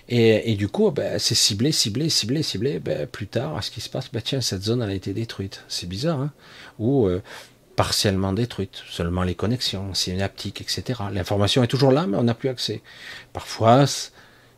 Et, 0.09 0.55
du 0.55 0.67
coup, 0.67 0.91
ben, 0.91 1.17
c'est 1.17 1.33
ciblé, 1.33 1.71
ciblé, 1.71 2.09
ciblé, 2.09 2.43
ciblé. 2.43 2.79
Ben, 2.79 3.07
plus 3.07 3.27
tard, 3.27 3.63
ce 3.63 3.71
qui 3.71 3.81
se 3.81 3.89
passe, 3.89 4.11
ben, 4.11 4.21
tiens, 4.21 4.41
cette 4.41 4.61
zone 4.61 4.81
a 4.81 4.93
été 4.93 5.13
détruite. 5.13 5.63
C'est 5.69 5.87
bizarre, 5.87 6.19
hein 6.19 6.31
Ou 6.77 7.07
euh, 7.07 7.21
partiellement 7.75 8.33
détruite, 8.33 8.83
seulement 8.89 9.23
les 9.23 9.35
connexions 9.35 9.93
synaptiques, 9.93 10.61
etc. 10.61 11.01
L'information 11.11 11.63
est 11.63 11.67
toujours 11.67 11.91
là, 11.91 12.05
mais 12.07 12.17
on 12.17 12.23
n'a 12.23 12.33
plus 12.33 12.49
accès. 12.49 12.81
Parfois, 13.33 13.85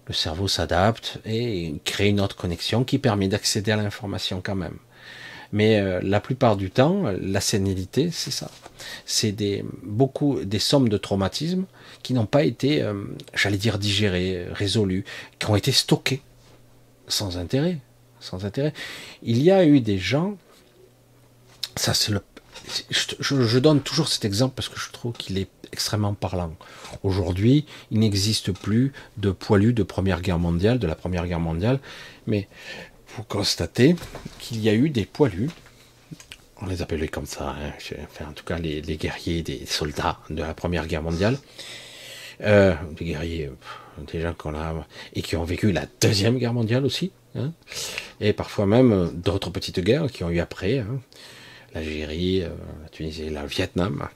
le 0.08 0.14
cerveau 0.14 0.48
s'adapte 0.48 1.20
et 1.26 1.76
crée 1.86 2.08
une 2.10 2.20
autre 2.20 2.36
connexion 2.36 2.84
qui 2.84 3.00
permet 3.00 3.28
d'accéder 3.28 3.72
à 3.72 3.78
l'information 3.78 4.42
quand 4.44 4.56
même. 4.56 4.78
Mais 5.52 5.80
euh, 5.80 6.00
la 6.04 6.20
plupart 6.20 6.58
du 6.58 6.70
temps, 6.70 7.04
la 7.22 7.40
sénilité, 7.40 8.10
c'est 8.12 8.32
ça. 8.32 8.52
C'est 9.06 9.32
des, 9.32 9.64
beaucoup 9.84 10.44
des 10.44 10.60
sommes 10.60 10.90
de 10.90 10.98
traumatismes 10.98 11.66
qui 12.04 12.14
n'ont 12.14 12.26
pas 12.26 12.44
été, 12.44 12.82
euh, 12.82 13.06
j'allais 13.34 13.58
dire, 13.58 13.80
digérés, 13.80 14.48
résolus, 14.52 15.06
qui 15.40 15.50
ont 15.50 15.56
été 15.56 15.72
stockés 15.72 16.22
sans 17.08 17.38
intérêt. 17.38 17.78
Sans 18.20 18.44
intérêt. 18.44 18.74
Il 19.24 19.42
y 19.42 19.52
a 19.52 19.66
eu 19.66 19.82
des 19.82 20.00
gens, 20.00 20.36
ça 21.76 21.94
c'est 21.94 22.12
le, 22.12 22.22
je, 22.90 23.60
donne 23.60 23.82
toujours 23.82 24.08
cet 24.08 24.26
exemple 24.26 24.54
parce 24.56 24.70
que 24.70 24.80
je 24.80 24.92
trouve 24.92 25.14
qu'il 25.14 25.38
est 25.38 25.50
extrêmement 25.72 26.14
parlant. 26.14 26.56
Aujourd'hui, 27.04 27.66
il 27.92 28.00
n'existe 28.00 28.52
plus 28.52 28.94
de 29.18 29.32
poilus 29.32 29.74
de 29.74 29.84
Première 29.84 30.22
Guerre 30.22 30.40
mondiale, 30.40 30.80
de 30.80 30.88
la 30.88 30.96
Première 30.96 31.28
Guerre 31.28 31.40
mondiale, 31.40 31.80
mais 32.28 32.48
vous 33.16 33.24
constatez 33.24 33.96
qu'il 34.40 34.62
y 34.62 34.70
a 34.70 34.74
eu 34.74 34.90
des 34.90 35.06
poilus. 35.06 35.50
On 36.62 36.68
les 36.68 36.82
appelait 36.82 37.08
comme 37.08 37.26
ça, 37.26 37.56
enfin, 38.04 38.30
en 38.30 38.34
tout 38.34 38.46
cas 38.46 38.58
les, 38.58 38.82
les, 38.82 38.96
guerriers, 38.96 39.42
des 39.42 39.66
soldats 39.66 40.20
de 40.30 40.42
la 40.42 40.54
Première 40.54 40.88
Guerre 40.88 41.02
mondiale, 41.02 41.38
euh, 42.42 42.74
des 42.98 43.06
guerriers, 43.06 43.50
des 44.12 44.22
gens 44.22 44.34
qu'on 44.34 44.56
a, 44.56 44.86
et 45.14 45.22
qui 45.22 45.36
ont 45.36 45.44
vécu 45.44 45.72
la 45.72 45.86
deuxième 46.02 46.38
guerre 46.38 46.54
mondiale 46.54 46.86
aussi, 46.86 47.12
hein, 47.36 47.52
et 48.22 48.34
parfois 48.34 48.66
même 48.66 48.92
euh, 48.92 49.08
d'autres 49.08 49.50
petites 49.50 49.80
guerres 49.82 50.12
qui 50.12 50.24
ont 50.24 50.30
eu 50.30 50.40
après, 50.40 50.80
hein, 50.80 51.00
l'Algérie, 51.76 52.42
euh, 52.42 52.50
la 52.82 52.90
Tunisie, 52.90 53.30
le 53.30 53.46
Vietnam, 53.46 54.08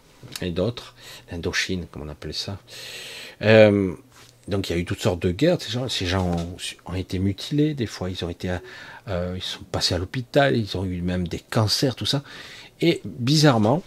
et 0.41 0.52
d'autres, 0.52 0.95
l'Indochine, 1.31 1.86
comme 1.91 2.03
on 2.03 2.10
appelait 2.10 2.34
ça. 2.34 2.57
donc 3.41 4.69
il 4.69 4.73
y 4.73 4.76
a 4.76 4.80
eu 4.80 4.86
toutes 4.86 5.02
sortes 5.02 5.22
de 5.22 5.31
guerres. 5.31 5.61
Ces 5.61 5.72
gens, 5.72 5.88
ces 5.88 6.06
gens 6.07 6.36
ont, 6.86 6.95
été 6.95 7.19
mutilés, 7.19 7.73
des 7.73 7.86
fois 7.86 8.10
ils 8.10 8.26
ont 8.26 8.30
été, 8.30 8.57
ils 9.07 9.41
sont 9.41 9.64
passés 9.72 9.95
à 9.95 9.98
l'hôpital, 9.98 10.57
ils 10.57 10.76
ont 10.76 10.86
eu 10.86 11.02
même 11.02 11.27
des 11.27 11.40
cancers, 11.40 11.95
tout 11.95 12.06
ça. 12.06 12.23
Et 12.81 13.02
bizarrement, 13.06 13.84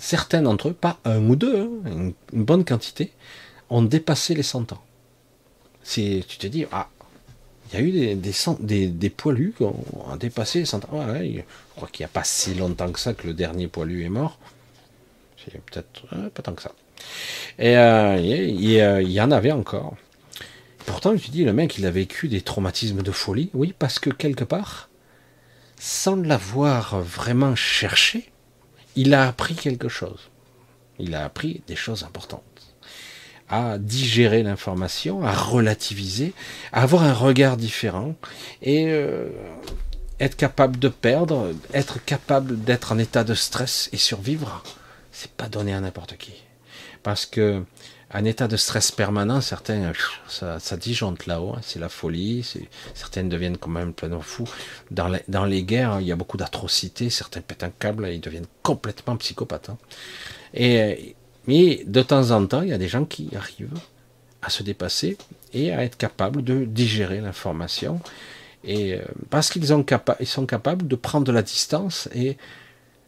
certains 0.00 0.42
d'entre 0.42 0.68
eux, 0.68 0.72
pas 0.72 0.98
un 1.04 1.28
ou 1.28 1.36
deux, 1.36 1.60
hein, 1.60 2.12
une, 2.32 2.44
bonne 2.44 2.64
quantité, 2.64 3.12
ont 3.68 3.82
dépassé 3.82 4.34
les 4.34 4.42
100 4.42 4.72
ans. 4.72 4.82
tu 5.84 6.22
te 6.22 6.46
dis, 6.46 6.66
ah, 6.72 6.88
il 7.72 7.78
y 7.78 7.82
a 7.82 7.86
eu 7.86 8.16
des, 8.16 9.10
poilus 9.10 9.54
qui 9.56 9.62
ont, 9.62 9.76
dépassé 10.18 10.60
les 10.60 10.64
100 10.64 10.84
ans. 10.86 11.06
je 11.14 11.42
crois 11.76 11.88
qu'il 11.88 12.02
n'y 12.04 12.06
a 12.06 12.12
pas 12.12 12.24
si 12.24 12.54
longtemps 12.54 12.90
que 12.90 12.98
ça 12.98 13.14
que 13.14 13.26
le 13.26 13.34
dernier 13.34 13.68
poilu 13.68 14.04
est 14.04 14.08
mort. 14.08 14.38
Peut-être 15.46 16.30
pas 16.30 16.42
tant 16.42 16.54
que 16.54 16.62
ça. 16.62 16.72
Et 17.58 17.76
euh, 17.76 18.16
il, 18.18 19.10
y 19.10 19.20
en 19.20 19.30
avait 19.30 19.52
encore. 19.52 19.96
Pourtant, 20.86 21.16
te 21.16 21.30
dis, 21.30 21.44
le 21.44 21.52
mec, 21.52 21.78
il 21.78 21.86
a 21.86 21.90
vécu 21.90 22.28
des 22.28 22.40
traumatismes 22.40 23.02
de 23.02 23.12
folie. 23.12 23.50
Oui, 23.54 23.74
parce 23.78 23.98
que 23.98 24.10
quelque 24.10 24.44
part, 24.44 24.90
sans 25.78 26.16
l'avoir 26.16 27.00
vraiment 27.00 27.54
cherché, 27.54 28.30
il 28.96 29.14
a 29.14 29.28
appris 29.28 29.54
quelque 29.54 29.88
chose. 29.88 30.30
Il 30.98 31.14
a 31.14 31.24
appris 31.24 31.62
des 31.68 31.76
choses 31.76 32.04
importantes. 32.04 32.42
À 33.50 33.78
digérer 33.78 34.44
l'information, 34.44 35.24
à 35.24 35.32
relativiser, 35.32 36.32
à 36.72 36.82
avoir 36.82 37.02
un 37.02 37.12
regard 37.12 37.56
différent 37.56 38.14
et 38.62 38.86
euh, 38.86 39.28
être 40.20 40.36
capable 40.36 40.78
de 40.78 40.88
perdre, 40.88 41.52
être 41.74 42.04
capable 42.04 42.62
d'être 42.62 42.92
en 42.92 42.98
état 42.98 43.24
de 43.24 43.34
stress 43.34 43.88
et 43.92 43.96
survivre, 43.96 44.62
c'est 45.10 45.32
pas 45.32 45.48
donné 45.48 45.74
à 45.74 45.80
n'importe 45.80 46.16
qui. 46.16 46.32
Parce 47.02 47.26
que 47.26 47.64
un 48.12 48.24
état 48.24 48.48
de 48.48 48.56
stress 48.56 48.90
permanent, 48.90 49.40
certains, 49.40 49.92
ça, 50.28 50.58
ça 50.58 50.76
disjoncte 50.76 51.26
là-haut, 51.26 51.54
hein, 51.56 51.60
c'est 51.62 51.78
la 51.78 51.88
folie, 51.88 52.44
certaines 52.94 53.28
deviennent 53.28 53.56
quand 53.56 53.70
même 53.70 53.92
plein 53.92 54.08
de 54.08 54.18
fous. 54.18 54.48
Dans 54.90 55.08
les, 55.08 55.22
dans 55.28 55.44
les 55.44 55.62
guerres, 55.62 56.00
il 56.00 56.08
y 56.08 56.12
a 56.12 56.16
beaucoup 56.16 56.36
d'atrocités, 56.36 57.08
certains 57.08 57.40
pètent 57.40 57.62
un 57.62 57.70
câble, 57.70 58.08
ils 58.08 58.20
deviennent 58.20 58.48
complètement 58.62 59.16
psychopathes. 59.16 59.70
Hein. 59.70 59.78
Et, 60.54 61.14
mais 61.50 61.82
de 61.84 62.00
temps 62.00 62.30
en 62.30 62.46
temps, 62.46 62.62
il 62.62 62.68
y 62.68 62.72
a 62.72 62.78
des 62.78 62.86
gens 62.86 63.04
qui 63.04 63.28
arrivent 63.36 63.80
à 64.40 64.50
se 64.50 64.62
dépasser 64.62 65.18
et 65.52 65.72
à 65.72 65.82
être 65.82 65.96
capables 65.96 66.44
de 66.44 66.64
digérer 66.64 67.20
l'information. 67.20 68.00
Et 68.62 68.94
euh, 68.94 69.00
parce 69.30 69.50
qu'ils 69.50 69.64
ils 69.64 70.26
sont 70.28 70.46
capables 70.46 70.86
de 70.86 70.94
prendre 70.94 71.26
de 71.26 71.32
la 71.32 71.42
distance 71.42 72.08
et 72.14 72.36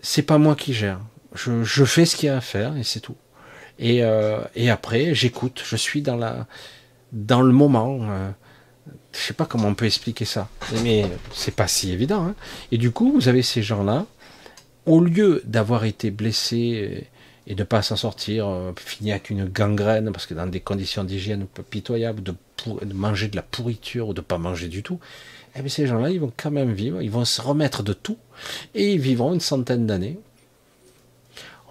c'est 0.01 0.23
pas 0.23 0.39
moi 0.39 0.56
qui 0.56 0.74
gère. 0.74 0.98
Je, 1.36 1.85
fais 1.85 2.05
ce 2.05 2.16
qu'il 2.16 2.27
y 2.27 2.31
a 2.31 2.39
à 2.39 2.40
faire 2.40 2.77
et 2.77 2.82
c'est 2.82 2.98
tout. 2.98 3.14
Et, 3.78 4.02
euh, 4.02 4.40
et 4.56 4.70
après, 4.70 5.14
j'écoute, 5.14 5.62
je 5.64 5.77
suis 5.77 6.02
dans, 6.02 6.16
la, 6.16 6.48
dans 7.12 7.43
le 7.43 7.52
moment. 7.52 8.01
Euh, 8.10 8.31
je 9.12 9.20
sais 9.20 9.35
pas 9.35 9.47
comment 9.47 9.69
on 9.69 9.74
peut 9.77 9.86
expliquer 9.86 10.24
ça, 10.24 10.48
mais 10.82 11.06
c'est 11.32 11.55
pas 11.55 11.69
si 11.69 11.93
évident. 11.93 12.27
Hein. 12.27 12.35
Et 12.73 12.77
du 12.77 12.90
coup, 12.90 13.12
vous 13.12 13.28
avez 13.28 13.43
ces 13.43 13.62
gens-là 13.62 14.05
au 14.85 14.98
lieu 14.98 15.43
d'avoir 15.44 15.85
été 15.85 16.10
blessé 16.10 17.06
et 17.47 17.55
de 17.55 17.60
ne 17.60 17.64
pas 17.64 17.82
s'en 17.82 17.97
sortir, 17.97 18.47
euh, 18.47 18.73
finir 18.77 19.14
avec 19.14 19.31
une 19.31 19.47
gangrène, 19.47 20.12
parce 20.12 20.27
que 20.27 20.35
dans 20.35 20.47
des 20.47 20.60
conditions 20.60 21.05
d'hygiène 21.05 21.47
pitoyables, 21.70 22.23
de, 22.23 22.35
manger 22.94 23.28
de 23.28 23.36
la 23.36 23.43
pourriture 23.43 24.09
ou 24.09 24.14
de 24.14 24.20
ne 24.20 24.24
pas 24.24 24.39
manger 24.39 24.69
du 24.69 24.82
tout, 24.82 25.01
eh 25.56 25.60
bien, 25.60 25.69
ces 25.69 25.86
gens-là, 25.86 26.10
ils 26.10 26.20
vont 26.20 26.32
quand 26.36 26.51
même 26.51 26.73
vivre, 26.73 27.02
ils 27.02 27.10
vont 27.10 27.24
se 27.24 27.40
remettre 27.40 27.82
de 27.82 27.93
tout, 27.93 28.19
et 28.74 28.93
ils 28.93 29.01
vivront 29.01 29.35
une 29.35 29.40
centaine 29.40 29.86
d'années. 29.86 30.19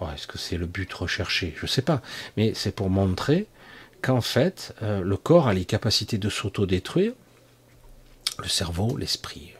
Oh, 0.00 0.06
Est-ce 0.14 0.26
que 0.26 0.38
c'est 0.38 0.58
le 0.58 0.66
but 0.66 0.92
recherché? 0.92 1.54
Je 1.56 1.62
ne 1.62 1.68
sais 1.68 1.82
pas, 1.82 2.02
mais 2.36 2.52
c'est 2.54 2.74
pour 2.74 2.90
montrer 2.90 3.46
qu'en 4.02 4.20
fait, 4.20 4.74
euh, 4.82 5.00
le 5.00 5.16
corps 5.16 5.48
a 5.48 5.54
les 5.54 5.64
capacités 5.64 6.18
de 6.18 6.28
s'auto-détruire, 6.28 7.12
le 8.38 8.48
cerveau, 8.48 8.96
l'esprit, 8.96 9.52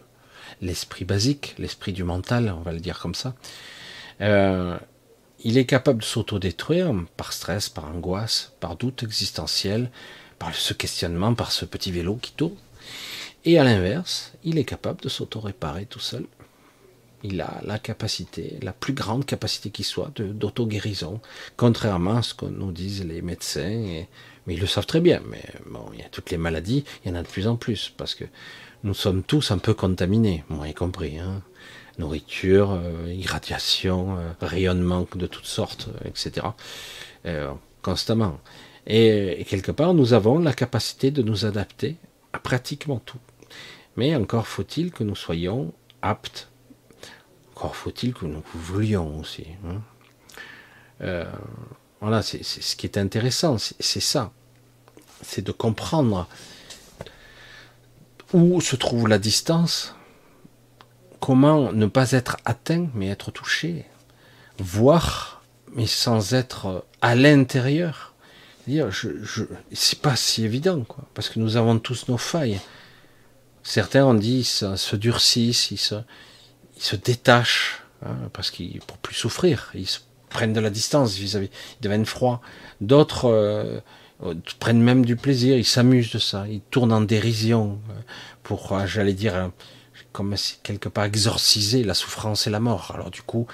l'esprit 0.61 1.05
basique, 1.05 1.55
l'esprit 1.59 1.93
du 1.93 2.05
mental, 2.05 2.53
on 2.57 2.63
va 2.63 2.73
le 2.73 2.81
dire 2.81 2.99
comme 2.99 3.15
ça. 3.15 3.35
Euh, 4.21 4.77
il 5.45 5.59
est 5.59 5.67
capable 5.67 6.01
de 6.01 6.05
s'autodétruire 6.05 6.95
par 7.17 7.33
stress, 7.33 7.69
par 7.69 7.87
angoisse, 7.87 8.53
par 8.61 8.77
doute 8.77 9.03
existentiel, 9.03 9.91
par 10.39 10.55
ce 10.55 10.73
questionnement, 10.73 11.35
par 11.35 11.53
ce 11.53 11.65
petit 11.65 11.93
vélo 11.93 12.17
qui 12.17 12.33
tourne. 12.33 12.57
Et 13.45 13.59
à 13.59 13.65
l'inverse, 13.65 14.33
il 14.45 14.59
est 14.59 14.65
capable 14.65 15.01
de 15.01 15.09
s'auto-réparer 15.09 15.87
tout 15.87 15.99
seul. 15.99 16.27
Il 17.25 17.41
a 17.41 17.61
la 17.65 17.79
capacité, 17.79 18.59
la 18.63 18.73
plus 18.73 18.93
grande 18.93 19.27
capacité 19.27 19.71
qui 19.71 19.85
soit 19.85 20.11
d'auto-guérison, 20.17 21.21
contrairement 21.57 22.17
à 22.19 22.23
ce 22.23 22.35
que 22.35 22.47
nous 22.47 22.73
disent 22.73 23.05
les 23.05 23.23
médecins. 23.23 24.07
mais 24.47 24.55
ils 24.55 24.61
le 24.61 24.67
savent 24.67 24.87
très 24.87 25.01
bien. 25.01 25.23
Mais 25.29 25.43
bon, 25.67 25.87
il 25.93 26.01
y 26.01 26.03
a 26.03 26.09
toutes 26.09 26.31
les 26.31 26.39
maladies, 26.39 26.85
il 27.05 27.09
y 27.09 27.13
en 27.13 27.17
a 27.17 27.23
de 27.23 27.29
plus 27.29 27.47
en 27.47 27.57
plus, 27.57 27.93
parce 27.97 28.15
que 28.15 28.25
nous 28.85 28.95
sommes 28.95 29.23
tous 29.23 29.51
un 29.51 29.59
peu 29.59 29.75
contaminés, 29.75 30.45
moi 30.49 30.69
y 30.69 30.75
compris. 30.75 31.19
Hein 31.19 31.43
nourriture, 31.99 32.73
euh, 32.73 33.13
irradiation, 33.13 34.17
euh, 34.19 34.33
rayonnement 34.41 35.07
de 35.15 35.27
toutes 35.27 35.47
sortes, 35.47 35.89
euh, 35.89 36.09
etc. 36.09 36.47
constamment. 37.83 38.41
Et, 38.87 39.45
quelque 39.49 39.71
part, 39.71 39.95
nous 39.95 40.13
avons 40.13 40.39
la 40.39 40.53
capacité 40.53 41.11
de 41.11 41.23
nous 41.23 41.45
adapter 41.45 41.97
à 42.33 42.39
pratiquement 42.39 43.01
tout. 43.05 43.19
Mais 43.97 44.17
encore 44.17 44.47
faut-il 44.47 44.91
que 44.91 45.05
nous 45.05 45.15
soyons 45.15 45.73
aptes. 46.01 46.49
Encore 47.55 47.77
faut-il 47.77 48.15
que 48.15 48.25
nous 48.25 48.43
voulions 48.55 49.21
aussi. 49.21 49.47
Hein. 49.65 49.83
voilà, 52.01 52.23
c'est 52.23 52.43
ce 52.43 52.75
qui 52.75 52.87
est 52.87 52.99
intéressant, 52.99 53.57
c'est 53.59 54.01
ça. 54.01 54.33
C'est 55.21 55.43
de 55.43 55.53
comprendre 55.53 56.27
où 58.33 58.61
se 58.61 58.75
trouve 58.75 59.07
la 59.07 59.19
distance 59.19 59.95
comment 61.23 61.73
ne 61.73 61.87
pas 61.87 62.11
être 62.11 62.37
atteint, 62.45 62.89
mais 62.95 63.07
être 63.07 63.31
touché, 63.31 63.85
voir, 64.59 65.45
mais 65.73 65.87
sans 65.87 66.35
être 66.35 66.85
à 67.01 67.15
l'intérieur. 67.15 68.13
C'est 69.73 70.01
pas 70.01 70.17
si 70.17 70.45
évident, 70.45 70.83
quoi, 70.83 71.05
parce 71.15 71.29
que 71.29 71.39
nous 71.39 71.57
avons 71.57 71.79
tous 71.79 72.09
nos 72.09 72.19
failles. 72.19 72.59
Certains 73.63 74.05
ont 74.05 74.15
dit, 74.15 74.43
se, 74.43 74.97
durcissent, 74.97 75.71
ils 75.71 75.79
se, 75.79 76.97
détachent, 76.97 77.85
hein, 78.05 78.17
parce 78.33 78.51
qu'ils 78.51 78.81
pour 78.81 78.99
plus 78.99 79.15
souffrir, 79.15 79.71
ils 79.75 79.87
se 79.87 80.01
prennent 80.29 80.53
de 80.53 80.61
la 80.61 80.71
distance 80.71 81.15
vis-à-vis, 81.15 81.51
ils 81.79 81.83
deviennent 81.85 82.05
froids. 82.05 82.41
D'autres 82.81 83.27
euh, 83.27 83.81
prennent 84.59 84.83
même 84.83 85.05
du 85.05 85.15
plaisir, 85.15 85.57
ils 85.57 85.65
s'amusent 85.65 86.11
de 86.11 86.19
ça, 86.19 86.49
ils 86.49 86.63
tournent 86.63 86.93
en 86.93 87.01
dérision 87.01 87.79
euh, 87.91 87.93
pour, 88.43 88.73
euh, 88.73 88.87
j'allais 88.87 89.15
dire, 89.15 89.53
comme 90.13 90.37
si 90.37 90.59
quelque 90.63 90.89
part 90.89 91.05
exorciser 91.05 91.85
la 91.85 91.95
souffrance 91.95 92.47
et 92.47 92.51
la 92.51 92.61
mort. 92.61 92.93
Alors 92.95 93.11
du 93.11 93.23
coup, 93.23 93.47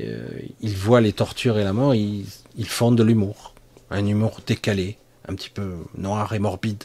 euh, 0.00 0.26
ils 0.60 0.76
voient 0.76 1.00
les 1.00 1.12
tortures 1.12 1.58
et 1.58 1.64
la 1.64 1.72
mort, 1.72 1.94
ils, 1.94 2.26
font 2.66 2.92
de 2.92 3.02
l'humour, 3.02 3.54
un 3.90 4.06
humour 4.06 4.40
décalé, 4.46 4.98
un 5.28 5.34
petit 5.34 5.50
peu 5.50 5.76
noir 5.96 6.32
et 6.34 6.38
morbide, 6.38 6.84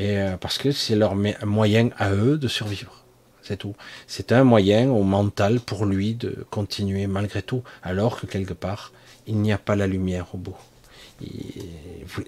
euh, 0.00 0.36
parce 0.36 0.58
que 0.58 0.72
c'est 0.72 0.96
leur 0.96 1.14
moyen 1.14 1.90
à 1.98 2.12
eux 2.12 2.38
de 2.38 2.48
survivre. 2.48 3.04
C'est 3.42 3.58
tout. 3.58 3.76
C'est 4.08 4.32
un 4.32 4.42
moyen 4.42 4.90
au 4.90 5.04
mental 5.04 5.60
pour 5.60 5.86
lui 5.86 6.14
de 6.14 6.44
continuer 6.50 7.06
malgré 7.06 7.42
tout, 7.42 7.62
alors 7.82 8.20
que 8.20 8.26
quelque 8.26 8.54
part, 8.54 8.92
il 9.28 9.36
n'y 9.36 9.52
a 9.52 9.58
pas 9.58 9.76
la 9.76 9.86
lumière 9.86 10.34
au 10.34 10.38
bout. 10.38 10.56
Il, 11.20 11.30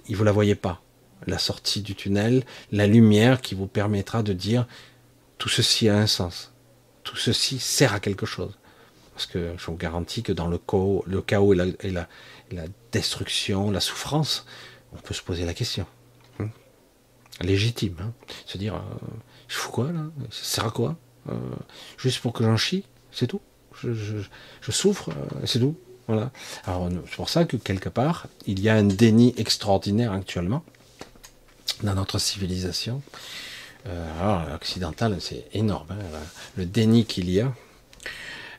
il 0.07 0.15
vous 0.15 0.23
la 0.23 0.31
voyez 0.31 0.55
pas. 0.55 0.81
La 1.27 1.37
sortie 1.37 1.81
du 1.81 1.95
tunnel, 1.95 2.45
la 2.71 2.87
lumière 2.87 3.41
qui 3.41 3.53
vous 3.53 3.67
permettra 3.67 4.23
de 4.23 4.31
dire 4.31 4.65
tout 5.39 5.49
ceci 5.49 5.89
a 5.89 5.97
un 5.97 6.05
sens. 6.05 6.51
Tout 7.03 7.15
ceci 7.15 7.57
sert 7.57 7.93
à 7.93 7.99
quelque 7.99 8.27
chose. 8.27 8.53
Parce 9.15 9.25
que 9.25 9.55
je 9.57 9.65
vous 9.65 9.75
garantis 9.75 10.21
que 10.21 10.31
dans 10.31 10.47
le 10.47 10.59
chaos, 10.59 11.03
le 11.07 11.21
chaos 11.21 11.53
et, 11.53 11.91
la, 11.91 12.07
destruction, 12.91 13.71
la 13.71 13.79
souffrance, 13.79 14.45
on 14.93 14.97
peut 14.97 15.13
se 15.13 15.23
poser 15.23 15.45
la 15.45 15.53
question. 15.53 15.87
Hein. 16.39 16.49
Légitime. 17.41 17.95
Hein. 18.01 18.13
Se 18.45 18.57
dire, 18.57 18.75
euh, 18.75 18.79
je 19.47 19.55
fous 19.55 19.71
quoi 19.71 19.91
là? 19.91 20.03
Ça 20.29 20.43
sert 20.43 20.65
à 20.67 20.71
quoi? 20.71 20.95
Euh, 21.29 21.33
Juste 21.97 22.19
pour 22.19 22.33
que 22.33 22.43
j'en 22.43 22.57
chie 22.57 22.85
C'est 23.11 23.27
tout 23.27 23.41
je, 23.83 24.23
souffre 24.71 25.09
euh, 25.09 25.45
C'est 25.45 25.59
tout 25.59 25.75
voilà. 26.07 26.31
Alors 26.65 26.89
c'est 27.05 27.15
pour 27.15 27.29
ça 27.29 27.45
que 27.45 27.55
quelque 27.55 27.87
part, 27.87 28.25
il 28.47 28.59
y 28.59 28.67
a 28.67 28.73
un 28.73 28.83
déni 28.83 29.35
extraordinaire 29.37 30.11
actuellement 30.11 30.63
dans 31.83 31.93
notre 31.93 32.17
civilisation 32.17 33.03
euh, 33.89 34.21
alors, 34.21 34.55
occidental, 34.55 35.17
c'est 35.19 35.45
énorme, 35.53 35.87
hein, 35.91 36.19
le 36.57 36.65
déni 36.65 37.05
qu'il 37.05 37.29
y 37.29 37.41
a. 37.41 37.51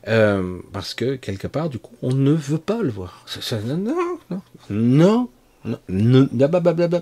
Euh, 0.08 0.60
parce 0.72 0.94
que 0.94 1.16
quelque 1.16 1.46
part, 1.46 1.68
du 1.68 1.78
coup, 1.78 1.94
on 2.02 2.12
ne 2.12 2.32
veut 2.32 2.58
pas 2.58 2.82
le 2.82 2.90
voir. 2.90 3.24
non, 3.52 3.76
non, 3.76 4.42
non, 4.70 5.28
non, 5.88 6.28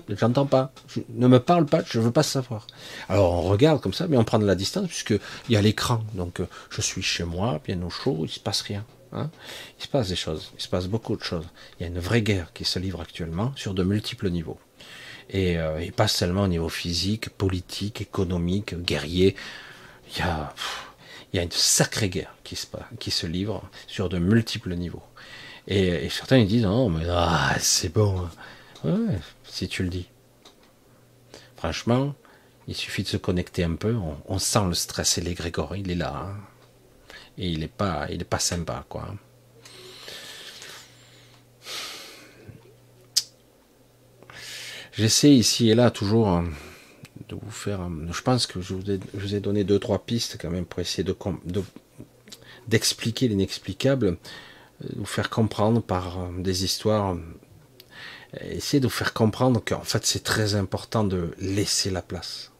j'entends 0.09 0.45
pas. 0.45 0.73
ne 1.09 1.27
me 1.27 1.39
parle 1.39 1.65
pas, 1.65 1.81
je 1.85 1.99
veux 1.99 2.11
pas 2.11 2.23
savoir. 2.23 2.67
Alors 3.07 3.31
on 3.31 3.41
regarde 3.43 3.79
comme 3.81 3.93
ça, 3.93 4.07
mais 4.07 4.17
on 4.17 4.25
prend 4.25 4.39
de 4.39 4.45
la 4.45 4.55
distance 4.55 4.87
puisque 4.87 5.11
il 5.11 5.53
y 5.53 5.55
a 5.55 5.61
l'écran. 5.61 6.03
Donc 6.13 6.41
euh, 6.41 6.47
je 6.69 6.81
suis 6.81 7.01
chez 7.01 7.23
moi, 7.23 7.61
bien 7.65 7.81
au 7.83 7.89
chaud, 7.89 8.19
il 8.23 8.29
se 8.29 8.39
passe 8.39 8.61
rien. 8.61 8.83
Hein. 9.13 9.29
Il 9.79 9.83
se 9.83 9.87
passe 9.87 10.09
des 10.09 10.17
choses, 10.17 10.51
il 10.57 10.61
se 10.61 10.67
passe 10.67 10.87
beaucoup 10.87 11.15
de 11.15 11.23
choses. 11.23 11.47
Il 11.79 11.83
y 11.83 11.85
a 11.85 11.87
une 11.87 11.99
vraie 11.99 12.21
guerre 12.21 12.51
qui 12.53 12.65
se 12.65 12.79
livre 12.79 12.99
actuellement 12.99 13.53
sur 13.55 13.73
de 13.73 13.83
multiples 13.83 14.29
niveaux. 14.29 14.59
Euh, 15.35 15.79
et, 15.79 15.91
pas 15.91 16.07
seulement 16.07 16.43
au 16.43 16.47
niveau 16.47 16.69
physique, 16.69 17.29
politique, 17.29 18.01
économique, 18.01 18.75
guerrier. 18.75 19.35
Il 20.15 20.19
y 21.35 21.39
a, 21.39 21.43
une 21.43 21.51
sacrée 21.51 22.09
guerre 22.09 22.35
qui 22.43 22.55
se, 23.11 23.27
livre 23.27 23.69
sur 23.87 24.09
de 24.09 24.17
multiples 24.17 24.73
niveaux. 24.75 25.03
Et, 25.67 26.09
certains 26.09 26.43
disent 26.43 26.63
non 26.63 26.89
mais 26.89 27.05
ah, 27.09 27.55
c'est 27.59 27.93
bon. 27.93 28.27
Ouais, 28.83 29.19
si 29.43 29.67
tu 29.67 29.83
le 29.83 29.89
dis. 29.89 30.07
Franchement, 31.57 32.15
il 32.67 32.75
suffit 32.75 33.03
de 33.03 33.07
se 33.07 33.17
connecter 33.17 33.63
un 33.63 33.75
peu, 33.75 33.95
on, 34.27 34.39
sent 34.39 34.65
le 34.67 34.73
stress 34.73 35.17
et 35.17 35.21
l'égrégore, 35.21 35.75
il 35.75 35.91
est 35.91 35.95
là. 35.95 36.15
Hein. 36.15 36.37
Et 37.37 37.49
il 37.49 37.59
n'est 37.59 37.67
pas, 37.67 38.07
pas 38.29 38.39
sympa, 38.39 38.85
quoi. 38.87 39.13
J'essaie 44.99 45.33
ici 45.33 45.69
et 45.69 45.75
là 45.75 45.91
toujours 45.91 46.29
euh, 46.29 46.41
de 47.29 47.35
vous 47.41 47.51
faire. 47.51 47.79
Euh, 47.83 48.11
je 48.11 48.21
pense 48.21 48.45
que 48.45 48.59
je 48.59 48.73
vous 48.73 49.33
ai, 49.33 49.39
donné 49.39 49.63
deux 49.63 49.79
trois 49.79 49.99
pistes 49.99 50.37
quand 50.37 50.49
même 50.49 50.65
pour 50.65 50.81
essayer 50.81 51.05
de 51.05 51.15
d'expliquer 52.67 53.29
l'inexplicable, 53.29 54.07
euh, 54.83 54.87
vous 54.97 55.05
faire 55.05 55.29
comprendre 55.29 55.81
par 55.81 56.27
des 56.37 56.65
histoires, 56.65 57.15
essayer 58.41 58.81
de 58.81 58.87
vous 58.87 58.93
faire 58.93 59.13
comprendre 59.13 59.63
qu'en 59.65 59.85
fait 59.85 60.05
c'est 60.05 60.25
très 60.25 60.55
important 60.55 61.05
de 61.05 61.31
laisser 61.39 61.91
la 61.91 62.01
place. 62.01 62.51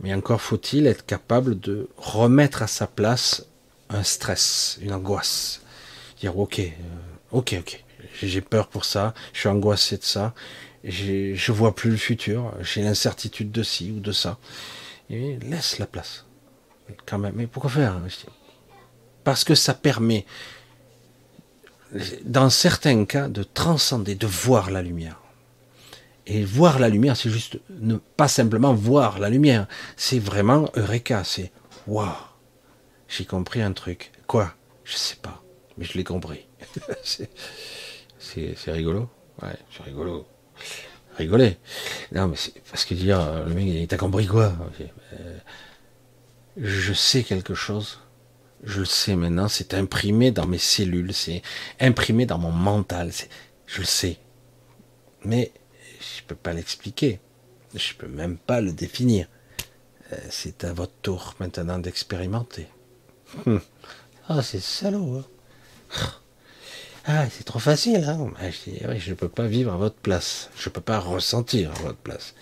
Mais 0.00 0.12
encore 0.12 0.42
faut-il 0.42 0.86
être 0.86 1.06
capable 1.06 1.58
de 1.58 1.88
remettre 1.96 2.60
à 2.60 2.66
sa 2.66 2.86
place 2.86 3.46
un 3.88 4.02
stress, 4.02 4.78
une 4.82 4.92
angoisse. 4.92 5.62
Dire 6.20 6.38
ok, 6.38 6.60
ok, 7.32 7.56
ok, 7.60 7.84
j'ai 8.22 8.42
peur 8.42 8.68
pour 8.68 8.84
ça, 8.84 9.14
je 9.32 9.40
suis 9.40 9.48
angoissé 9.48 9.96
de 9.96 10.04
ça, 10.04 10.34
je 10.84 11.52
vois 11.52 11.74
plus 11.74 11.90
le 11.90 11.96
futur, 11.96 12.52
j'ai 12.60 12.82
l'incertitude 12.82 13.50
de 13.50 13.62
ci 13.62 13.90
ou 13.90 14.00
de 14.00 14.12
ça. 14.12 14.38
Et 15.10 15.38
laisse 15.38 15.78
la 15.78 15.86
place. 15.86 16.26
Quand 17.06 17.18
même. 17.18 17.34
Mais 17.36 17.46
pourquoi 17.46 17.70
faire 17.70 18.00
Parce 19.24 19.44
que 19.44 19.54
ça 19.54 19.74
permet, 19.74 20.24
dans 22.24 22.50
certains 22.50 23.04
cas, 23.04 23.28
de 23.28 23.42
transcender, 23.42 24.14
de 24.14 24.26
voir 24.26 24.70
la 24.70 24.82
lumière. 24.82 25.20
Et 26.26 26.44
voir 26.44 26.78
la 26.78 26.90
lumière, 26.90 27.16
c'est 27.16 27.30
juste 27.30 27.58
ne 27.70 27.96
pas 27.96 28.28
simplement 28.28 28.74
voir 28.74 29.18
la 29.18 29.30
lumière. 29.30 29.66
C'est 29.96 30.18
vraiment 30.18 30.70
Eureka. 30.76 31.24
C'est 31.24 31.52
waouh, 31.86 32.08
j'ai 33.08 33.24
compris 33.24 33.62
un 33.62 33.72
truc. 33.72 34.12
Quoi? 34.26 34.52
Je 34.84 34.96
sais 34.96 35.16
pas, 35.16 35.42
mais 35.78 35.86
je 35.86 35.96
l'ai 35.96 36.04
compris. 36.04 36.46
c'est 37.02 38.70
rigolo. 38.70 39.08
Ouais, 39.42 39.56
c'est 39.70 39.84
rigolo 39.84 40.26
rigoler. 41.16 41.56
Non, 42.12 42.28
mais 42.28 42.36
c'est 42.36 42.54
parce 42.70 42.84
que 42.84 42.94
dire, 42.94 43.44
le 43.46 43.54
mec, 43.54 43.66
il 43.66 43.88
t'a 43.88 43.96
compris 43.96 44.26
quoi 44.26 44.52
euh, 44.80 45.38
Je 46.56 46.92
sais 46.92 47.22
quelque 47.24 47.54
chose 47.54 48.00
Je 48.62 48.80
le 48.80 48.86
sais 48.86 49.16
maintenant, 49.16 49.48
c'est 49.48 49.74
imprimé 49.74 50.30
dans 50.30 50.46
mes 50.46 50.58
cellules, 50.58 51.12
c'est 51.12 51.42
imprimé 51.80 52.26
dans 52.26 52.38
mon 52.38 52.52
mental, 52.52 53.10
je 53.66 53.78
le 53.80 53.86
sais. 53.86 54.18
Mais 55.24 55.52
je 56.00 56.22
peux 56.26 56.36
pas 56.36 56.52
l'expliquer. 56.52 57.20
Je 57.74 57.94
peux 57.94 58.08
même 58.08 58.38
pas 58.38 58.60
le 58.60 58.72
définir. 58.72 59.26
Euh, 60.12 60.16
c'est 60.30 60.64
à 60.64 60.72
votre 60.72 60.94
tour 61.02 61.34
maintenant 61.40 61.78
d'expérimenter. 61.78 62.66
Ah, 64.30 64.42
c'est 64.42 64.60
salaud. 64.60 65.16
Hein. 65.16 65.24
Ah, 67.10 67.26
c'est 67.30 67.44
trop 67.44 67.58
facile. 67.58 68.04
Hein 68.04 68.30
ah, 68.38 68.50
je 68.50 69.10
ne 69.10 69.14
peux 69.14 69.30
pas 69.30 69.46
vivre 69.46 69.72
à 69.72 69.78
votre 69.78 69.96
place. 69.96 70.50
Je 70.58 70.68
ne 70.68 70.74
peux 70.74 70.82
pas 70.82 70.98
ressentir 70.98 71.70
à 71.70 71.74
votre 71.80 71.96
place. 71.96 72.34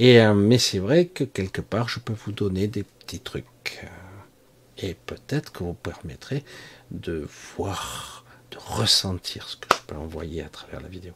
Euh, 0.00 0.32
mais 0.32 0.56
c'est 0.56 0.78
vrai 0.78 1.04
que 1.04 1.22
quelque 1.22 1.60
part, 1.60 1.90
je 1.90 2.00
peux 2.00 2.14
vous 2.14 2.32
donner 2.32 2.66
des 2.66 2.82
petits 2.82 3.20
trucs. 3.20 3.84
Euh, 3.84 4.86
et 4.86 4.94
peut-être 4.94 5.52
que 5.52 5.64
vous 5.64 5.74
permettrez 5.74 6.44
de 6.92 7.28
voir, 7.58 8.24
de 8.52 8.56
ressentir 8.58 9.46
ce 9.50 9.56
que 9.56 9.68
je 9.70 9.82
peux 9.86 9.96
envoyer 9.96 10.42
à 10.42 10.48
travers 10.48 10.80
la 10.80 10.88
vidéo. 10.88 11.12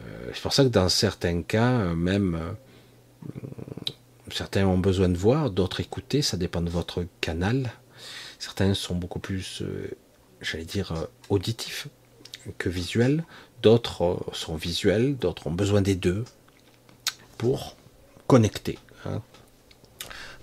Euh, 0.00 0.30
c'est 0.32 0.40
pour 0.40 0.54
ça 0.54 0.64
que 0.64 0.70
dans 0.70 0.88
certains 0.88 1.42
cas, 1.42 1.92
même 1.94 2.56
certains 4.32 4.66
ont 4.66 4.78
besoin 4.78 5.10
de 5.10 5.18
voir, 5.18 5.50
d'autres 5.50 5.80
écouter, 5.80 6.22
ça 6.22 6.38
dépend 6.38 6.62
de 6.62 6.70
votre 6.70 7.04
canal. 7.20 7.70
Certains 8.38 8.72
sont 8.72 8.94
beaucoup 8.94 9.18
plus, 9.18 9.62
j'allais 10.40 10.64
dire, 10.64 11.08
auditifs 11.28 11.88
que 12.58 12.68
visuels. 12.68 13.24
D'autres 13.62 14.18
sont 14.32 14.56
visuels, 14.56 15.16
d'autres 15.16 15.46
ont 15.46 15.52
besoin 15.52 15.82
des 15.82 15.94
deux 15.94 16.24
pour 17.36 17.76
connecter, 18.26 18.78
hein, 19.04 19.22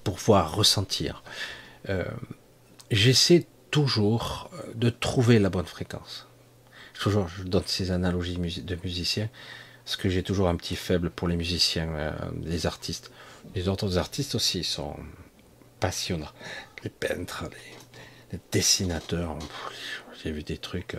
pour 0.03 0.17
pouvoir 0.17 0.55
ressentir. 0.55 1.23
Euh, 1.89 2.05
j'essaie 2.91 3.47
toujours 3.71 4.49
euh, 4.53 4.73
de 4.75 4.89
trouver 4.89 5.39
la 5.39 5.49
bonne 5.49 5.65
fréquence. 5.65 6.27
Toujours, 6.93 7.27
je 7.27 7.43
donne 7.43 7.63
ces 7.65 7.91
analogies 7.91 8.37
de 8.37 8.77
musiciens, 8.83 9.29
parce 9.85 9.95
que 9.95 10.09
j'ai 10.09 10.23
toujours 10.23 10.49
un 10.49 10.55
petit 10.55 10.75
faible 10.75 11.09
pour 11.09 11.27
les 11.27 11.35
musiciens, 11.35 11.89
euh, 11.89 12.11
les 12.43 12.65
artistes. 12.65 13.11
Les 13.55 13.69
autres 13.69 13.97
artistes 13.97 14.35
aussi 14.35 14.63
sont 14.63 14.95
passionnants. 15.79 16.33
Les 16.83 16.89
peintres, 16.89 17.45
les, 17.45 17.76
dessinateurs. 18.51 19.37
J'ai 20.23 20.31
vu 20.31 20.43
des 20.43 20.57
trucs. 20.57 20.95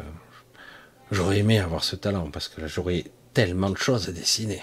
j'aurais 1.10 1.38
aimé 1.38 1.58
avoir 1.58 1.84
ce 1.84 1.96
talent, 1.96 2.30
parce 2.30 2.48
que 2.48 2.66
j'aurais 2.66 3.04
tellement 3.34 3.70
de 3.70 3.76
choses 3.76 4.08
à 4.08 4.12
dessiner. 4.12 4.62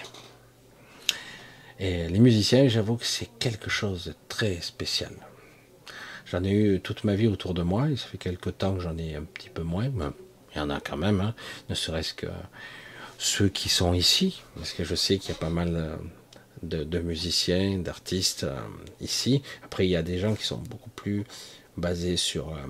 Et 1.78 2.08
les 2.08 2.18
musiciens, 2.18 2.68
j'avoue 2.68 2.96
que 2.96 3.04
c'est 3.04 3.28
quelque 3.38 3.68
chose 3.70 4.06
de 4.06 4.14
très 4.28 4.60
spécial. 4.60 5.12
J'en 6.24 6.42
ai 6.42 6.50
eu 6.50 6.80
toute 6.80 7.04
ma 7.04 7.14
vie 7.14 7.26
autour 7.26 7.54
de 7.54 7.62
moi, 7.62 7.88
et 7.90 7.96
ça 7.96 8.06
fait 8.06 8.18
quelque 8.18 8.50
temps 8.50 8.74
que 8.74 8.80
j'en 8.80 8.96
ai 8.98 9.14
un 9.14 9.22
petit 9.22 9.50
peu 9.50 9.62
moins, 9.62 9.90
mais 9.90 10.06
il 10.54 10.58
y 10.58 10.60
en 10.60 10.70
a 10.70 10.80
quand 10.80 10.96
même, 10.96 11.20
hein. 11.20 11.34
ne 11.68 11.74
serait-ce 11.74 12.14
que 12.14 12.26
ceux 13.18 13.48
qui 13.48 13.68
sont 13.68 13.94
ici, 13.94 14.42
parce 14.56 14.72
que 14.72 14.84
je 14.84 14.94
sais 14.94 15.18
qu'il 15.18 15.30
y 15.30 15.32
a 15.32 15.38
pas 15.38 15.50
mal 15.50 15.70
euh, 15.74 15.96
de, 16.62 16.98
musiciens, 16.98 17.78
d'artistes 17.78 18.44
euh, 18.44 18.58
ici. 19.00 19.42
Après, 19.64 19.86
il 19.86 19.90
y 19.90 19.96
a 19.96 20.02
des 20.02 20.18
gens 20.18 20.34
qui 20.34 20.44
sont 20.44 20.58
beaucoup 20.58 20.90
plus 20.90 21.24
basés 21.76 22.16
sur 22.16 22.50
euh, 22.50 22.66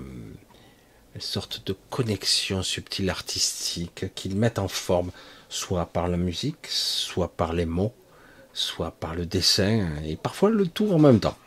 une 1.15 1.21
sorte 1.21 1.65
de 1.65 1.75
connexion 1.89 2.63
subtile 2.63 3.09
artistique 3.09 4.13
qu'ils 4.13 4.35
mettent 4.35 4.59
en 4.59 4.67
forme, 4.67 5.11
soit 5.49 5.87
par 5.87 6.07
la 6.07 6.17
musique, 6.17 6.67
soit 6.67 7.29
par 7.29 7.53
les 7.53 7.65
mots, 7.65 7.93
soit 8.53 8.91
par 8.91 9.15
le 9.15 9.25
dessin, 9.25 9.87
et 10.03 10.15
parfois 10.15 10.49
le 10.49 10.67
tout 10.67 10.91
en 10.91 10.99
même 10.99 11.19
temps. 11.19 11.37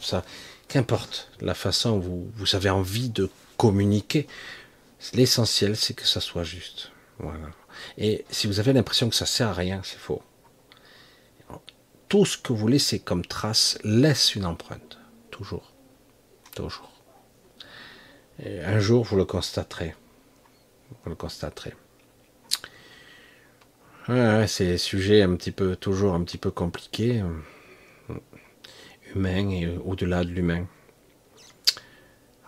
Ça, 0.00 0.24
qu'importe 0.68 1.30
la 1.40 1.54
façon 1.54 1.98
où 1.98 2.30
vous, 2.34 2.54
avez 2.54 2.70
envie 2.70 3.08
de 3.08 3.30
communiquer, 3.56 4.26
l'essentiel 5.12 5.76
c'est 5.76 5.94
que 5.94 6.06
ça 6.06 6.20
soit 6.20 6.44
juste. 6.44 6.90
Et 7.98 8.24
si 8.30 8.46
vous 8.46 8.60
avez 8.60 8.72
l'impression 8.72 9.08
que 9.08 9.14
ça 9.14 9.26
sert 9.26 9.48
à 9.48 9.52
rien, 9.52 9.80
c'est 9.84 9.98
faux. 9.98 10.22
Tout 12.08 12.26
ce 12.26 12.36
que 12.36 12.52
vous 12.52 12.68
laissez 12.68 12.98
comme 12.98 13.24
trace 13.24 13.78
laisse 13.84 14.34
une 14.34 14.44
empreinte, 14.44 14.98
toujours, 15.30 15.72
toujours. 16.54 16.91
Un 18.40 18.80
jour 18.80 19.04
vous 19.04 19.16
le 19.16 19.24
constaterez, 19.24 19.94
vous 21.04 21.10
le 21.10 21.16
constaterez. 21.16 21.74
C'est 24.06 24.66
des 24.66 24.78
sujets 24.78 25.22
un 25.22 25.36
petit 25.36 25.52
peu, 25.52 25.76
toujours 25.76 26.14
un 26.14 26.24
petit 26.24 26.38
peu 26.38 26.50
compliqués, 26.50 27.22
euh, 27.22 28.14
humains 29.14 29.50
et 29.50 29.68
au-delà 29.84 30.24
de 30.24 30.30
l'humain. 30.30 30.66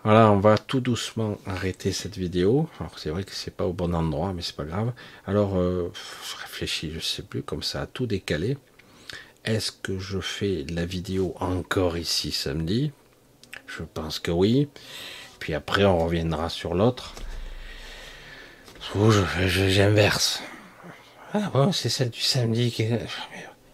Voilà, 0.03 0.31
on 0.31 0.39
va 0.39 0.57
tout 0.57 0.81
doucement 0.81 1.37
arrêter 1.45 1.91
cette 1.91 2.17
vidéo. 2.17 2.69
Alors 2.79 2.99
c'est 2.99 3.09
vrai 3.09 3.23
que 3.23 3.33
c'est 3.33 3.55
pas 3.55 3.65
au 3.65 3.73
bon 3.73 3.95
endroit, 3.95 4.33
mais 4.33 4.41
c'est 4.41 4.55
pas 4.55 4.65
grave. 4.65 4.91
Alors 5.25 5.55
euh, 5.55 5.91
je 6.29 6.41
réfléchis, 6.41 6.91
je 6.91 6.99
sais 6.99 7.23
plus, 7.23 7.41
comme 7.41 7.63
ça, 7.63 7.81
à 7.81 7.85
tout 7.87 8.05
décaler. 8.05 8.57
Est-ce 9.45 9.71
que 9.71 9.97
je 9.97 10.19
fais 10.19 10.65
la 10.69 10.85
vidéo 10.85 11.35
encore 11.39 11.97
ici 11.97 12.31
samedi? 12.31 12.91
Je 13.67 13.83
pense 13.83 14.19
que 14.19 14.31
oui. 14.31 14.67
Puis 15.39 15.53
après 15.53 15.85
on 15.85 16.05
reviendra 16.05 16.49
sur 16.49 16.73
l'autre. 16.73 17.13
J'inverse. 19.47 20.41
Ah 21.33 21.69
c'est 21.73 21.89
celle 21.89 22.09
du 22.09 22.21
samedi. 22.21 22.71
Qui... 22.71 22.87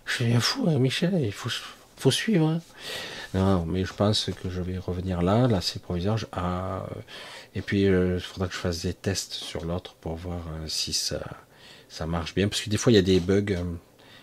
Je 0.05 0.13
suis 0.13 0.25
bien 0.25 0.39
fou, 0.39 0.65
hein, 0.67 0.79
Michel, 0.79 1.13
il 1.21 1.31
faut, 1.31 2.11
suivre. 2.11 2.47
Hein. 2.47 2.61
Non, 3.33 3.65
mais 3.65 3.85
je 3.85 3.93
pense 3.93 4.29
que 4.41 4.49
je 4.49 4.61
vais 4.61 4.77
revenir 4.77 5.21
là, 5.21 5.47
là 5.47 5.61
c'est 5.61 5.81
provisoire. 5.81 6.17
Ah, 6.31 6.85
et 7.55 7.61
puis 7.61 7.88
euh, 7.88 8.15
il 8.15 8.21
faudra 8.21 8.47
que 8.47 8.53
je 8.53 8.59
fasse 8.59 8.81
des 8.81 8.93
tests 8.93 9.33
sur 9.33 9.63
l'autre 9.65 9.95
pour 9.95 10.15
voir 10.15 10.39
euh, 10.39 10.67
si 10.67 10.91
ça, 10.91 11.21
ça 11.88 12.05
marche 12.07 12.33
bien. 12.33 12.47
Parce 12.47 12.61
que 12.61 12.69
des 12.69 12.77
fois 12.77 12.91
il 12.91 12.95
y 12.95 12.99
a 12.99 13.03
des 13.03 13.19
bugs, 13.19 13.45
euh, 13.51 13.63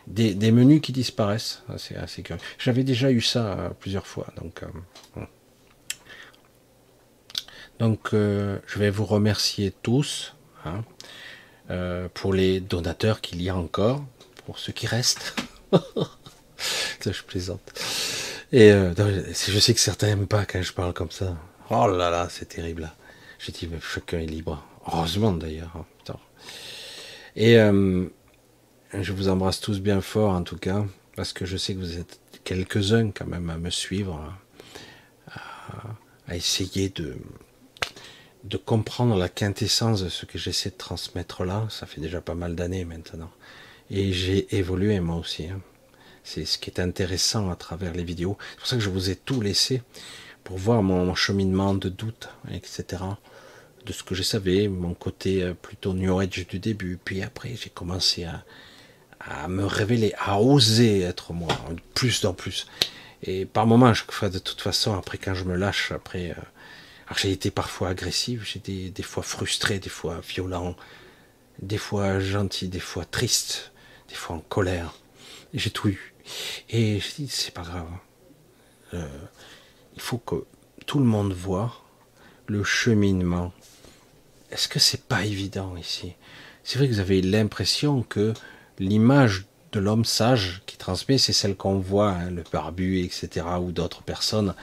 des, 0.07 0.51
menus 0.51 0.81
qui 0.81 0.93
disparaissent. 0.93 1.63
C'est 1.77 1.97
assez 1.97 2.23
curieux. 2.23 2.43
J'avais 2.59 2.85
déjà 2.85 3.11
eu 3.11 3.21
ça 3.21 3.73
plusieurs 3.79 4.07
fois. 4.07 4.27
Donc, 4.37 4.63
donc 7.79 8.11
je 8.13 8.79
vais 8.79 8.91
vous 8.91 9.05
remercier 9.05 9.73
tous. 9.83 10.35
Hein. 10.65 10.85
Euh, 11.71 12.09
pour 12.15 12.33
les 12.33 12.61
donateurs 12.61 13.21
qu'il 13.21 13.43
y 13.43 13.51
a 13.51 13.57
encore, 13.57 14.03
pour 14.47 14.59
ceux 14.59 14.73
qui 14.73 14.87
restent. 14.87 15.37
ça, 15.73 17.13
je 17.13 17.23
plaisante. 17.23 17.61
Et 18.53 18.73
euh, 18.73 18.95
je 18.95 19.59
sais 19.59 19.75
que 19.75 19.81
certains 19.81 20.07
n'aiment 20.07 20.27
pas 20.27 20.47
quand 20.47 20.63
je 20.63 20.73
parle 20.73 20.95
comme 20.95 21.11
ça. 21.11 21.37
Oh 21.71 21.87
là 21.87 22.09
là, 22.09 22.29
c'est 22.31 22.49
terrible. 22.49 22.91
J'ai 23.39 23.53
dit, 23.53 23.69
mais 23.71 23.79
chacun 23.83 24.19
est 24.19 24.27
libre. 24.27 24.65
Heureusement 24.87 25.33
d'ailleurs. 25.33 25.77
Hein, 25.77 26.15
Et 27.37 27.59
euh, 27.59 28.07
je 28.95 29.13
vous 29.13 29.29
embrasse 29.29 29.61
tous 29.61 29.81
bien 29.81 30.01
fort 30.01 30.33
en 30.33 30.43
tout 30.43 30.57
cas, 30.57 30.87
parce 31.17 31.35
que 31.35 31.45
je 31.45 31.59
sais 31.59 31.75
que 31.75 31.81
vous 31.81 31.99
êtes 31.99 32.19
quelques-uns 32.45 33.11
quand 33.11 33.27
même 33.27 33.51
à 33.51 33.59
me 33.59 33.69
suivre, 33.69 34.35
à 36.27 36.35
essayer 36.35 36.89
de, 36.89 37.17
de 38.45 38.57
comprendre 38.57 39.17
la 39.17 39.29
quintessence 39.29 40.03
de 40.03 40.09
ce 40.09 40.27
que 40.27 40.39
j'essaie 40.39 40.71
de 40.71 40.77
transmettre 40.77 41.45
là. 41.45 41.67
Ça 41.71 41.87
fait 41.87 42.01
déjà 42.01 42.21
pas 42.21 42.35
mal 42.35 42.55
d'années 42.55 42.85
maintenant. 42.85 43.31
Et 43.91 44.13
j'ai 44.13 44.55
évolué 44.57 45.01
moi 45.01 45.17
aussi. 45.17 45.47
Hein. 45.47 45.61
C'est 46.25 46.45
ce 46.45 46.59
qui 46.59 46.71
est 46.71 46.81
intéressant 46.81 47.51
à 47.51 47.57
travers 47.57 47.95
les 47.95 48.05
vidéos. 48.05 48.37
C'est 48.51 48.59
pour 48.59 48.67
ça 48.67 48.77
que 48.77 48.83
je 48.83 48.91
vous 48.91 49.11
ai 49.11 49.17
tout 49.17 49.41
laissé 49.41 49.83
pour 50.45 50.59
voir 50.59 50.83
mon, 50.83 51.15
cheminement 51.15 51.75
de 51.75 51.89
doute, 51.89 52.29
etc. 52.51 53.03
De 53.85 53.93
ce 53.93 54.03
que 54.03 54.15
je 54.15 54.23
savais, 54.23 54.69
mon 54.69 54.95
côté 54.95 55.43
euh, 55.43 55.55
plutôt 55.55 55.95
New 55.95 56.19
Age 56.19 56.47
du 56.47 56.59
début. 56.59 56.99
Puis 57.03 57.23
après, 57.23 57.55
j'ai 57.57 57.71
commencé 57.71 58.25
à, 58.25 59.49
me 59.49 59.65
révéler, 59.65 60.15
à 60.19 60.41
oser 60.41 61.01
être 61.01 61.33
moi, 61.33 61.49
plus 61.95 62.25
en 62.25 62.35
plus. 62.35 62.67
Et 63.23 63.47
par 63.47 63.67
moments, 63.67 63.93
chaque 63.95 64.13
fois, 64.13 64.29
de 64.29 64.39
toute 64.39 64.61
façon, 64.61 64.95
après 64.97 65.19
quand 65.19 65.35
je 65.35 65.45
me 65.45 65.57
lâche, 65.57 65.93
après, 65.93 66.31
euh, 66.31 66.43
alors 67.09 67.19
j'ai 67.19 67.33
été 67.33 67.51
parfois 67.51 67.89
agressif, 67.89 68.45
j'ai 68.45 68.59
été 68.59 68.91
des 68.91 69.03
fois 69.03 69.23
frustré, 69.23 69.79
des 69.79 69.89
fois 69.89 70.21
violent, 70.21 70.77
des 71.63 71.79
fois 71.79 72.21
gentil, 72.21 72.69
des 72.69 72.81
fois 72.81 73.07
triste, 73.07 73.73
des 74.09 74.15
fois 74.15 74.37
en 74.37 74.41
colère. 74.41 74.95
J'ai 75.55 75.71
tout 75.71 75.89
eu. 75.89 76.15
Et 76.69 77.01
je 77.01 77.15
dis, 77.15 77.29
c'est 77.29 77.55
pas 77.55 77.63
grave. 77.63 77.89
Euh, 78.93 79.09
il 79.95 80.03
faut 80.03 80.19
que 80.19 80.45
tout 80.85 80.99
le 80.99 81.07
monde 81.07 81.33
voit 81.33 81.83
le 82.47 82.63
cheminement. 82.63 83.53
Est-ce 84.51 84.69
que 84.69 84.79
c'est 84.79 85.05
pas 85.05 85.25
évident 85.25 85.79
ici? 85.79 86.13
C'est 86.63 86.77
vrai 86.77 86.89
que 86.89 86.93
vous 86.93 87.01
avez 87.01 87.23
l'impression 87.23 88.03
que 88.03 88.35
l'image 88.79 89.47
de 89.73 89.81
l'homme 89.81 90.05
sage 90.05 90.61
qui 90.67 90.77
transmet, 90.77 91.17
c'est 91.17 91.33
celle 91.33 91.57
qu'on 91.57 91.79
voit, 91.79 92.11
hein, 92.11 92.31
le 92.31 92.45
barbu, 92.53 93.01
etc., 93.03 93.47
ou 93.63 93.73
d'autres 93.73 94.03
personnes. 94.03 94.55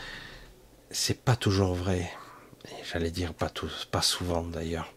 C'est 0.92 1.24
pas 1.24 1.36
toujours 1.36 1.74
vrai. 1.74 2.12
J'allais 2.92 3.12
dire 3.12 3.34
pas, 3.34 3.50
tous, 3.50 3.88
pas 3.90 4.02
souvent 4.02 4.44
d'ailleurs. 4.44 4.94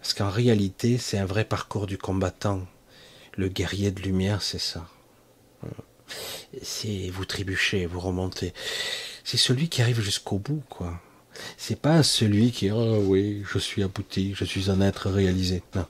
Parce 0.00 0.14
qu'en 0.14 0.30
réalité, 0.30 0.98
c'est 0.98 1.18
un 1.18 1.24
vrai 1.24 1.44
parcours 1.44 1.86
du 1.86 1.96
combattant. 1.96 2.66
Le 3.36 3.48
guerrier 3.48 3.90
de 3.90 4.02
lumière, 4.02 4.42
c'est 4.42 4.60
ça. 4.60 4.86
C'est 6.62 7.08
vous 7.10 7.24
trébuchez, 7.24 7.86
vous 7.86 8.00
remontez. 8.00 8.52
C'est 9.24 9.36
celui 9.36 9.68
qui 9.68 9.82
arrive 9.82 10.00
jusqu'au 10.00 10.38
bout, 10.38 10.62
quoi. 10.68 11.00
C'est 11.56 11.80
pas 11.80 12.02
celui 12.02 12.50
qui, 12.50 12.70
oh 12.70 12.98
oui, 13.04 13.42
je 13.50 13.58
suis 13.58 13.82
abouti, 13.82 14.34
je 14.34 14.44
suis 14.44 14.70
un 14.70 14.80
être 14.80 15.08
réalisé. 15.10 15.62
Non. 15.74 15.86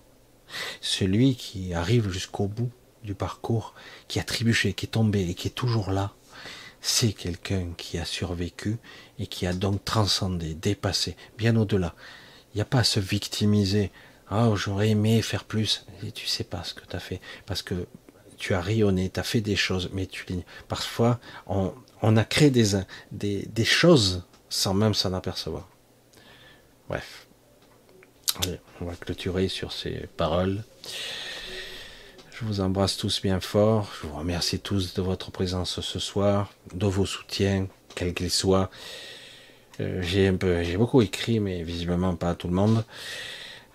Celui 0.80 1.36
qui 1.36 1.74
arrive 1.74 2.10
jusqu'au 2.10 2.46
bout 2.46 2.70
du 3.02 3.14
parcours, 3.14 3.74
qui 4.08 4.20
a 4.20 4.24
trébuché, 4.24 4.72
qui 4.72 4.86
est 4.86 4.90
tombé 4.90 5.28
et 5.28 5.34
qui 5.34 5.48
est 5.48 5.52
toujours 5.52 5.90
là, 5.90 6.12
c'est 6.80 7.12
quelqu'un 7.12 7.68
qui 7.76 7.98
a 7.98 8.04
survécu 8.04 8.78
et 9.18 9.26
qui 9.26 9.46
a 9.46 9.52
donc 9.52 9.84
transcendé, 9.84 10.54
dépassé, 10.54 11.16
bien 11.36 11.56
au-delà. 11.56 11.94
Il 12.52 12.58
n'y 12.58 12.62
a 12.62 12.66
pas 12.66 12.80
à 12.80 12.84
se 12.84 13.00
victimiser. 13.00 13.90
Ah, 14.30 14.50
j'aurais 14.54 14.90
aimé 14.90 15.22
faire 15.22 15.44
plus. 15.44 15.86
Et 16.04 16.12
tu 16.12 16.26
sais 16.26 16.44
pas 16.44 16.64
ce 16.64 16.74
que 16.74 16.84
tu 16.86 16.96
as 16.96 17.00
fait. 17.00 17.20
Parce 17.46 17.62
que 17.62 17.86
tu 18.36 18.54
as 18.54 18.60
rayonné, 18.60 19.10
tu 19.10 19.20
as 19.20 19.24
fait 19.24 19.40
des 19.40 19.56
choses, 19.56 19.90
mais 19.92 20.06
tu 20.06 20.24
Parfois, 20.68 21.18
on, 21.46 21.74
on 22.02 22.16
a 22.16 22.24
créé 22.24 22.50
des, 22.50 22.78
des, 23.12 23.46
des 23.46 23.64
choses 23.64 24.24
sans 24.48 24.74
même 24.74 24.94
s'en 24.94 25.12
apercevoir. 25.12 25.68
Bref. 26.88 27.26
Allez, 28.42 28.60
on 28.80 28.84
va 28.84 28.94
clôturer 28.94 29.48
sur 29.48 29.72
ces 29.72 30.06
paroles. 30.16 30.62
Je 32.38 32.44
vous 32.44 32.60
embrasse 32.60 32.96
tous 32.96 33.20
bien 33.20 33.40
fort. 33.40 33.90
Je 34.00 34.06
vous 34.06 34.14
remercie 34.14 34.60
tous 34.60 34.94
de 34.94 35.02
votre 35.02 35.32
présence 35.32 35.80
ce 35.80 35.98
soir, 35.98 36.52
de 36.72 36.86
vos 36.86 37.04
soutiens, 37.04 37.66
quels 37.96 38.14
qu'ils 38.14 38.30
soient. 38.30 38.70
Euh, 39.80 40.00
j'ai 40.02 40.76
beaucoup 40.76 41.02
écrit, 41.02 41.40
mais 41.40 41.64
visiblement 41.64 42.14
pas 42.14 42.30
à 42.30 42.34
tout 42.36 42.46
le 42.46 42.54
monde. 42.54 42.84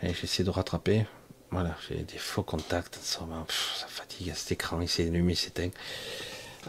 Et 0.02 0.14
j'essaie 0.14 0.46
de 0.46 0.50
rattraper. 0.50 1.06
Voilà, 1.52 1.76
j'ai 1.90 2.04
des 2.04 2.18
faux 2.18 2.44
contacts. 2.44 2.98
Ça, 3.02 3.28
ça 3.50 3.88
fatigue 3.90 4.30
à 4.30 4.34
cet 4.34 4.54
écran. 4.54 4.80
Il 4.80 4.88
s'allume, 4.88 5.30
il 5.30 5.36
s'éteint. 5.36 5.72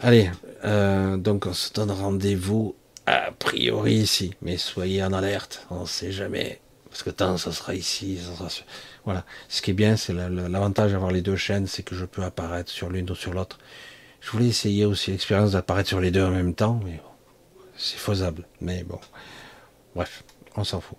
Allez, 0.01 0.29
euh, 0.65 1.15
donc 1.15 1.45
on 1.45 1.53
se 1.53 1.71
donne 1.71 1.91
rendez-vous 1.91 2.75
a 3.05 3.31
priori 3.31 3.93
ici, 3.93 4.33
mais 4.41 4.57
soyez 4.57 5.01
en 5.01 5.13
alerte. 5.13 5.65
On 5.69 5.83
ne 5.83 5.87
sait 5.87 6.11
jamais 6.11 6.59
parce 6.95 7.03
que 7.03 7.09
tant 7.09 7.37
ça 7.37 7.51
sera 7.51 7.75
ici, 7.75 8.17
ça 8.17 8.35
sera 8.35 8.49
voilà. 9.05 9.23
Ce 9.47 9.61
qui 9.61 9.71
est 9.71 9.75
bien, 9.75 9.95
c'est 9.95 10.13
l'avantage 10.13 10.91
d'avoir 10.91 11.11
les 11.11 11.21
deux 11.21 11.35
chaînes, 11.35 11.67
c'est 11.67 11.83
que 11.83 11.95
je 11.95 12.05
peux 12.05 12.23
apparaître 12.23 12.71
sur 12.71 12.89
l'une 12.89 13.09
ou 13.09 13.15
sur 13.15 13.33
l'autre. 13.33 13.59
Je 14.19 14.31
voulais 14.31 14.47
essayer 14.47 14.85
aussi 14.85 15.11
l'expérience 15.11 15.51
d'apparaître 15.51 15.89
sur 15.89 15.99
les 15.99 16.11
deux 16.11 16.23
en 16.23 16.31
même 16.31 16.55
temps, 16.55 16.79
mais 16.83 16.99
c'est 17.77 17.99
faisable. 17.99 18.47
Mais 18.59 18.83
bon, 18.83 18.99
bref, 19.95 20.23
on 20.55 20.63
s'en 20.63 20.81
fout. 20.81 20.97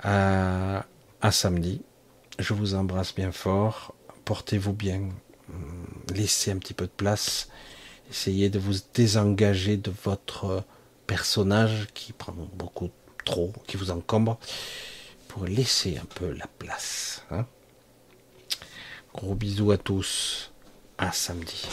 À 0.00 0.84
samedi, 1.30 1.82
je 2.38 2.54
vous 2.54 2.74
embrasse 2.74 3.14
bien 3.14 3.32
fort. 3.32 3.94
Portez-vous 4.24 4.72
bien. 4.72 5.08
Laissez 6.14 6.52
un 6.52 6.58
petit 6.58 6.74
peu 6.74 6.86
de 6.86 6.92
place. 6.96 7.48
Essayez 8.08 8.50
de 8.50 8.60
vous 8.60 8.74
désengager 8.94 9.76
de 9.76 9.92
votre 10.04 10.62
personnage 11.08 11.88
qui 11.94 12.12
prend 12.12 12.34
beaucoup 12.54 12.90
trop, 13.24 13.52
qui 13.66 13.76
vous 13.76 13.90
encombre 13.90 14.38
laisser 15.44 15.98
un 15.98 16.04
peu 16.04 16.32
la 16.32 16.46
place. 16.46 17.24
Hein. 17.30 17.46
Gros 19.14 19.34
bisous 19.34 19.72
à 19.72 19.78
tous. 19.78 20.52
À 20.98 21.12
samedi. 21.12 21.66